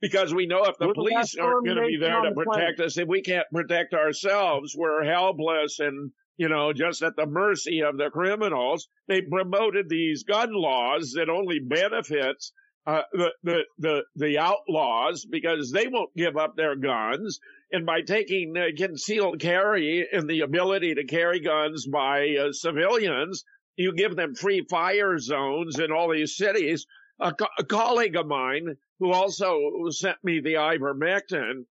Because 0.00 0.34
we 0.34 0.46
know 0.46 0.64
if 0.64 0.76
the 0.78 0.88
We're 0.88 0.94
police 0.94 1.36
aren't 1.36 1.64
going 1.64 1.76
to 1.76 1.86
be 1.86 1.96
there 1.96 2.22
to 2.22 2.32
protect 2.32 2.80
us, 2.80 2.98
if 2.98 3.06
we 3.06 3.22
can't 3.22 3.46
protect 3.52 3.94
ourselves, 3.94 4.74
we're 4.76 5.04
helpless 5.04 5.78
and, 5.78 6.10
you 6.36 6.48
know, 6.48 6.72
just 6.72 7.02
at 7.02 7.16
the 7.16 7.26
mercy 7.26 7.82
of 7.82 7.96
the 7.96 8.10
criminals. 8.10 8.88
They 9.08 9.22
promoted 9.22 9.88
these 9.88 10.24
gun 10.24 10.52
laws 10.52 11.12
that 11.16 11.28
only 11.28 11.58
benefits 11.60 12.52
uh, 12.86 13.02
the, 13.12 13.32
the, 13.44 13.60
the, 13.78 14.02
the 14.16 14.38
outlaws 14.38 15.24
because 15.24 15.70
they 15.70 15.86
won't 15.86 16.14
give 16.16 16.36
up 16.36 16.56
their 16.56 16.74
guns. 16.74 17.38
And 17.70 17.86
by 17.86 18.00
taking 18.02 18.56
uh, 18.56 18.66
concealed 18.76 19.40
carry 19.40 20.06
and 20.10 20.28
the 20.28 20.40
ability 20.40 20.94
to 20.96 21.04
carry 21.04 21.40
guns 21.40 21.86
by 21.86 22.36
uh, 22.36 22.52
civilians, 22.52 23.44
you 23.76 23.94
give 23.94 24.16
them 24.16 24.34
free 24.34 24.66
fire 24.68 25.18
zones 25.18 25.78
in 25.78 25.92
all 25.92 26.10
these 26.10 26.36
cities. 26.36 26.86
A, 27.20 27.32
co- 27.32 27.46
a 27.58 27.64
colleague 27.64 28.16
of 28.16 28.26
mine 28.26 28.76
who 28.98 29.12
also 29.12 29.60
sent 29.90 30.16
me 30.24 30.40
the 30.40 30.54
ivermectin 30.54 31.64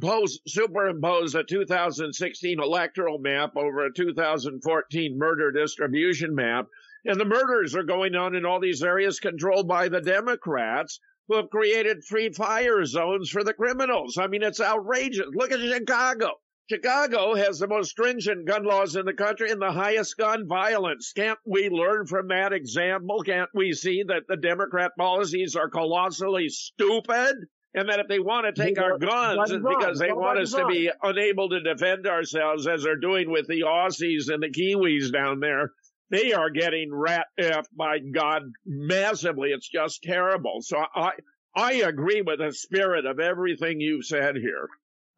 pose, 0.00 0.40
superimposed 0.46 1.34
a 1.34 1.44
2016 1.44 2.60
electoral 2.60 3.18
map 3.18 3.56
over 3.56 3.86
a 3.86 3.92
2014 3.92 5.18
murder 5.18 5.52
distribution 5.52 6.34
map. 6.34 6.66
And 7.04 7.20
the 7.20 7.24
murders 7.24 7.74
are 7.74 7.82
going 7.82 8.14
on 8.14 8.34
in 8.34 8.44
all 8.44 8.60
these 8.60 8.82
areas 8.82 9.20
controlled 9.20 9.68
by 9.68 9.88
the 9.88 10.00
Democrats 10.00 11.00
who 11.28 11.36
have 11.36 11.50
created 11.50 12.04
free 12.04 12.30
fire 12.30 12.84
zones 12.84 13.30
for 13.30 13.44
the 13.44 13.54
criminals. 13.54 14.18
I 14.18 14.26
mean, 14.26 14.42
it's 14.42 14.60
outrageous. 14.60 15.26
Look 15.34 15.52
at 15.52 15.60
Chicago. 15.60 16.32
Chicago 16.68 17.36
has 17.36 17.60
the 17.60 17.68
most 17.68 17.90
stringent 17.90 18.44
gun 18.44 18.64
laws 18.64 18.96
in 18.96 19.06
the 19.06 19.14
country 19.14 19.50
and 19.50 19.62
the 19.62 19.70
highest 19.70 20.16
gun 20.16 20.48
violence. 20.48 21.12
Can't 21.12 21.38
we 21.46 21.68
learn 21.68 22.06
from 22.06 22.26
that 22.28 22.52
example? 22.52 23.22
Can't 23.22 23.50
we 23.54 23.72
see 23.72 24.02
that 24.08 24.26
the 24.26 24.36
Democrat 24.36 24.90
policies 24.98 25.54
are 25.54 25.70
colossally 25.70 26.48
stupid? 26.48 27.36
And 27.76 27.90
that 27.90 28.00
if 28.00 28.08
they 28.08 28.18
want 28.18 28.46
to 28.46 28.64
take 28.64 28.80
our 28.80 28.98
guns, 28.98 29.50
it's 29.50 29.62
because 29.62 29.98
they 29.98 30.10
want 30.10 30.38
us 30.38 30.52
to 30.52 30.66
be 30.66 30.90
unable 31.02 31.50
to 31.50 31.60
defend 31.60 32.06
ourselves 32.06 32.66
as 32.66 32.82
they're 32.82 32.96
doing 32.96 33.30
with 33.30 33.46
the 33.46 33.64
Aussies 33.66 34.32
and 34.32 34.42
the 34.42 34.48
Kiwis 34.48 35.12
down 35.12 35.40
there. 35.40 35.72
They 36.08 36.32
are 36.32 36.48
getting 36.48 36.88
rat 36.90 37.26
effed 37.38 37.66
by 37.76 37.98
God 37.98 38.44
massively. 38.64 39.50
It's 39.50 39.68
just 39.68 40.02
terrible. 40.02 40.62
So 40.62 40.78
I, 40.94 41.10
I 41.54 41.72
agree 41.74 42.22
with 42.22 42.38
the 42.38 42.52
spirit 42.52 43.04
of 43.04 43.20
everything 43.20 43.80
you've 43.80 44.06
said 44.06 44.36
here. 44.36 44.68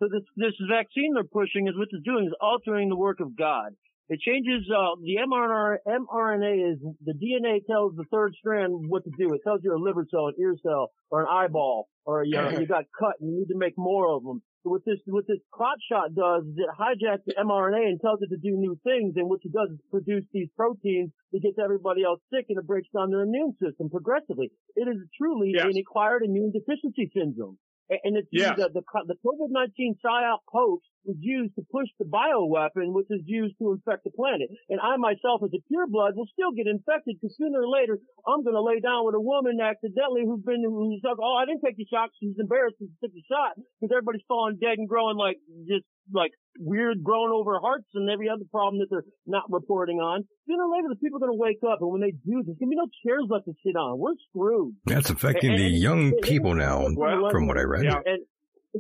So 0.01 0.09
this 0.11 0.23
this 0.37 0.55
vaccine 0.69 1.15
they're 1.15 1.25
pushing 1.25 1.69
is 1.69 1.75
what 1.77 1.89
it's 1.93 2.05
doing 2.05 2.27
is 2.27 2.35
altering 2.41 2.89
the 2.89 2.97
work 2.97 3.21
of 3.21 3.37
God. 3.37 3.75
It 4.09 4.21
changes 4.21 4.67
uh, 4.75 4.97
the 5.03 5.17
mRNA. 5.29 5.79
mRNA 5.87 6.73
is 6.73 6.79
the 7.05 7.13
DNA 7.13 7.67
tells 7.67 7.95
the 7.95 8.05
third 8.11 8.35
strand 8.39 8.73
what 8.89 9.05
to 9.05 9.11
do. 9.19 9.35
It 9.35 9.43
tells 9.45 9.61
you 9.63 9.75
a 9.75 9.77
liver 9.77 10.07
cell, 10.11 10.29
an 10.29 10.35
ear 10.41 10.55
cell, 10.63 10.93
or 11.11 11.23
an 11.23 11.27
eyeball, 11.31 11.89
or 12.09 12.25
you, 12.25 12.33
know, 12.41 12.49
you 12.59 12.67
got 12.77 12.85
cut 12.99 13.21
and 13.21 13.29
you 13.31 13.41
need 13.41 13.53
to 13.53 13.59
make 13.59 13.77
more 13.77 14.09
of 14.17 14.25
them. 14.25 14.41
So 14.65 14.71
what 14.71 14.83
this 14.87 14.99
what 15.07 15.27
this 15.29 15.39
clot 15.55 15.77
shot 15.93 16.15
does 16.17 16.43
is 16.49 16.57
it 16.57 16.71
hijacks 16.73 17.23
the 17.27 17.35
mRNA 17.37 17.85
and 17.93 18.01
tells 18.01 18.21
it 18.23 18.31
to 18.31 18.39
do 18.41 18.57
new 18.57 18.81
things. 18.83 19.13
And 19.17 19.29
what 19.29 19.41
it 19.45 19.53
does 19.53 19.71
is 19.71 19.79
produce 19.91 20.25
these 20.33 20.49
proteins 20.57 21.13
that 21.33 21.43
gets 21.43 21.59
everybody 21.63 22.03
else 22.03 22.21
sick 22.33 22.47
and 22.49 22.59
it 22.59 22.67
breaks 22.67 22.89
down 22.97 23.11
their 23.11 23.23
immune 23.23 23.53
system 23.63 23.91
progressively. 23.91 24.51
It 24.75 24.89
is 24.89 24.97
truly 25.21 25.53
Yes. 25.55 25.67
an 25.67 25.77
acquired 25.79 26.23
immune 26.25 26.51
deficiency 26.51 27.13
syndrome. 27.15 27.59
And 27.91 28.17
it's 28.17 28.29
Yes. 28.33 28.53
Uh, 28.59 28.69
the, 28.73 28.81
the, 28.81 29.15
the 29.15 29.17
COVID-19 29.25 30.01
psyop 30.05 30.41
hoax 30.49 30.87
was 31.05 31.17
used 31.21 31.55
to 31.57 31.63
push 31.71 31.89
the 31.99 32.05
bioweapon, 32.05 32.93
which 32.93 33.09
is 33.11 33.23
used 33.25 33.57
to 33.59 33.73
infect 33.73 34.05
the 34.05 34.11
planet. 34.11 34.51
And 34.69 34.81
I 34.81 34.97
myself, 34.97 35.43
as 35.45 35.55
a 35.55 35.63
pureblood, 35.67 36.15
will 36.15 36.29
still 36.33 36.53
get 36.53 36.67
infected 36.67 37.17
because 37.17 37.37
sooner 37.37 37.63
or 37.63 37.69
later, 37.69 37.99
I'm 38.27 38.43
going 38.43 38.57
to 38.57 38.63
lay 38.63 38.81
down 38.81 39.07
with 39.07 39.15
a 39.15 39.23
woman 39.23 39.59
accidentally 39.63 40.27
who's 40.27 40.43
been, 40.45 40.63
who's 40.65 41.01
like, 41.05 41.21
oh, 41.21 41.37
I 41.39 41.47
didn't 41.47 41.63
take 41.65 41.77
the 41.77 41.87
shot. 41.89 42.11
She's 42.21 42.37
embarrassed 42.39 42.77
she 42.79 42.91
took 43.03 43.13
the 43.13 43.25
shot 43.27 43.57
because 43.81 43.95
everybody's 43.95 44.27
falling 44.29 44.59
dead 44.61 44.79
and 44.79 44.89
growing 44.89 45.17
like, 45.17 45.39
just 45.67 45.85
like 46.13 46.33
weird 46.59 47.05
growing 47.05 47.33
over 47.33 47.61
hearts 47.61 47.87
and 47.95 48.09
every 48.11 48.29
other 48.29 48.45
problem 48.51 48.81
that 48.81 48.89
they're 48.91 49.05
not 49.27 49.45
reporting 49.51 49.99
on. 49.99 50.25
Sooner 50.49 50.65
or 50.65 50.77
later, 50.77 50.89
the 50.89 50.97
people 50.97 51.19
are 51.19 51.27
going 51.27 51.37
to 51.37 51.41
wake 51.41 51.61
up. 51.65 51.79
And 51.81 51.93
when 51.93 52.01
they 52.01 52.13
do, 52.13 52.43
there's 52.45 52.57
going 52.59 52.73
to 52.73 52.75
be 52.75 52.81
no 52.81 52.89
chairs 53.05 53.25
left 53.29 53.45
to 53.47 53.53
sit 53.65 53.77
on. 53.77 53.99
We're 53.99 54.17
screwed. 54.31 54.75
That's 54.87 55.11
affecting 55.11 55.57
the 55.57 55.69
young 55.69 56.13
people 56.23 56.55
now, 56.55 56.89
from 57.31 57.47
what 57.47 57.59
I 57.59 57.63
read. 57.63 57.85
Yeah. 57.85 58.01
And 58.05 58.25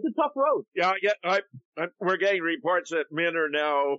it's 0.02 0.16
a 0.16 0.20
tough 0.20 0.32
road. 0.36 0.64
Yeah, 0.74 0.92
yeah. 1.02 1.12
I, 1.24 1.40
I, 1.76 1.86
we're 2.00 2.16
getting 2.16 2.42
reports 2.42 2.90
that 2.90 3.06
men 3.10 3.36
are 3.36 3.50
now 3.50 3.96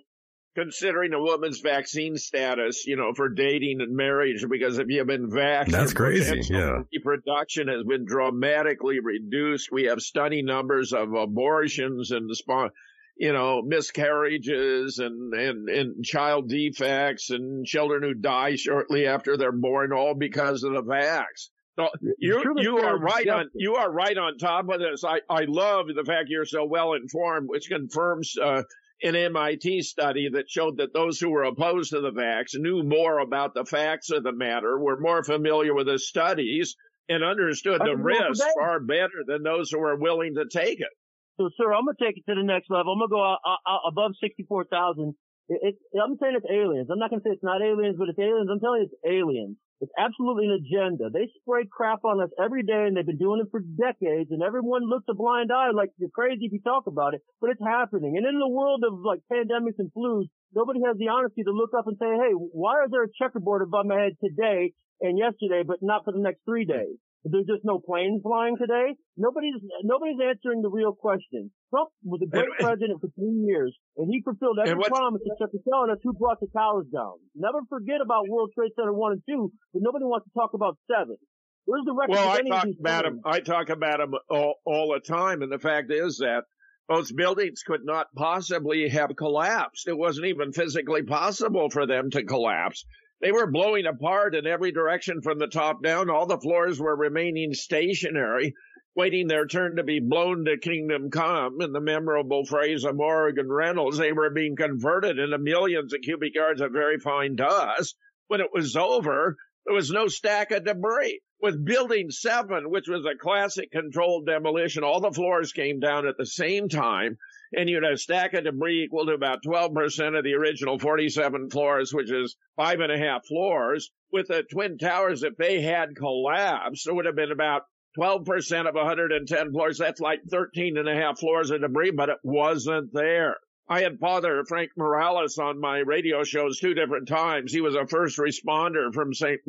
considering 0.55 1.13
a 1.13 1.21
woman's 1.21 1.59
vaccine 1.59 2.17
status, 2.17 2.85
you 2.85 2.95
know, 2.95 3.13
for 3.15 3.29
dating 3.29 3.81
and 3.81 3.95
marriage 3.95 4.43
because 4.49 4.77
if 4.79 4.87
you've 4.89 5.07
been 5.07 5.29
vaccinated, 5.29 5.73
That's 5.73 5.93
crazy, 5.93 6.41
yeah. 6.49 6.81
Reproduction 6.93 7.67
has 7.67 7.83
been 7.87 8.05
dramatically 8.05 8.99
reduced. 8.99 9.69
We 9.71 9.85
have 9.85 10.01
stunning 10.01 10.45
numbers 10.45 10.91
of 10.91 11.13
abortions 11.13 12.11
and 12.11 12.35
spon- 12.35 12.71
you 13.17 13.33
know, 13.33 13.61
miscarriages 13.61 14.97
and, 14.99 15.33
and, 15.33 15.69
and 15.69 16.05
child 16.05 16.47
defects 16.47 17.29
and 17.29 17.65
children 17.65 18.01
who 18.01 18.13
die 18.13 18.55
shortly 18.55 19.07
after 19.07 19.35
they're 19.35 19.51
born, 19.51 19.91
all 19.91 20.15
because 20.15 20.63
of 20.63 20.73
the 20.73 20.81
vax. 20.81 21.49
So 21.79 21.87
you 22.17 22.43
you 22.57 22.77
are 22.79 22.97
right 22.99 23.27
on 23.29 23.49
you 23.55 23.75
are 23.75 23.91
right 23.91 24.17
on 24.17 24.37
top 24.37 24.69
of 24.69 24.79
this. 24.79 25.03
I 25.03 25.21
I 25.29 25.45
love 25.47 25.87
the 25.87 26.03
fact 26.03 26.29
you're 26.29 26.45
so 26.45 26.65
well 26.65 26.93
informed, 26.93 27.47
which 27.47 27.69
confirms 27.69 28.35
uh, 28.37 28.63
an 29.01 29.15
MIT 29.15 29.81
study 29.83 30.29
that 30.33 30.49
showed 30.49 30.77
that 30.77 30.93
those 30.93 31.19
who 31.19 31.29
were 31.29 31.43
opposed 31.43 31.91
to 31.91 32.01
the 32.01 32.11
vax 32.11 32.55
knew 32.55 32.83
more 32.83 33.19
about 33.19 33.53
the 33.53 33.63
facts 33.63 34.09
of 34.09 34.23
the 34.23 34.33
matter, 34.33 34.77
were 34.77 34.99
more 34.99 35.23
familiar 35.23 35.73
with 35.73 35.87
the 35.87 35.99
studies, 35.99 36.75
and 37.07 37.23
understood 37.23 37.79
the 37.79 37.85
can 37.85 37.97
go 37.97 38.01
for 38.01 38.03
risks 38.03 38.45
far 38.59 38.79
better 38.81 39.23
than 39.25 39.43
those 39.43 39.71
who 39.71 39.79
were 39.79 39.95
willing 39.95 40.35
to 40.35 40.45
take 40.51 40.81
it. 40.81 40.93
So, 41.37 41.49
sir, 41.55 41.73
I'm 41.73 41.85
gonna 41.85 41.95
take 42.01 42.17
it 42.17 42.29
to 42.29 42.35
the 42.35 42.43
next 42.43 42.69
level. 42.69 42.91
I'm 42.91 42.99
gonna 42.99 43.09
go 43.09 43.23
out, 43.23 43.39
out, 43.47 43.59
out 43.65 43.81
above 43.87 44.11
sixty-four 44.21 44.65
thousand. 44.65 45.15
It, 45.47 45.75
it, 45.93 45.99
I'm 45.99 46.17
saying 46.21 46.35
it's 46.35 46.51
aliens. 46.51 46.89
I'm 46.91 46.99
not 46.99 47.09
gonna 47.09 47.21
say 47.23 47.31
it's 47.31 47.43
not 47.43 47.61
aliens, 47.61 47.95
but 47.97 48.09
it's 48.09 48.19
aliens. 48.19 48.49
I'm 48.51 48.59
telling 48.59 48.81
you, 48.81 48.89
it's 48.91 48.99
aliens. 49.07 49.55
It's 49.81 49.91
absolutely 49.97 50.47
an 50.47 50.59
agenda. 50.59 51.09
They 51.09 51.31
spray 51.39 51.63
crap 51.71 52.03
on 52.03 52.21
us 52.21 52.29
every 52.43 52.63
day, 52.63 52.83
and 52.85 52.97
they've 52.97 53.05
been 53.05 53.17
doing 53.17 53.39
it 53.39 53.47
for 53.49 53.61
decades. 53.61 54.29
And 54.31 54.43
everyone 54.43 54.83
looks 54.89 55.05
a 55.09 55.13
blind 55.13 55.51
eye, 55.51 55.71
like 55.71 55.91
you're 55.97 56.09
crazy 56.09 56.45
if 56.45 56.51
you 56.51 56.59
talk 56.59 56.87
about 56.87 57.13
it, 57.13 57.21
but 57.39 57.49
it's 57.49 57.63
happening. 57.63 58.17
And 58.17 58.27
in 58.27 58.39
the 58.39 58.49
world 58.49 58.83
of 58.85 58.99
like 58.99 59.21
pandemics 59.31 59.79
and 59.79 59.89
flus, 59.95 60.27
nobody 60.53 60.81
has 60.85 60.97
the 60.97 61.07
honesty 61.07 61.43
to 61.43 61.51
look 61.51 61.71
up 61.77 61.87
and 61.87 61.97
say, 61.97 62.11
"Hey, 62.11 62.33
why 62.33 62.83
is 62.83 62.91
there 62.91 63.03
a 63.03 63.11
checkerboard 63.17 63.61
above 63.61 63.85
my 63.85 63.95
head 63.95 64.17
today 64.19 64.73
and 64.99 65.17
yesterday, 65.17 65.63
but 65.63 65.81
not 65.81 66.03
for 66.03 66.11
the 66.11 66.19
next 66.19 66.43
three 66.43 66.65
days?" 66.65 66.97
There's 67.25 67.45
just 67.45 67.65
no 67.65 67.79
planes 67.83 68.21
flying 68.23 68.55
today. 68.57 68.95
Nobody's 69.17 69.59
nobody's 69.83 70.19
answering 70.23 70.61
the 70.61 70.69
real 70.69 70.93
question. 70.95 71.51
Trump 71.69 71.89
was 72.03 72.21
a 72.23 72.27
great 72.31 72.47
And- 72.47 72.55
president 72.63 73.01
for 73.01 73.09
three 73.11 73.43
years, 73.43 73.75
and 73.97 74.07
he 74.09 74.21
fulfilled 74.23 74.57
every 74.63 74.83
promise 74.87 75.21
except 75.25 75.51
for 75.51 75.59
telling 75.69 75.91
us 75.91 75.99
who 76.03 76.13
brought 76.13 76.39
the 76.39 76.47
towers 76.55 76.87
down. 76.93 77.19
Never 77.35 77.59
forget 77.67 77.99
about 78.01 78.29
World 78.29 78.51
Trade 78.55 78.71
Center 78.75 78.93
one 78.93 79.13
and 79.13 79.23
two, 79.27 79.51
but 79.73 79.81
nobody 79.83 80.05
wants 80.05 80.27
to 80.27 80.33
talk 80.33 80.53
about 80.53 80.77
seven. 80.89 81.17
Where's 81.65 81.85
the 81.85 81.93
record 81.93 82.13
Well, 82.15 82.29
of 82.29 82.39
I 82.39 82.41
talk 82.49 82.67
about 82.79 83.03
them. 83.03 83.21
I 83.25 83.39
talk 83.41 83.69
about 83.69 83.99
them 83.99 84.13
all, 84.29 84.55
all 84.65 84.93
the 84.93 85.01
time, 85.01 85.41
and 85.41 85.51
the 85.51 85.59
fact 85.59 85.91
is 85.91 86.17
that 86.19 86.43
Those 86.87 87.11
buildings 87.11 87.61
could 87.61 87.81
not 87.85 88.07
possibly 88.15 88.89
have 88.89 89.15
collapsed. 89.15 89.87
It 89.87 89.95
wasn't 89.95 90.25
even 90.25 90.51
physically 90.51 91.03
possible 91.03 91.69
for 91.69 91.85
them 91.85 92.09
to 92.09 92.23
collapse. 92.23 92.83
They 93.21 93.33
were 93.33 93.51
blowing 93.51 93.85
apart 93.85 94.33
in 94.33 94.47
every 94.47 94.71
direction 94.71 95.21
from 95.21 95.39
the 95.39 95.47
top 95.47 95.83
down. 95.83 96.09
All 96.09 96.25
the 96.25 96.39
floors 96.39 96.79
were 96.79 96.95
remaining 96.95 97.53
stationary, 97.53 98.53
waiting 98.95 99.27
their 99.27 99.45
turn 99.45 99.75
to 99.75 99.83
be 99.83 99.99
blown 99.99 100.45
to 100.45 100.57
kingdom 100.57 101.11
come. 101.11 101.59
In 101.59 101.73
the 101.73 101.81
memorable 101.81 102.45
phrase 102.45 102.85
of 102.85 102.95
Morgan 102.95 103.51
Reynolds, 103.51 103.97
they 103.97 104.13
were 104.13 104.29
being 104.29 104.55
converted 104.55 105.19
into 105.19 105.37
millions 105.37 105.93
of 105.93 106.01
cubic 106.01 106.33
yards 106.33 106.61
of 106.61 106.71
very 106.71 106.97
fine 106.97 107.35
dust. 107.35 107.97
When 108.27 108.39
it 108.39 108.53
was 108.53 108.77
over, 108.77 109.35
there 109.65 109.75
was 109.75 109.91
no 109.91 110.07
stack 110.07 110.51
of 110.51 110.63
debris. 110.63 111.19
With 111.41 111.65
building 111.65 112.11
seven, 112.11 112.69
which 112.69 112.87
was 112.87 113.05
a 113.05 113.17
classic 113.17 113.71
controlled 113.71 114.27
demolition, 114.27 114.83
all 114.83 115.01
the 115.01 115.11
floors 115.11 115.51
came 115.51 115.79
down 115.79 116.07
at 116.07 116.17
the 116.17 116.25
same 116.25 116.69
time 116.69 117.17
and 117.55 117.69
you'd 117.69 117.83
have 117.83 117.93
a 117.93 117.97
stack 117.97 118.33
of 118.33 118.43
debris 118.43 118.83
equal 118.83 119.05
to 119.05 119.13
about 119.13 119.43
12% 119.43 120.17
of 120.17 120.23
the 120.23 120.33
original 120.33 120.77
47 120.77 121.49
floors, 121.49 121.93
which 121.93 122.11
is 122.11 122.35
five 122.55 122.79
and 122.79 122.91
a 122.91 122.97
half 122.97 123.25
floors. 123.25 123.91
With 124.11 124.27
the 124.27 124.43
Twin 124.43 124.77
Towers, 124.77 125.23
if 125.23 125.35
they 125.37 125.61
had 125.61 125.95
collapsed, 125.95 126.87
it 126.87 126.93
would 126.93 127.05
have 127.05 127.15
been 127.15 127.31
about 127.31 127.63
12% 127.97 128.67
of 128.67 128.75
110 128.75 129.51
floors. 129.51 129.77
That's 129.77 129.99
like 129.99 130.21
13 130.29 130.77
and 130.77 130.87
a 130.87 130.95
half 130.95 131.19
floors 131.19 131.49
of 131.51 131.61
debris, 131.61 131.91
but 131.91 132.09
it 132.09 132.19
wasn't 132.23 132.93
there. 132.93 133.37
I 133.67 133.81
had 133.81 133.99
Father 133.99 134.43
Frank 134.47 134.71
Morales 134.77 135.37
on 135.37 135.59
my 135.59 135.79
radio 135.79 136.23
shows 136.23 136.59
two 136.59 136.73
different 136.73 137.07
times. 137.07 137.51
He 137.51 137.61
was 137.61 137.75
a 137.75 137.85
first 137.85 138.17
responder 138.17 138.93
from 138.93 139.13
St. 139.13 139.39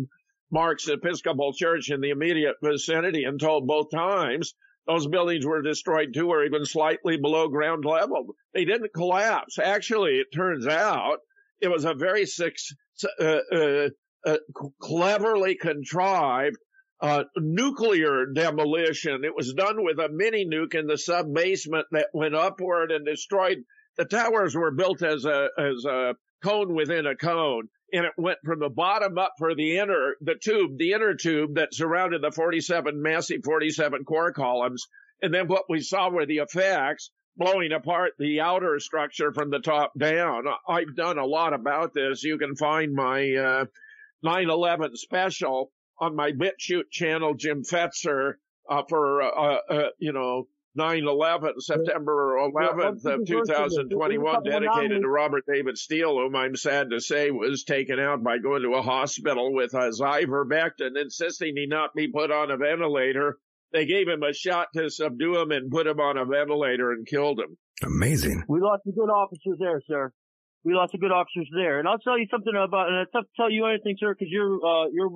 Mark's 0.51 0.89
Episcopal 0.89 1.55
Church 1.55 1.91
in 1.91 2.01
the 2.01 2.11
immediate 2.11 2.57
vicinity 2.63 3.25
and 3.25 3.41
told 3.41 3.67
both 3.67 3.91
times 3.91 4.55
those 4.87 5.07
buildings 5.07 5.47
were 5.47 5.63
destroyed 5.63 6.15
too, 6.15 6.29
or 6.29 6.45
even 6.45 6.65
slightly 6.65 7.17
below 7.17 7.49
ground 7.49 7.85
level. 7.85 8.35
They 8.55 8.65
didn't 8.65 8.95
collapse. 8.95 9.59
Actually, 9.59 10.19
it 10.19 10.29
turns 10.35 10.67
out 10.67 11.19
it 11.61 11.69
was 11.69 11.85
a 11.85 11.95
very 11.95 12.27
six, 12.27 12.75
uh, 13.21 13.39
uh, 13.53 13.89
uh, 14.27 14.37
cleverly 14.81 15.55
contrived 15.55 16.57
uh, 17.01 17.25
nuclear 17.37 18.27
demolition. 18.27 19.25
It 19.25 19.35
was 19.35 19.55
done 19.55 19.83
with 19.85 19.99
a 19.99 20.09
mini 20.11 20.47
nuke 20.47 20.75
in 20.75 20.87
the 20.87 20.99
sub 20.99 21.33
basement 21.33 21.87
that 21.93 22.09
went 22.13 22.35
upward 22.35 22.93
and 22.93 23.07
destroyed. 23.07 23.59
The 23.97 24.05
towers 24.05 24.55
were 24.55 24.71
built 24.71 25.03
as 25.03 25.25
a 25.25 25.49
as 25.59 25.85
a 25.85 26.15
cone 26.43 26.75
within 26.75 27.07
a 27.07 27.17
cone, 27.17 27.69
and 27.93 28.07
it 28.07 28.13
went 28.17 28.39
from 28.45 28.61
the 28.61 28.69
bottom 28.69 29.19
up 29.19 29.35
for 29.39 29.55
the 29.55 29.79
inner, 29.79 30.17
the 30.21 30.35
tube, 30.35 30.79
the 30.79 30.93
inner 30.93 31.15
tube 31.15 31.55
that 31.55 31.75
surrounded 31.75 32.23
the 32.23 32.33
47 32.33 33.01
massive 33.01 33.43
47 33.45 34.05
core 34.05 34.33
columns. 34.33 34.87
And 35.23 35.33
then 35.33 35.49
what 35.49 35.65
we 35.69 35.81
saw 35.81 36.11
were 36.11 36.27
the 36.27 36.39
effects 36.39 37.11
blowing 37.37 37.73
apart 37.73 38.13
the 38.19 38.41
outer 38.41 38.79
structure 38.81 39.33
from 39.33 39.51
the 39.51 39.61
top 39.61 39.93
down. 39.99 40.45
I've 40.69 40.95
done 40.97 41.19
a 41.19 41.25
lot 41.25 41.55
about 41.55 41.95
this. 41.95 42.23
You 42.23 42.39
can 42.39 42.57
find 42.57 42.95
my, 42.95 43.35
uh, 43.35 43.65
9-11 44.25 44.97
special 44.97 45.73
on 45.99 46.17
my 46.17 46.33
BitChute 46.33 46.91
channel, 46.91 47.35
Jim 47.35 47.63
Fetzer, 47.63 48.35
uh, 48.69 48.83
for, 48.89 49.23
uh, 49.23 49.59
uh, 49.69 49.89
you 49.99 50.13
know, 50.13 50.49
9-11, 50.79 51.55
September 51.59 52.37
11th 52.39 53.05
of 53.05 53.27
2021, 53.27 54.45
dedicated 54.45 55.03
to 55.03 55.09
Robert 55.09 55.45
David 55.53 55.77
Steele, 55.77 56.17
whom 56.17 56.37
I'm 56.37 56.55
sad 56.55 56.91
to 56.91 57.01
say 57.01 57.31
was 57.31 57.65
taken 57.65 57.99
out 57.99 58.23
by 58.23 58.39
going 58.39 58.63
to 58.63 58.75
a 58.75 58.83
hospital 58.83 59.53
with 59.53 59.75
a 59.75 59.91
ivermectin, 59.91 61.01
insisting 61.01 61.57
he 61.57 61.67
not 61.67 61.91
be 61.95 62.09
put 62.09 62.31
on 62.31 62.51
a 62.51 62.57
ventilator. 62.57 63.39
They 63.73 63.87
gave 63.87 64.09
him 64.09 64.23
a 64.23 64.33
shot 64.33 64.69
to 64.77 64.91
subdue 64.91 65.41
him 65.41 65.51
and 65.51 65.71
put 65.71 65.87
him 65.87 65.99
on 65.99 66.17
a 66.17 66.25
ventilator 66.25 66.93
and 66.93 67.07
killed 67.07 67.41
him. 67.41 67.57
Amazing. 67.83 68.45
We 68.49 68.61
lost 68.61 68.85
some 68.85 68.95
good 68.95 69.11
officers 69.11 69.59
there, 69.59 69.81
sir. 69.89 70.13
We 70.65 70.75
lost 70.75 70.93
some 70.93 71.01
good 71.01 71.13
officers 71.13 71.49
there. 71.55 71.79
And 71.79 71.89
I'll 71.89 71.99
tell 71.99 72.19
you 72.19 72.27
something 72.31 72.53
about, 72.55 72.89
and 72.89 72.99
it's 73.03 73.13
tough 73.13 73.25
to 73.25 73.37
tell 73.37 73.51
you 73.51 73.67
anything, 73.67 73.97
sir, 73.99 74.15
because 74.15 74.29
you're, 74.31 74.55
uh, 74.55 74.87
you're 74.93 75.11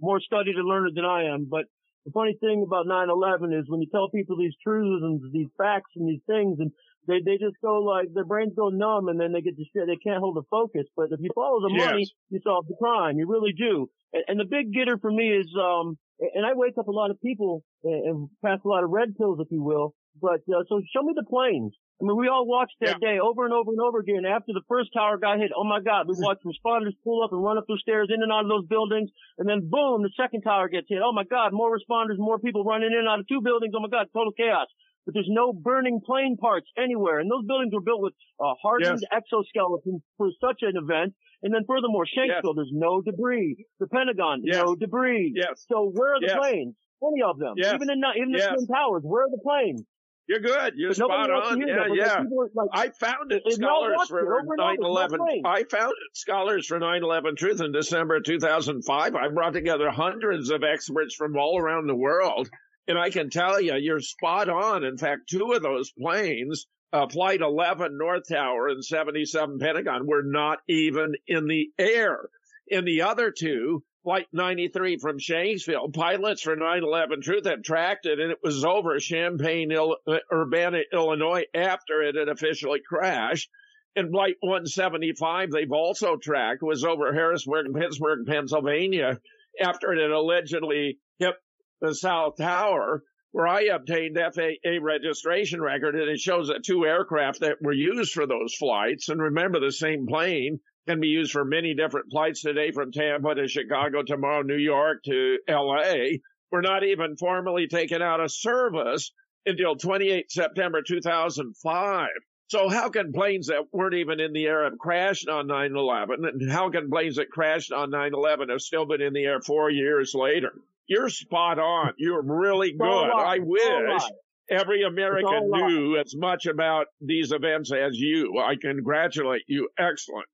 more 0.00 0.20
studied 0.20 0.56
and 0.56 0.66
learned 0.66 0.96
than 0.96 1.04
I 1.04 1.34
am, 1.34 1.46
but 1.50 1.66
the 2.06 2.12
funny 2.12 2.38
thing 2.40 2.62
about 2.62 2.86
9/11 2.86 3.52
is 3.52 3.68
when 3.68 3.82
you 3.82 3.88
tell 3.90 4.08
people 4.08 4.36
these 4.36 4.54
truths 4.62 5.02
and 5.02 5.20
these 5.32 5.48
facts 5.58 5.90
and 5.96 6.08
these 6.08 6.22
things, 6.26 6.60
and 6.60 6.70
they 7.08 7.20
they 7.20 7.36
just 7.36 7.56
go 7.60 7.82
like 7.82 8.14
their 8.14 8.24
brains 8.24 8.54
go 8.54 8.68
numb, 8.68 9.08
and 9.08 9.18
then 9.18 9.32
they 9.32 9.42
get 9.42 9.56
distracted. 9.56 9.90
They 9.90 10.08
can't 10.08 10.20
hold 10.20 10.36
the 10.36 10.46
focus. 10.48 10.86
But 10.96 11.10
if 11.10 11.18
you 11.20 11.30
follow 11.34 11.60
the 11.60 11.74
Yes. 11.74 11.86
money, 11.90 12.06
you 12.30 12.40
solve 12.44 12.66
the 12.68 12.76
crime. 12.78 13.18
You 13.18 13.26
really 13.28 13.52
do. 13.52 13.90
And, 14.12 14.22
and 14.28 14.40
the 14.40 14.44
big 14.44 14.72
getter 14.72 14.98
for 14.98 15.10
me 15.10 15.36
is, 15.36 15.50
um, 15.60 15.98
and 16.20 16.46
I 16.46 16.54
wake 16.54 16.78
up 16.78 16.86
a 16.86 16.92
lot 16.92 17.10
of 17.10 17.20
people 17.20 17.64
and, 17.82 18.06
and 18.06 18.28
pass 18.44 18.60
a 18.64 18.68
lot 18.68 18.84
of 18.84 18.90
red 18.90 19.16
pills, 19.16 19.40
if 19.40 19.48
you 19.50 19.62
will. 19.62 19.94
But 20.20 20.40
uh, 20.48 20.62
so 20.68 20.80
show 20.94 21.02
me 21.02 21.12
the 21.14 21.24
planes. 21.28 21.74
I 21.96 22.04
mean, 22.04 22.16
we 22.16 22.28
all 22.28 22.44
watched 22.44 22.76
that 22.82 23.00
day 23.00 23.16
over 23.18 23.46
and 23.48 23.54
over 23.54 23.72
and 23.72 23.80
over 23.80 24.00
again. 24.00 24.26
After 24.28 24.52
the 24.52 24.60
first 24.68 24.92
tower 24.92 25.16
got 25.16 25.38
hit, 25.40 25.50
oh 25.56 25.64
my 25.64 25.80
God, 25.80 26.04
we 26.06 26.14
watched 26.18 26.44
responders 26.44 26.92
pull 27.02 27.24
up 27.24 27.32
and 27.32 27.42
run 27.42 27.56
up 27.56 27.64
those 27.66 27.80
stairs 27.80 28.08
in 28.12 28.22
and 28.22 28.30
out 28.30 28.44
of 28.44 28.52
those 28.52 28.66
buildings. 28.66 29.08
And 29.38 29.48
then 29.48 29.70
boom, 29.70 30.02
the 30.02 30.12
second 30.12 30.42
tower 30.42 30.68
gets 30.68 30.88
hit. 30.90 31.00
Oh 31.02 31.12
my 31.16 31.24
God, 31.24 31.54
more 31.56 31.72
responders, 31.72 32.18
more 32.18 32.38
people 32.38 32.64
running 32.64 32.92
in 32.92 32.98
and 32.98 33.08
out 33.08 33.20
of 33.20 33.28
two 33.28 33.40
buildings. 33.40 33.72
Oh 33.74 33.80
my 33.80 33.88
God, 33.88 34.08
total 34.12 34.32
chaos. 34.36 34.68
But 35.06 35.14
there's 35.14 35.30
no 35.30 35.54
burning 35.54 36.00
plane 36.04 36.36
parts 36.36 36.66
anywhere. 36.76 37.20
And 37.20 37.30
those 37.30 37.46
buildings 37.46 37.72
were 37.72 37.80
built 37.80 38.02
with 38.02 38.12
uh, 38.44 38.52
hardened 38.60 39.00
exoskeletons 39.08 40.00
for 40.18 40.28
such 40.40 40.60
an 40.62 40.76
event. 40.76 41.14
And 41.42 41.54
then 41.54 41.62
furthermore, 41.66 42.04
Shanksville, 42.04 42.56
there's 42.56 42.72
no 42.72 43.00
debris. 43.00 43.56
The 43.80 43.86
Pentagon, 43.86 44.42
no 44.44 44.74
debris. 44.74 45.32
Yes. 45.34 45.64
So 45.70 45.88
where 45.94 46.14
are 46.16 46.20
the 46.20 46.26
Yes. 46.26 46.38
planes? 46.38 46.74
Any 47.02 47.22
of 47.22 47.38
them. 47.38 47.54
Yes. 47.56 47.74
Even 47.74 47.88
in, 47.88 48.02
even 48.16 48.32
the 48.32 48.38
Yes. 48.38 48.52
Twin 48.52 48.66
Towers, 48.66 49.02
where 49.04 49.24
are 49.24 49.30
the 49.30 49.40
planes? 49.42 49.84
You're 50.28 50.40
good. 50.40 50.74
You're 50.76 50.90
But 50.90 50.96
spot 50.96 51.30
on. 51.30 51.60
Yeah, 51.60 51.86
yeah. 51.94 52.22
like- 52.54 52.68
I 52.72 52.88
founded 52.90 53.42
scholars 53.48 54.08
for 54.08 54.18
it 54.18 54.22
over 54.24 54.54
and 54.54 54.60
over. 54.60 54.76
9/11. 54.82 55.04
It's 55.04 55.42
not 55.42 55.56
I 55.56 55.64
founded 55.64 55.96
scholars 56.14 56.66
for 56.66 56.78
9/11 56.80 57.36
Truth 57.36 57.60
in 57.60 57.72
December 57.72 58.20
2005. 58.20 59.14
I 59.14 59.28
brought 59.28 59.52
together 59.52 59.88
hundreds 59.90 60.50
of 60.50 60.64
experts 60.64 61.14
from 61.14 61.36
all 61.36 61.58
around 61.60 61.86
the 61.86 61.94
world, 61.94 62.48
and 62.88 62.98
I 62.98 63.10
can 63.10 63.30
tell 63.30 63.60
you, 63.60 63.74
you're 63.76 64.00
spot 64.00 64.48
on. 64.48 64.82
In 64.84 64.96
fact, 64.98 65.28
two 65.30 65.52
of 65.52 65.62
those 65.62 65.92
planes, 65.92 66.66
uh, 66.92 67.06
Flight 67.08 67.40
11 67.40 67.96
North 67.96 68.24
Tower 68.28 68.68
and 68.68 68.84
77 68.84 69.58
Pentagon, 69.60 70.06
were 70.06 70.24
not 70.24 70.58
even 70.68 71.14
in 71.28 71.46
the 71.46 71.70
air. 71.78 72.28
In 72.68 72.84
the 72.84 73.02
other 73.02 73.30
two, 73.30 73.84
Flight 74.06 74.28
93 74.32 74.98
from 74.98 75.18
Shanksville, 75.18 75.92
pilots 75.92 76.40
for 76.40 76.54
9/11 76.54 77.24
Truth 77.24 77.44
had 77.44 77.64
tracked 77.64 78.06
it, 78.06 78.20
and 78.20 78.30
it 78.30 78.38
was 78.40 78.64
over 78.64 79.00
Champaign, 79.00 79.72
Il- 79.72 79.96
Urbana, 80.32 80.82
Illinois, 80.92 81.44
after 81.52 82.02
it 82.02 82.14
had 82.14 82.28
officially 82.28 82.78
crashed. 82.78 83.50
And 83.96 84.12
Flight 84.12 84.36
175, 84.38 85.50
they've 85.50 85.72
also 85.72 86.16
tracked, 86.16 86.62
was 86.62 86.84
over 86.84 87.12
Harrisburg 87.12 87.74
Pittsburgh, 87.74 88.24
Pennsylvania, 88.28 89.18
after 89.60 89.92
it 89.92 90.00
had 90.00 90.12
allegedly 90.12 91.00
hit 91.18 91.34
the 91.80 91.92
South 91.92 92.36
Tower, 92.36 93.02
where 93.32 93.48
I 93.48 93.62
obtained 93.62 94.16
FAA 94.16 94.78
registration 94.80 95.60
record, 95.60 95.96
and 95.96 96.08
it 96.08 96.20
shows 96.20 96.46
that 96.46 96.62
two 96.62 96.86
aircraft 96.86 97.40
that 97.40 97.60
were 97.60 97.72
used 97.72 98.12
for 98.12 98.28
those 98.28 98.54
flights, 98.54 99.08
and 99.08 99.20
remember 99.20 99.58
the 99.58 99.72
same 99.72 100.06
plane 100.06 100.60
can 100.86 101.00
be 101.00 101.08
used 101.08 101.32
for 101.32 101.44
many 101.44 101.74
different 101.74 102.06
flights 102.10 102.42
today 102.42 102.70
from 102.70 102.92
Tampa 102.92 103.34
to 103.34 103.48
Chicago, 103.48 104.02
tomorrow 104.02 104.42
New 104.42 104.56
York 104.56 105.02
to 105.04 105.38
LA, 105.48 106.18
were 106.50 106.62
not 106.62 106.84
even 106.84 107.16
formally 107.16 107.66
taken 107.66 108.02
out 108.02 108.20
of 108.20 108.30
service 108.30 109.12
until 109.44 109.76
28 109.76 110.30
September 110.30 110.82
2005. 110.86 112.08
So 112.48 112.68
how 112.68 112.90
can 112.90 113.12
planes 113.12 113.48
that 113.48 113.64
weren't 113.72 113.94
even 113.94 114.20
in 114.20 114.32
the 114.32 114.46
air 114.46 114.64
have 114.64 114.78
crashed 114.78 115.28
on 115.28 115.48
9/11, 115.48 116.24
and 116.24 116.50
how 116.50 116.70
can 116.70 116.88
planes 116.88 117.16
that 117.16 117.30
crashed 117.30 117.72
on 117.72 117.90
9/11 117.90 118.50
have 118.50 118.60
still 118.60 118.86
been 118.86 119.02
in 119.02 119.12
the 119.12 119.24
air 119.24 119.40
four 119.40 119.68
years 119.68 120.14
later? 120.14 120.52
You're 120.86 121.08
spot 121.08 121.58
on. 121.58 121.94
You're 121.98 122.22
really 122.22 122.72
good. 122.72 122.86
I 122.86 123.38
It's 123.42 123.66
all 123.66 123.78
a 123.78 123.94
wish 123.94 124.02
every 124.48 124.82
American 124.84 125.50
knew 125.50 125.96
as 125.96 126.14
much 126.16 126.46
about 126.46 126.86
these 127.00 127.32
events 127.32 127.72
as 127.72 127.98
you. 127.98 128.38
I 128.38 128.54
congratulate 128.54 129.42
you. 129.48 129.68
Excellent. 129.76 130.28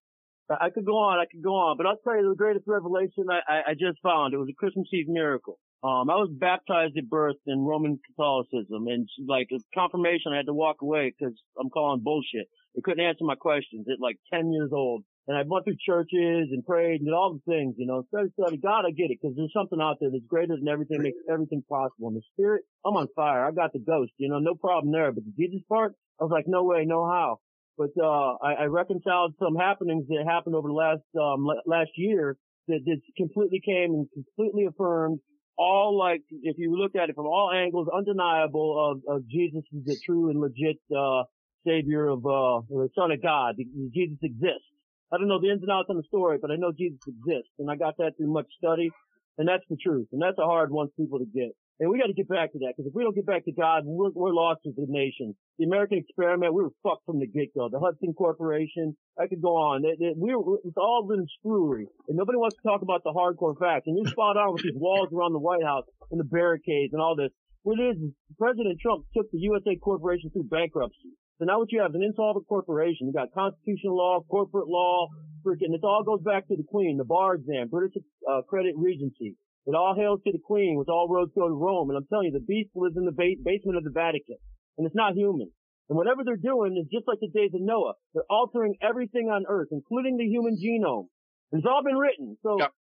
I 0.61 0.71
could 0.71 0.85
go 0.85 0.99
on, 0.99 1.19
I 1.19 1.27
could 1.31 1.43
go 1.43 1.55
on, 1.55 1.77
but 1.77 1.87
I'll 1.87 1.97
tell 2.03 2.17
you 2.17 2.29
the 2.29 2.37
greatest 2.37 2.67
revelation 2.67 3.27
I, 3.31 3.41
I, 3.47 3.59
I 3.71 3.73
just 3.73 4.01
found. 4.03 4.35
It 4.35 4.39
was 4.39 4.49
a 4.51 4.55
Christmas 4.55 4.89
Eve 4.93 5.09
miracle. 5.09 5.59
Um, 5.83 6.11
I 6.11 6.15
was 6.15 6.31
baptized 6.31 6.97
at 6.97 7.09
birth 7.09 7.37
in 7.47 7.65
Roman 7.65 7.99
Catholicism, 8.07 8.87
and 8.87 9.09
like 9.27 9.49
as 9.55 9.65
confirmation, 9.75 10.33
I 10.33 10.37
had 10.37 10.47
to 10.47 10.55
walk 10.55 10.83
away 10.83 11.13
because 11.13 11.35
I'm 11.59 11.71
calling 11.71 12.03
bullshit. 12.03 12.47
They 12.75 12.83
couldn't 12.83 13.05
answer 13.05 13.25
my 13.25 13.35
questions 13.35 13.87
at 13.93 14.01
like 14.01 14.17
10 14.33 14.53
years 14.53 14.71
old. 14.73 15.05
And 15.29 15.37
I 15.37 15.43
went 15.47 15.65
through 15.65 15.77
churches 15.85 16.49
and 16.51 16.67
prayed 16.67 17.01
and 17.01 17.07
did 17.07 17.15
all 17.15 17.33
the 17.33 17.53
things, 17.53 17.77
you 17.79 17.87
know, 17.87 18.03
study, 18.09 18.31
study. 18.39 18.57
God, 18.57 18.85
I 18.87 18.91
get 18.91 19.11
it, 19.11 19.19
because 19.23 19.37
there's 19.37 19.53
something 19.55 19.81
out 19.81 19.99
there 20.01 20.11
that's 20.11 20.27
greater 20.27 20.57
than 20.57 20.67
everything, 20.67 21.01
makes 21.01 21.19
everything 21.31 21.63
possible. 21.69 22.09
And 22.09 22.17
the 22.17 22.23
spirit, 22.35 22.63
I'm 22.85 22.97
on 22.97 23.07
fire. 23.15 23.47
I 23.47 23.53
got 23.53 23.73
the 23.73 23.79
ghost, 23.79 24.11
you 24.19 24.29
know, 24.29 24.41
no 24.41 24.55
problem 24.57 24.93
there. 24.93 25.13
But 25.13 25.25
the 25.25 25.33
Jesus 25.39 25.63
part, 25.69 25.95
I 26.21 26.25
was 26.25 26.33
like, 26.33 26.47
no 26.49 26.65
way, 26.65 26.85
no 26.85 27.07
how. 27.07 27.39
But 27.79 27.91
uh, 28.01 28.37
I, 28.43 28.53
I 28.61 28.65
reconciled 28.65 29.35
some 29.39 29.57
happenings 29.57 30.07
that 30.09 30.25
happened 30.27 30.55
over 30.55 30.69
the 30.69 30.75
last 30.75 31.03
um, 31.17 31.45
la- 31.45 31.65
last 31.67 31.91
year 31.97 32.37
that, 32.69 32.81
that 32.85 33.01
completely 33.17 33.61
came 33.65 33.95
and 33.95 34.07
completely 34.13 34.67
affirmed 34.67 35.21
all 35.59 35.97
like, 35.99 36.23
if 36.31 36.57
you 36.59 36.77
look 36.77 36.97
at 36.97 37.09
it 37.11 37.15
from 37.15 37.27
all 37.27 37.51
angles, 37.55 37.89
undeniable 37.95 39.03
of, 39.09 39.17
of 39.17 39.29
Jesus 39.29 39.63
is 39.73 39.85
the 39.85 39.97
true 40.05 40.31
and 40.31 40.41
legit, 40.41 40.79
uh, 40.97 41.25
savior 41.67 42.09
of, 42.09 42.25
uh, 42.27 42.61
the 42.69 42.89
son 42.95 43.11
of 43.11 43.23
God. 43.23 43.57
Jesus 43.95 44.19
exists. 44.23 44.67
I 45.13 45.19
don't 45.19 45.29
know 45.29 45.41
the 45.41 45.51
ins 45.51 45.63
and 45.63 45.71
outs 45.71 45.89
on 45.91 45.97
the 45.97 46.03
story, 46.09 46.39
but 46.41 46.51
I 46.51 46.57
know 46.57 46.73
Jesus 46.73 47.01
exists. 47.07 47.53
And 47.59 47.71
I 47.71 47.77
got 47.77 47.97
that 47.99 48.13
through 48.17 48.33
much 48.33 48.47
study. 48.57 48.91
And 49.39 49.47
that's 49.47 49.65
the 49.69 49.77
truth. 49.77 50.09
And 50.13 50.21
that's 50.21 50.39
a 50.39 50.45
hard 50.45 50.71
one 50.71 50.89
for 50.89 51.05
people 51.05 51.19
to 51.19 51.27
get. 51.27 51.53
And 51.83 51.91
we 51.91 51.99
got 51.99 52.07
to 52.07 52.15
get 52.15 52.29
back 52.29 52.53
to 52.55 52.63
that 52.63 52.79
because 52.79 52.87
if 52.87 52.95
we 52.95 53.03
don't 53.03 53.13
get 53.13 53.27
back 53.27 53.45
to 53.47 53.51
God, 53.51 53.83
we're, 53.83 54.15
we're 54.15 54.31
lost 54.31 54.61
as 54.71 54.79
a 54.79 54.87
nation. 54.87 55.35
The 55.59 55.67
American 55.67 55.99
experiment, 55.99 56.55
we 56.55 56.63
were 56.63 56.71
fucked 56.79 57.03
from 57.07 57.19
the 57.19 57.27
get-go. 57.27 57.71
The 57.75 57.83
Hudson 57.83 58.15
Corporation, 58.15 58.95
I 59.19 59.27
could 59.27 59.43
go 59.43 59.59
on. 59.59 59.83
It, 59.83 59.99
it, 59.99 60.15
we 60.17 60.31
were, 60.33 60.63
it's 60.63 60.79
all 60.79 61.03
been 61.11 61.27
screwery. 61.43 61.91
And 62.07 62.17
nobody 62.17 62.39
wants 62.39 62.55
to 62.55 62.63
talk 62.63 62.83
about 62.83 63.03
the 63.03 63.11
hardcore 63.11 63.59
facts. 63.59 63.91
And 63.91 63.99
you're 63.99 64.07
spot 64.07 64.37
on 64.37 64.55
with 64.55 64.63
these 64.63 64.79
walls 64.79 65.09
around 65.11 65.33
the 65.33 65.43
White 65.43 65.65
House 65.67 65.83
and 66.13 66.21
the 66.21 66.31
barricades 66.31 66.95
and 66.95 67.03
all 67.03 67.17
this. 67.17 67.35
What 67.65 67.81
it 67.81 67.99
is, 67.99 68.15
President 68.39 68.79
Trump 68.79 69.03
took 69.11 69.27
the 69.33 69.43
USA 69.43 69.75
Corporation 69.75 70.31
through 70.31 70.47
bankruptcy. 70.55 71.19
So 71.43 71.47
now 71.47 71.59
what 71.59 71.73
you 71.73 71.83
have 71.83 71.91
is 71.91 71.97
an 71.97 72.07
insolvent 72.07 72.47
corporation. 72.47 73.11
You 73.11 73.13
got 73.13 73.35
constitutional 73.35 73.97
law, 73.99 74.23
corporate 74.31 74.69
law, 74.69 75.09
freaking, 75.45 75.75
it 75.75 75.83
all 75.83 76.05
goes 76.07 76.23
back 76.23 76.47
to 76.47 76.55
the 76.55 76.63
Queen, 76.63 76.97
the 76.97 77.05
bar 77.05 77.35
exam, 77.35 77.67
British 77.67 77.99
uh, 78.31 78.43
credit 78.43 78.75
regency. 78.79 79.35
It 79.67 79.75
all 79.75 79.95
hails 79.95 80.21
to 80.25 80.33
the 80.33 80.43
Queen, 80.43 80.77
with 80.77 80.89
all 80.89 81.09
roads 81.09 81.31
go 81.35 81.47
to 81.47 81.55
Rome. 81.55 81.91
And 81.91 81.97
I'm 81.97 82.07
telling 82.11 82.27
you, 82.27 82.33
the 82.33 82.45
beast 82.45 82.71
lives 82.75 82.97
in 82.97 83.05
the 83.05 83.13
ba- 83.13 83.39
basement 83.45 83.79
of 83.79 83.85
the 83.85 83.95
Vatican. 83.95 84.37
And 84.77 84.87
it's 84.87 84.97
not 84.97 85.15
human. 85.15 85.51
And 85.89 85.97
whatever 85.97 86.25
they're 86.25 86.41
doing 86.41 86.77
is 86.77 86.91
just 86.91 87.07
like 87.07 87.21
the 87.21 87.29
days 87.29 87.55
of 87.55 87.61
Noah. 87.61 87.95
They're 88.15 88.29
altering 88.31 88.75
everything 88.83 89.29
on 89.29 89.45
earth, 89.49 89.69
including 89.71 90.17
the 90.17 90.27
human 90.27 90.57
genome. 90.59 91.07
It's 91.53 91.69
all 91.69 91.85
been 91.85 92.01
written. 92.01 92.39
So 92.43 92.57
yep. 92.59 92.73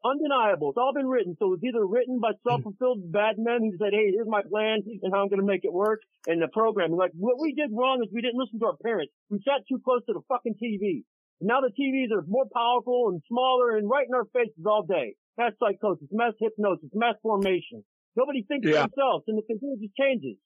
undeniable. 0.00 0.70
It's 0.72 0.80
all 0.80 0.96
been 0.96 1.06
written. 1.06 1.36
So 1.38 1.52
it's 1.52 1.62
either 1.62 1.84
written 1.84 2.20
by 2.20 2.32
self-fulfilled 2.48 3.04
mm-hmm. 3.04 3.12
bad 3.12 3.36
men 3.36 3.60
who 3.60 3.76
said, 3.76 3.92
Hey, 3.92 4.10
here's 4.16 4.26
my 4.26 4.40
plan 4.40 4.80
and 4.80 5.12
how 5.12 5.20
I'm 5.20 5.28
going 5.28 5.44
to 5.44 5.46
make 5.46 5.64
it 5.64 5.72
work. 5.72 6.00
And 6.26 6.40
the 6.40 6.48
programming. 6.48 6.96
Like 6.96 7.12
what 7.12 7.36
we 7.38 7.52
did 7.52 7.68
wrong 7.70 8.00
is 8.00 8.08
we 8.10 8.24
didn't 8.24 8.40
listen 8.40 8.58
to 8.60 8.72
our 8.72 8.80
parents. 8.80 9.12
We 9.28 9.44
sat 9.44 9.68
too 9.68 9.78
close 9.84 10.00
to 10.08 10.16
the 10.16 10.24
fucking 10.26 10.56
TV. 10.56 11.04
And 11.44 11.52
now 11.52 11.60
the 11.60 11.68
TVs 11.68 12.16
are 12.16 12.24
more 12.26 12.48
powerful 12.48 13.12
and 13.12 13.20
smaller 13.28 13.76
and 13.76 13.90
right 13.90 14.08
in 14.08 14.14
our 14.16 14.24
faces 14.32 14.64
all 14.64 14.88
day. 14.88 15.20
Mass 15.36 15.52
psychosis, 15.58 16.08
mass 16.12 16.32
hypnosis, 16.38 16.90
mass 16.94 17.16
formation. 17.22 17.84
Nobody 18.16 18.44
thinks 18.46 18.68
yeah. 18.68 18.82
for 18.82 18.88
themselves 18.88 19.24
and 19.26 19.38
the 19.38 19.42
just 19.48 19.94
changes. 19.98 20.36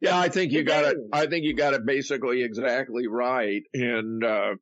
Yeah, 0.00 0.18
I 0.18 0.28
think 0.28 0.52
you 0.52 0.62
got 0.62 0.84
it. 0.84 0.96
I 1.12 1.26
think 1.26 1.44
you 1.44 1.54
got 1.54 1.74
it 1.74 1.84
basically 1.84 2.42
exactly 2.42 3.06
right. 3.06 3.62
And, 3.74 4.24
uh, 4.24 4.54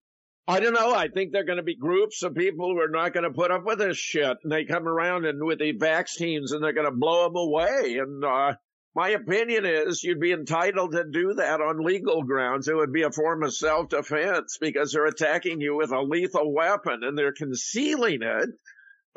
I 0.48 0.60
don't 0.60 0.72
know. 0.72 0.94
I 0.94 1.08
think 1.08 1.32
there 1.32 1.42
are 1.42 1.46
going 1.46 1.58
to 1.58 1.62
be 1.62 1.76
groups 1.76 2.22
of 2.22 2.34
people 2.34 2.72
who 2.72 2.80
are 2.80 2.88
not 2.88 3.12
going 3.12 3.24
to 3.24 3.30
put 3.30 3.50
up 3.50 3.64
with 3.64 3.78
this 3.78 3.98
shit. 3.98 4.38
And 4.42 4.50
they 4.50 4.64
come 4.64 4.88
around 4.88 5.26
and 5.26 5.44
with 5.44 5.58
the 5.58 5.72
vaccines 5.72 6.52
and 6.52 6.64
they're 6.64 6.72
going 6.72 6.90
to 6.90 6.96
blow 6.96 7.24
them 7.24 7.36
away. 7.36 7.98
And, 8.00 8.24
uh, 8.24 8.54
my 8.94 9.10
opinion 9.10 9.64
is 9.64 10.02
you'd 10.02 10.18
be 10.18 10.32
entitled 10.32 10.92
to 10.92 11.04
do 11.04 11.34
that 11.34 11.60
on 11.60 11.84
legal 11.84 12.24
grounds. 12.24 12.66
It 12.66 12.74
would 12.74 12.92
be 12.92 13.02
a 13.02 13.12
form 13.12 13.44
of 13.44 13.54
self-defense 13.54 14.58
because 14.60 14.90
they're 14.90 15.06
attacking 15.06 15.60
you 15.60 15.76
with 15.76 15.92
a 15.92 16.00
lethal 16.00 16.52
weapon 16.52 17.02
and 17.04 17.16
they're 17.16 17.34
concealing 17.34 18.22
it. 18.22 18.48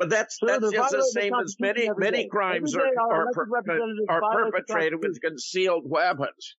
But 0.02 0.10
that's 0.10 0.40
Sir, 0.40 0.58
that's 0.58 0.72
just 0.72 0.90
the 0.90 1.10
same 1.14 1.32
as 1.32 1.54
many 1.60 1.88
many 1.96 2.26
crimes 2.26 2.74
are 2.74 2.88
are, 2.98 3.28
are 4.08 4.20
perpetrated 4.32 5.00
with 5.00 5.20
concealed 5.20 5.84
weapons. 5.88 6.56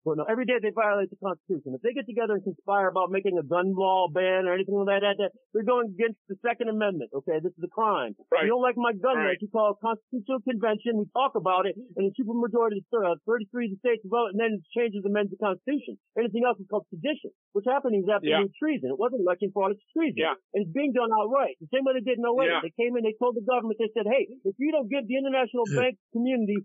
Yeah. 0.00 0.08
Well, 0.08 0.16
no, 0.16 0.24
every 0.24 0.48
day 0.48 0.56
they 0.60 0.72
violate 0.72 1.12
the 1.12 1.20
Constitution. 1.20 1.76
If 1.76 1.84
they 1.84 1.92
get 1.92 2.08
together 2.08 2.34
and 2.34 2.44
conspire 2.44 2.88
about 2.88 3.12
making 3.12 3.36
a 3.36 3.44
gun 3.44 3.76
law 3.76 4.08
ban 4.08 4.48
or 4.48 4.56
anything 4.56 4.76
like 4.80 5.04
that, 5.04 5.20
that, 5.20 5.30
they're 5.52 5.66
going 5.66 5.92
against 5.92 6.16
the 6.28 6.40
Second 6.40 6.72
Amendment. 6.72 7.12
Okay, 7.12 7.36
this 7.44 7.52
is 7.52 7.64
a 7.64 7.72
crime. 7.72 8.16
Right. 8.32 8.48
You 8.48 8.56
don't 8.56 8.64
like 8.64 8.80
my 8.80 8.96
gun 8.96 9.20
right. 9.20 9.36
right. 9.36 9.40
you 9.40 9.52
call 9.52 9.76
a 9.76 9.78
constitutional 9.78 10.40
convention. 10.40 10.96
We 10.96 11.06
talk 11.12 11.36
about 11.36 11.68
it, 11.68 11.76
and 11.76 12.08
the 12.08 12.12
supermajority, 12.16 12.80
uh, 12.96 13.20
33 13.28 13.68
of 13.68 13.70
the 13.76 13.80
states 13.84 14.04
vote, 14.08 14.32
and 14.32 14.40
then 14.40 14.60
it 14.60 14.64
changes 14.72 15.04
the 15.04 15.12
amends 15.12 15.32
the 15.32 15.40
Constitution. 15.40 16.00
Anything 16.16 16.48
else 16.48 16.56
is 16.56 16.68
called 16.70 16.88
sedition, 16.88 17.34
which 17.52 17.68
happened 17.68 18.00
is 18.00 18.08
absolute 18.08 18.48
yeah. 18.48 18.60
treason. 18.60 18.88
It 18.88 18.98
wasn't 18.98 19.20
election 19.20 19.52
fraud; 19.52 19.76
it's 19.76 19.84
treason, 19.92 20.24
yeah. 20.24 20.36
and 20.56 20.64
it's 20.64 20.72
being 20.72 20.96
done 20.96 21.12
outright. 21.12 21.60
The 21.60 21.68
same 21.68 21.84
way 21.84 22.00
they 22.00 22.04
did 22.04 22.16
in 22.16 22.24
08. 22.24 22.40
Yeah. 22.48 22.64
They 22.64 22.72
came 22.72 22.96
in, 22.96 23.04
they 23.04 23.16
told 23.20 23.36
the 23.36 23.44
government, 23.44 23.76
they 23.76 23.92
said, 23.92 24.08
"Hey, 24.08 24.32
if 24.48 24.56
you 24.56 24.72
don't 24.72 24.88
give 24.88 25.04
the 25.04 25.16
international 25.20 25.68
bank 25.76 26.00
community 26.16 26.56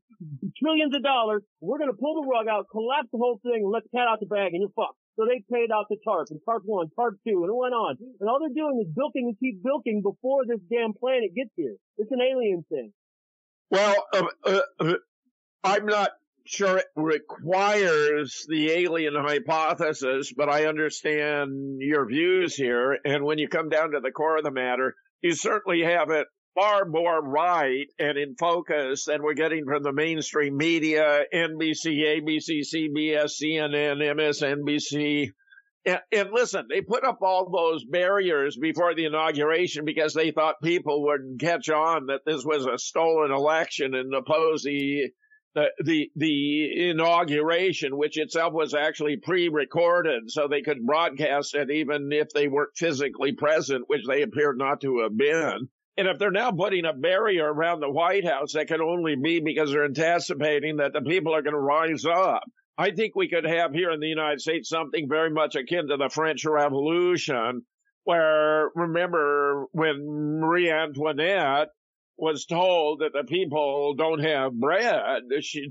trillions 0.55 0.95
of 0.95 1.03
dollars, 1.03 1.43
we're 1.59 1.81
going 1.81 1.91
to 1.91 1.99
pull 1.99 2.23
the 2.23 2.25
rug 2.27 2.47
out, 2.47 2.71
collapse 2.71 3.11
the 3.11 3.19
whole 3.25 3.39
thing, 3.41 3.65
and 3.65 3.71
let 3.73 3.83
the 3.83 3.89
cat 3.89 4.07
out 4.07 4.19
the 4.21 4.29
bag 4.29 4.53
and 4.53 4.61
you're 4.61 4.77
fucked. 4.77 5.01
So 5.17 5.25
they 5.25 5.41
paid 5.51 5.71
out 5.71 5.87
the 5.89 5.97
TARP 6.05 6.27
and 6.29 6.39
TARP 6.45 6.63
1, 6.65 6.89
TARP 6.95 7.15
2, 7.27 7.43
and 7.43 7.49
it 7.49 7.55
went 7.55 7.73
on. 7.73 7.97
And 8.19 8.29
all 8.29 8.39
they're 8.39 8.53
doing 8.53 8.83
is 8.85 8.91
bilking 8.93 9.33
and 9.33 9.39
keep 9.39 9.63
bilking 9.63 10.01
before 10.01 10.45
this 10.45 10.59
damn 10.69 10.93
planet 10.93 11.33
gets 11.33 11.51
here. 11.55 11.75
It's 11.97 12.11
an 12.11 12.21
alien 12.21 12.65
thing. 12.69 12.91
Well, 13.71 13.95
uh, 14.13 14.23
uh, 14.45 14.59
uh, 14.79 14.93
I'm 15.63 15.85
not 15.85 16.11
sure 16.45 16.77
it 16.77 16.85
requires 16.95 18.45
the 18.47 18.71
alien 18.71 19.15
hypothesis, 19.15 20.31
but 20.35 20.49
I 20.49 20.65
understand 20.65 21.79
your 21.79 22.05
views 22.05 22.55
here. 22.55 22.99
And 23.03 23.23
when 23.23 23.39
you 23.39 23.47
come 23.47 23.69
down 23.69 23.91
to 23.91 23.99
the 24.01 24.11
core 24.11 24.37
of 24.37 24.43
the 24.43 24.51
matter, 24.51 24.95
you 25.21 25.33
certainly 25.33 25.81
have 25.81 26.11
it 26.11 26.27
far 26.55 26.85
more 26.85 27.21
right 27.21 27.87
and 27.99 28.17
in 28.17 28.35
focus 28.35 29.05
than 29.05 29.21
we're 29.21 29.33
getting 29.33 29.65
from 29.65 29.83
the 29.83 29.91
mainstream 29.91 30.55
media, 30.55 31.23
NBC, 31.33 31.85
ABC, 31.85 32.61
CBS, 32.73 33.41
CNN, 33.41 34.01
MSNBC. 34.01 35.31
And, 35.85 35.99
and, 36.11 36.29
listen, 36.31 36.65
they 36.69 36.81
put 36.81 37.03
up 37.03 37.19
all 37.21 37.51
those 37.51 37.85
barriers 37.85 38.57
before 38.57 38.95
the 38.95 39.05
inauguration 39.05 39.85
because 39.85 40.13
they 40.13 40.31
thought 40.31 40.55
people 40.63 41.03
wouldn't 41.03 41.39
catch 41.39 41.69
on 41.69 42.07
that 42.07 42.21
this 42.25 42.43
was 42.43 42.65
a 42.65 42.79
stolen 42.79 43.31
election 43.31 43.93
and 43.93 44.13
oppose 44.15 44.63
the 44.63 45.09
the, 45.53 45.67
the, 45.85 46.11
the 46.17 46.89
inauguration, 46.89 47.97
which 47.97 48.17
itself 48.17 48.53
was 48.53 48.73
actually 48.73 49.15
pre-recorded 49.15 50.29
so 50.29 50.47
they 50.47 50.61
could 50.61 50.85
broadcast 50.85 51.55
it 51.55 51.71
even 51.71 52.09
if 52.11 52.27
they 52.31 52.49
weren't 52.49 52.75
physically 52.75 53.31
present, 53.31 53.85
which 53.87 54.05
they 54.05 54.21
appeared 54.21 54.57
not 54.57 54.81
to 54.81 54.99
have 54.99 55.15
been. 55.17 55.69
And 55.97 56.07
if 56.07 56.19
they're 56.19 56.31
now 56.31 56.51
putting 56.51 56.85
a 56.85 56.93
barrier 56.93 57.51
around 57.51 57.79
the 57.79 57.89
White 57.89 58.25
House, 58.25 58.53
that 58.53 58.67
can 58.67 58.81
only 58.81 59.15
be 59.15 59.39
because 59.39 59.71
they're 59.71 59.85
anticipating 59.85 60.77
that 60.77 60.91
the 60.93 61.01
people 61.01 61.33
are 61.33 61.41
going 61.41 61.53
to 61.53 61.59
rise 61.59 62.05
up. 62.05 62.43
I 62.77 62.91
think 62.91 63.15
we 63.15 63.29
could 63.29 63.45
have 63.45 63.73
here 63.73 63.91
in 63.91 64.01
the 64.01 64.07
United 64.07 64.41
States 64.41 64.67
something 64.67 65.07
very 65.07 65.29
much 65.29 65.55
akin 65.55 65.87
to 65.87 65.97
the 65.97 66.09
French 66.09 66.43
Revolution, 66.45 67.61
where 68.03 68.69
remember 68.75 69.67
when 69.71 70.39
Marie 70.41 70.69
Antoinette 70.69 71.69
was 72.17 72.45
told 72.45 72.99
that 72.99 73.13
the 73.13 73.23
people 73.23 73.95
don't 73.95 74.19
have 74.19 74.53
bread 74.53 75.21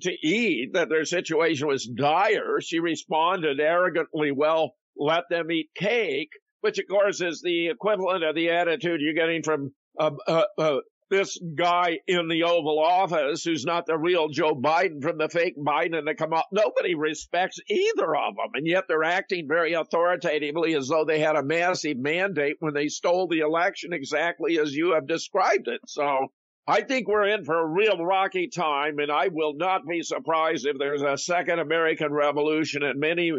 to 0.00 0.12
eat, 0.22 0.72
that 0.72 0.88
their 0.88 1.04
situation 1.04 1.66
was 1.68 1.86
dire, 1.86 2.60
she 2.62 2.80
responded 2.80 3.60
arrogantly, 3.60 4.30
well, 4.30 4.74
let 4.96 5.24
them 5.28 5.50
eat 5.50 5.70
cake, 5.74 6.30
which 6.60 6.78
of 6.78 6.86
course 6.88 7.20
is 7.20 7.42
the 7.42 7.68
equivalent 7.68 8.24
of 8.24 8.34
the 8.34 8.50
attitude 8.50 9.00
you're 9.00 9.14
getting 9.14 9.42
from 9.42 9.72
Uh, 9.98 10.10
uh, 10.26 10.44
uh, 10.58 10.76
this 11.10 11.38
guy 11.54 11.98
in 12.06 12.28
the 12.28 12.44
Oval 12.44 12.80
Office 12.80 13.44
who's 13.44 13.64
not 13.64 13.86
the 13.86 13.96
real 13.96 14.28
Joe 14.28 14.54
Biden 14.54 15.02
from 15.02 15.18
the 15.18 15.28
fake 15.28 15.56
Biden 15.56 16.06
that 16.06 16.16
come 16.16 16.32
out. 16.32 16.46
Nobody 16.50 16.94
respects 16.94 17.60
either 17.68 18.16
of 18.16 18.36
them. 18.36 18.50
And 18.54 18.66
yet 18.66 18.84
they're 18.88 19.04
acting 19.04 19.46
very 19.46 19.74
authoritatively 19.74 20.74
as 20.74 20.88
though 20.88 21.04
they 21.04 21.20
had 21.20 21.36
a 21.36 21.42
massive 21.42 21.98
mandate 21.98 22.56
when 22.58 22.74
they 22.74 22.88
stole 22.88 23.28
the 23.28 23.40
election 23.40 23.92
exactly 23.92 24.58
as 24.58 24.74
you 24.74 24.94
have 24.94 25.06
described 25.06 25.68
it. 25.68 25.80
So 25.86 26.28
I 26.66 26.80
think 26.80 27.06
we're 27.06 27.28
in 27.28 27.44
for 27.44 27.58
a 27.58 27.66
real 27.66 27.98
rocky 27.98 28.48
time 28.48 28.98
and 28.98 29.12
I 29.12 29.28
will 29.28 29.54
not 29.54 29.86
be 29.86 30.02
surprised 30.02 30.66
if 30.66 30.78
there's 30.78 31.02
a 31.02 31.18
second 31.18 31.60
American 31.60 32.12
revolution 32.12 32.82
and 32.82 32.98
many 32.98 33.32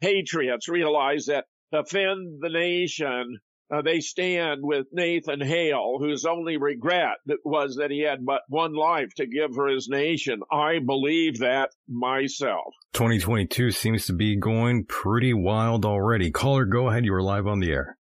patriots 0.00 0.68
realize 0.68 1.26
that 1.26 1.46
defend 1.72 2.40
the 2.40 2.48
nation 2.48 3.38
uh, 3.70 3.82
they 3.82 4.00
stand 4.00 4.60
with 4.62 4.86
Nathan 4.92 5.40
Hale, 5.40 5.98
whose 5.98 6.24
only 6.24 6.56
regret 6.56 7.16
was 7.44 7.76
that 7.76 7.90
he 7.90 8.00
had 8.00 8.24
but 8.24 8.42
one 8.48 8.74
life 8.74 9.12
to 9.16 9.26
give 9.26 9.54
for 9.54 9.68
his 9.68 9.88
nation. 9.88 10.40
I 10.50 10.78
believe 10.78 11.38
that 11.40 11.70
myself. 11.88 12.74
2022 12.94 13.70
seems 13.70 14.06
to 14.06 14.14
be 14.14 14.36
going 14.36 14.84
pretty 14.84 15.34
wild 15.34 15.84
already. 15.84 16.30
Caller, 16.30 16.64
go 16.64 16.88
ahead. 16.88 17.04
You 17.04 17.14
are 17.14 17.22
live 17.22 17.46
on 17.46 17.60
the 17.60 17.70
air. 17.70 17.98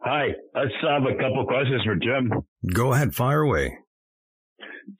Hi. 0.00 0.28
I 0.54 0.64
just 0.64 0.76
have 0.82 1.02
a 1.04 1.14
couple 1.14 1.46
questions 1.46 1.82
for 1.84 1.96
Jim. 1.96 2.30
Go 2.74 2.92
ahead. 2.92 3.14
Fire 3.14 3.40
away. 3.40 3.78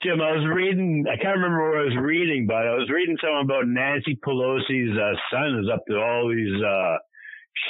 Jim, 0.02 0.20
I 0.20 0.32
was 0.32 0.46
reading, 0.54 1.04
I 1.10 1.20
can't 1.20 1.36
remember 1.36 1.70
what 1.70 1.80
I 1.80 1.84
was 1.84 1.98
reading, 2.00 2.46
but 2.46 2.56
I 2.56 2.74
was 2.74 2.88
reading 2.88 3.16
something 3.20 3.44
about 3.44 3.66
Nancy 3.66 4.16
Pelosi's 4.24 4.96
uh, 4.96 5.18
son 5.30 5.58
is 5.58 5.68
up 5.72 5.82
to 5.88 5.96
all 5.96 6.30
these, 6.30 6.62
uh, 6.62 6.96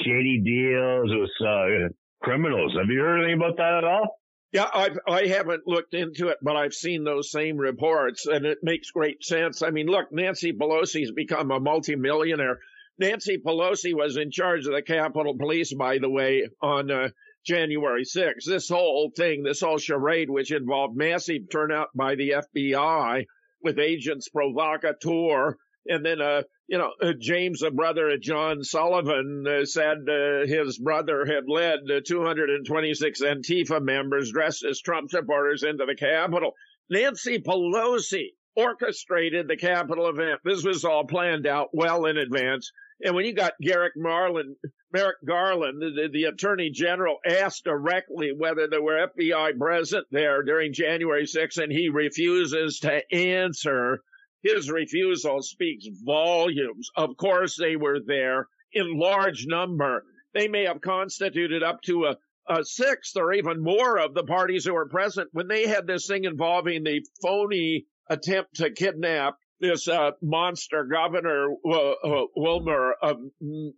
shady 0.04 0.42
deals 0.44 1.10
with, 1.10 1.30
uh, 1.40 1.88
criminals. 2.22 2.74
Have 2.78 2.88
you 2.88 3.00
heard 3.00 3.20
anything 3.20 3.40
about 3.40 3.56
that 3.58 3.74
at 3.78 3.84
all? 3.84 4.18
Yeah, 4.52 4.68
I've, 4.72 4.98
I 5.08 5.26
haven't 5.28 5.66
looked 5.66 5.94
into 5.94 6.28
it, 6.28 6.36
but 6.42 6.56
I've 6.56 6.74
seen 6.74 7.04
those 7.04 7.30
same 7.30 7.56
reports 7.56 8.26
and 8.26 8.44
it 8.44 8.58
makes 8.62 8.90
great 8.90 9.24
sense. 9.24 9.62
I 9.62 9.70
mean, 9.70 9.86
look, 9.86 10.12
Nancy 10.12 10.52
Pelosi's 10.52 11.10
become 11.10 11.50
a 11.50 11.58
multimillionaire. 11.58 12.58
Nancy 12.98 13.38
Pelosi 13.38 13.94
was 13.94 14.18
in 14.18 14.30
charge 14.30 14.66
of 14.66 14.74
the 14.74 14.82
Capitol 14.82 15.36
Police, 15.38 15.72
by 15.72 15.98
the 15.98 16.10
way, 16.10 16.46
on 16.60 16.90
uh, 16.90 17.08
January 17.46 18.04
6th. 18.04 18.44
This 18.46 18.68
whole 18.68 19.10
thing, 19.16 19.42
this 19.42 19.62
whole 19.62 19.78
charade, 19.78 20.28
which 20.28 20.52
involved 20.52 20.96
massive 20.96 21.50
turnout 21.50 21.88
by 21.94 22.14
the 22.14 22.34
FBI 22.54 23.24
with 23.62 23.78
agents 23.78 24.28
provocateur, 24.28 25.56
and 25.86 26.04
then, 26.04 26.20
uh, 26.20 26.42
you 26.72 26.78
know, 26.78 26.90
uh, 27.02 27.12
James, 27.20 27.60
the 27.60 27.70
brother 27.70 28.08
of 28.08 28.22
John 28.22 28.64
Sullivan, 28.64 29.44
uh, 29.46 29.66
said 29.66 30.08
uh, 30.08 30.46
his 30.46 30.78
brother 30.78 31.26
had 31.26 31.44
led 31.46 31.80
226 32.06 33.20
Antifa 33.20 33.82
members 33.82 34.32
dressed 34.32 34.64
as 34.64 34.80
Trump 34.80 35.10
supporters 35.10 35.64
into 35.64 35.84
the 35.84 35.94
Capitol. 35.94 36.52
Nancy 36.88 37.40
Pelosi 37.40 38.28
orchestrated 38.56 39.48
the 39.48 39.56
Capitol 39.58 40.08
event. 40.08 40.40
This 40.46 40.64
was 40.64 40.86
all 40.86 41.04
planned 41.06 41.46
out 41.46 41.68
well 41.74 42.06
in 42.06 42.16
advance. 42.16 42.72
And 43.02 43.14
when 43.14 43.26
you 43.26 43.34
got 43.34 43.52
Garrick 43.60 43.92
Marlin, 43.94 44.56
Merrick 44.94 45.18
Garland, 45.26 45.82
the, 45.82 46.08
the, 46.10 46.24
attorney 46.24 46.70
general, 46.70 47.18
asked 47.26 47.64
directly 47.64 48.32
whether 48.34 48.66
there 48.66 48.82
were 48.82 49.08
FBI 49.08 49.58
present 49.58 50.06
there 50.10 50.42
during 50.42 50.72
January 50.72 51.24
6th, 51.24 51.62
and 51.62 51.70
he 51.70 51.90
refuses 51.90 52.78
to 52.78 53.02
answer. 53.14 54.02
His 54.42 54.70
refusal 54.70 55.42
speaks 55.42 55.86
volumes. 56.04 56.90
Of 56.96 57.16
course, 57.16 57.56
they 57.56 57.76
were 57.76 58.00
there 58.04 58.48
in 58.72 58.98
large 58.98 59.46
number. 59.46 60.04
They 60.34 60.48
may 60.48 60.64
have 60.64 60.80
constituted 60.80 61.62
up 61.62 61.82
to 61.82 62.06
a, 62.06 62.16
a 62.48 62.64
sixth 62.64 63.16
or 63.16 63.32
even 63.32 63.62
more 63.62 63.98
of 63.98 64.14
the 64.14 64.24
parties 64.24 64.64
who 64.64 64.74
were 64.74 64.88
present 64.88 65.28
when 65.32 65.48
they 65.48 65.66
had 65.66 65.86
this 65.86 66.06
thing 66.06 66.24
involving 66.24 66.82
the 66.82 67.04
phony 67.20 67.86
attempt 68.08 68.56
to 68.56 68.70
kidnap 68.70 69.36
this 69.60 69.86
uh, 69.86 70.10
monster 70.20 70.84
governor 70.84 71.52
uh, 71.64 72.24
Whitmer 72.36 72.92
of 73.00 73.18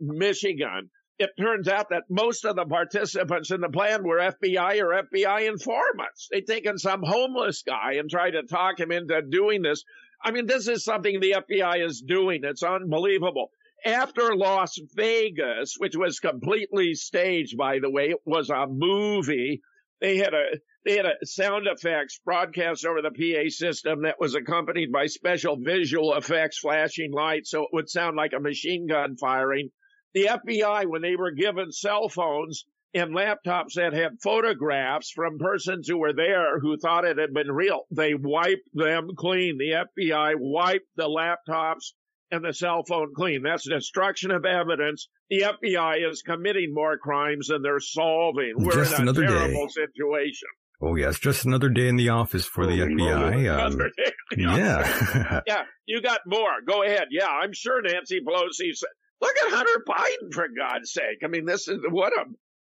Michigan. 0.01 0.91
It 1.19 1.31
turns 1.39 1.69
out 1.69 1.91
that 1.91 2.05
most 2.11 2.45
of 2.45 2.57
the 2.57 2.65
participants 2.65 3.53
in 3.53 3.61
the 3.61 3.69
plan 3.69 4.03
were 4.03 4.19
FBI 4.19 4.81
or 4.81 5.03
FBI 5.05 5.47
informants. 5.47 6.28
They'd 6.32 6.47
taken 6.47 6.78
some 6.78 7.03
homeless 7.05 7.62
guy 7.62 7.95
and 7.99 8.11
tried 8.11 8.32
to 8.32 8.43
talk 8.43 8.81
him 8.81 8.91
into 8.91 9.23
doing 9.23 9.62
this. 9.62 9.85
I 10.24 10.30
mean, 10.30 10.46
this 10.46 10.68
is 10.68 10.84
something 10.84 11.20
the 11.20 11.36
FBI 11.48 11.84
is 11.84 12.01
doing. 12.01 12.40
It's 12.44 12.62
unbelievable. 12.62 13.51
After 13.84 14.34
Las 14.34 14.78
Vegas, 14.94 15.74
which 15.76 15.94
was 15.94 16.18
completely 16.18 16.94
staged, 16.94 17.59
by 17.59 17.78
the 17.78 17.90
way, 17.90 18.09
it 18.09 18.20
was 18.24 18.48
a 18.48 18.66
movie. 18.66 19.60
They 20.01 20.16
had 20.16 20.32
a 20.32 20.44
they 20.86 20.96
had 20.96 21.06
a 21.06 21.26
sound 21.26 21.66
effects 21.66 22.20
broadcast 22.24 22.86
over 22.86 23.02
the 23.02 23.10
PA 23.10 23.51
system 23.51 24.02
that 24.02 24.18
was 24.18 24.34
accompanied 24.34 24.90
by 24.90 25.06
special 25.06 25.56
visual 25.56 26.14
effects, 26.14 26.59
flashing 26.59 27.12
lights, 27.12 27.51
so 27.51 27.64
it 27.64 27.70
would 27.72 27.90
sound 27.90 28.16
like 28.16 28.32
a 28.32 28.40
machine 28.40 28.86
gun 28.86 29.16
firing. 29.16 29.70
The 30.14 30.26
FBI, 30.26 30.86
when 30.86 31.02
they 31.02 31.16
were 31.16 31.32
given 31.32 31.70
cell 31.70 32.09
phones 32.09 32.64
and 32.95 33.15
laptops 33.15 33.75
that 33.75 33.93
had 33.93 34.21
photographs 34.23 35.11
from 35.11 35.39
persons 35.39 35.89
who 35.89 35.99
were 35.99 36.12
there 36.12 36.59
who 36.61 36.77
thought 36.77 37.05
it 37.05 37.19
had 37.19 37.35
been 37.35 37.51
real, 37.51 37.83
they 37.91 38.15
wiped 38.15 38.69
them 38.73 39.11
clean. 39.16 39.59
The 39.59 39.87
FBI 40.01 40.35
wiped 40.39 40.87
the 40.97 41.09
laptops 41.09 41.93
and 42.31 42.45
the 42.45 42.53
cell 42.55 42.85
phone 42.89 43.12
clean. 43.15 43.43
That's 43.43 43.69
destruction 43.69 44.31
of 44.31 44.45
evidence. 44.45 45.09
The 45.31 45.43
FBI 45.43 46.09
is 46.09 46.23
committing 46.23 46.73
more 46.73 46.97
crimes 46.99 47.49
than 47.49 47.62
they're 47.62 47.81
solving. 47.81 48.55
We're 48.57 48.73
Just 48.73 48.93
in 48.93 49.01
a 49.01 49.03
another 49.03 49.27
terrible 49.27 49.66
day. 49.66 49.87
situation. 49.87 50.49
Oh 50.81 50.97
yes, 50.97 51.19
just 51.19 51.45
another 51.47 51.69
day 51.71 51.89
in 51.89 51.97
the 51.97 52.11
office 52.11 52.45
for 52.45 52.66
the 52.66 52.75
FBI. 52.81 53.49
Um, 53.49 53.91
yeah. 54.37 55.41
yeah, 55.47 55.62
you 55.87 56.03
got 56.03 56.21
more. 56.27 56.61
Go 56.66 56.83
ahead. 56.83 57.09
Yeah, 57.11 57.29
I'm 57.29 57.53
sure 57.53 57.81
Nancy 57.81 58.21
Pelosi 58.21 58.75
said, 58.75 58.89
look 59.21 59.35
at 59.47 59.53
Hunter 59.53 59.85
Biden 59.89 60.35
for 60.35 60.47
God's 60.57 60.93
sake. 60.93 61.19
I 61.25 61.29
mean, 61.29 61.47
this 61.47 61.69
is 61.69 61.79
what 61.89 62.12
a, 62.12 62.25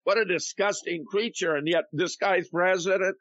what 0.07 0.19
a 0.19 0.25
disgusting 0.25 1.05
creature. 1.05 1.57
And 1.57 1.67
yet 1.67 1.85
this 1.93 2.15
guy's 2.15 2.49
president. 2.49 3.17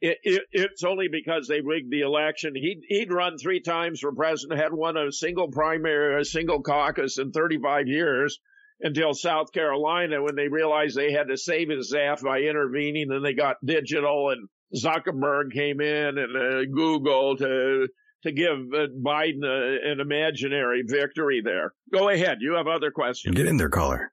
It, 0.00 0.16
it, 0.22 0.42
it's 0.52 0.82
only 0.82 1.08
because 1.12 1.46
they 1.46 1.60
rigged 1.60 1.90
the 1.90 2.00
election. 2.00 2.54
He'd, 2.54 2.80
he'd 2.88 3.12
run 3.12 3.36
three 3.36 3.60
times 3.60 4.00
for 4.00 4.14
president, 4.14 4.58
had 4.58 4.72
won 4.72 4.96
a 4.96 5.12
single 5.12 5.50
primary, 5.50 6.18
a 6.18 6.24
single 6.24 6.62
caucus 6.62 7.18
in 7.18 7.32
35 7.32 7.86
years 7.88 8.38
until 8.80 9.12
South 9.12 9.52
Carolina 9.52 10.22
when 10.22 10.34
they 10.34 10.48
realized 10.48 10.96
they 10.96 11.12
had 11.12 11.28
to 11.28 11.36
save 11.36 11.68
his 11.68 11.92
ass 11.92 12.22
by 12.22 12.38
intervening 12.40 13.12
and 13.12 13.22
they 13.22 13.34
got 13.34 13.56
digital 13.62 14.30
and 14.30 14.48
Zuckerberg 14.74 15.52
came 15.52 15.82
in 15.82 16.16
and 16.16 16.36
uh, 16.36 16.64
Google 16.74 17.36
to 17.36 17.88
to 18.22 18.32
give 18.32 18.72
uh, 18.72 18.86
Biden 18.98 19.44
a, 19.44 19.90
an 19.92 20.00
imaginary 20.00 20.84
victory 20.86 21.42
there. 21.44 21.74
Go 21.92 22.08
ahead. 22.08 22.38
You 22.40 22.54
have 22.54 22.68
other 22.68 22.90
questions. 22.90 23.36
Get 23.36 23.44
in 23.44 23.58
there, 23.58 23.68
caller. 23.68 24.10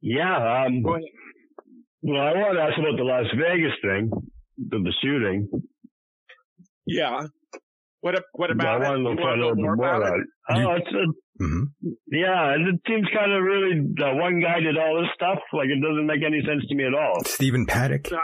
Yeah. 0.00 0.64
Um, 0.64 0.82
Go 0.82 0.94
ahead. 0.94 1.04
Well, 2.02 2.20
I 2.20 2.32
want 2.32 2.56
to 2.56 2.62
ask 2.62 2.78
about 2.78 2.96
the 2.96 3.04
Las 3.04 3.26
Vegas 3.36 3.72
thing, 3.82 4.10
the, 4.58 4.78
the 4.78 4.92
shooting. 5.02 5.48
Yeah. 6.86 7.26
What 8.00 8.14
a, 8.16 8.22
what 8.32 8.50
I 8.50 8.52
about 8.52 8.82
it? 8.82 8.84
want 8.84 9.04
to 9.04 9.10
You 9.10 9.16
find 9.16 9.18
wanna 9.18 9.34
a 9.34 9.40
little 9.42 9.54
bit 9.56 9.62
more 9.62 9.76
more 9.76 9.94
about 9.94 10.02
about 10.06 10.18
it? 10.18 10.26
it. 10.50 10.66
Oh, 10.66 10.72
it's 10.76 10.92
a, 10.94 11.44
hmm 11.44 11.64
yeah, 12.10 12.54
and 12.54 12.68
it 12.74 12.80
seems 12.88 13.06
kind 13.16 13.30
of 13.32 13.42
really, 13.42 13.78
uh, 14.02 14.14
one 14.14 14.40
guy 14.40 14.60
did 14.60 14.76
all 14.78 15.00
this 15.00 15.10
stuff. 15.14 15.38
Like, 15.52 15.68
it 15.68 15.80
doesn't 15.80 16.06
make 16.06 16.22
any 16.26 16.40
sense 16.46 16.64
to 16.68 16.74
me 16.74 16.84
at 16.84 16.94
all. 16.94 17.22
Stephen 17.24 17.66
Paddock. 17.66 18.10
No, 18.10 18.18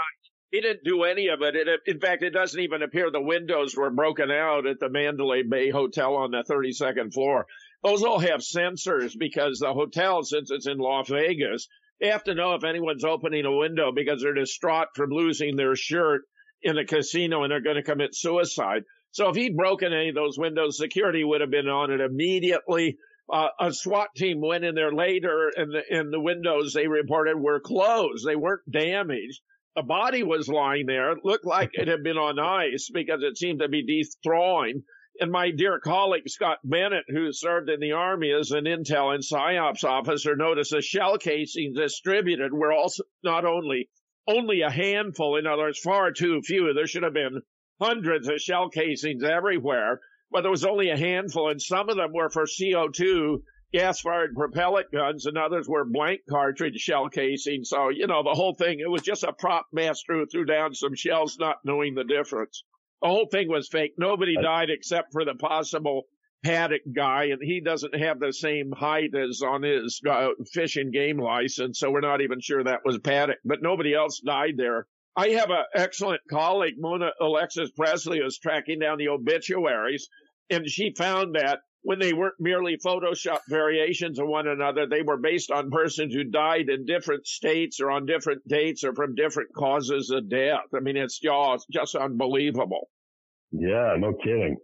he 0.51 0.60
didn't 0.60 0.84
do 0.84 1.02
any 1.05 1.28
of 1.28 1.40
it. 1.42 1.55
it. 1.55 1.68
In 1.86 2.01
fact, 2.01 2.22
it 2.22 2.30
doesn't 2.30 2.59
even 2.60 2.82
appear 2.82 3.10
the 3.10 3.20
windows 3.20 3.76
were 3.76 3.90
broken 3.90 4.30
out 4.30 4.66
at 4.66 4.80
the 4.80 4.88
Mandalay 4.88 5.42
Bay 5.42 5.70
Hotel 5.70 6.14
on 6.16 6.30
the 6.32 6.42
32nd 6.51 7.12
floor. 7.12 7.46
Those 7.84 8.02
all 8.02 8.18
have 8.20 8.40
sensors 8.40 9.12
because 9.18 9.59
the 9.59 9.72
hotel, 9.74 10.22
since 10.24 10.51
it's 10.51 10.66
in 10.66 10.78
Las 10.78 11.09
Vegas, 11.09 11.68
they 12.01 12.09
have 12.09 12.25
to 12.25 12.35
know 12.35 12.55
if 12.55 12.65
anyone's 12.65 13.05
opening 13.05 13.45
a 13.45 13.57
window 13.57 13.93
because 13.95 14.23
they're 14.23 14.35
distraught 14.35 14.89
from 14.95 15.11
losing 15.11 15.57
their 15.57 15.77
shirt 15.77 16.23
in 16.62 16.79
a 16.79 16.85
casino 16.85 17.43
and 17.43 17.51
they're 17.51 17.61
going 17.61 17.77
to 17.77 17.83
commit 17.83 18.15
suicide. 18.15 18.83
So 19.12 19.29
if 19.29 19.37
he'd 19.37 19.57
broken 19.57 19.93
any 19.93 20.09
of 20.09 20.15
those 20.15 20.39
windows, 20.39 20.77
security 20.77 21.23
would 21.23 21.41
have 21.41 21.51
been 21.51 21.69
on 21.69 21.93
it 21.93 22.01
immediately. 22.01 22.97
Uh, 23.33 23.49
a 23.61 23.73
SWAT 23.73 24.09
team 24.16 24.41
went 24.41 24.65
in 24.65 24.75
there 24.75 24.93
later 24.93 25.51
and 25.55 25.73
the, 25.73 25.83
and 25.97 26.12
the 26.12 26.21
windows 26.21 26.73
they 26.73 26.89
reported 26.89 27.39
were 27.39 27.61
closed. 27.61 28.27
They 28.27 28.37
weren't 28.37 28.71
damaged. 28.71 29.41
The 29.77 29.83
body 29.83 30.23
was 30.23 30.49
lying 30.49 30.87
there. 30.87 31.12
It 31.12 31.25
looked 31.25 31.47
like 31.47 31.71
it 31.73 31.89
had 31.89 32.03
been 32.03 32.19
on 32.19 32.39
ice 32.39 32.91
because 32.93 33.23
it 33.23 33.39
seemed 33.39 33.61
to 33.61 33.69
be 33.69 33.85
de-thawing. 33.85 34.83
And 35.20 35.31
my 35.31 35.53
dear 35.53 35.78
colleague 35.78 36.28
Scott 36.28 36.59
Bennett, 36.65 37.05
who 37.09 37.32
served 37.32 37.70
in 37.70 37.78
the 37.78 37.93
Army 37.93 38.32
as 38.32 38.51
an 38.51 38.65
intel 38.65 39.15
and 39.15 39.23
psyops 39.23 39.85
officer, 39.85 40.35
noticed 40.35 40.73
the 40.73 40.82
shell 40.82 41.19
casings 41.19 41.77
distributed 41.77 42.53
were 42.53 42.73
also 42.73 43.05
not 43.23 43.45
only 43.45 43.89
only 44.27 44.62
a 44.62 44.70
handful, 44.70 45.36
in 45.36 45.47
other 45.47 45.65
words, 45.65 45.78
far 45.78 46.11
too 46.11 46.41
few. 46.43 46.73
There 46.73 46.86
should 46.86 47.03
have 47.03 47.15
been 47.15 47.43
hundreds 47.81 48.28
of 48.28 48.41
shell 48.41 48.70
casings 48.70 49.23
everywhere, 49.23 50.01
but 50.31 50.43
there 50.43 50.51
was 50.51 50.65
only 50.65 50.91
a 50.91 50.97
handful, 50.97 51.49
and 51.49 51.61
some 51.61 51.89
of 51.89 51.97
them 51.97 52.12
were 52.12 52.31
for 52.31 52.47
CO2 52.47 53.43
gas-fired 53.73 54.35
propellant 54.35 54.91
guns, 54.93 55.27
and 55.27 55.36
others 55.36 55.69
were 55.69 55.85
blank 55.85 56.20
cartridge 56.31 56.77
shell 56.81 57.09
casings. 57.09 57.69
So, 57.69 57.89
you 57.89 58.07
know, 58.07 58.23
the 58.23 58.35
whole 58.35 58.55
thing, 58.55 58.81
it 58.81 58.91
was 58.91 59.03
just 59.03 59.24
a 59.24 59.32
prop 59.32 59.66
master 59.73 60.15
who 60.15 60.27
threw 60.27 60.45
down 60.45 60.74
some 60.74 60.95
shells, 60.95 61.36
not 61.39 61.57
knowing 61.65 61.95
the 61.95 62.05
difference. 62.05 62.65
The 63.05 63.10
whole 63.10 63.26
thing 63.26 63.51
was 63.51 63.68
fake. 63.68 63.93
Nobody 63.98 64.35
died 64.35 64.70
except 64.70 65.12
for 65.12 65.26
the 65.26 65.35
possible 65.35 66.05
Paddock 66.43 66.81
guy, 66.90 67.24
and 67.24 67.39
he 67.43 67.60
doesn't 67.60 67.94
have 67.94 68.18
the 68.18 68.32
same 68.32 68.72
height 68.72 69.14
as 69.14 69.43
on 69.43 69.62
his 69.62 70.01
uh, 70.09 70.31
fish 70.51 70.76
and 70.76 70.90
game 70.90 71.18
license, 71.18 71.78
so 71.78 71.90
we're 71.90 72.01
not 72.01 72.22
even 72.22 72.40
sure 72.40 72.64
that 72.64 72.81
was 72.82 72.98
Paddock. 72.98 73.40
But 73.44 73.60
nobody 73.60 73.93
else 73.93 74.20
died 74.20 74.56
there. 74.56 74.86
I 75.14 75.28
have 75.28 75.51
an 75.51 75.64
excellent 75.74 76.22
colleague, 76.31 76.76
Mona 76.78 77.10
Alexis 77.20 77.70
Pressley, 77.72 78.20
who's 78.20 78.39
tracking 78.39 78.78
down 78.78 78.97
the 78.97 79.09
obituaries, 79.09 80.09
and 80.48 80.66
she 80.66 80.94
found 80.97 81.35
that 81.35 81.59
when 81.82 81.98
they 81.98 82.14
weren't 82.14 82.40
merely 82.40 82.78
Photoshop 82.78 83.40
variations 83.51 84.18
of 84.18 84.26
one 84.26 84.48
another, 84.48 84.86
they 84.86 85.02
were 85.02 85.18
based 85.18 85.51
on 85.51 85.70
persons 85.70 86.14
who 86.14 86.24
died 86.24 86.70
in 86.70 86.86
different 86.86 87.26
states 87.26 87.81
or 87.81 87.90
on 87.90 88.06
different 88.06 88.48
dates 88.48 88.82
or 88.82 88.94
from 88.94 89.14
different 89.14 89.52
causes 89.55 90.09
of 90.09 90.31
death. 90.31 90.72
I 90.74 90.81
mean, 90.81 90.97
it's 90.97 91.18
just, 91.18 91.66
just 91.70 91.94
unbelievable. 91.94 92.89
Yeah, 93.59 93.94
no 93.98 94.12
kidding. 94.14 94.56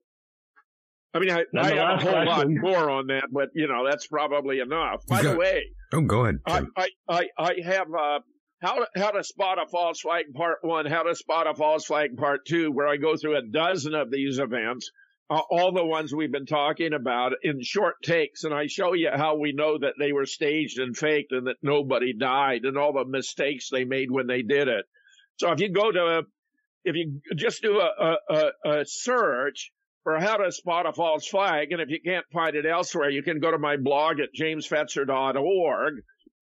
I 1.12 1.18
mean, 1.18 1.30
I, 1.30 1.40
I 1.40 1.44
the 1.52 1.62
have 1.62 1.72
a 1.72 1.76
last 1.80 2.02
whole 2.02 2.24
lot 2.24 2.46
more 2.50 2.90
on 2.90 3.06
that, 3.08 3.24
but 3.32 3.48
you 3.54 3.66
know, 3.68 3.84
that's 3.88 4.06
probably 4.06 4.60
enough. 4.60 5.04
By 5.06 5.22
got- 5.22 5.32
the 5.32 5.38
way, 5.38 5.62
Oh, 5.92 6.02
go 6.02 6.22
ahead. 6.24 6.38
I, 6.46 6.62
I, 6.76 6.88
I, 7.08 7.26
I 7.36 7.54
have, 7.64 7.88
uh, 7.92 8.20
how 8.62 8.74
to, 8.74 8.86
how 8.94 9.10
to 9.10 9.24
spot 9.24 9.58
a 9.58 9.66
false 9.68 10.00
flag 10.00 10.26
part 10.34 10.58
one, 10.62 10.86
how 10.86 11.02
to 11.02 11.14
spot 11.16 11.48
a 11.48 11.54
false 11.54 11.84
flag 11.86 12.16
part 12.16 12.46
two, 12.46 12.70
where 12.70 12.86
I 12.86 12.96
go 12.96 13.16
through 13.16 13.36
a 13.38 13.42
dozen 13.42 13.94
of 13.94 14.10
these 14.10 14.38
events, 14.38 14.90
uh, 15.30 15.40
all 15.50 15.72
the 15.72 15.84
ones 15.84 16.14
we've 16.14 16.30
been 16.30 16.46
talking 16.46 16.92
about 16.92 17.32
in 17.42 17.60
short 17.62 17.96
takes. 18.04 18.44
And 18.44 18.54
I 18.54 18.66
show 18.68 18.92
you 18.92 19.08
how 19.12 19.36
we 19.36 19.52
know 19.52 19.78
that 19.78 19.94
they 19.98 20.12
were 20.12 20.26
staged 20.26 20.78
and 20.78 20.96
faked 20.96 21.32
and 21.32 21.48
that 21.48 21.56
nobody 21.62 22.12
died 22.12 22.64
and 22.64 22.76
all 22.78 22.92
the 22.92 23.04
mistakes 23.04 23.68
they 23.70 23.84
made 23.84 24.10
when 24.12 24.28
they 24.28 24.42
did 24.42 24.68
it. 24.68 24.84
So 25.38 25.50
if 25.50 25.60
you 25.60 25.72
go 25.72 25.90
to, 25.90 26.22
if 26.85 26.97
you 26.97 27.20
just 27.36 27.62
do 27.62 27.81
a, 27.81 28.16
a, 28.28 28.51
a, 28.65 28.85
search 28.85 29.70
for 30.02 30.19
how 30.19 30.39
to 30.39 30.51
spot 30.51 30.86
a 30.86 30.93
false 30.93 31.24
flag, 31.27 31.70
and 31.73 31.81
if 31.81 31.90
you 31.90 32.01
can't 32.05 32.27
find 32.32 32.57
it 32.57 32.66
elsewhere, 32.66 33.11
you 33.11 33.23
can 33.23 33.39
go 33.40 33.51
to 33.51 33.59
my 33.59 33.77
blog 33.77 34.19
at 34.20 34.31
jamesfetzer.org 34.39 35.94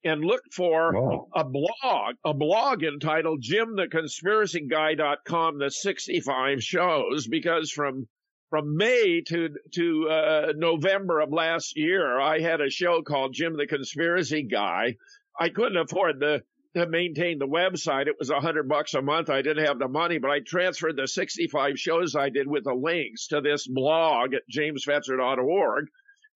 and 0.05 0.25
look 0.25 0.43
for 0.53 1.27
a 1.35 1.43
blog, 1.45 2.15
a 2.25 2.33
blog 2.33 2.85
entitled 2.85 3.43
JimTheConspiracyGuy.com, 3.43 5.59
the 5.59 5.71
65 5.71 6.63
shows, 6.63 7.27
because 7.27 7.73
from 7.73 8.07
from 8.51 8.77
May 8.77 9.23
to 9.29 9.51
to 9.75 10.09
uh, 10.09 10.53
November 10.57 11.21
of 11.21 11.33
last 11.33 11.77
year, 11.77 12.19
I 12.19 12.41
had 12.41 12.61
a 12.61 12.71
show 12.71 13.03
called 13.03 13.35
Jim 13.35 13.57
the 13.57 13.67
Conspiracy 13.67 14.45
Guy. 14.45 14.97
I 15.39 15.51
couldn't 15.51 15.77
afford 15.77 16.19
the 16.21 16.43
to 16.77 16.87
maintain 16.87 17.39
the 17.39 17.47
website. 17.47 18.07
It 18.07 18.17
was 18.19 18.31
a 18.31 18.41
hundred 18.41 18.69
bucks 18.69 18.95
a 18.95 19.03
month. 19.03 19.31
I 19.31 19.43
didn't 19.43 19.65
have 19.65 19.79
the 19.79 19.89
money, 19.89 20.19
but 20.19 20.31
I 20.31 20.41
transferred 20.41 20.97
the 20.97 21.09
65 21.09 21.79
shows 21.79 22.15
I 22.15 22.29
did 22.29 22.47
with 22.47 22.65
the 22.65 22.75
links 22.75 23.29
to 23.29 23.41
this 23.41 23.67
blog 23.67 24.35
at 24.35 24.43
jamesfetzer.org. 24.53 25.87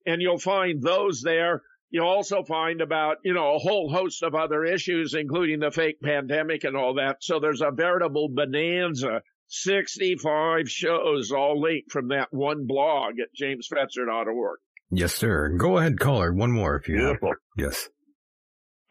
And 0.05 0.21
you'll 0.21 0.39
find 0.39 0.81
those 0.81 1.21
there. 1.21 1.61
You'll 1.89 2.07
also 2.07 2.43
find 2.43 2.81
about, 2.81 3.17
you 3.23 3.33
know, 3.33 3.55
a 3.55 3.59
whole 3.59 3.91
host 3.91 4.23
of 4.23 4.33
other 4.33 4.65
issues, 4.65 5.13
including 5.13 5.59
the 5.59 5.71
fake 5.71 6.01
pandemic 6.01 6.63
and 6.63 6.75
all 6.75 6.95
that. 6.95 7.17
So 7.21 7.39
there's 7.39 7.61
a 7.61 7.71
veritable 7.71 8.29
bonanza. 8.29 9.21
65 9.49 10.67
shows 10.67 11.31
all 11.31 11.61
linked 11.61 11.91
from 11.91 12.07
that 12.07 12.29
one 12.31 12.65
blog 12.65 13.13
at 13.19 13.27
jamesfetzer.org. 13.39 14.57
Yes, 14.89 15.13
sir. 15.13 15.49
Go 15.49 15.77
ahead, 15.77 15.99
caller. 15.99 16.33
One 16.33 16.51
more 16.51 16.75
if 16.77 16.87
you 16.89 16.97
Beautiful. 16.97 17.29
have. 17.29 17.37
Yes. 17.57 17.89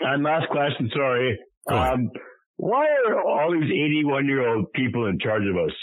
And 0.00 0.22
last 0.22 0.48
question, 0.50 0.90
sorry. 0.94 1.38
Um, 1.70 2.10
why 2.56 2.86
are 3.06 3.20
all 3.20 3.52
these 3.52 3.70
81 3.70 4.26
year 4.26 4.46
old 4.46 4.72
people 4.72 5.06
in 5.06 5.18
charge 5.18 5.42
of 5.48 5.56
us 5.56 5.74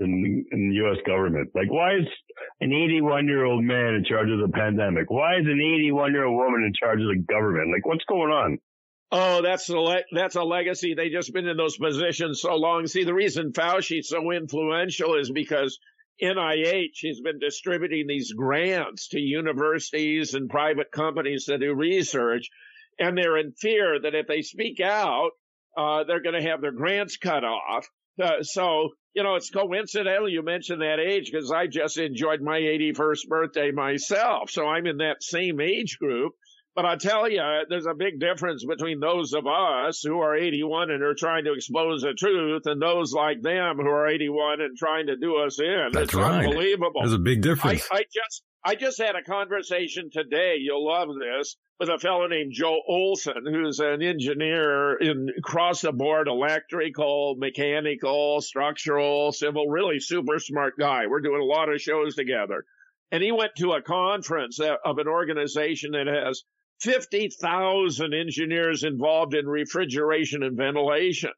in, 0.00 0.44
in 0.50 0.68
the 0.70 0.74
U.S. 0.76 0.98
government? 1.06 1.50
Like, 1.54 1.70
why 1.70 1.96
is 1.96 2.06
an 2.60 2.72
81 2.72 3.26
year 3.26 3.44
old 3.44 3.64
man 3.64 3.94
in 3.94 4.04
charge 4.04 4.28
of 4.30 4.40
the 4.40 4.52
pandemic? 4.52 5.10
Why 5.10 5.36
is 5.36 5.46
an 5.46 5.60
81 5.60 6.12
year 6.12 6.24
old 6.24 6.36
woman 6.36 6.64
in 6.64 6.72
charge 6.78 7.00
of 7.00 7.08
the 7.08 7.24
government? 7.28 7.70
Like, 7.72 7.86
what's 7.86 8.04
going 8.04 8.30
on? 8.30 8.58
Oh, 9.12 9.42
that's 9.42 9.68
a 9.68 9.78
le- 9.78 10.02
that's 10.12 10.34
a 10.34 10.42
legacy. 10.42 10.94
They 10.94 11.08
just 11.08 11.32
been 11.32 11.46
in 11.46 11.56
those 11.56 11.76
positions 11.76 12.40
so 12.40 12.56
long. 12.56 12.86
See, 12.86 13.04
the 13.04 13.14
reason 13.14 13.52
Fauci's 13.52 14.08
so 14.08 14.32
influential 14.32 15.16
is 15.18 15.30
because 15.30 15.78
NIH 16.22 17.06
has 17.06 17.20
been 17.20 17.38
distributing 17.38 18.06
these 18.06 18.32
grants 18.32 19.08
to 19.08 19.20
universities 19.20 20.34
and 20.34 20.48
private 20.48 20.90
companies 20.90 21.44
to 21.44 21.58
do 21.58 21.74
research, 21.74 22.48
and 22.98 23.16
they're 23.16 23.38
in 23.38 23.52
fear 23.52 24.00
that 24.00 24.14
if 24.14 24.26
they 24.26 24.42
speak 24.42 24.80
out, 24.80 25.30
uh, 25.76 26.04
they're 26.04 26.22
going 26.22 26.40
to 26.40 26.48
have 26.48 26.60
their 26.60 26.72
grants 26.72 27.16
cut 27.16 27.44
off. 27.44 27.86
Uh, 28.22 28.42
so, 28.42 28.90
you 29.14 29.22
know, 29.22 29.34
it's 29.34 29.50
coincidental 29.50 30.28
you 30.28 30.42
mentioned 30.42 30.82
that 30.82 31.00
age 31.00 31.30
because 31.32 31.50
I 31.50 31.66
just 31.66 31.98
enjoyed 31.98 32.40
my 32.40 32.60
81st 32.60 33.28
birthday 33.28 33.70
myself. 33.72 34.50
So 34.50 34.66
I'm 34.66 34.86
in 34.86 34.98
that 34.98 35.22
same 35.22 35.60
age 35.60 35.98
group. 35.98 36.32
But 36.76 36.86
I 36.86 36.96
tell 36.96 37.30
you, 37.30 37.40
there's 37.68 37.86
a 37.86 37.94
big 37.94 38.18
difference 38.18 38.64
between 38.64 38.98
those 38.98 39.32
of 39.32 39.46
us 39.46 40.02
who 40.04 40.18
are 40.20 40.36
81 40.36 40.90
and 40.90 41.04
are 41.04 41.14
trying 41.14 41.44
to 41.44 41.52
expose 41.52 42.02
the 42.02 42.14
truth 42.14 42.62
and 42.64 42.82
those 42.82 43.12
like 43.12 43.42
them 43.42 43.76
who 43.76 43.86
are 43.86 44.08
81 44.08 44.60
and 44.60 44.76
trying 44.76 45.06
to 45.06 45.16
do 45.16 45.36
us 45.36 45.60
in. 45.60 45.90
That's 45.92 46.06
it's 46.06 46.14
right. 46.14 46.44
unbelievable. 46.44 47.00
There's 47.02 47.12
a 47.12 47.18
big 47.18 47.42
difference. 47.42 47.86
I, 47.92 47.98
I 47.98 48.04
just, 48.12 48.42
I 48.66 48.76
just 48.76 48.96
had 48.96 49.14
a 49.14 49.22
conversation 49.22 50.08
today. 50.10 50.56
You'll 50.58 50.86
love 50.86 51.08
this 51.20 51.56
with 51.78 51.90
a 51.90 51.98
fellow 51.98 52.26
named 52.28 52.52
Joe 52.54 52.80
Olson, 52.88 53.44
who's 53.44 53.78
an 53.78 54.00
engineer 54.00 54.96
in 54.96 55.28
across 55.36 55.82
the 55.82 55.92
board, 55.92 56.28
electrical, 56.28 57.34
mechanical, 57.36 58.40
structural, 58.40 59.32
civil, 59.32 59.68
really 59.68 60.00
super 60.00 60.38
smart 60.38 60.74
guy. 60.78 61.08
We're 61.08 61.20
doing 61.20 61.42
a 61.42 61.44
lot 61.44 61.68
of 61.68 61.78
shows 61.78 62.14
together. 62.14 62.64
And 63.12 63.22
he 63.22 63.32
went 63.32 63.52
to 63.58 63.72
a 63.72 63.82
conference 63.82 64.58
uh, 64.58 64.76
of 64.82 64.96
an 64.96 65.08
organization 65.08 65.90
that 65.90 66.06
has 66.06 66.42
50,000 66.80 68.14
engineers 68.14 68.82
involved 68.82 69.34
in 69.34 69.46
refrigeration 69.46 70.42
and 70.42 70.56
ventilation. 70.56 71.32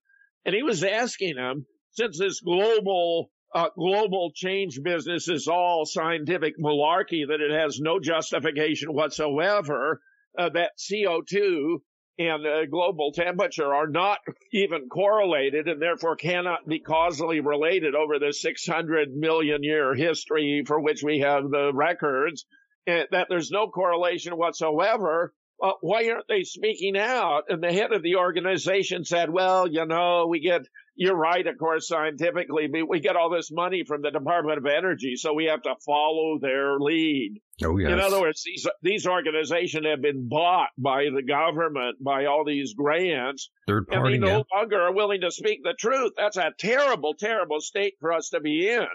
And 0.45 0.55
he 0.55 0.63
was 0.63 0.85
asking 0.85 1.35
them, 1.35 1.67
since 1.91 2.19
this 2.21 2.41
global 2.41 3.31
uh, 3.57 3.71
global 3.75 4.31
change 4.35 4.83
business 4.83 5.31
is 5.31 5.49
all 5.49 5.87
scientific 5.87 6.59
malarkey, 6.59 7.27
that 7.27 7.41
it 7.41 7.51
has 7.51 7.81
no 7.81 7.99
justification 7.99 8.93
whatsoever, 8.93 10.03
uh, 10.39 10.51
that 10.51 10.73
CO2 10.79 11.79
and 12.19 12.47
uh, 12.47 12.67
global 12.67 13.13
temperature 13.13 13.75
are 13.75 13.89
not 13.89 14.19
even 14.53 14.91
correlated 14.91 15.69
and 15.69 15.81
therefore 15.81 16.17
cannot 16.17 16.69
be 16.69 16.81
causally 16.81 17.41
related 17.41 17.95
over 17.95 18.19
the 18.19 18.35
600 18.35 19.17
million 19.17 19.63
year 19.63 19.95
history 19.95 20.63
for 20.67 20.79
which 20.79 21.03
we 21.03 21.21
have 21.21 21.45
the 21.45 21.73
records, 21.73 22.45
that 22.87 23.27
there's 23.31 23.51
no 23.51 23.69
correlation 23.69 24.37
whatsoever. 24.37 25.33
Uh, 25.63 25.73
why 25.81 26.11
aren't 26.11 26.29
they 26.29 26.43
speaking 26.43 26.99
out? 26.99 27.45
And 27.49 27.63
the 27.63 27.73
head 27.73 27.93
of 27.93 28.03
the 28.03 28.17
organization 28.17 29.07
said, 29.07 29.31
well, 29.31 29.67
you 29.67 29.87
know, 29.87 30.27
we 30.27 30.41
get, 30.41 30.61
you're 30.97 31.17
right, 31.17 31.47
of 31.47 31.59
course, 31.59 31.87
scientifically, 31.87 32.69
but 32.73 32.89
we 32.89 33.01
get 33.01 33.17
all 33.17 33.31
this 33.31 33.51
money 33.53 33.85
from 33.87 34.03
the 34.03 34.11
Department 34.11 34.59
of 34.59 34.67
Energy, 34.67 35.15
so 35.17 35.35
we 35.35 35.45
have 35.45 35.63
to 35.63 35.75
follow 35.85 36.39
their 36.41 36.79
lead. 36.79 37.41
Oh, 37.63 37.77
yes. 37.79 37.93
In 37.93 38.01
other 38.01 38.21
words, 38.21 38.43
these, 38.45 38.67
these 38.83 39.07
organizations 39.07 39.87
have 39.87 40.01
been 40.01 40.29
bought 40.29 40.71
by 40.79 41.05
the 41.15 41.23
government, 41.23 42.03
by 42.03 42.25
all 42.25 42.45
these 42.45 42.75
grants, 42.75 43.51
Third 43.67 43.87
and 43.91 44.07
they 44.07 44.19
no 44.19 44.39
yeah. 44.39 44.43
longer 44.55 44.81
are 44.81 44.95
willing 44.95 45.21
to 45.21 45.31
speak 45.31 45.61
the 45.63 45.75
truth. 45.79 46.13
That's 46.17 46.39
a 46.39 46.53
terrible, 46.59 47.15
terrible 47.15 47.61
state 47.61 47.95
for 48.01 48.13
us 48.13 48.31
to 48.31 48.41
be 48.41 48.69
in. 48.69 48.87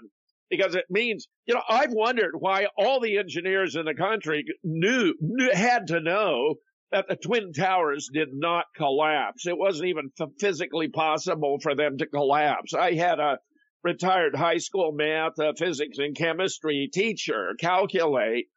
Because 0.50 0.76
it 0.76 0.86
means, 0.90 1.28
you 1.46 1.54
know, 1.54 1.62
I've 1.70 1.94
wondered 1.94 2.34
why 2.38 2.68
all 2.78 3.00
the 3.00 3.20
engineers 3.20 3.78
in 3.78 3.86
the 3.86 3.94
country 3.94 4.44
knew, 4.64 5.14
knew 5.22 5.50
had 5.54 5.88
to 5.88 6.02
know 6.02 6.56
that 6.92 7.08
the 7.08 7.16
Twin 7.16 7.54
Towers 7.54 8.10
did 8.12 8.30
not 8.34 8.66
collapse. 8.76 9.48
It 9.48 9.58
wasn't 9.58 9.90
even 9.90 10.12
physically 10.40 10.90
possible 10.90 11.58
for 11.62 11.76
them 11.76 11.98
to 11.98 12.06
collapse. 12.06 12.74
I 12.74 12.94
had 12.94 13.20
a 13.20 13.40
retired 13.84 14.36
high 14.36 14.58
school 14.58 14.92
math, 14.92 15.40
uh, 15.40 15.54
physics, 15.58 15.98
and 15.98 16.16
chemistry 16.16 16.90
teacher 16.94 17.56
calculate, 17.60 18.48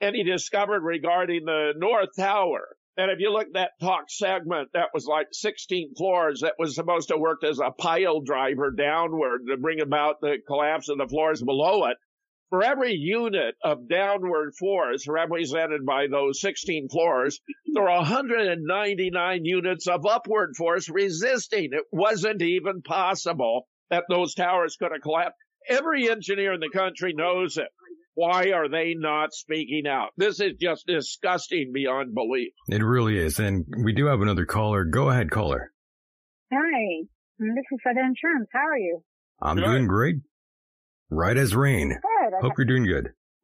and 0.00 0.14
he 0.14 0.24
discovered 0.24 0.82
regarding 0.82 1.44
the 1.44 1.72
North 1.76 2.10
Tower 2.18 2.76
that 2.96 3.08
if 3.08 3.18
you 3.18 3.32
look 3.32 3.46
at 3.46 3.52
that 3.54 3.70
talk 3.80 4.04
segment, 4.08 4.68
that 4.74 4.90
was 4.92 5.06
like 5.06 5.28
16 5.32 5.94
floors 5.96 6.40
that 6.40 6.54
was 6.58 6.74
supposed 6.74 7.08
to 7.08 7.16
work 7.16 7.42
as 7.42 7.58
a 7.58 7.70
pile 7.70 8.20
driver 8.20 8.70
downward 8.70 9.42
to 9.48 9.56
bring 9.56 9.80
about 9.80 10.20
the 10.20 10.36
collapse 10.46 10.88
of 10.88 10.98
the 10.98 11.08
floors 11.08 11.42
below 11.42 11.86
it. 11.86 11.96
For 12.54 12.62
every 12.62 12.92
unit 12.92 13.56
of 13.64 13.88
downward 13.88 14.54
force 14.54 15.08
represented 15.08 15.84
by 15.84 16.06
those 16.06 16.40
16 16.40 16.88
floors, 16.88 17.40
there 17.72 17.90
are 17.90 17.98
199 17.98 19.44
units 19.44 19.88
of 19.88 20.06
upward 20.06 20.54
force 20.56 20.88
resisting. 20.88 21.70
It 21.72 21.82
wasn't 21.90 22.42
even 22.42 22.82
possible 22.82 23.66
that 23.90 24.04
those 24.08 24.34
towers 24.34 24.76
could 24.76 24.92
have 24.92 25.02
collapsed. 25.02 25.36
Every 25.68 26.08
engineer 26.08 26.52
in 26.52 26.60
the 26.60 26.70
country 26.72 27.12
knows 27.12 27.56
it. 27.56 27.66
Why 28.14 28.52
are 28.52 28.68
they 28.68 28.94
not 28.96 29.32
speaking 29.32 29.88
out? 29.88 30.10
This 30.16 30.38
is 30.38 30.52
just 30.60 30.86
disgusting 30.86 31.72
beyond 31.74 32.14
belief. 32.14 32.52
It 32.68 32.84
really 32.84 33.18
is. 33.18 33.40
And 33.40 33.64
we 33.82 33.92
do 33.92 34.06
have 34.06 34.20
another 34.20 34.46
caller. 34.46 34.84
Go 34.84 35.10
ahead, 35.10 35.32
caller. 35.32 35.72
Hi, 36.52 37.02
this 37.36 37.64
is 37.72 37.80
Feather 37.82 37.98
Insurance. 37.98 38.48
How 38.52 38.60
are 38.60 38.78
you? 38.78 39.02
I'm 39.42 39.56
doing 39.56 39.88
great. 39.88 40.18
Right 41.14 41.36
as 41.36 41.54
rain. 41.54 41.90
Good. 41.90 42.34
I 42.34 42.40
Hope 42.40 42.54
you're 42.58 42.66
doing 42.66 42.86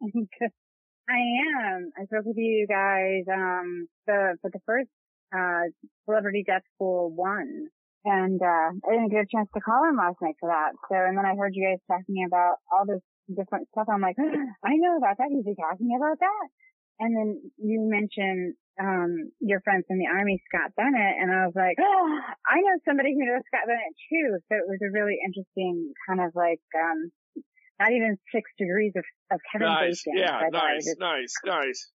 good. 0.03 0.51
I 1.09 1.23
am. 1.71 1.91
I 1.99 2.05
spoke 2.07 2.27
with 2.27 2.37
you 2.37 2.67
guys 2.67 3.23
um 3.31 3.87
the 4.07 4.37
for 4.43 4.51
the 4.51 4.59
first 4.67 4.91
uh 5.35 5.71
celebrity 6.05 6.43
death 6.47 6.67
pool 6.79 7.15
one. 7.15 7.69
And 8.05 8.43
uh 8.43 8.75
I 8.75 8.91
didn't 8.91 9.11
get 9.11 9.23
a 9.23 9.31
chance 9.31 9.49
to 9.55 9.61
call 9.61 9.87
him 9.87 9.97
last 9.99 10.19
night 10.23 10.35
for 10.41 10.51
that. 10.51 10.75
So 10.91 10.99
and 10.99 11.17
then 11.17 11.27
I 11.27 11.39
heard 11.39 11.55
you 11.55 11.63
guys 11.63 11.83
talking 11.87 12.27
about 12.27 12.59
all 12.75 12.87
this 12.87 13.03
different 13.31 13.69
stuff. 13.71 13.87
I'm 13.87 14.03
like, 14.03 14.19
I 14.67 14.75
know 14.75 14.99
about 14.99 15.19
that. 15.19 15.31
He's 15.31 15.47
be 15.47 15.55
talking 15.55 15.95
about 15.95 16.19
that. 16.19 16.47
And 16.99 17.15
then 17.15 17.29
you 17.59 17.87
mentioned 17.87 18.55
um 18.83 19.31
your 19.39 19.63
friend 19.63 19.85
from 19.87 19.99
the 19.99 20.11
army, 20.11 20.43
Scott 20.51 20.75
Bennett, 20.75 21.23
and 21.23 21.31
I 21.31 21.47
was 21.47 21.55
like, 21.55 21.79
oh, 21.79 22.07
I 22.51 22.59
know 22.67 22.83
somebody 22.83 23.15
who 23.15 23.27
knows 23.31 23.47
Scott 23.47 23.71
Bennett 23.71 23.95
too. 24.11 24.43
So 24.51 24.59
it 24.59 24.67
was 24.67 24.83
a 24.83 24.91
really 24.91 25.23
interesting 25.23 25.95
kind 26.07 26.19
of 26.19 26.35
like 26.35 26.63
um 26.75 27.15
not 27.81 27.93
even 27.93 28.19
six 28.33 28.51
degrees 28.59 28.93
of, 28.97 29.05
of 29.33 29.41
Kevin 29.51 29.69
nice. 29.69 30.03
Bacon. 30.05 30.23
Yeah, 30.23 30.37
I 30.37 30.51
thought 30.51 30.71
it 30.71 30.75
nice, 30.75 30.87
was- 30.87 30.97
nice, 31.01 31.35
nice. 31.45 31.91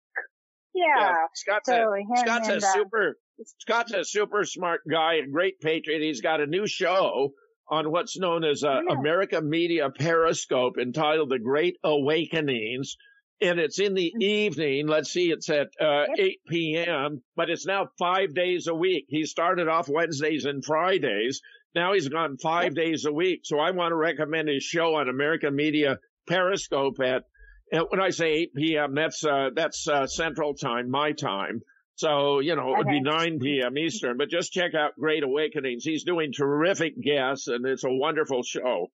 Yeah. 0.74 1.15
Scott's 1.35 1.66
so 1.69 1.93
a, 1.94 2.19
Scott's 2.19 2.48
a 2.48 2.56
uh, 2.56 2.61
super 2.61 3.16
Scott's 3.61 3.93
a 3.93 4.05
super 4.05 4.44
smart 4.44 4.81
guy, 4.90 5.15
a 5.15 5.27
great 5.27 5.61
patriot. 5.61 6.02
He's 6.02 6.20
got 6.20 6.40
a 6.40 6.47
new 6.47 6.66
show 6.66 7.31
on 7.70 7.90
what's 7.90 8.19
known 8.19 8.44
as 8.44 8.62
uh, 8.62 8.81
America 8.90 9.40
Media 9.40 9.89
Periscope 9.90 10.74
entitled 10.78 11.31
The 11.31 11.39
Great 11.39 11.77
Awakenings. 11.82 12.97
And 13.40 13.59
it's 13.59 13.81
in 13.81 13.94
the 13.94 14.12
evening. 14.20 14.86
Let's 14.86 15.11
see, 15.11 15.31
it's 15.31 15.48
at 15.51 15.69
uh, 15.81 16.05
8 16.16 16.39
p.m., 16.48 17.23
but 17.36 17.51
it's 17.51 17.66
now 17.66 17.89
five 17.98 18.32
days 18.35 18.69
a 18.69 18.74
week. 18.74 19.06
He 19.09 19.27
started 19.27 19.69
off 19.69 19.89
Wednesdays 19.89 20.44
and 20.44 20.65
Fridays. 20.65 21.40
Now 21.75 21.93
he's 21.93 22.09
gone 22.09 22.37
five 22.39 22.75
days 22.75 23.05
a 23.05 23.13
week. 23.13 23.41
So 23.45 23.59
I 23.59 23.73
want 23.73 23.91
to 23.93 23.97
recommend 23.97 24.49
his 24.49 24.63
show 24.63 24.95
on 24.95 25.09
American 25.09 25.57
Media 25.57 25.99
Periscope 26.29 27.01
at, 27.01 27.25
at 27.73 27.91
when 27.91 28.01
I 28.01 28.11
say 28.11 28.27
8 28.33 28.55
p.m., 28.55 28.95
that's, 28.95 29.25
uh, 29.25 29.51
that's, 29.55 29.89
uh, 29.89 30.07
central 30.07 30.55
time, 30.55 30.91
my 30.91 31.13
time. 31.13 31.63
So, 31.97 32.41
you 32.41 32.57
know, 32.57 32.75
it 32.75 32.79
would 32.79 32.89
be 32.89 33.01
9 33.01 33.39
p.m. 33.39 33.79
Eastern, 33.79 34.17
but 34.17 34.29
just 34.29 34.53
check 34.53 34.75
out 34.75 34.99
Great 34.99 35.23
Awakenings. 35.23 35.85
He's 35.85 36.05
doing 36.05 36.33
terrific 36.33 36.95
guests 37.01 37.47
and 37.49 37.65
it's 37.67 37.85
a 37.85 37.91
wonderful 37.91 38.43
show. 38.43 38.89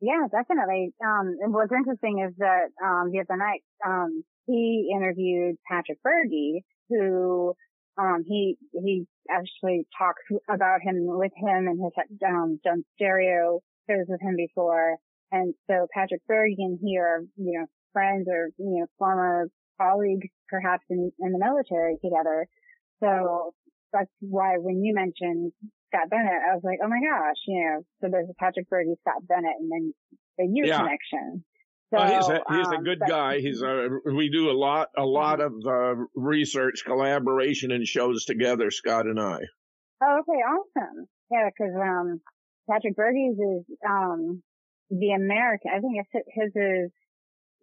Yeah, 0.00 0.26
definitely. 0.30 0.92
Um, 1.04 1.36
and 1.40 1.54
what's 1.54 1.72
interesting 1.72 2.24
is 2.26 2.34
that, 2.38 2.68
um, 2.82 3.10
the 3.12 3.20
other 3.20 3.36
night, 3.36 3.62
um, 3.86 4.24
he 4.46 4.90
interviewed 4.94 5.56
Patrick 5.70 5.98
Bergy, 6.04 6.62
who, 6.88 7.54
um, 7.98 8.24
he, 8.26 8.56
he 8.72 9.06
actually 9.30 9.86
talked 9.96 10.20
about 10.48 10.80
him 10.82 10.96
with 11.00 11.32
him 11.36 11.68
and 11.68 11.80
has, 11.82 12.06
um, 12.26 12.58
done 12.64 12.84
stereo 12.96 13.60
shows 13.88 14.06
with 14.08 14.20
him 14.20 14.36
before. 14.36 14.96
And 15.30 15.54
so 15.68 15.86
Patrick 15.94 16.22
Bergy 16.30 16.54
and 16.58 16.78
he 16.82 16.98
are, 16.98 17.20
you 17.36 17.58
know, 17.58 17.66
friends 17.92 18.26
or, 18.28 18.48
you 18.58 18.80
know, 18.80 18.86
former 18.98 19.48
colleagues 19.80 20.28
perhaps 20.48 20.84
in, 20.90 21.10
in 21.20 21.32
the 21.32 21.38
military 21.38 21.96
together. 22.02 22.46
So 23.00 23.54
that's 23.92 24.10
why 24.20 24.56
when 24.58 24.82
you 24.82 24.94
mentioned 24.94 25.52
Scott 25.88 26.08
Bennett, 26.10 26.42
I 26.50 26.54
was 26.54 26.62
like, 26.64 26.78
oh 26.82 26.88
my 26.88 27.00
gosh, 27.00 27.36
you 27.46 27.60
know, 27.60 27.82
so 28.00 28.08
there's 28.10 28.28
a 28.30 28.34
Patrick 28.38 28.68
Bergy, 28.70 28.94
Scott 29.00 29.26
Bennett, 29.26 29.56
and 29.60 29.70
then 29.70 29.94
the 30.38 30.46
Yeah. 30.66 30.78
connection. 30.78 31.44
So, 31.92 31.98
Well, 31.98 32.16
he's 32.16 32.28
a, 32.28 32.40
he's 32.48 32.66
a 32.68 32.76
um, 32.78 32.84
good 32.84 33.00
but- 33.00 33.08
guy. 33.08 33.40
He's 33.40 33.60
a, 33.60 33.88
we 34.06 34.30
do 34.30 34.50
a 34.50 34.56
lot, 34.56 34.88
a 34.96 35.04
lot 35.04 35.40
of, 35.40 35.52
uh, 35.66 35.94
research, 36.14 36.84
collaboration 36.86 37.70
and 37.70 37.86
shows 37.86 38.24
together, 38.24 38.70
Scott 38.70 39.04
and 39.04 39.20
I. 39.20 39.40
Oh, 40.02 40.20
okay, 40.20 40.38
awesome. 40.38 41.06
Yeah, 41.30 41.48
because 41.48 41.74
um, 41.78 42.20
Patrick 42.70 42.96
Bergy's 42.96 43.38
is 43.38 43.64
um, 43.86 44.42
the 44.90 45.10
American. 45.12 45.70
I 45.74 45.80
think 45.80 45.96
it's, 45.98 46.26
his 46.34 46.50
is 46.56 46.90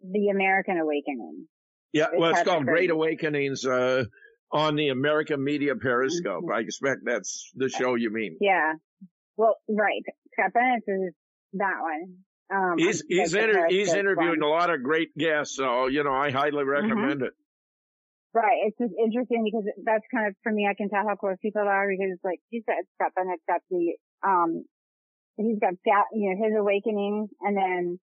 the 0.00 0.28
American 0.28 0.78
Awakening. 0.78 1.46
Yeah, 1.92 2.04
It's 2.12 2.14
well, 2.16 2.30
it's 2.30 2.38
Patrick 2.38 2.54
called 2.54 2.66
Great 2.66 2.90
Awakenings, 2.90 3.66
uh, 3.66 4.04
on 4.52 4.76
the 4.76 4.88
American 4.90 5.42
Media 5.42 5.74
Periscope. 5.74 6.44
Mm-hmm. 6.44 6.54
I 6.54 6.60
expect 6.60 7.00
that's 7.04 7.50
the 7.56 7.68
show 7.68 7.96
you 7.96 8.10
mean. 8.12 8.36
Yeah. 8.40 8.74
Well, 9.36 9.56
right. 9.68 10.02
Scott 10.32 10.52
Bennett's 10.54 10.86
is 10.86 11.14
that 11.54 11.78
one. 11.80 12.14
Um, 12.52 12.74
He's, 12.78 13.02
he's, 13.08 13.32
inter- 13.34 13.68
he's 13.68 13.94
interviewing 13.94 14.40
one. 14.40 14.48
a 14.48 14.52
lot 14.52 14.70
of 14.70 14.82
great 14.82 15.16
guests, 15.16 15.56
so, 15.56 15.86
you 15.86 16.02
know, 16.02 16.12
I 16.12 16.30
highly 16.30 16.64
Mm-hmm. 16.64 16.68
recommend 16.68 17.22
it. 17.22 17.32
Right. 18.32 18.66
It's 18.66 18.78
just 18.78 18.94
interesting 18.98 19.42
because 19.44 19.64
that's 19.84 20.04
kind 20.14 20.28
of, 20.28 20.34
for 20.42 20.52
me, 20.52 20.66
I 20.70 20.74
can 20.74 20.88
tell 20.88 21.06
how 21.06 21.16
close 21.16 21.36
people 21.42 21.62
are 21.62 21.88
because 21.88 22.18
like 22.22 22.38
you 22.50 22.62
said, 22.64 22.86
Scott 22.94 23.12
Bennett's 23.16 23.42
got 23.48 23.60
the, 23.70 23.94
um, 24.26 24.64
he's 25.36 25.58
got 25.58 25.74
that, 25.84 26.04
you 26.12 26.30
know, 26.30 26.38
his 26.46 26.54
awakening 26.56 27.28
and 27.40 27.56
then 27.56 27.98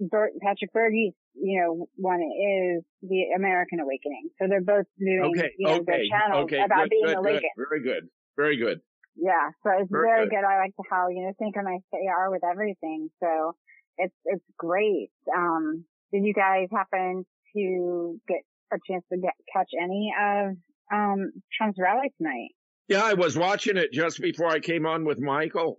Bert, 0.00 0.32
Patrick 0.42 0.72
Bergy's, 0.72 1.14
you 1.34 1.60
know, 1.60 1.86
one 1.96 2.20
is 2.20 2.84
the 3.02 3.32
American 3.36 3.80
awakening. 3.80 4.28
So 4.38 4.48
they're 4.48 4.60
both 4.60 4.84
doing, 4.98 5.32
Okay, 5.36 5.52
you 5.56 5.66
know, 5.68 5.82
their 5.86 5.96
okay, 5.96 6.08
channels 6.08 6.44
okay, 6.44 6.60
about 6.60 6.84
good, 6.84 6.90
being 6.90 7.04
good, 7.06 7.16
good. 7.16 7.24
awakened. 7.24 7.56
Very 7.56 7.82
good, 7.82 8.08
very 8.36 8.56
good. 8.56 8.80
Yeah. 9.16 9.48
So 9.64 9.70
it's 9.80 9.90
Very 9.90 10.08
very 10.08 10.24
good. 10.28 10.36
good. 10.40 10.44
I 10.44 10.58
like 10.60 10.74
how, 10.90 11.08
you 11.08 11.22
know, 11.24 11.32
synchronized 11.40 11.84
they 11.92 12.08
are 12.08 12.30
with 12.30 12.44
everything. 12.44 13.08
So 13.20 13.56
it's, 14.00 14.14
it's 14.24 14.44
great. 14.58 15.10
Um, 15.36 15.84
did 16.12 16.24
you 16.24 16.34
guys 16.34 16.68
happen 16.72 17.24
to 17.56 18.20
get 18.28 18.38
a 18.72 18.76
chance 18.88 19.04
to 19.12 19.18
get, 19.18 19.32
catch 19.52 19.68
any 19.80 20.12
of, 20.20 20.56
um, 20.92 21.30
Trump's 21.56 21.78
rally 21.78 22.12
tonight? 22.18 22.50
Yeah, 22.88 23.02
I 23.04 23.14
was 23.14 23.36
watching 23.36 23.76
it 23.76 23.92
just 23.92 24.20
before 24.20 24.48
I 24.48 24.58
came 24.58 24.84
on 24.86 25.04
with 25.04 25.20
Michael, 25.20 25.76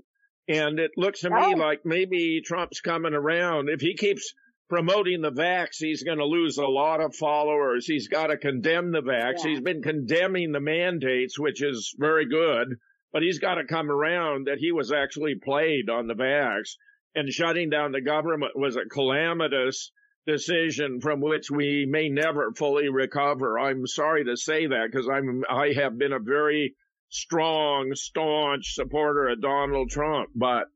and 0.47 0.79
it 0.79 0.91
looks 0.95 1.21
to 1.21 1.29
me 1.29 1.35
Oh. 1.53 1.57
like 1.57 1.81
maybe 1.83 2.41
Trump's 2.45 2.79
coming 2.81 3.13
around. 3.13 3.67
If 3.69 3.81
he 3.81 3.95
keeps 3.95 4.33
promoting 4.69 5.21
the 5.21 5.31
vax, 5.31 5.71
he's 5.79 6.03
going 6.03 6.19
to 6.19 6.25
lose 6.25 6.57
a 6.57 6.65
lot 6.65 7.01
of 7.01 7.13
followers. 7.13 7.85
He's 7.85 8.07
got 8.07 8.27
to 8.27 8.37
condemn 8.37 8.91
the 8.93 9.01
vax. 9.01 9.43
Yeah. 9.43 9.49
He's 9.49 9.59
been 9.61 9.81
condemning 9.81 10.53
the 10.53 10.61
mandates, 10.61 11.37
which 11.37 11.61
is 11.61 11.93
very 11.99 12.25
good, 12.29 12.75
but 13.11 13.21
he's 13.23 13.39
got 13.39 13.55
to 13.55 13.65
come 13.65 13.91
around 13.91 14.47
that 14.47 14.59
he 14.59 14.71
was 14.71 14.93
actually 14.93 15.35
played 15.35 15.89
on 15.89 16.07
the 16.07 16.13
vax 16.15 16.75
and 17.15 17.29
shutting 17.29 17.69
down 17.69 17.91
the 17.91 18.01
government 18.01 18.53
was 18.55 18.75
a 18.75 18.89
calamitous 18.89 19.91
decision 20.25 21.01
from 21.01 21.19
which 21.19 21.49
we 21.49 21.85
may 21.89 22.09
never 22.09 22.53
fully 22.55 22.89
recover. 22.89 23.57
I'm 23.59 23.87
sorry 23.87 24.25
to 24.25 24.37
say 24.37 24.67
that 24.67 24.89
because 24.91 25.09
I'm 25.09 25.43
I 25.49 25.73
have 25.73 25.97
been 25.97 26.13
a 26.13 26.19
very 26.19 26.75
strong, 27.09 27.93
staunch 27.95 28.73
supporter 28.73 29.29
of 29.29 29.41
Donald 29.41 29.89
Trump, 29.89 30.29
but 30.35 30.67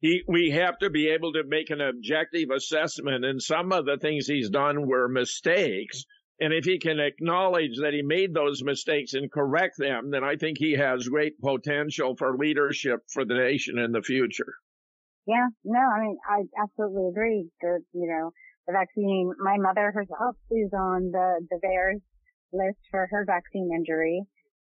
he 0.00 0.22
we 0.26 0.50
have 0.50 0.78
to 0.78 0.90
be 0.90 1.08
able 1.08 1.32
to 1.34 1.44
make 1.44 1.70
an 1.70 1.80
objective 1.80 2.50
assessment 2.50 3.24
and 3.24 3.40
some 3.40 3.72
of 3.72 3.84
the 3.86 3.98
things 3.98 4.26
he's 4.26 4.50
done 4.50 4.86
were 4.86 5.08
mistakes. 5.08 6.04
And 6.38 6.52
if 6.52 6.66
he 6.66 6.78
can 6.78 7.00
acknowledge 7.00 7.78
that 7.80 7.94
he 7.94 8.02
made 8.02 8.34
those 8.34 8.62
mistakes 8.62 9.14
and 9.14 9.32
correct 9.32 9.78
them, 9.78 10.10
then 10.10 10.22
I 10.22 10.36
think 10.36 10.58
he 10.58 10.72
has 10.72 11.08
great 11.08 11.40
potential 11.40 12.14
for 12.14 12.36
leadership 12.36 13.04
for 13.10 13.24
the 13.24 13.34
nation 13.34 13.78
in 13.78 13.92
the 13.92 14.02
future. 14.02 14.54
Yeah, 15.26 15.48
no, 15.64 15.80
I 15.80 16.00
mean, 16.00 16.18
I 16.28 16.42
absolutely 16.62 17.08
agree 17.08 17.50
that, 17.62 17.80
you 17.92 18.06
know, 18.06 18.30
the 18.66 18.72
vaccine, 18.72 19.32
my 19.38 19.56
mother 19.58 19.90
herself 19.90 20.36
is 20.50 20.70
on 20.72 21.10
the, 21.10 21.46
the 21.50 21.58
VAERS 21.62 22.00
list 22.52 22.78
for 22.90 23.08
her 23.10 23.24
vaccine 23.26 23.70
injury. 23.74 24.22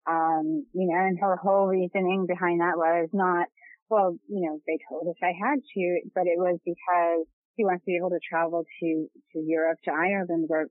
Um, 0.09 0.67
you 0.73 0.89
know, 0.89 0.99
and 0.99 1.19
her 1.21 1.37
whole 1.37 1.67
reasoning 1.67 2.27
behind 2.27 2.61
that 2.61 2.77
was 2.77 3.09
not, 3.13 3.47
well, 3.91 4.17
you 4.29 4.49
know, 4.49 4.59
they 4.67 4.79
told 4.89 5.07
us 5.07 5.15
I 5.23 5.33
had 5.37 5.61
to, 5.75 6.01
but 6.15 6.27
it 6.27 6.39
was 6.39 6.59
because 6.65 7.27
she 7.57 7.65
wants 7.65 7.85
to 7.85 7.91
be 7.91 7.97
able 7.97 8.11
to 8.11 8.21
travel 8.27 8.65
to, 8.65 9.07
to 9.33 9.39
Europe, 9.39 9.79
to 9.85 9.93
Ireland, 9.93 10.45
where 10.49 10.67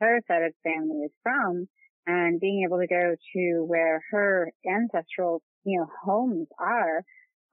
her 0.00 0.20
side 0.28 0.42
of 0.42 0.52
family 0.62 1.06
is 1.06 1.12
from, 1.22 1.68
and 2.06 2.38
being 2.40 2.64
able 2.66 2.78
to 2.78 2.86
go 2.86 3.14
to 3.34 3.64
where 3.66 4.02
her 4.10 4.52
ancestral, 4.66 5.42
you 5.64 5.78
know, 5.80 5.86
homes 6.04 6.48
are, 6.60 7.02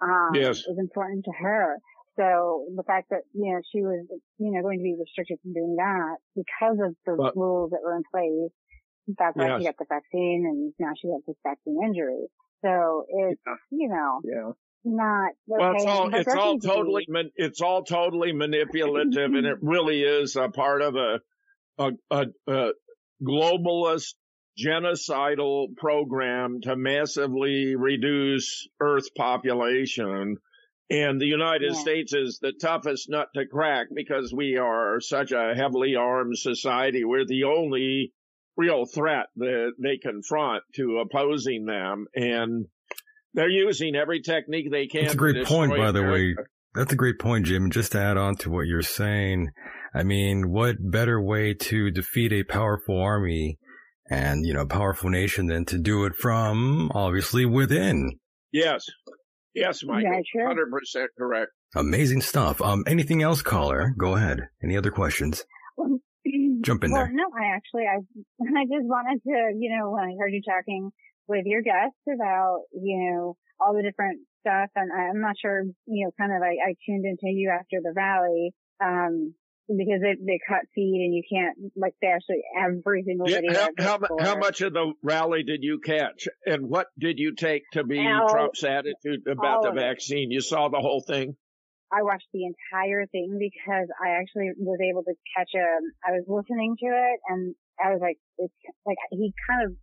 um, 0.01 0.31
Yes. 0.33 0.65
was 0.67 0.77
important 0.79 1.25
to 1.25 1.31
her. 1.31 1.77
So 2.15 2.65
the 2.75 2.83
fact 2.83 3.09
that, 3.11 3.21
you 3.33 3.53
know, 3.53 3.61
she 3.71 3.81
was, 3.81 4.05
you 4.39 4.51
know, 4.51 4.61
going 4.61 4.79
to 4.79 4.83
be 4.83 4.95
restricted 4.99 5.39
from 5.41 5.53
doing 5.53 5.75
that 5.77 6.17
because 6.35 6.77
of 6.85 6.95
the 7.05 7.15
But- 7.15 7.35
rules 7.35 7.71
that 7.71 7.79
were 7.83 7.95
in 7.95 8.03
place, 8.11 8.51
that's 9.17 9.35
why 9.37 9.57
she 9.57 9.65
got 9.65 9.77
the 9.77 9.85
vaccine 9.89 10.45
and 10.45 10.73
now 10.79 10.91
she 10.99 11.07
has 11.09 11.21
this 11.25 11.37
vaccine 11.43 11.77
injury. 11.83 12.27
So 12.63 13.05
it's, 13.07 13.41
you 13.71 13.87
know, 13.89 14.19
Yeah. 14.23 14.51
not, 14.83 15.31
Well, 15.47 15.73
it's 15.75 15.85
all 15.85 16.13
it's 16.13 16.35
all 16.35 16.59
totally 16.59 17.05
man- 17.07 17.31
it's 17.35 17.61
all 17.61 17.83
totally 17.83 18.33
manipulative, 18.33 19.33
and 19.33 19.45
it 19.45 19.57
really 19.61 20.01
is 20.03 20.35
a 20.35 20.49
part 20.49 20.81
of 20.81 20.95
a 20.95 21.21
a, 21.77 21.91
a, 22.11 22.25
a 22.47 22.73
globalist 23.23 24.15
genocidal 24.59 25.75
program 25.77 26.59
to 26.61 26.75
massively 26.75 27.75
reduce 27.75 28.67
Earth 28.79 29.13
population. 29.15 30.37
And 30.89 31.21
the 31.21 31.27
United 31.27 31.73
Yeah. 31.73 31.79
States 31.79 32.13
is 32.13 32.39
the 32.41 32.51
toughest 32.51 33.09
nut 33.09 33.27
to 33.35 33.45
crack 33.45 33.87
because 33.93 34.33
we 34.33 34.57
are 34.57 34.99
such 34.99 35.31
a 35.31 35.53
heavily 35.55 35.95
armed 35.95 36.37
society. 36.37 37.03
We're 37.03 37.25
the 37.25 37.43
only 37.43 38.13
real 38.57 38.85
threat 38.85 39.27
that 39.37 39.73
they 39.81 39.97
confront 39.97 40.63
to 40.75 40.99
opposing 40.99 41.65
them. 41.65 42.07
And 42.15 42.65
they're 43.33 43.49
using 43.49 43.95
every 43.95 44.21
technique 44.21 44.71
they 44.71 44.87
can. 44.87 45.03
That's 45.03 45.13
a 45.13 45.17
to 45.17 45.17
great 45.17 45.45
point, 45.45 45.71
destroy 45.71 45.85
by 45.85 45.91
the 45.91 46.03
way. 46.03 46.35
That's 46.73 46.93
a 46.93 46.97
great 46.97 47.19
point, 47.19 47.45
Jim. 47.45 47.69
Just 47.69 47.91
to 47.93 47.99
add 47.99 48.17
on 48.17 48.35
to 48.37 48.49
what 48.49 48.65
you're 48.65 48.81
saying, 48.81 49.49
I 49.93 50.03
mean, 50.03 50.49
what 50.51 50.75
better 50.79 51.21
way 51.21 51.53
to 51.53 51.91
defeat 51.91 52.33
a 52.33 52.43
powerful 52.43 52.99
army 52.99 53.57
and, 54.09 54.45
you 54.45 54.53
know, 54.53 54.65
powerful 54.65 55.09
nation 55.09 55.47
than 55.47 55.65
to 55.65 55.77
do 55.77 56.05
it 56.05 56.15
from 56.15 56.91
obviously 56.93 57.45
within? 57.45 58.19
Yes. 58.51 58.85
Yes, 59.53 59.83
Michael. 59.83 60.11
Yeah, 60.11 60.21
sure. 60.31 60.55
100% 60.55 61.07
correct. 61.17 61.51
Amazing 61.75 62.21
stuff. 62.21 62.61
Um, 62.61 62.83
anything 62.87 63.21
else, 63.21 63.41
caller? 63.41 63.93
Go 63.97 64.15
ahead. 64.15 64.47
Any 64.63 64.77
other 64.77 64.91
questions? 64.91 65.43
Jump 66.61 66.83
in 66.83 66.91
well, 66.91 67.05
there. 67.05 67.13
no, 67.13 67.25
I 67.37 67.55
actually, 67.55 67.83
I, 67.83 67.97
I 68.41 68.63
just 68.65 68.85
wanted 68.85 69.21
to, 69.23 69.53
you 69.57 69.75
know, 69.77 69.91
when 69.91 70.03
I 70.03 70.13
heard 70.19 70.33
you 70.33 70.41
talking 70.47 70.91
with 71.27 71.45
your 71.45 71.61
guests 71.61 71.99
about, 72.13 72.61
you 72.73 72.97
know, 73.11 73.37
all 73.59 73.73
the 73.73 73.83
different 73.83 74.19
stuff, 74.41 74.69
and 74.75 74.91
I'm 74.91 75.21
not 75.21 75.35
sure, 75.39 75.63
you 75.85 76.05
know, 76.05 76.11
kind 76.19 76.31
of, 76.31 76.41
I, 76.41 76.71
I 76.71 76.75
tuned 76.85 77.05
into 77.05 77.27
you 77.27 77.51
after 77.51 77.77
the 77.81 77.93
rally, 77.95 78.51
um, 78.83 79.33
because 79.77 80.01
they, 80.01 80.15
they 80.19 80.39
cut 80.47 80.61
feed 80.73 81.01
and 81.05 81.13
you 81.13 81.23
can't, 81.31 81.71
like, 81.75 81.93
they 82.01 82.07
actually, 82.07 82.41
every 82.57 83.03
single 83.05 83.27
Yeah, 83.27 83.41
video. 83.41 83.69
how, 83.77 83.99
how, 83.99 83.99
how 84.19 84.37
much 84.37 84.61
of 84.61 84.73
the 84.73 84.93
rally 85.03 85.43
did 85.43 85.59
you 85.63 85.79
catch? 85.79 86.27
And 86.45 86.69
what 86.69 86.87
did 86.97 87.19
you 87.19 87.35
take 87.35 87.63
to 87.73 87.83
be 87.83 87.99
All- 87.99 88.27
Trump's 88.29 88.63
attitude 88.63 89.27
about 89.29 89.61
the 89.61 89.69
of 89.69 89.77
it. 89.77 89.81
vaccine? 89.81 90.31
You 90.31 90.41
saw 90.41 90.69
the 90.69 90.79
whole 90.79 91.03
thing? 91.05 91.35
I 91.91 92.03
watched 92.03 92.27
the 92.33 92.45
entire 92.45 93.07
thing 93.07 93.37
because 93.39 93.87
I 94.03 94.19
actually 94.21 94.51
was 94.57 94.79
able 94.79 95.03
to 95.03 95.13
catch 95.35 95.49
a, 95.55 95.65
I 96.07 96.11
was 96.11 96.25
listening 96.27 96.75
to 96.79 96.85
it 96.85 97.19
and 97.29 97.55
I 97.83 97.91
was 97.91 97.99
like, 98.01 98.17
it's 98.37 98.53
like, 98.85 98.97
he 99.11 99.33
kind 99.49 99.65
of, 99.65 99.75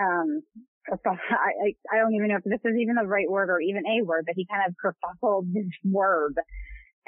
um, 0.00 0.42
I, 1.06 1.10
I, 1.12 1.74
I 1.92 1.98
don't 1.98 2.14
even 2.14 2.28
know 2.28 2.36
if 2.36 2.44
this 2.44 2.60
is 2.64 2.76
even 2.80 2.96
the 2.96 3.06
right 3.06 3.28
word 3.28 3.50
or 3.50 3.60
even 3.60 3.84
a 3.86 4.04
word, 4.04 4.24
but 4.26 4.36
he 4.36 4.46
kind 4.46 4.62
of 4.68 4.74
kerfuffled 4.76 5.52
this 5.52 5.68
word 5.84 6.34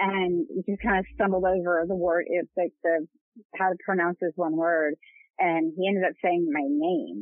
and 0.01 0.47
just 0.67 0.83
kind 0.83 0.99
of 0.99 1.05
stumbled 1.15 1.45
over 1.45 1.85
the 1.87 1.95
word. 1.95 2.25
It's 2.27 2.51
like 2.57 2.73
the, 2.83 3.07
how 3.57 3.69
to 3.69 3.77
pronounce 3.85 4.17
this 4.21 4.33
one 4.35 4.57
word. 4.57 4.95
And 5.39 5.73
he 5.77 5.87
ended 5.87 6.05
up 6.05 6.17
saying 6.23 6.49
my 6.51 6.65
name. 6.67 7.21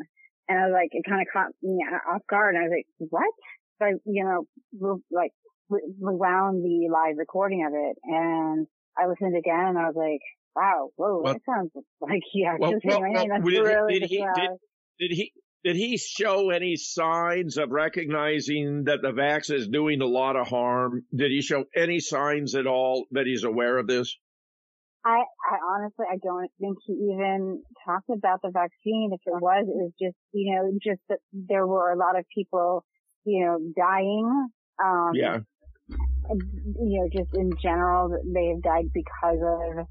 And 0.49 0.59
I 0.59 0.67
was 0.67 0.73
like, 0.73 0.89
it 0.93 1.05
kind 1.09 1.21
of 1.21 1.27
caught 1.33 1.53
me 1.63 1.79
off 2.09 2.23
guard. 2.31 2.55
And 2.55 2.65
I 2.65 2.69
was 2.69 2.75
like, 2.79 3.11
what? 3.11 3.35
So 3.79 3.87
I, 3.87 3.91
you 4.07 4.25
know, 4.25 4.45
re- 4.79 5.03
like 5.11 5.33
re- 5.69 5.93
rewound 6.01 6.65
the 6.65 6.89
live 6.91 7.17
recording 7.19 7.67
of 7.67 7.73
it 7.75 7.97
and 8.03 8.67
I 8.97 9.07
listened 9.07 9.37
again 9.37 9.75
and 9.75 9.79
I 9.79 9.87
was 9.87 9.95
like, 9.95 10.21
wow, 10.57 10.91
whoa, 10.97 11.21
Well- 11.23 11.35
that 11.35 11.43
sounds 11.47 11.71
like 12.01 12.23
he 12.33 12.45
actually 12.45 12.81
well, 12.85 13.01
my 13.01 13.09
well, 13.09 13.13
name. 13.13 13.29
That's 13.31 13.45
did, 13.45 13.61
really 13.61 13.93
he, 13.95 14.01
did, 14.01 14.09
he, 14.11 14.17
did, 14.19 14.51
did 14.99 15.11
he 15.13 15.33
did 15.65 15.77
he 15.77 15.97
show 15.97 16.51
any 16.51 16.77
signs 16.77 17.57
of 17.57 17.71
recognizing 17.71 18.85
that 18.85 19.03
the 19.03 19.11
vax 19.11 19.53
is 19.53 19.69
doing 19.69 20.01
a 20.01 20.07
lot 20.07 20.37
of 20.37 20.47
harm? 20.47 21.05
Did 21.15 21.31
he 21.31 21.43
show 21.43 21.65
any 21.75 22.01
signs 22.01 22.55
at 22.55 22.67
all 22.67 23.07
that 23.11 23.27
he's 23.27 23.45
aware 23.45 23.79
of 23.79 23.87
this? 23.87 24.17
I, 25.05 25.23
I 25.51 25.57
honestly, 25.75 26.07
I 26.11 26.17
don't 26.23 26.51
think 26.61 26.79
he 26.87 26.93
even 26.93 27.63
talked 27.85 28.11
about 28.11 28.41
the 28.43 28.51
vaccine. 28.51 29.11
If 29.13 29.21
it 29.27 29.41
was, 29.41 29.65
it 29.67 29.75
was 29.75 29.93
just, 30.01 30.17
you 30.33 30.55
know, 30.55 30.71
just 30.83 31.01
that 31.09 31.19
there 31.33 31.67
were 31.67 31.93
a 31.93 31.97
lot 31.97 32.19
of 32.19 32.25
people, 32.35 32.85
you 33.25 33.45
know, 33.45 33.59
dying. 33.77 34.49
Um, 34.83 35.13
Yeah. 35.15 35.39
you 36.29 37.01
know, 37.01 37.09
just 37.13 37.35
in 37.35 37.51
general, 37.61 38.11
they 38.33 38.49
have 38.49 38.63
died 38.63 38.93
because 38.93 39.39
of, 39.43 39.87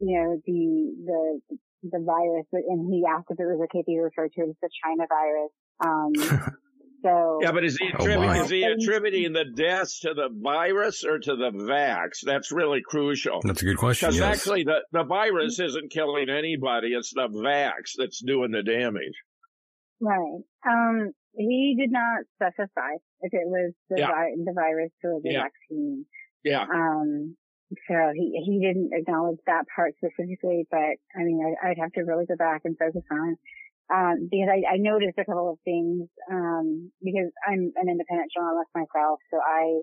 you 0.00 0.18
know, 0.20 0.40
the, 0.44 0.94
the, 1.06 1.58
the 1.82 1.98
virus. 2.04 2.46
And 2.52 2.92
he 2.92 3.04
asked 3.08 3.26
if 3.30 3.38
it 3.38 3.44
was 3.44 3.60
okay 3.64 3.80
to 3.80 3.84
be 3.86 3.98
referred 3.98 4.32
to 4.32 4.42
as 4.42 4.54
the 4.62 4.68
China 4.84 5.06
virus. 5.08 5.52
Um, 5.84 6.56
so. 7.04 7.38
Yeah, 7.42 7.52
but 7.52 7.64
is 7.64 7.76
he 7.78 7.86
Oh, 7.92 7.96
attributing, 7.98 8.26
my. 8.26 8.40
is 8.42 8.50
he 8.50 8.62
attributing 8.64 9.32
the 9.32 9.44
deaths 9.44 10.00
to 10.00 10.14
the 10.14 10.28
virus 10.32 11.04
or 11.04 11.18
to 11.18 11.36
the 11.36 11.50
vax? 11.50 12.20
That's 12.24 12.50
really 12.52 12.80
crucial. 12.84 13.40
That's 13.44 13.62
a 13.62 13.64
good 13.64 13.76
question. 13.78 14.08
Because 14.08 14.18
Yes. 14.20 14.38
actually, 14.38 14.64
the, 14.64 14.80
the 14.92 15.04
virus 15.04 15.58
isn't 15.60 15.90
killing 15.90 16.28
anybody. 16.28 16.88
It's 16.88 17.12
the 17.14 17.28
vax 17.28 17.92
that's 17.96 18.20
doing 18.22 18.50
the 18.50 18.62
damage. 18.62 19.14
Right. 20.00 20.40
Um, 20.66 21.12
he 21.36 21.76
did 21.78 21.90
not 21.92 22.20
specify 22.36 22.94
if 23.20 23.32
it 23.32 23.46
was 23.46 23.72
the, 23.90 23.98
Yeah. 23.98 24.08
vi- 24.08 24.34
the 24.44 24.52
virus 24.54 24.90
or 25.04 25.20
the 25.22 25.30
Yeah. 25.30 25.42
vaccine. 25.42 26.04
Yeah. 26.44 26.62
Um, 26.62 27.36
so 27.86 28.12
he, 28.14 28.42
he 28.44 28.60
didn't 28.60 28.90
acknowledge 28.92 29.38
that 29.46 29.64
part 29.74 29.94
specifically, 29.96 30.66
but 30.70 30.96
I 31.16 31.24
mean, 31.24 31.40
I, 31.44 31.68
I'd 31.68 31.78
have 31.78 31.92
to 31.92 32.02
really 32.02 32.26
go 32.26 32.36
back 32.36 32.62
and 32.64 32.76
focus 32.78 33.04
on, 33.10 33.36
um, 33.92 34.28
because 34.30 34.48
I, 34.48 34.74
I 34.74 34.76
noticed 34.78 35.18
a 35.18 35.24
couple 35.24 35.52
of 35.52 35.58
things, 35.64 36.08
um, 36.30 36.90
because 37.02 37.30
I'm 37.46 37.72
an 37.76 37.88
independent 37.88 38.32
journalist 38.36 38.70
myself, 38.74 39.20
so 39.30 39.38
I, 39.38 39.80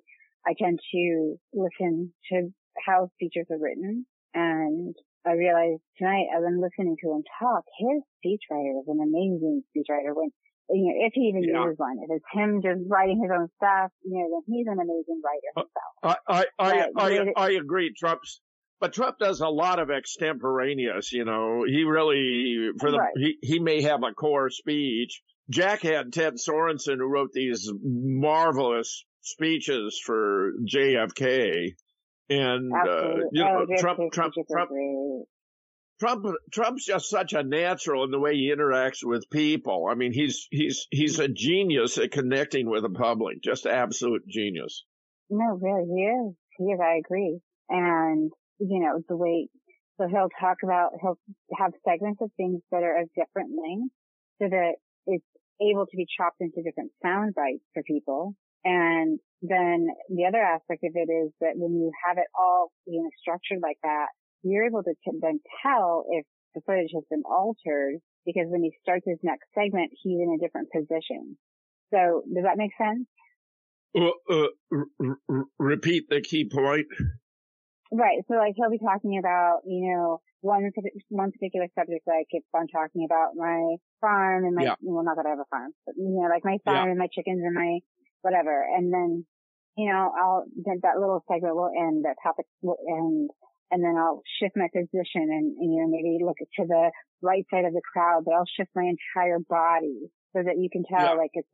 I 0.47 0.53
tend 0.57 0.79
to 0.93 1.35
listen 1.53 2.13
to 2.31 2.49
how 2.85 3.09
speeches 3.15 3.47
are 3.51 3.59
written. 3.59 4.05
And 4.33 4.95
I 5.25 5.31
realized 5.33 5.81
tonight 5.97 6.27
as 6.35 6.43
I'm 6.45 6.59
listening 6.61 6.97
to 7.01 7.11
him 7.11 7.23
talk, 7.39 7.63
his 7.79 8.01
speechwriter 8.19 8.81
is 8.81 8.87
an 8.87 8.99
amazing 9.01 9.63
speechwriter. 9.71 10.13
When, 10.13 10.29
you 10.69 10.85
know, 10.85 11.05
if 11.07 11.13
he 11.13 11.21
even 11.29 11.43
Yeah. 11.43 11.63
uses 11.65 11.77
one. 11.77 11.97
If 12.01 12.09
it's 12.17 12.25
him 12.33 12.61
just 12.61 12.81
writing 12.89 13.21
his 13.21 13.31
own 13.31 13.47
stuff, 13.57 13.91
you 14.03 14.17
know, 14.19 14.27
then 14.47 14.55
he's 14.55 14.67
an 14.67 14.79
amazing 14.79 15.21
writer 15.23 15.51
himself. 15.55 15.93
I 16.03 16.15
I 16.27 16.45
I 16.59 16.71
Right, 16.71 16.81
I, 16.81 16.91
but 16.93 17.11
it- 17.27 17.33
I 17.37 17.51
agree. 17.51 17.93
Trump's, 17.97 18.41
but 18.79 18.93
Trump 18.93 19.17
does 19.19 19.41
a 19.41 19.47
lot 19.49 19.79
of 19.79 19.89
extemporaneous. 19.91 21.11
You 21.11 21.25
know, 21.25 21.63
he 21.67 21.83
really 21.83 22.69
for 22.79 22.91
the 22.91 22.97
Right. 22.97 23.13
he 23.15 23.37
he 23.41 23.59
may 23.59 23.81
have 23.83 24.01
a 24.03 24.13
core 24.13 24.49
speech. 24.49 25.21
Jack 25.49 25.81
had 25.81 26.11
Ted 26.11 26.33
Sorensen 26.35 26.97
who 26.97 27.05
wrote 27.07 27.31
these 27.31 27.71
marvelous 27.83 29.05
speeches 29.21 29.99
for 30.03 30.53
JFK, 30.65 31.73
and 32.29 32.73
uh, 32.73 33.15
you 33.31 33.43
know 33.43 33.65
oh, 33.69 33.75
Trump 33.77 33.99
Trump 34.11 34.33
Trump. 34.51 34.71
Trump 35.99 36.25
Trump's 36.51 36.85
just 36.85 37.09
such 37.09 37.33
a 37.33 37.43
natural 37.43 38.03
in 38.03 38.11
the 38.11 38.19
way 38.19 38.35
he 38.35 38.53
interacts 38.53 39.03
with 39.03 39.29
people. 39.29 39.87
I 39.89 39.95
mean, 39.95 40.11
he's 40.11 40.47
he's 40.51 40.87
he's 40.91 41.19
a 41.19 41.27
genius 41.27 41.97
at 41.97 42.11
connecting 42.11 42.69
with 42.69 42.83
the 42.83 42.89
public. 42.89 43.41
Just 43.41 43.65
absolute 43.65 44.27
genius. 44.27 44.83
No, 45.29 45.57
really, 45.59 45.85
he 45.85 46.01
is. 46.03 46.35
He 46.57 46.63
is. 46.65 46.79
I 46.83 46.97
agree. 46.97 47.39
And 47.69 48.31
you 48.59 48.79
know 48.79 49.01
the 49.07 49.15
way, 49.15 49.47
so 49.97 50.07
he'll 50.07 50.29
talk 50.39 50.57
about 50.63 50.91
he'll 51.01 51.17
have 51.57 51.71
segments 51.87 52.21
of 52.21 52.29
things 52.35 52.61
that 52.71 52.83
are 52.83 53.01
of 53.01 53.09
different 53.15 53.51
lengths, 53.55 53.95
so 54.41 54.49
that 54.49 54.75
it's 55.07 55.25
able 55.61 55.85
to 55.85 55.97
be 55.97 56.05
chopped 56.17 56.41
into 56.41 56.61
different 56.61 56.91
sound 57.01 57.33
bites 57.35 57.63
for 57.73 57.83
people. 57.83 58.35
And 58.65 59.19
then 59.41 59.87
the 60.09 60.25
other 60.27 60.41
aspect 60.41 60.83
of 60.83 60.91
it 60.95 61.09
is 61.09 61.31
that 61.39 61.53
when 61.55 61.73
you 61.73 61.91
have 62.05 62.17
it 62.17 62.27
all 62.37 62.71
you 62.85 63.01
know 63.01 63.09
structured 63.21 63.59
like 63.61 63.77
that, 63.83 64.07
you're 64.45 64.65
able 64.65 64.83
to 64.83 64.93
then 65.21 65.39
tell 65.63 66.05
if 66.09 66.25
the 66.53 66.61
footage 66.65 66.91
has 66.93 67.03
been 67.09 67.23
altered 67.25 67.95
because 68.25 68.45
when 68.47 68.63
he 68.63 68.71
starts 68.81 69.05
his 69.05 69.19
next 69.23 69.45
segment, 69.53 69.91
he's 70.01 70.19
in 70.19 70.37
a 70.39 70.43
different 70.43 70.69
position. 70.71 71.37
So 71.93 72.23
does 72.33 72.43
that 72.43 72.57
make 72.57 72.71
sense? 72.77 73.07
Uh, 73.95 74.11
uh, 74.29 74.47
r- 74.71 75.17
r- 75.29 75.45
repeat 75.59 76.09
the 76.09 76.21
key 76.21 76.49
point. 76.49 76.87
Right. 77.91 78.19
So 78.27 78.35
like 78.35 78.53
he'll 78.55 78.71
be 78.71 78.79
talking 78.79 79.17
about, 79.19 79.59
you 79.65 79.93
know, 79.93 80.19
one 80.41 80.69
one 81.09 81.31
particular 81.31 81.67
subject, 81.77 82.05
like 82.07 82.27
if 82.31 82.43
I'm 82.53 82.67
talking 82.67 83.05
about 83.05 83.35
my 83.35 83.75
farm 84.01 84.45
and 84.45 84.55
my, 84.55 84.63
Yeah. 84.63 84.75
well, 84.81 85.03
not 85.03 85.15
that 85.17 85.25
I 85.25 85.29
have 85.29 85.39
a 85.39 85.49
farm, 85.49 85.71
but 85.85 85.95
you 85.97 86.09
know, 86.09 86.27
like 86.29 86.43
my 86.43 86.57
farm 86.65 86.85
Yeah. 86.85 86.91
and 86.91 86.99
my 86.99 87.07
chickens 87.07 87.41
and 87.43 87.53
my 87.53 87.79
whatever. 88.21 88.63
And 88.63 88.91
then, 88.93 89.25
you 89.77 89.89
know, 89.91 90.11
I'll, 90.17 90.45
that 90.81 90.99
little 90.99 91.23
segment 91.27 91.55
will 91.55 91.69
end, 91.75 92.05
that 92.05 92.15
topic 92.21 92.45
will 92.61 92.77
end, 92.89 93.29
and 93.71 93.83
then 93.83 93.95
I'll 93.97 94.21
shift 94.39 94.55
my 94.55 94.67
position 94.73 95.23
and, 95.29 95.57
and 95.57 95.73
you 95.73 95.81
know, 95.81 95.87
maybe 95.87 96.17
look 96.23 96.37
to 96.37 96.65
the 96.67 96.91
right 97.21 97.45
side 97.51 97.65
of 97.65 97.73
the 97.73 97.81
crowd, 97.93 98.23
but 98.25 98.33
I'll 98.33 98.45
shift 98.57 98.69
my 98.75 98.83
entire 98.83 99.39
body 99.49 100.07
so 100.35 100.43
that 100.43 100.57
you 100.57 100.69
can 100.71 100.83
tell 100.83 101.05
Yeah. 101.05 101.13
like 101.13 101.31
it's 101.33 101.49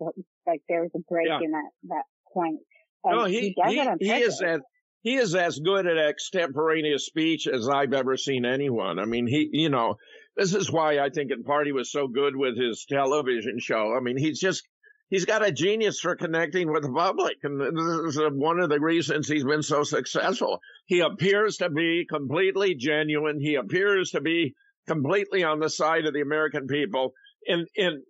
like 0.45 0.61
there 0.67 0.81
was 0.81 0.91
a 0.95 0.99
break 1.09 1.27
Yeah. 1.27 1.39
in 1.41 1.51
that, 1.51 1.69
that 1.89 2.03
point. 2.33 2.59
And 3.03 3.17
No, 3.17 3.25
he 3.25 3.55
does 3.55 3.71
he, 3.73 3.79
on 3.79 3.97
he 3.99 4.11
is 4.11 4.41
as 4.41 4.59
he 5.03 5.15
is 5.15 5.33
as 5.33 5.57
good 5.57 5.87
at 5.87 5.97
extemporaneous 5.97 7.05
speech 7.07 7.47
as 7.47 7.67
I've 7.67 7.93
ever 7.93 8.17
seen 8.17 8.45
anyone. 8.45 8.99
I 8.99 9.05
mean, 9.05 9.25
he 9.27 9.49
you 9.51 9.69
know 9.69 9.95
this 10.35 10.53
is 10.53 10.71
why 10.71 10.99
I 10.99 11.09
think 11.09 11.31
in 11.31 11.43
part 11.43 11.65
he 11.65 11.71
was 11.73 11.91
so 11.91 12.07
good 12.07 12.35
with 12.35 12.57
his 12.57 12.85
television 12.87 13.57
show. 13.59 13.95
I 13.97 14.01
mean, 14.01 14.17
he's 14.17 14.39
just 14.39 14.67
he's 15.11 15.25
got 15.25 15.45
a 15.45 15.51
genius 15.51 15.99
for 15.99 16.15
connecting 16.15 16.71
with 16.71 16.81
the 16.81 16.91
public, 16.91 17.37
and 17.43 17.61
this 17.61 18.15
is 18.15 18.21
one 18.31 18.59
of 18.59 18.69
the 18.69 18.79
reasons 18.79 19.27
he's 19.27 19.43
been 19.43 19.61
so 19.61 19.83
successful. 19.83 20.59
He 20.87 21.01
appears 21.01 21.57
to 21.57 21.69
be 21.69 22.07
completely 22.09 22.73
genuine. 22.73 23.39
He 23.39 23.55
appears 23.55 24.11
to 24.11 24.21
be 24.21 24.55
completely 24.87 25.43
on 25.43 25.59
the 25.59 25.69
side 25.69 26.07
of 26.07 26.13
the 26.13 26.21
American 26.21 26.65
people, 26.65 27.13
and 27.47 27.67
and 27.77 28.01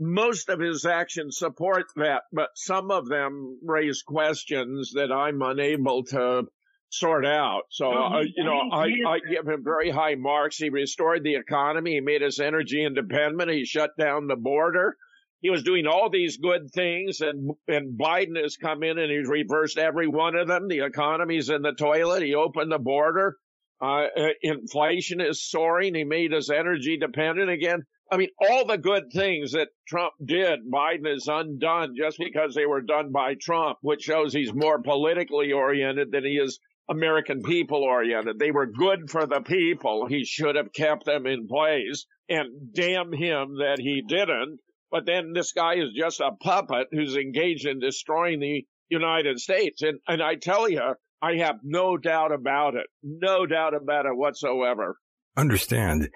most 0.00 0.48
of 0.48 0.58
his 0.58 0.86
actions 0.86 1.38
support 1.38 1.84
that, 1.96 2.22
but 2.32 2.48
some 2.54 2.90
of 2.90 3.08
them 3.08 3.58
raise 3.62 4.02
questions 4.02 4.92
that 4.94 5.12
I'm 5.12 5.42
unable 5.42 6.04
to 6.04 6.44
sort 6.88 7.26
out. 7.26 7.64
So, 7.70 7.90
No, 7.90 8.04
uh, 8.04 8.20
you 8.22 8.44
know, 8.44 8.70
I, 8.72 8.86
I 9.06 9.18
give 9.20 9.46
him 9.46 9.62
very 9.62 9.90
high 9.90 10.14
marks. 10.14 10.56
He 10.56 10.70
restored 10.70 11.22
the 11.22 11.36
economy. 11.36 11.92
He 11.92 12.00
made 12.00 12.22
us 12.22 12.40
energy 12.40 12.82
independent. 12.82 13.50
He 13.50 13.66
shut 13.66 13.90
down 13.98 14.26
the 14.26 14.36
border. 14.36 14.96
He 15.40 15.50
was 15.50 15.62
doing 15.62 15.86
all 15.86 16.10
these 16.10 16.36
good 16.36 16.70
things 16.72 17.20
and, 17.20 17.52
and 17.66 17.98
Biden 17.98 18.40
has 18.40 18.56
come 18.56 18.82
in 18.82 18.98
and 18.98 19.10
he's 19.10 19.28
reversed 19.28 19.78
every 19.78 20.06
one 20.06 20.36
of 20.36 20.48
them. 20.48 20.68
The 20.68 20.84
economy's 20.84 21.48
in 21.48 21.62
the 21.62 21.72
toilet. 21.72 22.22
He 22.22 22.34
opened 22.34 22.70
the 22.70 22.78
border. 22.78 23.36
Uh, 23.80 24.06
uh, 24.14 24.28
inflation 24.42 25.22
is 25.22 25.42
soaring. 25.42 25.94
He 25.94 26.04
made 26.04 26.34
us 26.34 26.50
energy 26.50 26.98
dependent 26.98 27.48
again. 27.48 27.84
I 28.12 28.16
mean, 28.16 28.28
all 28.38 28.66
the 28.66 28.76
good 28.76 29.04
things 29.12 29.52
that 29.52 29.68
Trump 29.88 30.12
did, 30.22 30.60
Biden 30.70 31.10
has 31.10 31.28
undone 31.28 31.94
just 31.96 32.18
because 32.18 32.54
they 32.54 32.66
were 32.66 32.82
done 32.82 33.12
by 33.12 33.34
Trump, 33.40 33.78
which 33.82 34.02
shows 34.02 34.34
he's 34.34 34.52
more 34.52 34.82
politically 34.82 35.52
oriented 35.52 36.10
than 36.10 36.24
he 36.24 36.32
is 36.32 36.58
American 36.90 37.42
people 37.42 37.84
oriented. 37.84 38.38
They 38.38 38.50
were 38.50 38.66
good 38.66 39.08
for 39.08 39.26
the 39.26 39.40
people. 39.40 40.06
He 40.06 40.24
should 40.24 40.56
have 40.56 40.72
kept 40.72 41.06
them 41.06 41.24
in 41.26 41.46
place 41.46 42.04
and 42.28 42.74
damn 42.74 43.12
him 43.12 43.58
that 43.58 43.78
he 43.78 44.02
didn't. 44.06 44.58
But 44.90 45.06
then 45.06 45.32
this 45.32 45.52
guy 45.52 45.74
is 45.74 45.92
just 45.96 46.20
a 46.20 46.32
puppet 46.32 46.88
who's 46.90 47.16
engaged 47.16 47.66
in 47.66 47.78
destroying 47.78 48.40
the 48.40 48.66
United 48.88 49.38
States. 49.38 49.82
And, 49.82 50.00
and 50.08 50.22
I 50.22 50.34
tell 50.34 50.68
you, 50.68 50.82
I 51.22 51.36
have 51.36 51.56
no 51.62 51.96
doubt 51.96 52.32
about 52.32 52.74
it. 52.74 52.86
No 53.02 53.46
doubt 53.46 53.74
about 53.74 54.06
it 54.06 54.16
whatsoever. 54.16 54.96
Understand. 55.36 56.08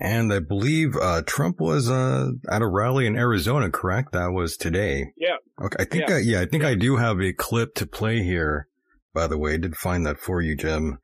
And 0.00 0.32
I 0.32 0.38
believe 0.38 0.96
uh, 0.96 1.22
Trump 1.26 1.60
was 1.60 1.90
uh, 1.90 2.28
at 2.50 2.62
a 2.62 2.66
rally 2.66 3.06
in 3.06 3.16
Arizona, 3.16 3.70
correct? 3.70 4.12
That 4.12 4.32
was 4.32 4.56
today. 4.56 5.06
Yeah. 5.16 5.36
Okay. 5.62 5.76
I 5.80 5.84
think 5.84 6.08
Yeah. 6.08 6.14
I, 6.14 6.18
yeah, 6.18 6.40
I 6.40 6.46
think 6.46 6.64
I 6.64 6.74
do 6.74 6.96
have 6.96 7.20
a 7.20 7.32
clip 7.32 7.74
to 7.76 7.86
play 7.86 8.22
here. 8.22 8.68
By 9.12 9.26
the 9.26 9.36
way, 9.36 9.54
I 9.54 9.56
did 9.56 9.76
find 9.76 10.06
that 10.06 10.20
for 10.20 10.40
you, 10.40 10.56
Jim. 10.56 10.98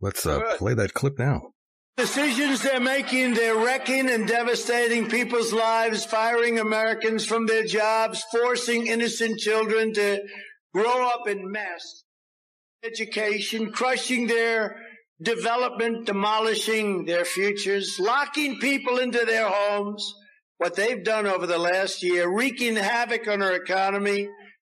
Let's 0.00 0.24
uh, 0.24 0.40
play 0.56 0.72
that 0.74 0.94
clip 0.94 1.18
now. 1.18 1.52
Decisions 2.00 2.62
they're 2.62 2.80
making, 2.80 3.34
they're 3.34 3.58
wrecking 3.58 4.08
and 4.08 4.26
devastating 4.26 5.10
people's 5.10 5.52
lives, 5.52 6.02
firing 6.02 6.58
Americans 6.58 7.26
from 7.26 7.44
their 7.44 7.62
jobs, 7.62 8.24
forcing 8.32 8.86
innocent 8.86 9.38
children 9.38 9.92
to 9.92 10.22
grow 10.72 11.06
up 11.06 11.28
in 11.28 11.52
mess, 11.52 12.04
education, 12.82 13.70
crushing 13.70 14.28
their 14.28 14.76
development, 15.20 16.06
demolishing 16.06 17.04
their 17.04 17.26
futures, 17.26 17.98
locking 18.00 18.58
people 18.60 18.96
into 18.96 19.26
their 19.26 19.50
homes, 19.50 20.14
what 20.56 20.76
they've 20.76 21.04
done 21.04 21.26
over 21.26 21.46
the 21.46 21.58
last 21.58 22.02
year, 22.02 22.34
wreaking 22.34 22.76
havoc 22.76 23.28
on 23.28 23.42
our 23.42 23.52
economy, 23.52 24.26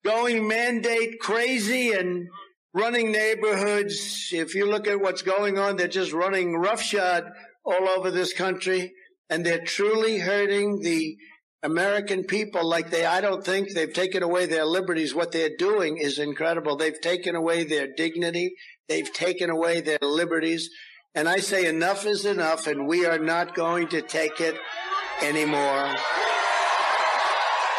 going 0.07 0.49
mandate 0.49 1.21
crazy 1.21 1.93
and 1.93 2.29
running 2.73 3.13
neighborhoods. 3.13 4.31
If 4.33 4.55
you 4.55 4.67
look 4.67 4.87
at 4.87 5.01
what's 5.01 5.23
going 5.23 5.59
on, 5.59 5.77
they're 5.77 5.89
just 5.89 6.13
running 6.13 6.57
roughshod 6.57 7.25
all 7.65 7.89
over 7.89 8.11
this 8.11 8.33
country 8.33 8.93
and 9.29 9.45
they're 9.45 9.65
truly 9.65 10.19
hurting 10.19 10.81
the 10.81 11.17
American 11.63 12.25
people 12.25 12.67
like 12.67 12.91
they, 12.91 13.05
I 13.05 13.21
don't 13.21 13.45
think 13.45 13.75
they've 13.75 13.93
taken 13.93 14.23
away 14.23 14.47
their 14.47 14.65
liberties. 14.65 15.15
What 15.15 15.31
they're 15.33 15.57
doing 15.59 15.99
is 15.99 16.19
incredible. 16.19 16.77
They've 16.77 17.01
taken 17.01 17.37
away 17.37 17.65
their 17.65 17.89
dignity. 17.95 18.55
They've 18.89 19.13
taken 19.13 19.51
away 19.51 19.81
their 19.81 19.99
liberties. 20.01 20.71
And 21.15 21.29
I 21.29 21.39
say 21.39 21.67
enough 21.67 22.07
is 22.07 22.25
enough 22.25 22.67
and 22.67 22.89
we 22.89 23.05
are 23.05 23.19
not 23.19 23.55
going 23.55 23.89
to 23.89 24.01
take 24.01 24.41
it 24.41 24.57
anymore. 25.23 25.95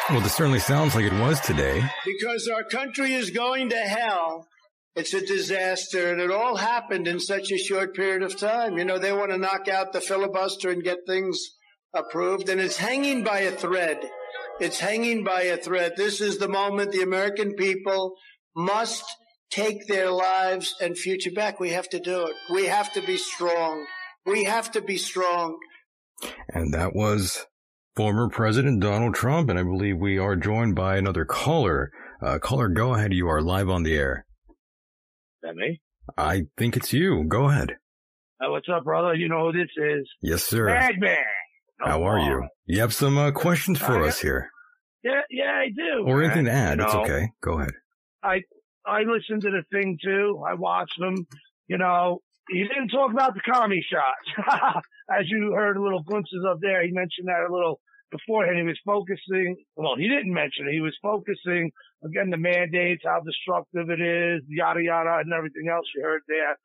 Well, 0.09 0.19
this 0.22 0.35
certainly 0.35 0.59
sounds 0.59 0.93
like 0.93 1.05
it 1.05 1.13
was 1.13 1.39
today. 1.39 1.84
Because 2.05 2.47
our 2.47 2.63
country 2.63 3.13
is 3.13 3.30
going 3.31 3.69
to 3.69 3.77
hell. 3.77 4.47
It's 4.95 5.13
a 5.13 5.26
disaster, 5.26 6.11
and 6.11 6.19
it 6.19 6.31
all 6.31 6.57
happened 6.57 7.07
in 7.07 7.19
such 7.19 7.51
a 7.51 7.57
short 7.57 7.95
period 7.95 8.23
of 8.23 8.38
time. 8.38 8.77
You 8.77 8.84
know, 8.84 8.97
they 8.97 9.13
want 9.13 9.31
to 9.31 9.38
knock 9.38 9.68
out 9.69 9.93
the 9.93 10.01
filibuster 10.01 10.69
and 10.69 10.84
get 10.84 10.99
things 11.07 11.39
approved, 11.93 12.49
and 12.49 12.59
it's 12.59 12.77
hanging 12.77 13.23
by 13.23 13.39
a 13.39 13.51
thread. 13.51 13.99
It's 14.59 14.80
hanging 14.80 15.23
by 15.23 15.43
a 15.43 15.57
thread. 15.57 15.93
This 15.95 16.19
is 16.19 16.38
the 16.38 16.49
moment 16.49 16.91
the 16.91 17.01
American 17.01 17.53
people 17.55 18.15
must 18.55 19.03
take 19.49 19.88
their 19.88 20.11
lives 20.11 20.76
and 20.81 20.97
future 20.97 21.31
back. 21.31 21.59
We 21.59 21.69
have 21.69 21.89
to 21.89 21.99
do 21.99 22.27
it. 22.27 22.35
We 22.51 22.65
have 22.65 22.91
to 22.93 23.01
be 23.01 23.18
strong. 23.18 23.85
We 24.26 24.43
have 24.43 24.72
to 24.72 24.81
be 24.81 24.97
strong. 24.97 25.57
And 26.49 26.73
that 26.73 26.93
was 26.93 27.45
former 27.95 28.30
President 28.30 28.81
Donald 28.81 29.15
Trump, 29.15 29.49
and 29.49 29.57
I 29.57 29.63
believe 29.63 29.97
we 29.97 30.18
are 30.18 30.35
joined 30.35 30.76
by 30.76 30.97
another 30.97 31.26
caller. 31.26 31.91
Uh, 32.22 32.39
caller, 32.39 32.68
go 32.68 32.93
ahead. 32.93 33.13
You 33.13 33.30
are 33.30 33.41
live 33.41 33.69
on 33.69 33.84
the 33.84 33.95
air. 33.97 34.26
That 35.43 35.55
me? 35.55 35.81
I 36.18 36.43
think 36.57 36.76
it's 36.77 36.93
you. 36.93 37.23
Go 37.27 37.49
ahead. 37.49 37.77
Uh, 38.43 38.49
what's 38.51 38.68
up, 38.69 38.84
brother? 38.84 39.13
You 39.15 39.27
know 39.30 39.51
who 39.51 39.53
this 39.53 39.69
is? 39.77 40.09
Yes, 40.22 40.43
sir. 40.43 40.68
Bagman. 40.68 41.18
How 41.80 42.03
are 42.03 42.19
you? 42.19 42.47
You 42.65 42.80
have 42.81 42.93
some 42.93 43.18
uh, 43.18 43.31
questions 43.31 43.80
for 43.80 44.03
I- 44.03 44.07
us 44.09 44.19
here, 44.22 44.49
Yeah, 45.03 45.22
yeah, 45.31 45.51
I 45.51 45.69
do. 45.76 46.05
or 46.05 46.22
anything 46.23 46.45
to 46.45 46.51
add. 46.51 46.77
You 46.80 46.85
It's 46.85 46.93
know, 46.93 47.01
okay. 47.03 47.30
Go 47.41 47.59
ahead. 47.59 47.72
I 48.23 48.41
I 48.85 49.01
listened 49.01 49.41
to 49.43 49.49
the 49.51 49.63
thing 49.72 49.97
too. 50.03 50.43
I 50.47 50.53
watched 50.55 50.99
them. 50.99 51.15
You 51.68 51.77
know, 51.80 52.19
he 52.49 52.63
didn't 52.63 52.89
talk 52.89 53.11
about 53.11 53.34
the 53.34 53.41
commie 53.41 53.84
shots, 53.89 54.47
as 55.09 55.26
you 55.27 55.53
heard 55.55 55.77
little 55.77 56.03
glimpses 56.03 56.43
of 56.47 56.61
there. 56.61 56.84
He 56.85 56.91
mentioned 56.91 57.27
that 57.27 57.47
a 57.49 57.53
little 57.53 57.80
beforehand. 58.11 58.57
He 58.57 58.63
was 58.63 58.80
focusing. 58.85 59.57
Well, 59.76 59.95
he 59.97 60.07
didn't 60.07 60.34
mention 60.34 60.68
it. 60.68 60.73
He 60.73 60.81
was 60.81 60.95
focusing 61.01 61.72
again 62.03 62.30
the 62.30 62.38
mandates, 62.38 63.03
how 63.06 63.22
destructive 63.22 63.90
it 63.90 64.02
is, 64.02 64.41
yada 64.48 64.82
yada, 64.82 65.19
and 65.23 65.34
everything 65.34 65.68
else 65.69 65.86
you 65.95 66.03
heard 66.03 66.22
there. 66.28 66.57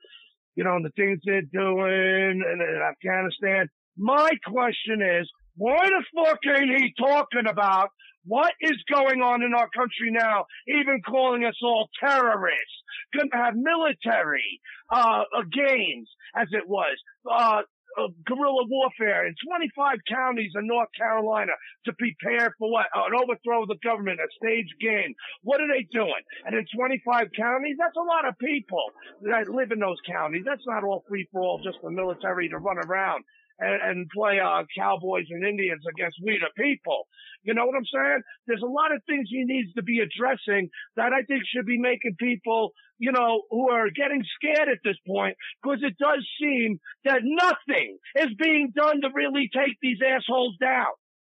You 0.55 0.65
know, 0.65 0.77
and 0.77 0.85
the 0.85 0.91
things 0.97 1.21
they're 1.25 1.43
doing 1.43 2.43
in, 2.43 2.61
in 2.61 2.83
Afghanistan. 2.83 3.69
My 3.99 4.31
question 4.47 5.03
is, 5.03 5.29
why 5.57 5.89
the 5.89 6.05
fuck 6.15 6.39
ain't 6.47 6.79
he 6.79 6.93
talking 6.99 7.47
about 7.49 7.91
what 8.25 8.53
is 8.61 8.77
going 8.93 9.23
on 9.23 9.43
in 9.43 9.55
our 9.55 9.69
country 9.71 10.11
now, 10.11 10.47
even 10.67 11.01
calling 11.07 11.45
us 11.45 11.57
all 11.63 11.89
terrorists? 12.01 12.83
Gonna 13.17 13.45
have 13.45 13.55
military, 13.55 14.61
uh, 14.91 15.23
uh 15.37 15.43
games, 15.53 16.09
as 16.35 16.49
it 16.53 16.69
was, 16.69 16.97
uh, 17.31 17.63
uh, 17.98 18.09
guerrilla 18.24 18.64
warfare 18.68 19.27
in 19.27 19.35
25 19.47 19.98
counties 20.09 20.52
in 20.55 20.66
North 20.66 20.89
Carolina 20.97 21.52
to 21.85 21.93
prepare 21.94 22.55
for 22.59 22.70
what? 22.70 22.86
An 22.94 23.12
overthrow 23.14 23.62
of 23.62 23.68
the 23.68 23.78
government, 23.82 24.20
a 24.20 24.28
staged 24.36 24.74
game. 24.81 25.14
What 25.43 25.60
are 25.60 25.68
they 25.68 25.86
doing? 25.93 26.23
And 26.44 26.55
in 26.55 26.66
25 26.74 27.28
counties, 27.36 27.77
that's 27.78 27.97
a 27.97 28.01
lot 28.01 28.28
of 28.28 28.39
people 28.39 28.85
that 29.23 29.48
live 29.48 29.73
in 29.73 29.78
those 29.78 29.98
counties. 30.06 30.44
That's 30.44 30.66
not 30.66 30.85
all 30.85 31.05
free 31.09 31.28
for 31.32 31.43
all, 31.43 31.60
just 31.62 31.78
the 31.82 31.90
military 31.90 32.48
to 32.48 32.59
run 32.59 32.78
around 32.78 33.24
and, 33.59 33.83
and 33.83 34.09
play 34.11 34.39
uh, 34.41 34.65
cowboys 34.77 35.27
and 35.31 35.47
Indians 35.47 35.83
against 35.89 36.19
we 36.24 36.39
the 36.39 36.51
people. 36.62 37.07
You 37.43 37.55
know 37.55 37.65
what 37.66 37.77
I'm 37.77 37.87
saying? 37.87 38.23
There's 38.47 38.62
a 38.62 38.66
lot 38.66 38.95
of 38.95 39.03
things 39.07 39.28
he 39.31 39.45
needs 39.45 39.73
to 39.74 39.83
be 39.83 40.01
addressing 40.01 40.69
that 40.97 41.12
I 41.12 41.23
think 41.23 41.43
should 41.47 41.66
be 41.66 41.78
making 41.78 42.16
people, 42.19 42.73
you 42.99 43.12
know, 43.12 43.43
who 43.51 43.70
are 43.70 43.91
getting 43.91 44.24
scared 44.37 44.69
at 44.69 44.83
this 44.85 44.97
point, 45.07 45.37
because 45.62 45.78
it 45.83 45.97
does 45.99 46.27
seem 46.41 46.81
that 47.05 47.20
nothing 47.23 47.99
is 48.16 48.35
being 48.39 48.73
done 48.74 49.01
to 49.03 49.11
really 49.15 49.49
take 49.55 49.77
these 49.81 49.99
assholes 50.03 50.57
down. 50.61 50.93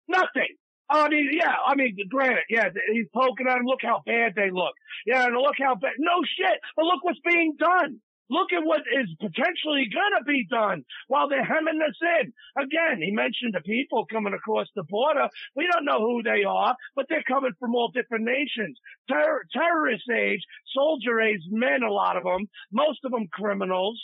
Nothing. 0.09 0.55
I 0.89 1.09
mean, 1.09 1.31
yeah, 1.33 1.55
I 1.67 1.75
mean, 1.75 1.97
granted, 2.09 2.45
yeah, 2.49 2.69
he's 2.93 3.09
poking 3.13 3.49
at 3.49 3.57
them. 3.57 3.67
Look 3.67 3.81
how 3.83 4.03
bad 4.07 4.35
they 4.37 4.51
look. 4.53 4.75
Yeah, 5.05 5.27
and 5.27 5.35
look 5.35 5.57
how 5.59 5.75
bad. 5.75 5.99
No 5.99 6.23
shit. 6.23 6.61
But 6.77 6.85
look 6.85 7.03
what's 7.03 7.19
being 7.27 7.57
done. 7.59 7.99
Look 8.29 8.53
at 8.53 8.65
what 8.65 8.81
is 8.81 9.09
potentially 9.21 9.89
gonna 9.93 10.25
be 10.27 10.47
done 10.51 10.85
while 11.09 11.29
they're 11.29 11.45
hemming 11.45 11.81
us 11.81 11.99
in. 12.21 12.33
Again, 12.61 13.01
he 13.03 13.13
mentioned 13.13 13.55
the 13.55 13.61
people 13.61 14.07
coming 14.07 14.35
across 14.35 14.67
the 14.75 14.83
border. 14.83 15.29
We 15.55 15.69
don't 15.71 15.85
know 15.85 16.01
who 16.01 16.23
they 16.23 16.45
are, 16.45 16.77
but 16.95 17.07
they're 17.09 17.23
coming 17.23 17.53
from 17.61 17.75
all 17.75 17.89
different 17.89 18.25
nations. 18.25 18.79
Terror, 19.09 19.47
terrorist 19.53 20.09
age, 20.11 20.43
soldier 20.75 21.21
age 21.21 21.43
men, 21.51 21.83
a 21.83 21.93
lot 21.93 22.17
of 22.17 22.25
them, 22.25 22.49
most 22.73 23.05
of 23.05 23.13
them 23.13 23.29
criminals. 23.33 24.01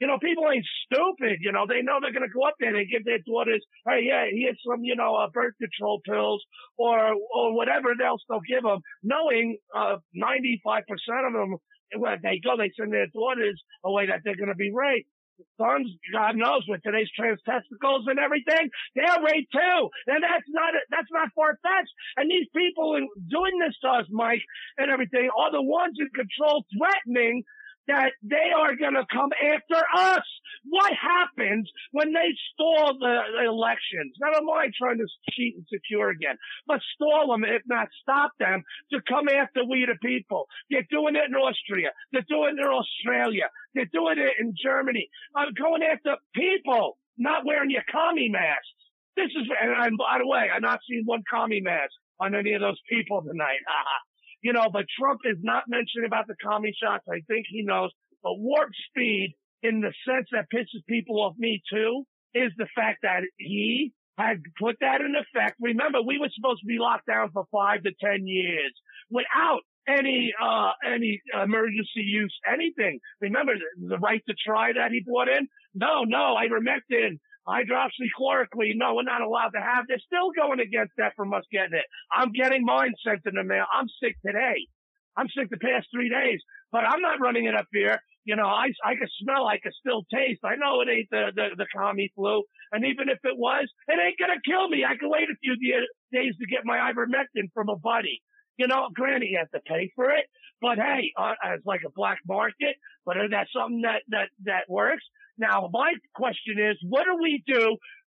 You 0.00 0.06
know, 0.06 0.18
people 0.18 0.44
ain't 0.48 0.66
stupid. 0.86 1.38
You 1.40 1.50
know, 1.50 1.66
they 1.68 1.82
know 1.82 1.98
they're 2.00 2.12
going 2.12 2.26
to 2.26 2.32
go 2.32 2.46
up 2.46 2.54
there. 2.60 2.72
They 2.72 2.84
give 2.84 3.04
their 3.04 3.18
daughters, 3.26 3.64
hey, 3.84 4.06
yeah, 4.06 4.26
here's 4.30 4.58
some, 4.64 4.84
you 4.84 4.94
know, 4.94 5.16
uh, 5.16 5.28
birth 5.30 5.54
control 5.60 6.00
pills 6.06 6.44
or, 6.76 7.14
or 7.34 7.54
whatever 7.54 7.88
else 8.00 8.22
they'll 8.28 8.40
give 8.48 8.62
them, 8.62 8.80
knowing, 9.02 9.58
uh, 9.76 9.96
95% 10.14 10.82
of 11.26 11.32
them, 11.32 11.56
when 11.96 12.18
they 12.22 12.40
go, 12.42 12.56
they 12.56 12.72
send 12.78 12.92
their 12.92 13.06
daughters 13.08 13.60
away 13.84 14.06
that 14.06 14.20
they're 14.24 14.36
going 14.36 14.48
to 14.48 14.54
be 14.54 14.72
raped. 14.72 15.08
Sons, 15.56 15.86
God 16.12 16.34
knows, 16.34 16.66
with 16.66 16.82
today's 16.82 17.10
trans 17.14 17.38
testicles 17.46 18.06
and 18.08 18.18
everything, 18.18 18.70
they're 18.96 19.22
raped 19.22 19.52
too. 19.52 19.88
And 20.08 20.22
that's 20.22 20.48
not, 20.50 20.74
that's 20.90 21.12
not 21.12 21.30
far-fetched. 21.34 21.94
And 22.16 22.28
these 22.28 22.48
people 22.50 22.96
in 22.96 23.06
doing 23.30 23.58
this 23.62 23.78
to 23.82 23.88
us, 24.02 24.06
Mike, 24.10 24.42
and 24.78 24.90
everything, 24.90 25.30
are 25.38 25.52
the 25.52 25.62
ones 25.62 25.96
in 26.00 26.10
control 26.10 26.64
threatening 26.74 27.44
that 27.88 28.12
they 28.22 28.52
are 28.54 28.76
going 28.76 28.94
to 28.94 29.06
come 29.12 29.30
after 29.32 29.80
us. 29.96 30.24
What 30.68 30.92
happens 30.92 31.68
when 31.92 32.12
they 32.12 32.28
stall 32.52 32.96
the, 32.98 33.44
elections? 33.48 34.14
Never 34.20 34.44
mind 34.44 34.74
trying 34.76 34.98
to 34.98 35.06
cheat 35.30 35.56
and 35.56 35.66
secure 35.72 36.10
again, 36.10 36.36
but 36.66 36.80
stall 36.94 37.32
them, 37.32 37.44
if 37.44 37.62
not 37.66 37.88
stop 38.02 38.32
them, 38.38 38.62
to 38.92 39.00
come 39.08 39.28
after 39.28 39.64
we 39.64 39.86
the 39.86 39.96
people. 40.06 40.46
They're 40.70 40.86
doing 40.90 41.16
it 41.16 41.24
in 41.28 41.34
Austria. 41.34 41.90
They're 42.12 42.28
doing 42.28 42.56
it 42.58 42.62
in 42.62 42.68
Australia. 42.68 43.48
They're 43.74 43.90
doing 43.92 44.18
it 44.18 44.34
in 44.38 44.54
Germany. 44.62 45.08
I'm 45.34 45.52
going 45.54 45.82
after 45.82 46.16
people 46.34 46.98
not 47.16 47.44
wearing 47.46 47.70
your 47.70 47.84
commie 47.90 48.28
masks. 48.28 48.68
This 49.16 49.30
is, 49.34 49.48
and, 49.60 49.72
and 49.72 49.98
by 49.98 50.18
the 50.18 50.26
way, 50.26 50.46
I've 50.54 50.62
not 50.62 50.80
seen 50.88 51.02
one 51.04 51.22
commie 51.28 51.60
mask 51.60 51.92
on 52.20 52.34
any 52.34 52.52
of 52.52 52.60
those 52.60 52.80
people 52.88 53.22
tonight. 53.22 53.58
you 54.42 54.52
know, 54.52 54.68
but 54.72 54.84
Trump 54.98 55.20
is 55.24 55.38
not 55.42 55.64
mentioning 55.68 56.06
about 56.06 56.26
the 56.26 56.36
commie 56.42 56.74
shots. 56.80 57.04
I 57.08 57.20
think 57.26 57.46
he 57.48 57.62
knows. 57.62 57.90
But 58.22 58.38
warp 58.38 58.70
speed, 58.88 59.34
in 59.62 59.80
the 59.80 59.92
sense 60.06 60.28
that 60.32 60.46
pisses 60.54 60.84
people 60.88 61.20
off 61.22 61.34
me 61.38 61.62
too, 61.72 62.04
is 62.34 62.52
the 62.56 62.66
fact 62.74 62.98
that 63.02 63.22
he 63.36 63.92
had 64.18 64.38
put 64.60 64.76
that 64.80 65.00
in 65.00 65.14
effect. 65.14 65.56
Remember, 65.60 65.98
we 66.02 66.18
were 66.18 66.28
supposed 66.34 66.60
to 66.60 66.66
be 66.66 66.78
locked 66.78 67.06
down 67.06 67.30
for 67.32 67.44
five 67.52 67.82
to 67.84 67.92
ten 68.02 68.26
years 68.26 68.72
without 69.10 69.60
any 69.88 70.32
uh 70.42 70.72
any 70.84 71.20
emergency 71.32 72.02
use 72.02 72.36
anything. 72.46 72.98
Remember 73.20 73.54
the, 73.54 73.88
the 73.88 73.98
right 73.98 74.22
to 74.28 74.34
try 74.34 74.72
that 74.72 74.90
he 74.90 75.00
brought 75.00 75.28
in? 75.28 75.48
No, 75.74 76.04
no, 76.04 76.34
I 76.36 76.46
ivermectin, 76.46 77.18
hydroxychloroquine. 77.48 78.76
No, 78.76 78.94
we're 78.94 79.02
not 79.02 79.22
allowed 79.22 79.50
to 79.56 79.60
have. 79.60 79.86
They're 79.88 79.98
still 80.04 80.30
going 80.36 80.60
against 80.60 80.92
that 80.98 81.14
from 81.16 81.32
us 81.32 81.44
getting 81.50 81.78
it. 81.78 81.86
I'm 82.14 82.32
getting 82.32 82.64
mine 82.64 82.94
sent 83.04 83.22
in 83.24 83.34
the 83.34 83.44
mail. 83.44 83.64
I'm 83.72 83.88
sick 84.02 84.16
today. 84.24 84.68
I'm 85.16 85.28
sick 85.36 85.50
the 85.50 85.56
past 85.58 85.88
three 85.92 86.08
days, 86.08 86.40
but 86.70 86.84
I'm 86.84 87.00
not 87.00 87.20
running 87.20 87.46
it 87.46 87.54
up 87.56 87.66
here. 87.72 87.98
You 88.24 88.36
know, 88.36 88.46
I, 88.46 88.68
I 88.84 88.94
can 88.94 89.08
smell, 89.22 89.46
I 89.46 89.58
can 89.58 89.72
still 89.72 90.04
taste. 90.12 90.40
I 90.44 90.54
know 90.56 90.82
it 90.82 90.88
ain't 90.88 91.08
the, 91.10 91.32
the, 91.34 91.48
the 91.56 91.66
commie 91.74 92.12
flu. 92.14 92.44
And 92.70 92.84
even 92.84 93.08
if 93.08 93.18
it 93.24 93.36
was, 93.36 93.66
it 93.88 93.98
ain't 93.98 94.18
going 94.18 94.36
to 94.36 94.50
kill 94.50 94.68
me. 94.68 94.84
I 94.84 94.96
can 94.96 95.08
wait 95.08 95.30
a 95.30 95.36
few 95.42 95.56
days 95.56 96.34
to 96.38 96.46
get 96.46 96.64
my 96.64 96.76
ivermectin 96.76 97.50
from 97.54 97.70
a 97.70 97.76
buddy. 97.76 98.20
You 98.58 98.66
know, 98.66 98.88
granny 98.94 99.34
has 99.38 99.48
to 99.54 99.60
pay 99.66 99.90
for 99.96 100.10
it, 100.10 100.26
but 100.60 100.78
hey, 100.78 101.12
uh, 101.16 101.34
it's 101.54 101.64
like 101.64 101.82
a 101.86 101.90
black 101.94 102.18
market, 102.26 102.76
but 103.06 103.16
that's 103.30 103.52
something 103.52 103.82
that, 103.82 104.02
that, 104.08 104.28
that 104.44 104.68
works. 104.68 105.04
Now, 105.38 105.68
my 105.72 105.94
question 106.14 106.58
is, 106.58 106.76
what 106.82 107.04
do 107.04 107.16
we 107.22 107.42
do 107.46 107.76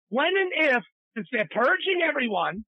when 0.09 0.32
and 0.36 0.53
if, 0.77 0.82
since 1.16 1.28
they're 1.32 1.49
purging 1.51 2.01
everyone, 2.09 2.65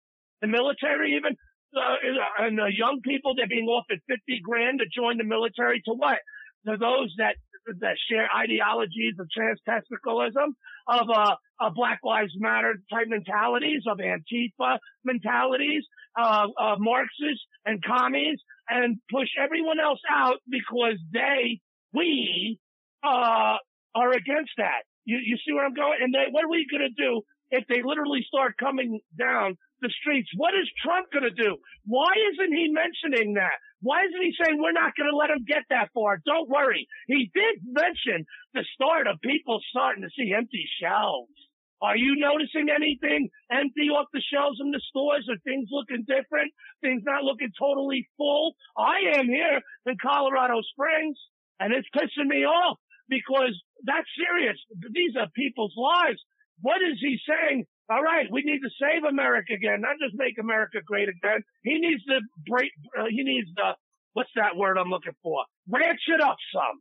the 0.40 0.48
military 0.48 1.16
even, 1.16 1.36
uh, 1.76 2.44
and 2.44 2.58
the 2.58 2.70
young 2.72 3.00
people, 3.02 3.34
they're 3.34 3.48
being 3.48 3.66
offered 3.66 4.00
50 4.08 4.40
grand 4.44 4.80
to 4.80 4.86
join 4.94 5.18
the 5.18 5.24
military 5.24 5.80
to 5.86 5.94
what? 5.94 6.18
To 6.66 6.76
those 6.76 7.12
that 7.18 7.36
that 7.80 7.96
share 8.10 8.28
ideologies 8.36 9.14
of 9.18 9.26
transtesticalism, 9.36 10.52
of 10.86 11.08
uh, 11.08 11.34
uh, 11.60 11.70
Black 11.70 12.00
Lives 12.04 12.32
Matter 12.36 12.74
type 12.92 13.06
mentalities, 13.08 13.82
of 13.86 13.98
Antifa 13.98 14.78
mentalities, 15.04 15.84
uh, 16.18 16.46
uh, 16.60 16.76
Marxists 16.78 17.44
and 17.64 17.82
commies, 17.82 18.38
and 18.68 18.98
push 19.10 19.28
everyone 19.42 19.80
else 19.80 20.00
out 20.10 20.36
because 20.48 20.98
they, 21.12 21.60
we, 21.92 22.58
uh, 23.02 23.56
are 23.94 24.12
against 24.12 24.52
that. 24.58 24.84
You, 25.04 25.18
you 25.22 25.36
see 25.44 25.52
where 25.52 25.64
I'm 25.64 25.74
going? 25.74 25.98
And 26.00 26.12
they, 26.12 26.30
what 26.30 26.44
are 26.44 26.50
we 26.50 26.66
going 26.70 26.88
to 26.88 26.96
do 26.96 27.22
if 27.50 27.64
they 27.68 27.82
literally 27.84 28.24
start 28.26 28.56
coming 28.58 29.00
down 29.18 29.56
the 29.80 29.92
streets? 30.00 30.28
What 30.36 30.54
is 30.54 30.68
Trump 30.82 31.12
going 31.12 31.28
to 31.28 31.34
do? 31.34 31.56
Why 31.84 32.10
isn't 32.32 32.52
he 32.52 32.72
mentioning 32.72 33.34
that? 33.34 33.60
Why 33.84 34.00
isn't 34.08 34.22
he 34.24 34.32
saying 34.40 34.56
we're 34.56 34.72
not 34.72 34.96
going 34.96 35.10
to 35.10 35.16
let 35.16 35.30
him 35.30 35.44
get 35.46 35.68
that 35.68 35.92
far? 35.92 36.18
Don't 36.24 36.48
worry. 36.48 36.88
He 37.06 37.30
did 37.34 37.60
mention 37.68 38.24
the 38.54 38.64
start 38.74 39.06
of 39.06 39.20
people 39.20 39.60
starting 39.68 40.02
to 40.02 40.10
see 40.16 40.32
empty 40.32 40.64
shelves. 40.80 41.36
Are 41.82 41.96
you 41.96 42.16
noticing 42.16 42.72
anything 42.72 43.28
empty 43.52 43.92
off 43.92 44.08
the 44.14 44.24
shelves 44.32 44.56
in 44.58 44.70
the 44.70 44.80
stores? 44.88 45.28
Are 45.28 45.36
things 45.44 45.68
looking 45.70 46.08
different? 46.08 46.48
Things 46.80 47.02
not 47.04 47.24
looking 47.24 47.52
totally 47.60 48.08
full? 48.16 48.56
I 48.72 49.20
am 49.20 49.26
here 49.26 49.60
in 49.84 49.96
Colorado 50.00 50.62
Springs 50.72 51.18
and 51.60 51.74
it's 51.74 51.88
pissing 51.94 52.26
me 52.26 52.44
off 52.44 52.78
because 53.08 53.54
that's 53.84 54.08
serious. 54.16 54.56
These 54.92 55.16
are 55.18 55.28
people's 55.34 55.74
lives. 55.76 56.20
What 56.60 56.80
is 56.82 56.98
he 57.00 57.18
saying? 57.28 57.64
All 57.90 58.02
right, 58.02 58.26
we 58.32 58.42
need 58.42 58.60
to 58.60 58.70
save 58.80 59.04
America 59.04 59.52
again, 59.52 59.82
not 59.82 59.96
just 60.00 60.14
make 60.16 60.38
America 60.40 60.78
great 60.86 61.08
again. 61.08 61.42
He 61.62 61.78
needs 61.78 62.02
to 62.04 62.20
break, 62.48 62.70
uh, 62.98 63.04
he 63.10 63.22
needs 63.22 63.52
to, 63.56 63.74
what's 64.14 64.30
that 64.36 64.56
word 64.56 64.78
I'm 64.78 64.88
looking 64.88 65.12
for? 65.22 65.44
Ranch 65.68 66.00
it 66.08 66.20
up 66.20 66.36
some. 66.52 66.80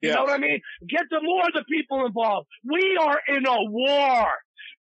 You 0.00 0.10
know 0.14 0.22
what 0.24 0.32
I 0.34 0.38
mean? 0.38 0.60
Get 0.88 1.04
the 1.10 1.20
more 1.22 1.46
of 1.46 1.52
the 1.52 1.64
people 1.70 2.04
involved. 2.06 2.48
We 2.64 2.98
are 3.00 3.20
in 3.28 3.46
a 3.46 3.58
war. 3.70 4.26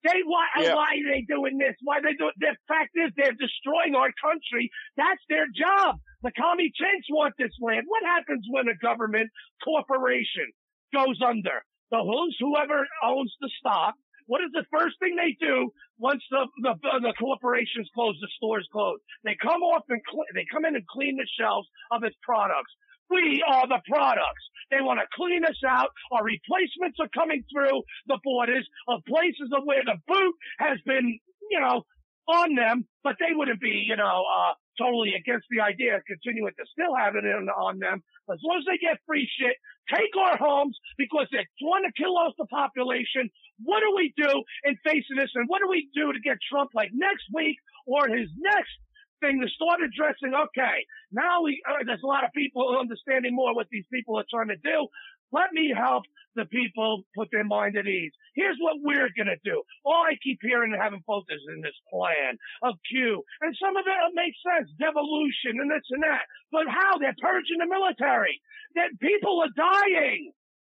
They 0.02 0.20
why 0.24 0.47
Yeah. 0.56 0.74
why 0.74 0.97
are 0.97 1.12
they 1.12 1.22
doing 1.28 1.59
this? 1.59 1.76
Why 1.82 2.01
they 2.01 2.14
do 2.14 2.30
The 2.38 2.56
fact 2.68 2.90
is 2.94 3.12
they're 3.16 3.36
destroying 3.36 3.94
our 3.94 4.10
country. 4.22 4.70
That's 4.97 5.20
their 5.28 5.44
job. 5.55 5.97
The 6.22 6.32
commie 6.32 6.72
chinks 6.74 7.06
want 7.10 7.34
this 7.36 7.52
land. 7.60 7.84
What 7.86 8.02
happens 8.05 8.47
when 8.48 8.68
a 8.68 8.76
government 8.76 9.28
corporation 9.62 10.48
goes 10.92 11.20
under? 11.26 11.62
The 11.90 11.98
who's 11.98 12.36
whoever 12.38 12.86
owns 13.02 13.34
the 13.40 13.50
stock. 13.58 13.94
What 14.26 14.42
is 14.42 14.50
the 14.52 14.64
first 14.70 14.94
thing 15.00 15.16
they 15.16 15.34
do 15.44 15.72
once 15.98 16.22
the 16.30 16.46
the, 16.62 16.74
the 17.02 17.14
corporations 17.18 17.90
close, 17.94 18.16
the 18.20 18.28
stores 18.36 18.68
close? 18.70 18.98
They 19.24 19.36
come 19.42 19.62
off 19.62 19.82
and 19.88 20.00
cl- 20.10 20.30
they 20.34 20.46
come 20.52 20.64
in 20.64 20.76
and 20.76 20.86
clean 20.86 21.16
the 21.16 21.26
shelves 21.38 21.68
of 21.90 22.04
its 22.04 22.16
products. 22.22 22.70
We 23.10 23.42
are 23.42 23.66
the 23.66 23.82
products. 23.90 24.44
They 24.70 24.80
want 24.80 25.00
to 25.00 25.06
clean 25.16 25.44
us 25.44 25.58
out. 25.66 25.90
Our 26.12 26.22
replacements 26.22 26.98
are 27.00 27.10
coming 27.10 27.42
through 27.52 27.82
the 28.06 28.20
borders 28.22 28.68
of 28.86 29.02
places 29.04 29.50
of 29.50 29.64
where 29.64 29.82
the 29.84 29.98
boot 30.06 30.34
has 30.60 30.78
been, 30.86 31.18
you 31.50 31.60
know, 31.60 31.82
on 32.28 32.54
them, 32.54 32.86
but 33.02 33.16
they 33.18 33.34
wouldn't 33.34 33.60
be, 33.60 33.84
you 33.88 33.96
know, 33.96 34.22
uh, 34.38 34.54
totally 34.81 35.12
against 35.12 35.44
the 35.52 35.61
idea 35.61 35.97
of 35.97 36.02
continuing 36.09 36.57
to 36.57 36.65
still 36.73 36.97
have 36.97 37.15
it 37.16 37.24
in, 37.28 37.52
on 37.52 37.78
them. 37.78 38.02
As 38.32 38.40
long 38.40 38.59
as 38.59 38.65
they 38.65 38.81
get 38.81 38.97
free 39.05 39.28
shit, 39.28 39.57
take 39.93 40.16
our 40.16 40.40
homes 40.40 40.78
because 40.97 41.28
they 41.31 41.44
want 41.61 41.85
to 41.85 41.93
kill 42.01 42.16
off 42.16 42.32
the 42.39 42.47
population. 42.47 43.28
What 43.61 43.85
do 43.85 43.93
we 43.94 44.15
do 44.16 44.31
in 44.65 44.77
facing 44.81 45.20
this? 45.20 45.31
And 45.35 45.44
what 45.48 45.61
do 45.61 45.69
we 45.69 45.89
do 45.93 46.12
to 46.12 46.20
get 46.20 46.39
Trump 46.48 46.70
like 46.73 46.90
next 46.94 47.28
week 47.35 47.57
or 47.85 48.09
his 48.09 48.32
next 48.40 48.73
thing 49.20 49.40
to 49.44 49.48
start 49.52 49.85
addressing? 49.85 50.32
Okay, 50.32 50.86
now 51.12 51.43
we, 51.43 51.61
uh, 51.69 51.85
there's 51.85 52.02
a 52.02 52.09
lot 52.09 52.24
of 52.24 52.32
people 52.32 52.65
understanding 52.78 53.35
more 53.35 53.55
what 53.55 53.69
these 53.70 53.85
people 53.93 54.16
are 54.16 54.24
trying 54.31 54.48
to 54.48 54.57
do. 54.57 54.89
Let 55.32 55.52
me 55.52 55.73
help 55.77 56.05
the 56.36 56.44
people 56.47 57.02
put 57.16 57.28
their 57.32 57.44
mind 57.44 57.77
at 57.77 57.86
ease. 57.86 58.12
Here's 58.35 58.57
what 58.61 58.77
we're 58.81 59.11
gonna 59.16 59.39
do. 59.44 59.62
All 59.85 60.05
I 60.07 60.16
keep 60.23 60.39
hearing 60.43 60.73
and 60.73 60.81
having 60.81 61.01
is 61.01 61.43
in 61.55 61.61
this 61.61 61.74
plan 61.90 62.39
of 62.62 62.74
Q, 62.89 63.23
and 63.40 63.57
some 63.61 63.77
of 63.77 63.85
it 63.86 64.15
makes 64.15 64.39
sense, 64.47 64.70
devolution 64.78 65.59
and 65.61 65.70
this 65.70 65.86
and 65.90 66.02
that. 66.02 66.23
But 66.52 66.69
how? 66.69 66.98
They're 66.98 67.16
purging 67.20 67.59
the 67.59 67.66
military. 67.66 68.40
That 68.77 68.94
people 69.01 69.43
are 69.43 69.55
dying. 69.57 70.32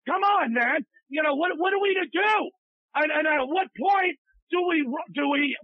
Come 0.07 0.23
on, 0.23 0.55
man. 0.55 0.87
You 1.09 1.23
know 1.23 1.35
what? 1.35 1.59
What 1.59 1.75
are 1.75 1.83
we 1.83 1.95
to 1.95 2.07
do? 2.07 2.51
And, 2.95 3.11
and 3.11 3.27
at 3.27 3.47
what 3.47 3.69
point 3.79 4.19
do 4.51 4.67
we 4.69 4.87
do 5.15 5.29
we 5.29 5.57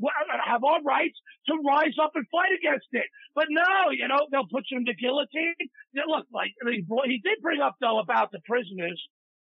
have 0.47 0.65
our 0.65 0.83
rights 0.83 1.19
to 1.49 1.55
rise 1.67 1.95
up 2.03 2.13
and 2.15 2.27
fight 2.31 2.53
against 2.59 2.87
it? 2.93 3.07
But 3.35 3.47
no, 3.51 3.91
you 3.91 4.09
know 4.09 4.27
they'll 4.31 4.49
put 4.51 4.65
you 4.71 4.79
in 4.79 4.85
the 4.85 4.95
guillotine. 4.95 5.55
Yeah, 5.93 6.09
Look, 6.09 6.27
like 6.33 6.53
he 6.67 6.85
he 7.05 7.21
did 7.23 7.43
bring 7.43 7.61
up 7.61 7.77
though 7.81 7.99
about 7.99 8.33
the 8.33 8.41
prisoners. 8.49 9.01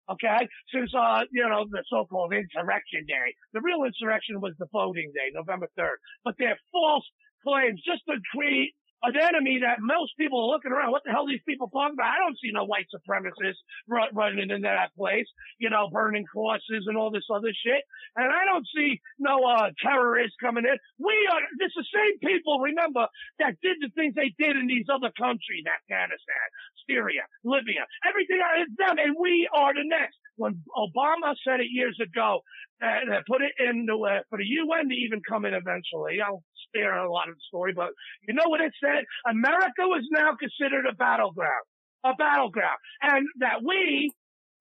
Okay, 0.09 0.47
since 0.73 0.93
uh 0.93 1.23
you 1.31 1.47
know 1.47 1.65
the 1.69 1.83
so-called 1.89 2.33
insurrection 2.33 3.05
day, 3.07 3.33
the 3.53 3.61
real 3.61 3.83
insurrection 3.85 4.41
was 4.41 4.53
the 4.59 4.67
voting 4.71 5.11
day, 5.13 5.31
November 5.33 5.67
third. 5.77 5.97
But 6.23 6.35
they're 6.37 6.59
false 6.71 7.05
claims 7.43 7.81
just 7.85 8.01
to 8.09 8.17
create 8.33 8.73
an 9.13 9.21
enemy 9.21 9.59
that 9.61 9.77
most 9.81 10.17
people 10.17 10.41
are 10.41 10.51
looking 10.55 10.71
around. 10.71 10.91
What 10.91 11.03
the 11.05 11.11
hell 11.11 11.27
are 11.27 11.29
these 11.29 11.45
people 11.45 11.69
talking 11.69 11.93
about? 11.93 12.09
I 12.09 12.19
don't 12.23 12.37
see 12.41 12.49
no 12.49 12.65
white 12.65 12.87
supremacists 12.89 13.61
run, 13.87 14.09
running 14.13 14.49
into 14.49 14.57
that 14.63 14.95
place, 14.97 15.27
you 15.59 15.69
know, 15.69 15.89
burning 15.91 16.25
crosses 16.25 16.87
and 16.87 16.97
all 16.97 17.11
this 17.11 17.27
other 17.29 17.53
shit. 17.53 17.83
And 18.15 18.31
I 18.31 18.45
don't 18.45 18.65
see 18.73 19.01
no 19.19 19.43
uh 19.43 19.69
terrorists 19.83 20.37
coming 20.41 20.65
in. 20.65 20.77
We 20.97 21.13
are 21.31 21.41
it's 21.59 21.75
the 21.75 21.85
same 21.93 22.17
people, 22.19 22.59
remember, 22.59 23.07
that 23.39 23.59
did 23.61 23.77
the 23.81 23.91
things 23.93 24.15
they 24.15 24.33
did 24.39 24.55
in 24.55 24.67
these 24.67 24.87
other 24.89 25.11
countries, 25.19 25.65
Afghanistan, 25.67 26.45
Syria, 26.89 27.27
Libya, 27.43 27.85
everything 28.07 28.39
is 28.61 28.71
them, 28.77 28.97
and 28.97 29.15
we 29.19 29.47
are 29.53 29.73
the 29.73 29.85
next. 29.85 30.17
When 30.37 30.61
Obama 30.75 31.35
said 31.47 31.59
it 31.59 31.67
years 31.71 31.97
ago, 32.01 32.41
uh, 32.83 33.21
put 33.27 33.41
it 33.41 33.53
in 33.59 33.85
the, 33.85 34.23
for 34.29 34.37
the 34.37 34.45
UN 34.45 34.89
to 34.89 34.95
even 34.95 35.21
come 35.27 35.45
in 35.45 35.53
eventually. 35.53 36.19
I'll 36.21 36.43
spare 36.67 36.97
a 36.97 37.11
lot 37.11 37.29
of 37.29 37.35
the 37.35 37.41
story, 37.47 37.73
but 37.73 37.89
you 38.27 38.33
know 38.33 38.47
what 38.47 38.61
it 38.61 38.73
said? 38.83 39.03
America 39.29 39.83
was 39.87 40.03
now 40.11 40.35
considered 40.35 40.85
a 40.89 40.95
battleground, 40.95 41.65
a 42.03 42.13
battleground, 42.15 42.77
and 43.01 43.25
that 43.39 43.63
we, 43.63 44.11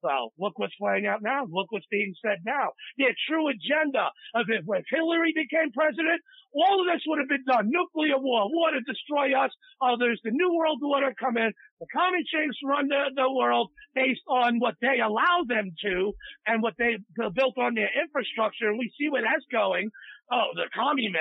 well, 0.05 0.36
look 0.39 0.59
what's 0.60 0.76
playing 0.76 1.06
out 1.06 1.22
now. 1.22 1.48
Look 1.48 1.72
what's 1.72 1.89
being 1.90 2.12
said 2.20 2.44
now. 2.44 2.76
Their 3.01 3.16
true 3.26 3.48
agenda 3.48 4.12
of 4.36 4.44
if, 4.52 4.68
if 4.68 4.85
Hillary 4.93 5.32
became 5.32 5.72
president, 5.72 6.20
all 6.52 6.85
of 6.85 6.86
this 6.93 7.02
would 7.09 7.18
have 7.18 7.32
been 7.32 7.48
done. 7.48 7.72
Nuclear 7.72 8.20
war, 8.20 8.52
war 8.52 8.70
to 8.70 8.85
destroy 8.85 9.32
us. 9.32 9.51
Others, 9.81 10.20
the 10.22 10.31
New 10.31 10.55
World 10.55 10.85
Order 10.85 11.16
come 11.18 11.40
in. 11.40 11.51
The 11.81 11.89
chinks 12.31 12.56
run 12.64 12.89
the, 12.89 13.10
the 13.16 13.31
world 13.32 13.70
based 13.94 14.22
on 14.28 14.60
what 14.60 14.74
they 14.81 15.01
allow 15.01 15.43
them 15.48 15.72
to 15.82 16.12
and 16.47 16.62
what 16.62 16.74
they 16.78 16.97
built 17.16 17.59
on 17.59 17.74
their 17.74 17.90
infrastructure. 18.01 18.68
And 18.68 18.78
we 18.78 18.93
see 18.98 19.09
where 19.09 19.22
that's 19.22 19.44
going. 19.51 19.90
Oh, 20.31 20.52
the 20.55 20.68
commie. 20.74 21.12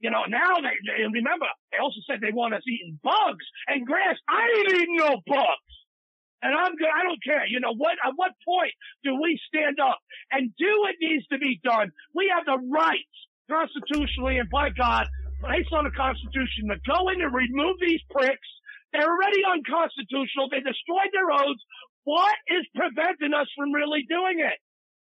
You 0.00 0.10
know, 0.10 0.24
now 0.28 0.56
they, 0.62 0.74
they 0.86 1.02
remember, 1.04 1.46
they 1.70 1.78
also 1.78 2.00
said 2.06 2.20
they 2.20 2.32
want 2.32 2.54
us 2.54 2.62
eating 2.66 2.98
bugs 3.02 3.46
and 3.66 3.86
grass. 3.86 4.16
I 4.28 4.46
ain't 4.46 4.74
eating 4.74 4.96
no 4.96 5.18
bugs. 5.26 5.77
And 6.42 6.54
I'm 6.54 6.76
good. 6.78 6.90
I 6.90 7.02
don't 7.02 7.22
care. 7.22 7.46
You 7.46 7.58
know 7.58 7.74
what? 7.74 7.98
At 8.04 8.14
what 8.14 8.32
point 8.46 8.72
do 9.02 9.18
we 9.18 9.40
stand 9.50 9.82
up 9.82 9.98
and 10.30 10.54
do 10.54 10.70
what 10.86 10.94
needs 11.02 11.26
to 11.34 11.38
be 11.38 11.58
done? 11.64 11.90
We 12.14 12.30
have 12.30 12.46
the 12.46 12.62
rights 12.70 13.16
constitutionally 13.50 14.38
and 14.38 14.48
by 14.50 14.70
God, 14.70 15.08
based 15.42 15.72
on 15.74 15.84
the 15.84 15.94
Constitution, 15.96 16.70
to 16.70 16.78
go 16.86 17.10
in 17.10 17.18
and 17.18 17.34
remove 17.34 17.76
these 17.82 18.02
pricks. 18.10 18.48
They're 18.92 19.08
already 19.08 19.42
unconstitutional. 19.44 20.48
They 20.48 20.62
destroyed 20.62 21.10
their 21.12 21.28
oaths. 21.32 21.64
What 22.06 22.36
is 22.48 22.64
preventing 22.72 23.34
us 23.34 23.50
from 23.58 23.74
really 23.74 24.06
doing 24.08 24.40
it? 24.40 24.56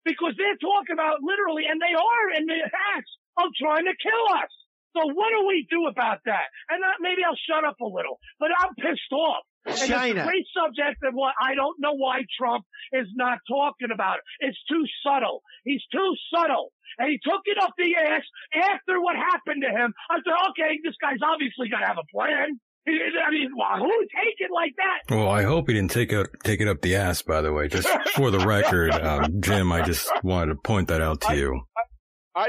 Because 0.04 0.36
they're 0.38 0.60
talking 0.60 0.94
about 0.94 1.24
literally, 1.24 1.66
and 1.70 1.80
they 1.80 1.96
are 1.96 2.28
in 2.38 2.46
the 2.46 2.62
acts 2.98 3.14
of 3.40 3.50
trying 3.58 3.86
to 3.86 3.96
kill 3.98 4.26
us. 4.38 4.52
So 4.94 5.08
what 5.16 5.32
do 5.32 5.48
we 5.48 5.66
do 5.72 5.88
about 5.88 6.20
that? 6.26 6.52
And 6.70 6.84
uh, 6.84 7.00
maybe 7.00 7.24
I'll 7.24 7.40
shut 7.48 7.64
up 7.64 7.80
a 7.80 7.88
little, 7.88 8.20
but 8.40 8.52
I'm 8.52 8.76
pissed 8.76 9.14
off. 9.14 9.46
And 9.66 9.76
it's 9.76 9.84
a 9.84 9.88
China. 9.88 10.24
great 10.26 10.46
subject 10.56 11.04
of 11.04 11.14
what 11.14 11.34
I 11.40 11.56
don't 11.56 11.78
know 11.80 11.94
why 11.94 12.22
Trump 12.38 12.66
is 12.94 13.08
not 13.16 13.40
talking 13.48 13.90
about 13.94 14.18
it. 14.18 14.48
It's 14.48 14.58
too 14.70 14.84
subtle. 15.06 15.42
He's 15.64 15.84
too 15.92 16.16
subtle. 16.34 16.72
And 16.98 17.10
he 17.10 17.20
took 17.24 17.42
it 17.46 17.58
up 17.62 17.72
the 17.78 17.96
ass 17.96 18.24
after 18.56 19.00
what 19.00 19.16
happened 19.16 19.64
to 19.64 19.70
him. 19.70 19.94
I 20.10 20.18
said, 20.18 20.34
okay, 20.52 20.80
this 20.84 20.96
guy's 21.02 21.22
obviously 21.24 21.70
got 21.70 21.80
to 21.80 21.88
have 21.88 21.98
a 21.98 22.08
plan. 22.12 22.60
I 22.88 23.30
mean, 23.32 23.52
well, 23.56 23.78
who 23.78 23.86
would 23.86 24.10
take 24.10 24.36
it 24.40 24.50
like 24.52 24.74
that? 24.78 25.16
Well, 25.16 25.30
I 25.30 25.44
hope 25.44 25.68
he 25.68 25.74
didn't 25.76 25.92
take 25.92 26.12
it 26.12 26.28
take 26.44 26.62
it 26.62 26.68
up 26.68 26.82
the 26.82 26.96
ass. 26.96 27.22
By 27.22 27.42
the 27.42 27.54
way, 27.54 27.68
just 27.68 27.88
for 28.16 28.32
the 28.32 28.40
record, 28.40 28.92
um, 29.02 29.40
Jim, 29.40 29.72
I 29.72 29.84
just 29.84 30.10
wanted 30.24 30.54
to 30.54 30.56
point 30.56 30.88
that 30.88 31.00
out 31.02 31.22
to 31.22 31.36
you. 31.36 31.62
I 31.78 31.82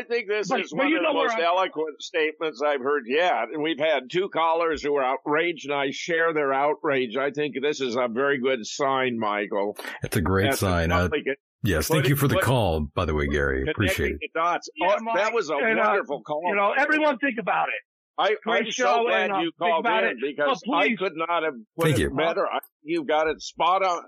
think 0.08 0.28
this 0.28 0.48
But- 0.48 0.60
is 0.60 0.70
but 0.70 0.78
one 0.78 0.88
you 0.88 0.96
of 0.98 1.02
know 1.02 1.08
the 1.08 1.14
most 1.14 1.34
I'm- 1.34 1.42
eloquent 1.44 2.00
statements 2.02 2.62
I've 2.62 2.80
heard 2.80 3.04
yet. 3.06 3.48
And 3.52 3.62
we've 3.62 3.78
had 3.78 4.10
two 4.10 4.28
callers 4.28 4.82
who 4.82 4.94
are 4.96 5.04
outraged, 5.04 5.66
and 5.66 5.74
I 5.74 5.90
share 5.90 6.32
their 6.32 6.52
outrage. 6.52 7.16
I 7.16 7.30
think 7.30 7.56
this 7.60 7.80
is 7.80 7.96
a 7.96 8.08
very 8.08 8.38
good 8.38 8.64
sign, 8.66 9.18
Michael. 9.18 9.76
It's 10.02 10.16
a 10.16 10.20
great 10.20 10.44
That's 10.50 10.60
sign. 10.60 10.92
Uh, 10.92 11.02
public- 11.08 11.38
yes, 11.62 11.88
thank 11.88 12.02
Put 12.02 12.08
you 12.10 12.16
for 12.16 12.28
the 12.28 12.38
call. 12.38 12.80
By 12.94 13.04
the 13.04 13.14
way, 13.14 13.26
Gary, 13.26 13.68
appreciate 13.68 14.06
it. 14.06 14.08
Connecting 14.20 14.28
the 14.34 14.40
dots. 14.40 14.68
Yeah, 14.76 14.94
oh, 14.98 15.02
Mike, 15.02 15.16
that 15.16 15.32
was 15.34 15.50
a 15.50 15.54
and, 15.56 15.80
uh, 15.80 15.84
wonderful 15.86 16.22
call. 16.22 16.42
You 16.46 16.54
know, 16.56 16.72
everyone 16.76 17.18
think 17.18 17.38
about 17.40 17.68
it. 17.68 17.74
I, 18.18 18.36
Great 18.44 18.66
I'm 18.66 18.70
show, 18.70 18.84
so 18.84 19.04
glad 19.04 19.24
and, 19.24 19.32
uh, 19.32 19.38
you 19.38 19.52
called 19.58 19.86
in 19.86 20.04
it. 20.04 20.16
because 20.20 20.62
oh, 20.68 20.74
I 20.74 20.94
could 20.94 21.14
not 21.16 21.42
have 21.44 21.54
put 21.76 21.86
Thank 21.86 21.96
it 21.98 22.02
you. 22.02 22.10
better. 22.10 22.46
I, 22.46 22.58
you 22.82 23.04
got 23.04 23.26
it 23.26 23.40
spot 23.40 23.82
on. 23.82 24.02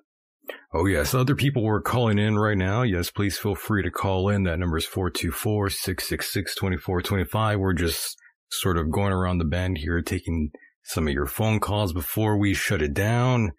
Oh, 0.73 0.87
yes. 0.87 1.15
Other 1.15 1.35
people 1.35 1.63
were 1.63 1.81
calling 1.81 2.19
in 2.19 2.37
right 2.37 2.57
now. 2.57 2.83
Yes, 2.83 3.11
please 3.11 3.39
feel 3.39 3.55
free 3.55 3.83
to 3.83 3.91
call 3.91 4.29
in. 4.29 4.45
That 4.45 4.59
number 4.59 4.77
is 4.77 4.85
424 4.85 5.71
666 5.71 6.55
2425. 6.55 7.59
We're 7.59 7.73
just 7.73 8.17
sort 8.51 8.77
of 8.77 8.91
going 8.91 9.13
around 9.13 9.39
the 9.39 9.45
bend 9.45 9.79
here, 9.79 10.03
taking 10.03 10.51
some 10.83 11.07
of 11.07 11.15
your 11.15 11.27
phone 11.27 11.61
calls 11.61 11.93
before 11.93 12.37
we 12.37 12.55
shut 12.55 12.83
it 12.83 12.95
down. 12.95 13.53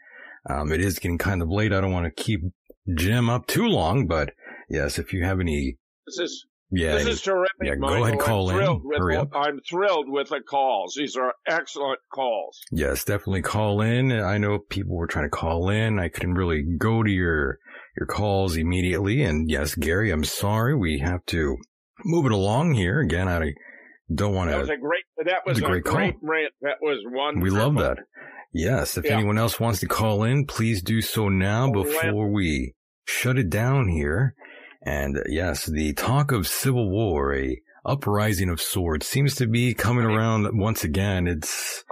Um, 0.49 0.71
it 0.71 0.81
is 0.81 0.99
getting 0.99 1.17
kind 1.17 1.41
of 1.41 1.49
late. 1.49 1.73
I 1.73 1.81
don't 1.81 1.91
want 1.91 2.05
to 2.05 2.23
keep 2.23 2.41
Jim 2.95 3.29
up 3.29 3.47
too 3.47 3.65
long, 3.65 4.07
but 4.07 4.31
yes, 4.69 4.99
if 4.99 5.11
you 5.11 5.23
have 5.23 5.39
any. 5.39 5.77
This 6.05 6.19
is 6.19 6.45
Yeah, 6.75 6.95
this 6.95 7.07
is 7.07 7.21
terrific. 7.21 7.51
yeah, 7.63 7.75
go 7.75 7.81
Michael. 7.81 8.03
ahead, 8.05 8.19
call 8.19 8.49
I'm 8.49 8.55
in. 8.57 8.61
thrilled 8.63 8.81
With, 8.85 8.97
Hurry 8.99 9.15
up. 9.17 9.29
I'm 9.35 9.59
thrilled 9.69 10.09
with 10.09 10.29
the 10.29 10.41
calls. 10.41 10.95
These 10.97 11.15
are 11.15 11.33
excellent 11.47 11.99
calls. 12.13 12.59
Yes, 12.71 13.03
definitely 13.03 13.41
call 13.41 13.81
in. 13.81 14.11
I 14.11 14.37
know 14.37 14.59
people 14.59 14.95
were 14.95 15.07
trying 15.07 15.25
to 15.25 15.35
call 15.35 15.69
in. 15.69 15.99
I 15.99 16.09
couldn't 16.09 16.35
really 16.35 16.63
go 16.77 17.01
to 17.03 17.09
your 17.09 17.57
your 17.97 18.07
calls 18.07 18.57
immediately. 18.57 19.23
And 19.23 19.49
yes, 19.49 19.73
Gary, 19.75 20.11
I'm 20.11 20.23
sorry. 20.25 20.75
We 20.75 20.99
have 20.99 21.25
to 21.27 21.55
move 22.03 22.25
it 22.25 22.31
along 22.33 22.73
here. 22.73 22.99
Again, 22.99 23.27
I 23.29 23.53
don't 24.13 24.33
want 24.33 24.49
to. 24.49 24.55
That 24.57 24.61
was 24.61 24.69
a 24.69 24.77
great. 24.77 25.03
That 25.25 25.41
was 25.45 25.59
a 25.61 25.65
a 25.65 25.67
great 25.69 25.83
great, 25.83 26.19
call. 26.19 26.29
rant. 26.29 26.53
That 26.61 26.77
was 26.81 26.99
one. 27.07 27.39
We 27.39 27.49
love 27.49 27.75
that. 27.77 27.99
Yes, 28.53 28.97
if 28.97 29.05
Yeah. 29.05 29.13
anyone 29.13 29.37
else 29.37 29.59
wants 29.59 29.79
to 29.81 29.87
call 29.87 30.23
in, 30.23 30.45
please 30.45 30.81
do 30.81 31.01
so 31.01 31.27
now 31.29 31.71
before 31.71 32.29
we 32.31 32.73
shut 33.05 33.37
it 33.37 33.49
down 33.49 33.87
here. 33.89 34.33
And 34.81 35.21
yes, 35.27 35.65
the 35.65 35.93
talk 35.93 36.31
of 36.31 36.47
civil 36.47 36.89
war, 36.89 37.35
a 37.35 37.61
uprising 37.85 38.49
of 38.49 38.61
sorts, 38.61 39.07
seems 39.07 39.35
to 39.35 39.47
be 39.47 39.73
coming 39.73 40.05
around 40.05 40.47
once 40.57 40.83
again. 40.83 41.27
It's 41.27 41.83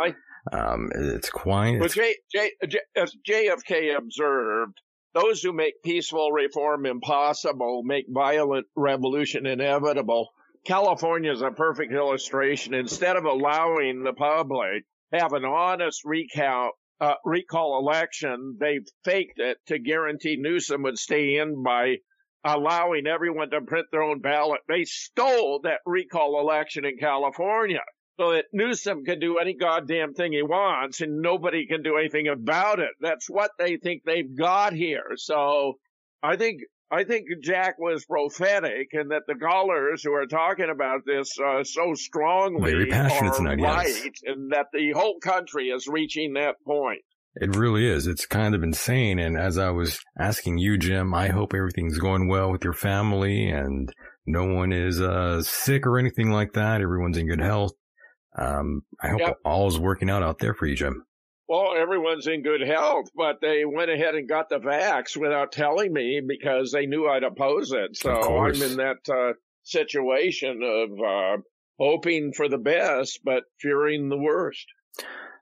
um, 0.51 0.91
it's 0.93 1.29
quite. 1.29 1.79
J, 1.91 2.15
J, 2.33 2.51
J, 2.67 2.79
as 2.95 3.15
JFK 3.27 3.97
observed, 3.97 4.79
those 5.13 5.41
who 5.41 5.53
make 5.53 5.83
peaceful 5.83 6.31
reform 6.31 6.85
impossible 6.85 7.83
make 7.83 8.05
violent 8.09 8.67
revolution 8.75 9.45
inevitable. 9.45 10.29
California 10.65 11.31
is 11.31 11.41
a 11.41 11.51
perfect 11.51 11.93
illustration. 11.93 12.73
Instead 12.73 13.15
of 13.17 13.25
allowing 13.25 14.03
the 14.03 14.13
public 14.13 14.83
have 15.11 15.33
an 15.33 15.45
honest 15.45 16.03
recount, 16.05 16.73
uh, 16.99 17.15
recall 17.25 17.79
election, 17.79 18.57
they 18.59 18.79
faked 19.03 19.39
it 19.39 19.57
to 19.67 19.77
guarantee 19.77 20.37
Newsom 20.39 20.83
would 20.83 20.97
stay 20.97 21.35
in 21.37 21.61
by 21.63 21.97
allowing 22.43 23.07
everyone 23.07 23.49
to 23.51 23.61
print 23.61 23.87
their 23.91 24.03
own 24.03 24.19
ballot. 24.19 24.61
They 24.67 24.83
stole 24.83 25.61
that 25.63 25.79
recall 25.85 26.39
election 26.39 26.85
in 26.85 26.97
California 26.97 27.81
so 28.19 28.33
that 28.33 28.45
Newsom 28.53 29.05
can 29.05 29.19
do 29.19 29.37
any 29.37 29.55
goddamn 29.55 30.13
thing 30.13 30.33
he 30.33 30.43
wants 30.43 31.01
and 31.01 31.21
nobody 31.21 31.65
can 31.65 31.81
do 31.81 31.97
anything 31.97 32.27
about 32.27 32.79
it. 32.79 32.91
That's 32.99 33.29
what 33.29 33.51
they 33.57 33.77
think 33.77 34.03
they've 34.05 34.37
got 34.37 34.73
here. 34.73 35.13
So 35.15 35.79
I 36.21 36.35
think 36.35 36.61
I 36.91 37.05
think 37.05 37.25
Jack 37.41 37.79
was 37.79 38.05
prophetic 38.05 38.89
and 38.93 39.09
that 39.09 39.23
the 39.27 39.33
callers 39.33 40.03
who 40.03 40.13
are 40.13 40.27
talking 40.27 40.69
about 40.69 40.99
this 41.07 41.31
uh, 41.39 41.63
so 41.63 41.95
strongly 41.95 42.71
Very 42.71 42.85
passionate 42.85 43.31
are 43.31 43.37
tonight, 43.37 43.59
right 43.59 43.87
yes. 43.87 44.21
and 44.25 44.51
that 44.51 44.67
the 44.71 44.91
whole 44.91 45.17
country 45.19 45.69
is 45.69 45.87
reaching 45.87 46.33
that 46.33 46.55
point. 46.63 47.01
It 47.35 47.55
really 47.55 47.87
is. 47.87 48.05
It's 48.05 48.25
kind 48.25 48.53
of 48.53 48.61
insane. 48.63 49.17
And 49.19 49.37
as 49.37 49.57
I 49.57 49.71
was 49.71 49.99
asking 50.19 50.59
you, 50.59 50.77
Jim, 50.77 51.13
I 51.13 51.29
hope 51.29 51.53
everything's 51.53 51.97
going 51.97 52.27
well 52.27 52.51
with 52.51 52.63
your 52.63 52.73
family 52.73 53.49
and 53.49 53.91
no 54.25 54.45
one 54.45 54.71
is 54.71 55.01
uh, 55.01 55.41
sick 55.41 55.87
or 55.87 55.97
anything 55.97 56.31
like 56.31 56.53
that. 56.53 56.81
Everyone's 56.81 57.17
in 57.17 57.27
good 57.27 57.41
health. 57.41 57.73
Um, 58.37 58.81
I 59.01 59.09
hope 59.09 59.19
Yep. 59.19 59.37
all 59.45 59.67
is 59.67 59.79
working 59.79 60.09
out 60.09 60.23
out 60.23 60.39
there 60.39 60.53
for 60.53 60.65
you, 60.65 60.75
Jim. 60.75 61.05
Well, 61.47 61.75
everyone's 61.75 62.25
in 62.27 62.41
good 62.41 62.61
health, 62.61 63.07
but 63.15 63.41
they 63.41 63.65
went 63.65 63.91
ahead 63.91 64.15
and 64.15 64.29
got 64.29 64.49
the 64.49 64.59
vax 64.59 65.17
without 65.17 65.51
telling 65.51 65.91
me 65.91 66.21
because 66.25 66.71
they 66.71 66.85
knew 66.85 67.07
I'd 67.07 67.23
oppose 67.23 67.71
it. 67.73 67.97
So 67.97 68.11
I'm 68.11 68.61
in 68.61 68.77
that 68.77 69.09
uh, 69.09 69.33
situation 69.63 70.61
of 70.63 70.99
uh, 70.99 71.41
hoping 71.79 72.31
for 72.33 72.47
the 72.47 72.57
best, 72.57 73.19
but 73.23 73.43
fearing 73.59 74.09
the 74.09 74.17
worst. 74.17 74.65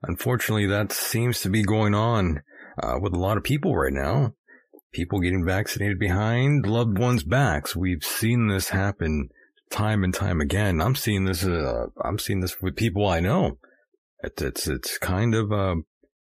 Unfortunately, 0.04 0.66
that 0.68 0.92
seems 0.92 1.42
to 1.42 1.50
be 1.50 1.64
going 1.64 1.94
on 1.94 2.42
uh, 2.82 2.96
with 3.00 3.14
a 3.14 3.20
lot 3.20 3.38
of 3.38 3.44
people 3.44 3.76
right 3.76 3.94
now. 3.94 4.34
People 4.94 5.20
getting 5.20 5.46
vaccinated 5.46 6.00
behind 6.00 6.66
loved 6.66 6.98
ones' 6.98 7.24
backs. 7.24 7.76
We've 7.76 8.04
seen 8.04 8.48
this 8.48 8.70
happen 8.70 9.30
time 9.70 10.04
and 10.04 10.14
time 10.14 10.42
again. 10.42 10.82
I'm 10.82 10.96
seeing 10.96 11.26
this. 11.26 11.46
Uh, 11.46 11.88
I'm 12.04 12.20
seeing 12.20 12.42
this 12.42 12.62
with 12.62 12.76
people 12.76 13.08
I 13.08 13.20
know. 13.20 13.58
It's 14.20 14.42
it's, 14.42 14.68
it's 14.68 14.98
kind 14.98 15.34
of 15.34 15.52
uh, 15.52 15.76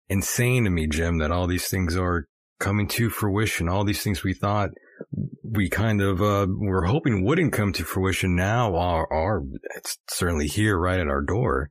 insane 0.09 0.65
to 0.65 0.69
me, 0.69 0.87
Jim, 0.87 1.19
that 1.19 1.31
all 1.31 1.47
these 1.47 1.67
things 1.67 1.95
are 1.95 2.27
coming 2.59 2.87
to 2.89 3.09
fruition. 3.09 3.69
All 3.69 3.85
these 3.85 4.03
things 4.03 4.23
we 4.23 4.33
thought 4.33 4.71
we 5.43 5.69
kind 5.69 6.01
of 6.01 6.21
uh, 6.21 6.47
were 6.49 6.85
hoping 6.85 7.23
wouldn't 7.23 7.53
come 7.53 7.71
to 7.73 7.83
fruition 7.83 8.35
now 8.35 8.75
are 8.75 9.11
are 9.11 9.43
it's 9.75 9.97
certainly 10.09 10.47
here 10.47 10.77
right 10.77 10.99
at 10.99 11.07
our 11.07 11.21
door. 11.21 11.69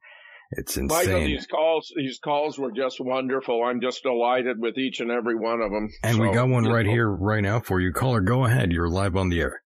It's 0.52 0.76
insane. 0.76 0.98
Michael, 1.06 1.20
these 1.26 1.46
calls, 1.46 1.92
these 1.96 2.18
calls 2.22 2.58
were 2.58 2.70
just 2.70 3.00
wonderful. 3.00 3.62
I'm 3.64 3.80
just 3.80 4.02
delighted 4.02 4.60
with 4.60 4.78
each 4.78 5.00
and 5.00 5.10
every 5.10 5.34
one 5.34 5.60
of 5.60 5.70
them. 5.70 5.88
And 6.02 6.20
we 6.20 6.30
got 6.32 6.48
one 6.48 6.64
right 6.64 6.86
know, 6.86 6.92
here, 6.92 7.10
right 7.10 7.42
now 7.42 7.60
for 7.60 7.80
you. 7.80 7.92
Caller, 7.92 8.20
go 8.20 8.44
ahead. 8.44 8.70
You're 8.72 8.88
live 8.88 9.16
on 9.16 9.28
the 9.28 9.40
air. 9.40 9.62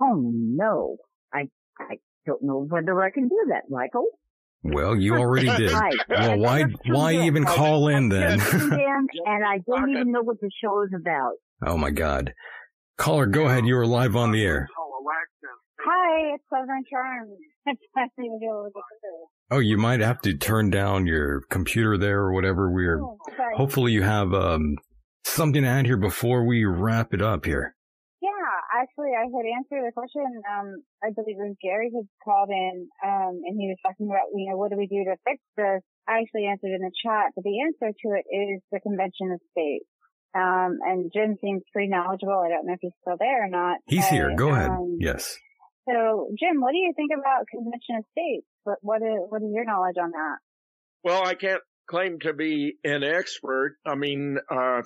Oh 0.00 0.30
no, 0.34 0.96
I 1.32 1.48
I 1.78 1.96
don't 2.26 2.42
know 2.42 2.66
whether 2.68 3.02
I 3.02 3.10
can 3.10 3.28
do 3.28 3.46
that, 3.48 3.64
Michael. 3.68 4.06
Well, 4.62 4.96
you 4.96 5.16
already 5.16 5.46
did. 5.56 5.70
Hi. 5.72 5.90
Well, 6.08 6.38
why 6.38 6.64
why 6.86 7.12
even 7.26 7.44
call 7.44 7.88
in 7.88 8.08
then? 8.10 8.38
Dan, 8.38 9.06
and 9.26 9.44
I 9.44 9.58
don't 9.66 9.90
even 9.90 10.12
know 10.12 10.22
what 10.22 10.40
the 10.40 10.50
show 10.62 10.82
is 10.82 10.90
about. 10.98 11.32
oh 11.66 11.76
my 11.76 11.90
God. 11.90 12.32
Caller, 12.96 13.26
go 13.26 13.44
ahead. 13.46 13.66
You 13.66 13.76
are 13.76 13.86
live 13.86 14.16
on 14.16 14.32
the 14.32 14.42
air. 14.42 14.66
Hi, 15.84 16.34
it's 16.34 16.44
Southern 16.50 16.82
Charm. 16.90 17.28
It's 19.50 19.54
passing 19.54 19.54
to 19.54 19.54
deal 19.54 19.54
with 19.54 19.54
the 19.54 19.54
crew. 19.54 19.56
Oh, 19.56 19.60
you 19.60 19.76
might 19.78 20.00
have 20.00 20.20
to 20.22 20.36
turn 20.36 20.70
down 20.70 21.06
your 21.06 21.42
computer 21.50 21.98
there 21.98 22.20
or 22.20 22.32
whatever. 22.32 22.70
We're 22.70 23.00
Oh, 23.02 23.18
hopefully 23.56 23.92
you 23.92 24.02
have 24.02 24.34
um 24.34 24.76
something 25.24 25.62
to 25.62 25.68
add 25.68 25.86
here 25.86 25.96
before 25.96 26.44
we 26.46 26.64
wrap 26.64 27.12
it 27.12 27.22
up 27.22 27.44
here. 27.44 27.74
Yeah, 28.22 28.80
actually, 28.82 29.12
I 29.12 29.24
had 29.24 29.46
answered 29.56 29.86
the 29.86 29.92
question. 29.92 30.24
Um, 30.50 30.82
I 31.04 31.10
believe 31.14 31.36
it 31.38 31.46
was 31.46 31.56
Gary 31.62 31.90
who 31.92 32.08
called 32.24 32.48
in, 32.50 32.88
um, 33.04 33.38
and 33.44 33.60
he 33.60 33.68
was 33.68 33.76
talking 33.86 34.06
about, 34.06 34.32
you 34.34 34.50
know, 34.50 34.56
what 34.56 34.70
do 34.70 34.78
we 34.78 34.86
do 34.86 35.04
to 35.04 35.16
fix 35.22 35.38
this? 35.56 35.82
I 36.08 36.20
actually 36.24 36.46
answered 36.46 36.72
in 36.74 36.80
the 36.80 36.90
chat, 37.04 37.32
but 37.36 37.44
the 37.44 37.60
answer 37.60 37.92
to 37.92 38.08
it 38.16 38.24
is 38.34 38.62
the 38.72 38.80
Convention 38.80 39.32
of 39.32 39.40
States. 39.52 39.84
Um, 40.34 40.78
and 40.82 41.10
Jim 41.14 41.36
seems 41.40 41.62
pretty 41.72 41.88
knowledgeable. 41.88 42.42
I 42.44 42.48
don't 42.48 42.66
know 42.66 42.74
if 42.74 42.80
he's 42.80 42.92
still 43.00 43.16
there 43.18 43.44
or 43.44 43.48
not. 43.48 43.78
He's 43.86 44.04
but, 44.04 44.12
here. 44.12 44.34
Go 44.34 44.50
ahead. 44.50 44.70
um, 44.70 44.98
Yes. 44.98 45.36
So, 45.88 46.28
Jim, 46.38 46.60
what 46.60 46.72
do 46.72 46.78
you 46.78 46.92
think 46.96 47.12
about 47.16 47.46
Convention 47.48 47.96
of 47.98 48.04
States? 48.10 48.46
What 48.64 48.78
what 48.82 49.02
is 49.02 49.18
what 49.28 49.42
is 49.42 49.50
your 49.52 49.64
knowledge 49.64 49.96
on 50.00 50.10
that? 50.10 50.38
Well, 51.04 51.24
I 51.24 51.34
can't 51.34 51.62
claim 51.88 52.18
to 52.20 52.32
be 52.32 52.74
an 52.84 53.04
expert. 53.04 53.76
I 53.86 53.94
mean, 53.94 54.38
uh, 54.50 54.82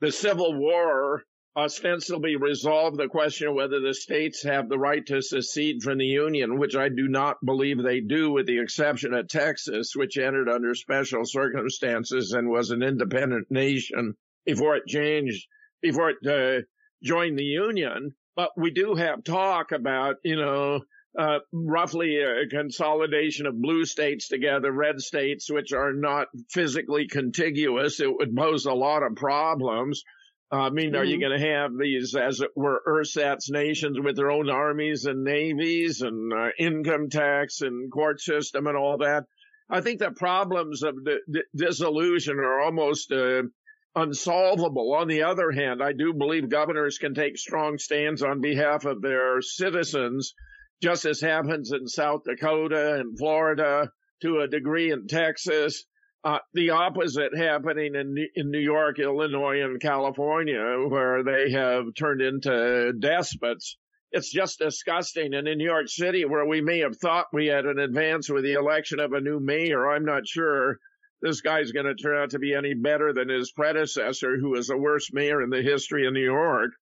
the 0.00 0.10
Civil 0.10 0.54
War 0.54 1.22
ostensibly 1.54 2.36
resolved 2.36 2.96
the 2.96 3.08
question 3.08 3.48
of 3.48 3.54
whether 3.54 3.80
the 3.80 3.92
states 3.92 4.42
have 4.42 4.68
the 4.68 4.78
right 4.78 5.04
to 5.06 5.20
secede 5.20 5.82
from 5.82 5.98
the 5.98 6.06
Union, 6.06 6.58
which 6.58 6.74
I 6.74 6.88
do 6.88 7.08
not 7.08 7.36
believe 7.44 7.82
they 7.82 8.00
do, 8.00 8.32
with 8.32 8.46
the 8.46 8.60
exception 8.60 9.12
of 9.12 9.28
Texas, 9.28 9.92
which 9.94 10.16
entered 10.16 10.48
under 10.48 10.74
special 10.74 11.24
circumstances 11.24 12.32
and 12.32 12.48
was 12.48 12.70
an 12.70 12.82
independent 12.82 13.48
nation 13.50 14.14
before 14.46 14.76
it 14.76 14.86
changed, 14.86 15.46
before 15.82 16.10
it 16.10 16.26
uh, 16.26 16.62
joined 17.02 17.38
the 17.38 17.44
Union. 17.44 18.14
But 18.36 18.50
we 18.56 18.70
do 18.70 18.94
have 18.94 19.24
talk 19.24 19.72
about, 19.72 20.16
you 20.24 20.36
know, 20.36 20.80
uh, 21.18 21.40
roughly 21.52 22.16
a 22.22 22.48
consolidation 22.48 23.46
of 23.46 23.60
blue 23.60 23.84
states 23.84 24.28
together, 24.28 24.72
red 24.72 25.00
states, 25.00 25.50
which 25.50 25.72
are 25.72 25.92
not 25.92 26.28
physically 26.50 27.06
contiguous. 27.06 28.00
It 28.00 28.10
would 28.10 28.34
pose 28.34 28.64
a 28.64 28.72
lot 28.72 29.02
of 29.02 29.16
problems. 29.16 30.02
Uh, 30.50 30.56
I 30.56 30.70
mean, 30.70 30.96
are 30.96 31.04
you 31.04 31.16
Mhm. 31.16 31.20
going 31.20 31.40
to 31.40 31.46
have 31.46 31.70
these, 31.78 32.14
as 32.14 32.40
it 32.40 32.50
were, 32.56 32.82
ersatz 32.86 33.50
nations 33.50 33.98
with 34.00 34.16
their 34.16 34.30
own 34.30 34.48
armies 34.48 35.04
and 35.04 35.24
navies 35.24 36.00
and 36.00 36.32
uh, 36.32 36.48
income 36.58 37.10
tax 37.10 37.60
and 37.60 37.90
court 37.92 38.20
system 38.20 38.66
and 38.66 38.76
all 38.76 38.98
that? 38.98 39.24
I 39.68 39.80
think 39.82 39.98
the 39.98 40.10
problems 40.10 40.82
of 40.82 40.94
the, 41.04 41.20
the 41.28 41.44
dissolution 41.56 42.38
are 42.38 42.60
almost 42.60 43.12
uh, 43.12 43.44
unsolvable. 43.94 44.94
On 44.94 45.08
the 45.08 45.22
other 45.22 45.50
hand, 45.50 45.82
I 45.82 45.92
do 45.92 46.12
believe 46.14 46.48
governors 46.48 46.98
can 46.98 47.14
take 47.14 47.36
strong 47.36 47.78
stands 47.78 48.22
on 48.22 48.40
behalf 48.40 48.84
of 48.84 49.02
their 49.02 49.40
citizens, 49.42 50.34
just 50.82 51.04
as 51.04 51.20
happens 51.20 51.72
in 51.72 51.86
South 51.86 52.22
Dakota 52.24 52.94
and 52.94 53.18
Florida, 53.18 53.90
to 54.22 54.40
a 54.40 54.48
degree 54.48 54.90
in 54.90 55.06
Texas. 55.06 55.84
Uh, 56.24 56.38
the 56.54 56.70
opposite 56.70 57.36
happening 57.36 57.94
in 57.96 58.14
in 58.36 58.50
New 58.50 58.60
York, 58.60 59.00
Illinois, 59.00 59.60
and 59.60 59.80
California, 59.80 60.76
where 60.88 61.24
they 61.24 61.50
have 61.50 61.86
turned 61.98 62.22
into 62.22 62.92
despots. 62.98 63.76
It's 64.12 64.30
just 64.30 64.60
disgusting. 64.60 65.34
And 65.34 65.48
in 65.48 65.58
New 65.58 65.64
York 65.64 65.88
City, 65.88 66.24
where 66.24 66.46
we 66.46 66.60
may 66.60 66.80
have 66.80 66.96
thought 66.96 67.26
we 67.32 67.46
had 67.46 67.64
an 67.64 67.78
advance 67.78 68.28
with 68.28 68.44
the 68.44 68.52
election 68.52 69.00
of 69.00 69.12
a 69.12 69.20
new 69.20 69.40
mayor, 69.40 69.90
I'm 69.90 70.04
not 70.04 70.28
sure 70.28 70.78
this 71.22 71.40
guy's 71.40 71.72
going 71.72 71.86
to 71.86 71.94
turn 71.94 72.18
out 72.20 72.30
to 72.30 72.38
be 72.38 72.54
any 72.54 72.74
better 72.74 73.12
than 73.12 73.28
his 73.28 73.50
predecessor, 73.52 74.36
who 74.38 74.50
was 74.50 74.66
the 74.66 74.76
worst 74.76 75.14
mayor 75.14 75.40
in 75.42 75.50
the 75.50 75.62
history 75.62 76.06
of 76.06 76.12
New 76.12 76.24
York. 76.24 76.72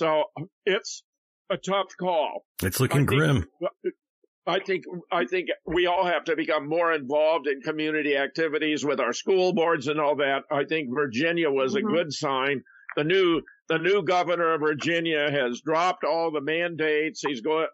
So 0.00 0.24
it's 0.66 1.02
a 1.50 1.56
tough 1.58 1.88
call. 2.00 2.44
It's 2.62 2.80
looking 2.80 3.06
grim. 3.06 3.46
I 4.44 4.58
think 4.58 4.84
I 5.12 5.24
think 5.26 5.50
we 5.66 5.86
all 5.86 6.04
have 6.04 6.24
to 6.24 6.34
become 6.34 6.68
more 6.68 6.92
involved 6.92 7.46
in 7.46 7.60
community 7.60 8.16
activities 8.16 8.84
with 8.84 8.98
our 8.98 9.12
school 9.12 9.52
boards 9.52 9.86
and 9.86 10.00
all 10.00 10.16
that. 10.16 10.42
I 10.50 10.64
think 10.64 10.88
Virginia 10.92 11.48
was 11.50 11.74
Mm-hmm. 11.76 11.86
a 11.86 11.90
good 11.92 12.12
sign. 12.12 12.62
The 12.96 13.04
new 13.04 13.42
the 13.68 13.78
new 13.78 14.02
governor 14.02 14.54
of 14.54 14.60
Virginia 14.60 15.30
has 15.30 15.60
dropped 15.60 16.04
all 16.04 16.32
the 16.32 16.40
mandates. 16.40 17.22
He's 17.26 17.40
going 17.40 17.68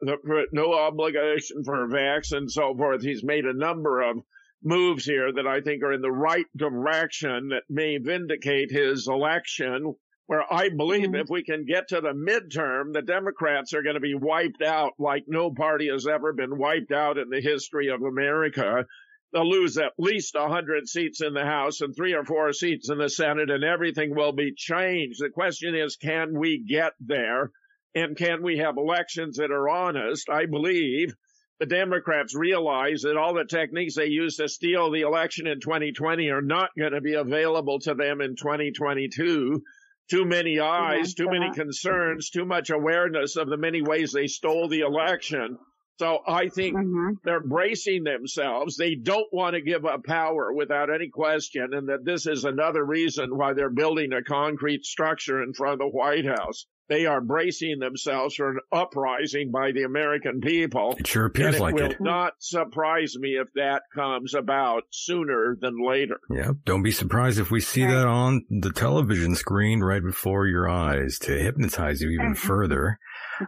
no 0.53 0.74
obligation 0.74 1.65
for 1.65 1.89
vax 1.89 2.32
and 2.32 2.51
so 2.51 2.74
forth. 2.77 3.03
He's 3.03 3.24
made 3.24 3.47
a 3.47 3.57
number 3.57 4.03
of 4.03 4.19
moves 4.63 5.05
here 5.05 5.33
that 5.33 5.47
I 5.47 5.61
think 5.61 5.83
are 5.83 5.93
in 5.93 6.01
the 6.01 6.11
right 6.11 6.47
direction 6.57 7.49
that 7.51 7.63
may 7.69 7.99
vindicate 7.99 8.71
his 8.71 9.09
election. 9.09 9.95
Where 10.27 10.45
I 10.53 10.69
believe 10.69 11.09
mm-hmm. 11.09 11.15
if 11.15 11.31
we 11.31 11.43
can 11.43 11.65
get 11.65 11.89
to 11.89 12.03
the 12.03 12.13
midterm, 12.13 12.93
the 12.93 13.01
Democrats 13.01 13.73
are 13.73 13.83
going 13.83 13.95
to 13.95 14.01
be 14.01 14.15
wiped 14.15 14.61
out 14.63 14.93
like 14.99 15.25
no 15.27 15.51
party 15.51 15.89
has 15.89 16.07
ever 16.07 16.35
been 16.35 16.59
wiped 16.59 16.93
out 16.93 17.17
in 17.17 17.31
the 17.31 17.41
history 17.41 17.89
of 17.89 18.03
America. 18.03 18.85
They'll 19.33 19.49
lose 19.49 19.79
at 19.79 19.93
least 19.99 20.35
a 20.35 20.49
hundred 20.49 20.87
seats 20.87 21.23
in 21.23 21.33
the 21.33 21.45
House 21.45 21.81
and 21.81 21.95
three 21.95 22.15
or 22.15 22.25
four 22.25 22.53
seats 22.53 22.91
in 22.91 22.99
the 22.99 23.09
Senate 23.09 23.51
and 23.51 23.65
everything 23.65 24.15
will 24.15 24.33
be 24.33 24.53
changed. 24.55 25.21
The 25.21 25.31
question 25.31 25.75
is, 25.75 25.97
can 25.97 26.39
we 26.39 26.63
get 26.63 26.93
there? 27.01 27.51
And 27.95 28.17
can 28.17 28.43
we 28.43 28.59
have 28.59 28.77
elections 28.77 29.39
that 29.39 29.51
are 29.51 29.69
honest? 29.69 30.29
I 30.29 30.45
believe 30.47 31.15
the 31.61 31.67
Democrats 31.67 32.35
realize 32.35 33.03
that 33.03 33.17
all 33.17 33.35
the 33.35 33.45
techniques 33.45 33.97
they 33.97 34.07
used 34.07 34.39
to 34.39 34.49
steal 34.49 34.91
the 34.91 35.01
election 35.01 35.47
in 35.47 35.61
2020 35.61 36.31
are 36.31 36.43
not 36.43 36.71
going 36.79 36.93
to 36.93 37.01
be 37.01 37.15
available 37.15 37.81
to 37.81 37.95
them 37.95 38.21
in 38.21 38.37
2022. 38.37 39.63
Too 40.11 40.25
many 40.25 40.59
eyes, 40.59 41.15
too 41.15 41.29
many 41.29 41.53
concerns, 41.53 42.31
too 42.31 42.47
much 42.47 42.71
awareness 42.71 43.37
of 43.37 43.49
the 43.49 43.59
many 43.59 43.83
ways 43.83 44.13
they 44.13 44.27
stole 44.27 44.69
the 44.69 44.81
election. 44.81 45.59
So 45.99 46.20
I 46.27 46.49
think 46.49 46.77
mm-hmm. 46.77 47.15
they're 47.25 47.41
bracing 47.41 48.05
themselves. 48.05 48.77
They 48.77 48.95
don't 48.95 49.27
want 49.33 49.55
to 49.55 49.61
give 49.61 49.85
up 49.85 50.05
power 50.05 50.53
without 50.53 50.95
any 50.95 51.09
question, 51.09 51.75
and 51.75 51.89
that 51.89 52.05
this 52.05 52.27
is 52.27 52.45
another 52.45 52.85
reason 52.85 53.37
why 53.37 53.53
they're 53.55 53.69
building 53.69 54.12
a 54.12 54.23
concrete 54.23 54.85
structure 54.85 55.43
in 55.43 55.55
front 55.55 55.75
of 55.75 55.79
the 55.81 55.89
White 55.89 56.25
House. 56.25 56.66
They 56.89 57.05
are 57.05 57.20
bracing 57.20 57.81
themselves 57.81 58.37
for 58.37 58.51
an 58.51 58.61
uprising 58.73 59.51
by 59.51 59.73
the 59.73 59.83
American 59.83 60.41
people. 60.41 60.95
It 60.99 61.07
sure 61.07 61.27
appears 61.27 61.49
and 61.49 61.57
it 61.57 61.61
like 61.61 61.75
will 61.75 61.91
it. 61.91 62.01
not 62.01 62.33
surprise 62.39 63.15
me 63.19 63.31
if 63.31 63.49
that 63.57 63.83
comes 63.95 64.35
about 64.35 64.85
sooner 64.91 65.57
than 65.61 65.85
later. 65.85 66.19
Yeah, 66.31 66.53
don't 66.65 66.83
be 66.83 66.93
surprised 66.93 67.41
if 67.41 67.51
we 67.51 67.61
see 67.61 67.85
that 67.85 68.07
on 68.07 68.47
the 68.49 68.73
television 68.73 69.35
screen 69.35 69.81
right 69.81 70.03
before 70.03 70.47
your 70.47 70.69
eyes 70.69 71.19
to 71.23 71.33
hypnotize 71.33 72.01
you 72.01 72.11
even 72.11 72.35
mm-hmm. 72.35 72.47
further. 72.47 72.99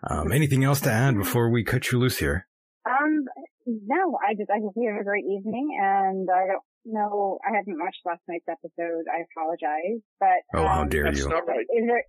Um, 0.08 0.32
anything 0.32 0.64
else 0.64 0.80
to 0.82 0.90
add 0.90 1.16
before 1.16 1.50
we 1.50 1.64
cut 1.64 1.90
you 1.90 1.98
loose 1.98 2.18
here? 2.18 2.46
Um, 2.88 3.24
no, 3.66 4.18
I 4.26 4.34
just, 4.34 4.50
I 4.50 4.56
just 4.56 4.64
hope 4.64 4.74
you 4.76 4.90
have 4.90 5.00
a 5.00 5.04
great 5.04 5.24
evening 5.24 5.76
and 5.80 6.28
I 6.30 6.46
don't 6.46 6.62
know, 6.84 7.38
I 7.44 7.56
haven't 7.56 7.78
watched 7.78 8.00
last 8.04 8.22
night's 8.28 8.48
episode. 8.48 9.04
I 9.12 9.24
apologize, 9.30 10.00
but. 10.18 10.40
Oh, 10.54 10.66
how 10.66 10.82
um, 10.82 10.88
dare 10.88 11.06
you. 11.06 11.12
Is 11.12 11.26
there, 11.26 12.04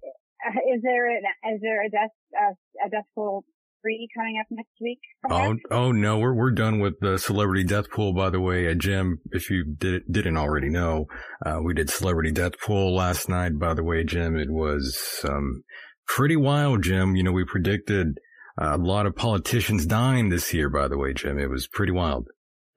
uh, 0.48 0.52
there, 0.82 1.10
an, 1.10 1.24
is 1.54 1.62
there 1.62 1.86
a 1.86 1.90
death, 1.90 2.16
uh, 2.40 2.54
a 2.86 2.90
death 2.90 3.06
pool 3.16 3.44
three 3.82 4.08
coming 4.16 4.38
up 4.40 4.48
next 4.50 4.74
week? 4.80 5.00
Oh, 5.30 5.56
oh 5.70 5.92
no, 5.92 6.20
we're 6.20 6.34
we're 6.34 6.52
done 6.52 6.80
with 6.80 7.00
the 7.02 7.18
celebrity 7.18 7.64
death 7.64 7.90
pool. 7.92 8.14
By 8.14 8.30
the 8.30 8.40
way, 8.40 8.70
uh, 8.70 8.76
Jim, 8.76 9.20
if 9.32 9.50
you 9.50 9.76
did, 9.78 10.04
didn't 10.10 10.38
already 10.38 10.70
know, 10.70 11.06
uh, 11.46 11.60
we 11.64 11.74
did 11.74 11.90
celebrity 11.90 12.32
death 12.32 12.60
pool 12.60 12.96
last 12.96 13.30
night. 13.30 13.60
By 13.60 13.74
the 13.74 13.84
way, 13.84 14.04
Jim, 14.04 14.38
it 14.38 14.50
was 14.50 15.26
um 15.28 15.64
pretty 16.08 16.36
wild, 16.36 16.84
Jim. 16.84 17.16
You 17.16 17.24
know, 17.24 17.32
we 17.32 17.46
predicted 17.46 18.20
uh, 18.62 18.76
a 18.76 18.78
lot 18.78 19.06
of 19.06 19.16
politicians 19.16 19.86
dying 19.86 20.30
this 20.30 20.54
year. 20.54 20.70
By 20.70 20.88
the 20.88 20.98
way, 20.98 21.14
Jim, 21.14 21.40
it 21.40 21.50
was 21.50 21.68
pretty 21.68 21.92
wild. 21.92 22.28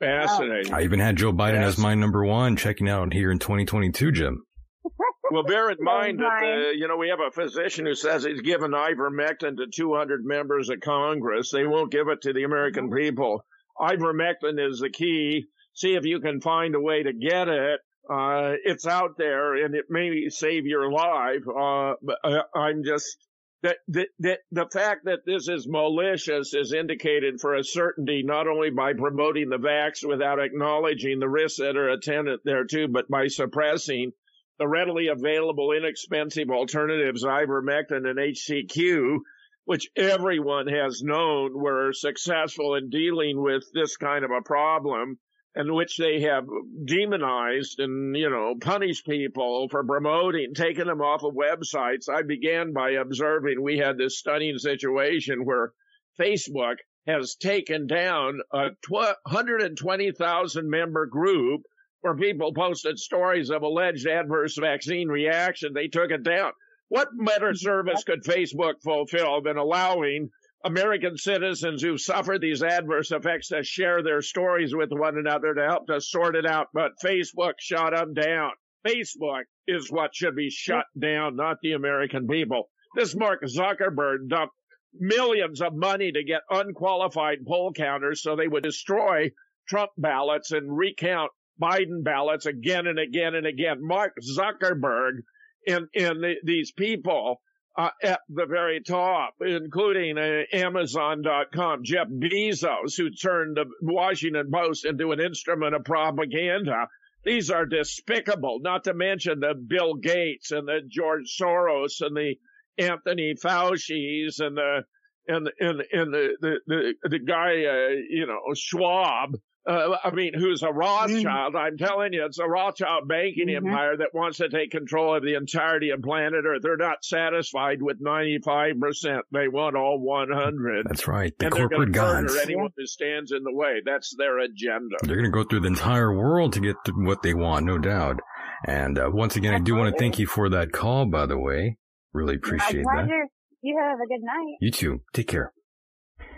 Fascinating. 0.00 0.72
I 0.72 0.82
even 0.82 1.00
had 1.00 1.16
Joe 1.16 1.32
Biden 1.32 1.62
as 1.62 1.78
my 1.78 1.94
number 1.94 2.24
one 2.24 2.56
checking 2.56 2.88
out 2.88 3.12
here 3.12 3.30
in 3.30 3.38
2022, 3.38 4.12
Jim. 4.12 4.44
Well, 5.30 5.42
bear 5.42 5.70
in 5.70 5.78
mind 5.80 6.20
that, 6.20 6.42
uh, 6.44 6.70
you 6.72 6.86
know, 6.86 6.98
we 6.98 7.08
have 7.08 7.18
a 7.18 7.30
physician 7.32 7.86
who 7.86 7.94
says 7.94 8.24
he's 8.24 8.42
given 8.42 8.72
ivermectin 8.72 9.56
to 9.56 9.66
200 9.74 10.22
members 10.22 10.68
of 10.68 10.80
Congress. 10.80 11.50
They 11.50 11.66
won't 11.66 11.90
give 11.90 12.08
it 12.08 12.20
to 12.22 12.34
the 12.34 12.44
American 12.44 12.90
people. 12.90 13.42
Ivermectin 13.80 14.64
is 14.64 14.80
the 14.80 14.90
key. 14.90 15.46
See 15.72 15.94
if 15.94 16.04
you 16.04 16.20
can 16.20 16.40
find 16.40 16.74
a 16.74 16.80
way 16.80 17.02
to 17.02 17.12
get 17.12 17.48
it. 17.48 17.80
Uh, 18.08 18.52
it's 18.64 18.86
out 18.86 19.16
there 19.16 19.64
and 19.64 19.74
it 19.74 19.86
may 19.88 20.28
save 20.28 20.66
your 20.66 20.90
life. 20.90 21.42
Uh, 21.48 21.94
but 22.02 22.18
uh, 22.22 22.42
I'm 22.54 22.84
just, 22.84 23.16
that, 23.62 23.78
that, 23.88 24.08
that 24.18 24.38
the 24.52 24.66
fact 24.72 25.06
that 25.06 25.20
this 25.24 25.48
is 25.48 25.66
malicious 25.66 26.52
is 26.52 26.74
indicated 26.74 27.40
for 27.40 27.54
a 27.54 27.64
certainty, 27.64 28.22
not 28.22 28.46
only 28.46 28.70
by 28.70 28.92
promoting 28.92 29.48
the 29.48 29.56
vax 29.56 30.06
without 30.06 30.38
acknowledging 30.38 31.18
the 31.18 31.28
risks 31.28 31.58
that 31.58 31.76
are 31.76 31.88
attendant 31.88 32.42
thereto, 32.44 32.88
but 32.88 33.08
by 33.08 33.28
suppressing 33.28 34.12
the 34.58 34.68
readily 34.68 35.08
available 35.08 35.72
inexpensive 35.72 36.50
alternatives, 36.50 37.24
ivermectin 37.24 38.06
and 38.06 38.18
HCQ, 38.18 39.18
which 39.64 39.88
everyone 39.96 40.66
has 40.66 41.02
known 41.02 41.54
were 41.54 41.92
successful 41.92 42.74
in 42.74 42.90
dealing 42.90 43.40
with 43.40 43.64
this 43.72 43.96
kind 43.96 44.24
of 44.24 44.30
a 44.30 44.42
problem 44.42 45.18
and 45.54 45.72
which 45.72 45.96
they 45.96 46.20
have 46.22 46.46
demonized 46.84 47.78
and, 47.78 48.16
you 48.16 48.28
know, 48.28 48.54
punished 48.60 49.06
people 49.06 49.68
for 49.68 49.84
promoting, 49.84 50.52
taking 50.54 50.86
them 50.86 51.00
off 51.00 51.22
of 51.22 51.34
websites. 51.34 52.08
I 52.08 52.22
began 52.22 52.72
by 52.72 52.90
observing 52.92 53.62
we 53.62 53.78
had 53.78 53.96
this 53.96 54.18
stunning 54.18 54.58
situation 54.58 55.44
where 55.44 55.72
Facebook 56.18 56.76
has 57.06 57.36
taken 57.36 57.86
down 57.86 58.40
a 58.52 58.70
120,000 58.88 60.70
member 60.70 61.06
group 61.06 61.62
where 62.00 62.16
people 62.16 62.52
posted 62.52 62.98
stories 62.98 63.50
of 63.50 63.62
alleged 63.62 64.06
adverse 64.06 64.58
vaccine 64.58 65.08
reaction. 65.08 65.72
They 65.72 65.88
took 65.88 66.10
it 66.10 66.22
down. 66.22 66.52
What 66.88 67.08
better 67.16 67.48
mm-hmm. 67.48 67.56
service 67.56 68.04
could 68.04 68.24
Facebook 68.24 68.82
fulfill 68.82 69.40
than 69.42 69.56
allowing 69.56 70.30
American 70.64 71.16
citizens 71.16 71.82
who've 71.82 72.00
suffered 72.00 72.40
these 72.40 72.62
adverse 72.62 73.10
effects 73.10 73.48
to 73.48 73.62
share 73.62 74.02
their 74.02 74.22
stories 74.22 74.74
with 74.74 74.90
one 74.90 75.18
another 75.18 75.54
to 75.54 75.64
help 75.64 75.86
to 75.88 76.00
sort 76.00 76.36
it 76.36 76.46
out? 76.46 76.68
But 76.72 76.92
Facebook 77.04 77.54
shut 77.58 77.94
them 77.94 78.14
down. 78.14 78.52
Facebook 78.86 79.44
is 79.66 79.90
what 79.90 80.14
should 80.14 80.36
be 80.36 80.50
shut 80.50 80.86
down, 80.98 81.36
not 81.36 81.58
the 81.62 81.72
American 81.72 82.26
people. 82.26 82.68
This 82.94 83.14
Mark 83.16 83.42
Zuckerberg 83.44 84.28
dumped 84.28 84.54
millions 84.98 85.60
of 85.60 85.74
money 85.74 86.12
to 86.12 86.24
get 86.24 86.42
unqualified 86.50 87.38
poll 87.46 87.72
counters 87.72 88.22
so 88.22 88.36
they 88.36 88.48
would 88.48 88.62
destroy 88.62 89.30
Trump 89.68 89.90
ballots 89.96 90.52
and 90.52 90.76
recount 90.76 91.30
Biden 91.60 92.02
ballots 92.04 92.46
again 92.46 92.86
and 92.86 92.98
again 92.98 93.34
and 93.34 93.46
again. 93.46 93.78
Mark 93.80 94.12
Zuckerberg 94.22 95.22
and, 95.66 95.86
and 95.94 96.22
the, 96.22 96.34
these 96.44 96.72
people 96.72 97.40
uh, 97.76 97.90
at 98.02 98.20
the 98.28 98.46
very 98.46 98.80
top, 98.80 99.34
including 99.40 100.16
uh, 100.18 100.42
Amazon.com, 100.52 101.80
Jeff 101.82 102.08
Bezos, 102.08 102.96
who 102.96 103.10
turned 103.10 103.56
the 103.56 103.66
Washington 103.82 104.50
Post 104.52 104.84
into 104.84 105.12
an 105.12 105.20
instrument 105.20 105.74
of 105.74 105.84
propaganda. 105.84 106.88
These 107.24 107.50
are 107.50 107.66
despicable, 107.66 108.60
not 108.60 108.84
to 108.84 108.94
mention 108.94 109.40
the 109.40 109.54
Bill 109.54 109.94
Gates 109.94 110.50
and 110.50 110.68
the 110.68 110.80
George 110.88 111.36
Soros 111.40 112.00
and 112.00 112.16
the 112.16 112.34
Anthony 112.78 113.34
Fauci's 113.34 114.40
and 114.40 114.56
the 114.56 114.82
and 115.26 115.50
and 115.58 115.82
and 115.92 116.12
the 116.12 116.36
the 116.40 116.60
the, 116.66 116.94
the 117.08 117.18
guy 117.18 117.64
uh, 117.64 117.88
you 118.10 118.26
know 118.26 118.40
Schwab. 118.54 119.36
Uh, 119.66 119.96
I 120.04 120.10
mean, 120.10 120.32
who's 120.34 120.62
a 120.62 120.70
Rothschild? 120.70 121.56
I'm 121.56 121.78
telling 121.78 122.12
you, 122.12 122.26
it's 122.26 122.38
a 122.38 122.46
Rothschild 122.46 123.08
banking 123.08 123.48
empire 123.48 123.96
that 123.96 124.10
wants 124.12 124.38
to 124.38 124.50
take 124.50 124.70
control 124.70 125.16
of 125.16 125.22
the 125.22 125.34
entirety 125.34 125.90
of 125.90 126.02
planet 126.02 126.44
Earth. 126.46 126.60
They're 126.62 126.76
not 126.76 127.02
satisfied 127.02 127.80
with 127.80 127.96
95 128.00 128.78
percent; 128.78 129.22
they 129.32 129.48
want 129.48 129.74
all 129.76 129.98
100. 129.98 130.86
That's 130.86 131.08
right, 131.08 131.32
the 131.38 131.46
and 131.46 131.54
they're 131.54 131.68
corporate 131.68 131.92
gonna 131.92 132.22
murder 132.22 132.28
gods. 132.28 132.40
anyone 132.42 132.70
who 132.76 132.86
stands 132.86 133.32
in 133.32 133.42
the 133.42 133.54
way. 133.54 133.80
That's 133.84 134.14
their 134.16 134.38
agenda. 134.40 134.96
They're 135.02 135.16
going 135.16 135.24
to 135.24 135.30
go 135.30 135.44
through 135.44 135.60
the 135.60 135.68
entire 135.68 136.14
world 136.14 136.52
to 136.54 136.60
get 136.60 136.76
to 136.84 136.92
what 136.92 137.22
they 137.22 137.32
want, 137.34 137.64
no 137.64 137.78
doubt. 137.78 138.20
And 138.66 138.98
uh, 138.98 139.10
once 139.12 139.36
again, 139.36 139.54
I 139.54 139.60
do 139.60 139.74
want 139.74 139.94
to 139.94 139.98
thank 139.98 140.18
you 140.18 140.26
for 140.26 140.48
that 140.50 140.72
call, 140.72 141.06
by 141.06 141.26
the 141.26 141.38
way. 141.38 141.78
Really 142.12 142.36
appreciate 142.36 142.84
My 142.84 143.02
that. 143.02 143.28
You 143.62 143.78
have 143.82 143.98
a 143.98 144.06
good 144.06 144.22
night. 144.22 144.56
You 144.60 144.70
too. 144.70 145.00
Take 145.14 145.28
care. 145.28 145.52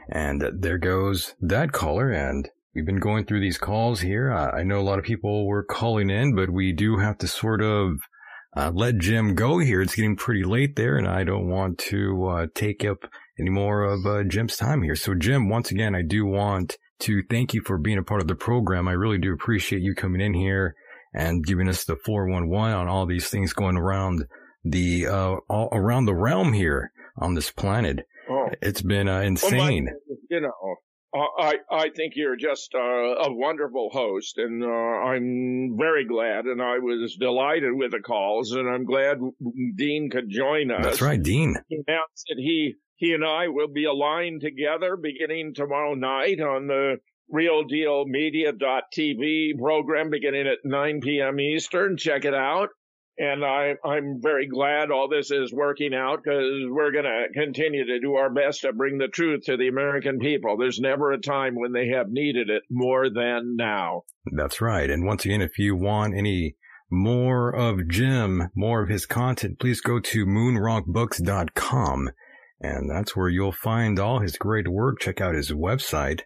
And 0.08 0.42
uh, 0.42 0.52
there 0.56 0.78
goes 0.78 1.34
that 1.40 1.72
caller. 1.72 2.10
And 2.10 2.48
we've 2.76 2.84
been 2.84 3.00
going 3.00 3.24
through 3.24 3.40
these 3.40 3.56
calls 3.56 4.02
here. 4.02 4.30
Uh, 4.30 4.50
I 4.50 4.62
know 4.62 4.78
a 4.78 4.82
lot 4.82 4.98
of 4.98 5.04
people 5.04 5.46
were 5.46 5.64
calling 5.64 6.10
in, 6.10 6.36
but 6.36 6.50
we 6.50 6.72
do 6.72 6.98
have 6.98 7.16
to 7.18 7.26
sort 7.26 7.62
of 7.62 8.00
uh, 8.54 8.70
let 8.74 8.98
Jim 8.98 9.34
go 9.34 9.58
here. 9.58 9.80
It's 9.80 9.94
getting 9.94 10.14
pretty 10.14 10.44
late 10.44 10.76
there, 10.76 10.98
and 10.98 11.08
I 11.08 11.24
don't 11.24 11.48
want 11.48 11.78
to 11.78 12.26
uh, 12.26 12.46
take 12.54 12.84
up 12.84 13.10
any 13.40 13.48
more 13.48 13.82
of 13.82 14.04
uh, 14.04 14.24
Jim's 14.24 14.58
time 14.58 14.82
here. 14.82 14.94
So, 14.94 15.14
Jim, 15.14 15.48
once 15.48 15.70
again, 15.70 15.94
I 15.94 16.02
do 16.02 16.26
want 16.26 16.76
to 17.00 17.22
thank 17.30 17.54
you 17.54 17.62
for 17.62 17.78
being 17.78 17.96
a 17.96 18.02
part 18.02 18.20
of 18.20 18.28
the 18.28 18.34
program. 18.34 18.88
I 18.88 18.92
really 18.92 19.18
do 19.18 19.32
appreciate 19.32 19.80
you 19.80 19.94
coming 19.94 20.20
in 20.20 20.34
here 20.34 20.74
and 21.14 21.44
giving 21.44 21.68
us 21.68 21.84
the 21.84 21.96
411 21.96 22.74
on 22.74 22.88
all 22.88 23.06
these 23.06 23.28
things 23.28 23.54
going 23.54 23.78
around 23.78 24.26
the, 24.64 25.06
uh, 25.06 25.36
all 25.48 25.70
around 25.72 26.04
the 26.04 26.14
realm 26.14 26.52
here 26.52 26.92
on 27.16 27.34
this 27.34 27.50
planet. 27.50 28.00
Oh. 28.28 28.48
It's 28.60 28.82
been 28.82 29.08
uh, 29.08 29.18
Well, 29.18 29.26
insane. 29.26 29.88
You 30.28 30.40
know, 30.40 30.52
I 31.38 31.54
I 31.70 31.90
think 31.90 32.14
you're 32.16 32.36
just 32.36 32.74
uh, 32.74 32.78
a 32.78 33.32
wonderful 33.32 33.90
host, 33.92 34.38
and 34.38 34.62
uh, 34.62 34.66
I'm 34.66 35.76
very 35.78 36.04
glad, 36.04 36.46
and 36.46 36.60
I 36.60 36.78
was 36.78 37.16
delighted 37.18 37.72
with 37.74 37.92
the 37.92 38.00
calls, 38.00 38.52
and 38.52 38.68
I'm 38.68 38.84
glad 38.84 39.18
Dean 39.76 40.10
could 40.10 40.28
join 40.28 40.70
us. 40.70 40.84
That's 40.84 41.02
right, 41.02 41.22
Dean. 41.22 41.56
He 41.68 41.82
announced 41.86 42.24
that 42.28 42.38
he 42.38 42.74
he 42.96 43.12
and 43.12 43.24
I 43.24 43.48
will 43.48 43.68
be 43.68 43.84
aligned 43.84 44.40
together 44.40 44.96
beginning 44.96 45.54
tomorrow 45.54 45.94
night 45.94 46.40
on 46.40 46.66
the 46.66 46.96
Real 47.28 47.64
Deal 47.64 48.06
Media.tv 48.06 49.58
program 49.58 50.10
beginning 50.10 50.46
at 50.46 50.58
9 50.64 51.00
p.m. 51.00 51.40
Eastern. 51.40 51.96
Check 51.96 52.24
it 52.24 52.34
out. 52.34 52.68
And 53.18 53.44
I, 53.44 53.76
I'm 53.82 54.20
very 54.20 54.46
glad 54.46 54.90
all 54.90 55.08
this 55.08 55.30
is 55.30 55.52
working 55.52 55.94
out 55.94 56.22
because 56.22 56.44
we're 56.68 56.92
going 56.92 57.04
to 57.04 57.26
continue 57.32 57.86
to 57.86 58.00
do 58.00 58.16
our 58.16 58.28
best 58.28 58.60
to 58.60 58.74
bring 58.74 58.98
the 58.98 59.08
truth 59.08 59.44
to 59.46 59.56
the 59.56 59.68
American 59.68 60.18
people. 60.18 60.58
There's 60.58 60.78
never 60.78 61.12
a 61.12 61.20
time 61.20 61.54
when 61.54 61.72
they 61.72 61.88
have 61.88 62.10
needed 62.10 62.50
it 62.50 62.64
more 62.70 63.08
than 63.08 63.56
now. 63.56 64.02
That's 64.32 64.60
right. 64.60 64.90
And 64.90 65.06
once 65.06 65.24
again, 65.24 65.40
if 65.40 65.58
you 65.58 65.76
want 65.76 66.14
any 66.14 66.56
more 66.90 67.54
of 67.54 67.88
Jim, 67.88 68.50
more 68.54 68.82
of 68.82 68.90
his 68.90 69.06
content, 69.06 69.58
please 69.58 69.80
go 69.80 69.98
to 69.98 70.26
moonrockbooks.com. 70.26 72.10
And 72.60 72.90
that's 72.90 73.16
where 73.16 73.28
you'll 73.28 73.52
find 73.52 73.98
all 73.98 74.20
his 74.20 74.36
great 74.36 74.68
work. 74.68 75.00
Check 75.00 75.22
out 75.22 75.34
his 75.34 75.52
website. 75.52 76.22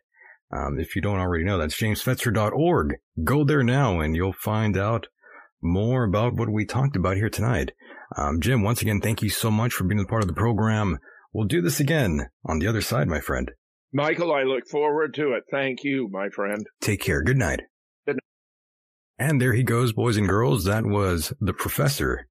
Um, 0.53 0.81
if 0.81 0.97
you 0.97 1.03
don't 1.03 1.21
already 1.21 1.45
know, 1.45 1.59
that's 1.59 1.81
jamesfetzer.org. 1.81 2.97
Go 3.23 3.45
there 3.45 3.63
now 3.63 4.01
and 4.01 4.17
you'll 4.17 4.33
find 4.33 4.77
out 4.77 5.07
more 5.63 6.05
about 6.05 6.35
what 6.35 6.51
we 6.51 6.65
talked 6.65 6.97
about 6.97 7.17
here 7.17 7.31
tonight. 7.31 7.73
Um, 8.17 8.41
Jim, 8.41 8.63
once 8.63 8.83
again, 8.83 9.01
thank 9.01 9.23
you 9.23 9.31
so 9.31 9.51
much 9.51 9.73
for 9.73 9.85
being 9.85 10.01
a 10.01 10.07
part 10.07 10.23
of 10.23 10.29
the 10.29 10.35
program. 10.35 10.99
We'll 11.33 11.47
do 11.47 11.61
this 11.61 11.81
again 11.81 12.29
on 12.45 12.59
the 12.59 12.67
other 12.67 12.81
side, 12.81 13.09
my 13.09 13.21
friend. 13.21 13.51
Michael, 13.93 14.33
I 14.33 14.43
look 14.43 14.69
forward 14.69 15.15
to 15.15 15.33
it. 15.33 15.45
Thank 15.51 15.85
you, 15.85 16.09
my 16.11 16.29
friend. 16.29 16.67
Take 16.81 17.01
care. 17.01 17.23
Good 17.23 17.37
night. 17.37 17.63
Good 18.07 18.17
night. 18.17 18.21
And 19.19 19.41
there 19.41 19.53
he 19.53 19.63
goes, 19.63 19.93
boys 19.93 20.17
and 20.17 20.29
girls. 20.29 20.65
That 20.65 20.87
was 20.87 21.33
the 21.41 21.53
professor, 21.53 22.29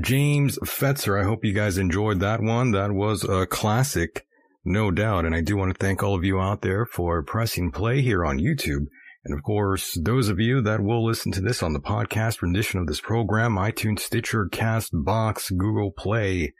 James 0.00 0.58
Fetzer. 0.64 1.20
I 1.20 1.24
hope 1.24 1.44
you 1.44 1.52
guys 1.52 1.78
enjoyed 1.78 2.20
that 2.20 2.40
one. 2.40 2.72
That 2.72 2.92
was 2.92 3.24
a 3.24 3.46
classic, 3.46 4.26
no 4.64 4.90
doubt. 4.90 5.24
And 5.24 5.34
I 5.34 5.40
do 5.40 5.56
want 5.56 5.72
to 5.72 5.78
thank 5.78 6.02
all 6.02 6.16
of 6.16 6.24
you 6.24 6.40
out 6.40 6.62
there 6.62 6.84
for 6.84 7.22
pressing 7.22 7.70
play 7.70 8.02
here 8.02 8.24
on 8.24 8.38
YouTube. 8.38 8.86
And 9.26 9.36
of 9.36 9.42
course, 9.42 9.98
those 10.00 10.28
of 10.28 10.38
you 10.38 10.60
that 10.62 10.80
will 10.80 11.04
listen 11.04 11.32
to 11.32 11.40
this 11.40 11.60
on 11.60 11.72
the 11.72 11.80
podcast 11.80 12.42
rendition 12.42 12.78
of 12.78 12.86
this 12.86 13.00
program, 13.00 13.56
iTunes, 13.56 14.00
Stitcher, 14.00 14.46
Castbox, 14.46 15.56
Google 15.56 15.90
Play, 15.90 16.54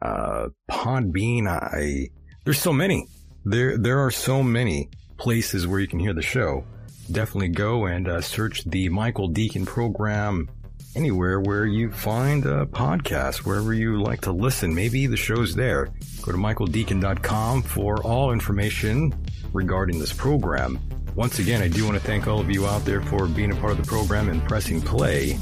uh, 0.00 0.46
Podbean. 0.70 1.46
I, 1.46 2.08
there's 2.44 2.60
so 2.60 2.72
many. 2.72 3.06
There, 3.44 3.76
there 3.76 4.00
are 4.00 4.10
so 4.10 4.42
many 4.42 4.88
places 5.18 5.66
where 5.66 5.80
you 5.80 5.86
can 5.86 5.98
hear 5.98 6.14
the 6.14 6.22
show. 6.22 6.64
Definitely 7.12 7.48
go 7.48 7.84
and 7.84 8.08
uh, 8.08 8.22
search 8.22 8.64
the 8.64 8.88
Michael 8.88 9.30
Decon 9.30 9.66
program 9.66 10.48
anywhere 10.96 11.40
where 11.40 11.66
you 11.66 11.90
find 11.90 12.46
a 12.46 12.64
podcast, 12.64 13.38
wherever 13.38 13.74
you 13.74 14.00
like 14.02 14.22
to 14.22 14.32
listen. 14.32 14.74
Maybe 14.74 15.06
the 15.06 15.16
show's 15.16 15.54
there. 15.54 15.90
Go 16.22 16.32
to 16.32 16.38
michaeldecon.com 16.38 17.62
for 17.62 18.02
all 18.02 18.32
information 18.32 19.12
regarding 19.52 19.98
this 19.98 20.12
program. 20.12 20.78
Once 21.18 21.40
again, 21.40 21.60
I 21.60 21.66
do 21.66 21.84
want 21.84 21.98
to 21.98 22.04
thank 22.06 22.28
all 22.28 22.38
of 22.38 22.48
you 22.48 22.64
out 22.64 22.84
there 22.84 23.02
for 23.02 23.26
being 23.26 23.50
a 23.50 23.56
part 23.56 23.72
of 23.72 23.78
the 23.78 23.82
program 23.82 24.28
and 24.28 24.40
pressing 24.44 24.80
play. 24.80 25.36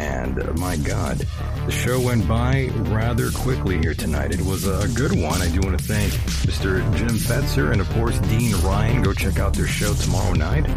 And 0.00 0.42
uh, 0.42 0.52
my 0.54 0.76
God, 0.76 1.18
the 1.66 1.70
show 1.70 2.00
went 2.00 2.26
by 2.26 2.68
rather 2.90 3.30
quickly 3.30 3.78
here 3.78 3.94
tonight. 3.94 4.32
It 4.32 4.40
was 4.40 4.66
a 4.66 4.88
good 4.88 5.12
one. 5.12 5.40
I 5.40 5.48
do 5.48 5.60
want 5.60 5.78
to 5.78 5.84
thank 5.84 6.12
Mr. 6.50 6.82
Jim 6.96 7.10
Fetzer 7.10 7.70
and, 7.70 7.80
of 7.80 7.88
course, 7.90 8.18
Dean 8.18 8.56
Ryan. 8.62 9.02
Go 9.02 9.12
check 9.12 9.38
out 9.38 9.54
their 9.54 9.68
show 9.68 9.94
tomorrow 9.94 10.32
night. 10.32 10.68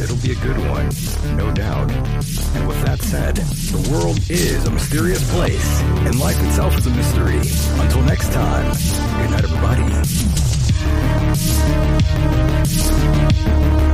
It'll 0.00 0.22
be 0.22 0.30
a 0.30 0.36
good 0.36 0.58
one, 0.68 0.88
no 1.36 1.52
doubt. 1.52 1.90
And 1.90 2.68
with 2.68 2.80
that 2.84 3.00
said, 3.02 3.38
the 3.38 3.90
world 3.90 4.18
is 4.30 4.66
a 4.66 4.70
mysterious 4.70 5.28
place, 5.32 5.80
and 5.82 6.16
life 6.20 6.40
itself 6.44 6.78
is 6.78 6.86
a 6.86 6.90
mystery. 6.90 7.40
Until 7.82 8.02
next 8.02 8.32
time, 8.32 8.70
good 9.20 9.30
night, 9.32 9.42
everybody. 9.42 10.30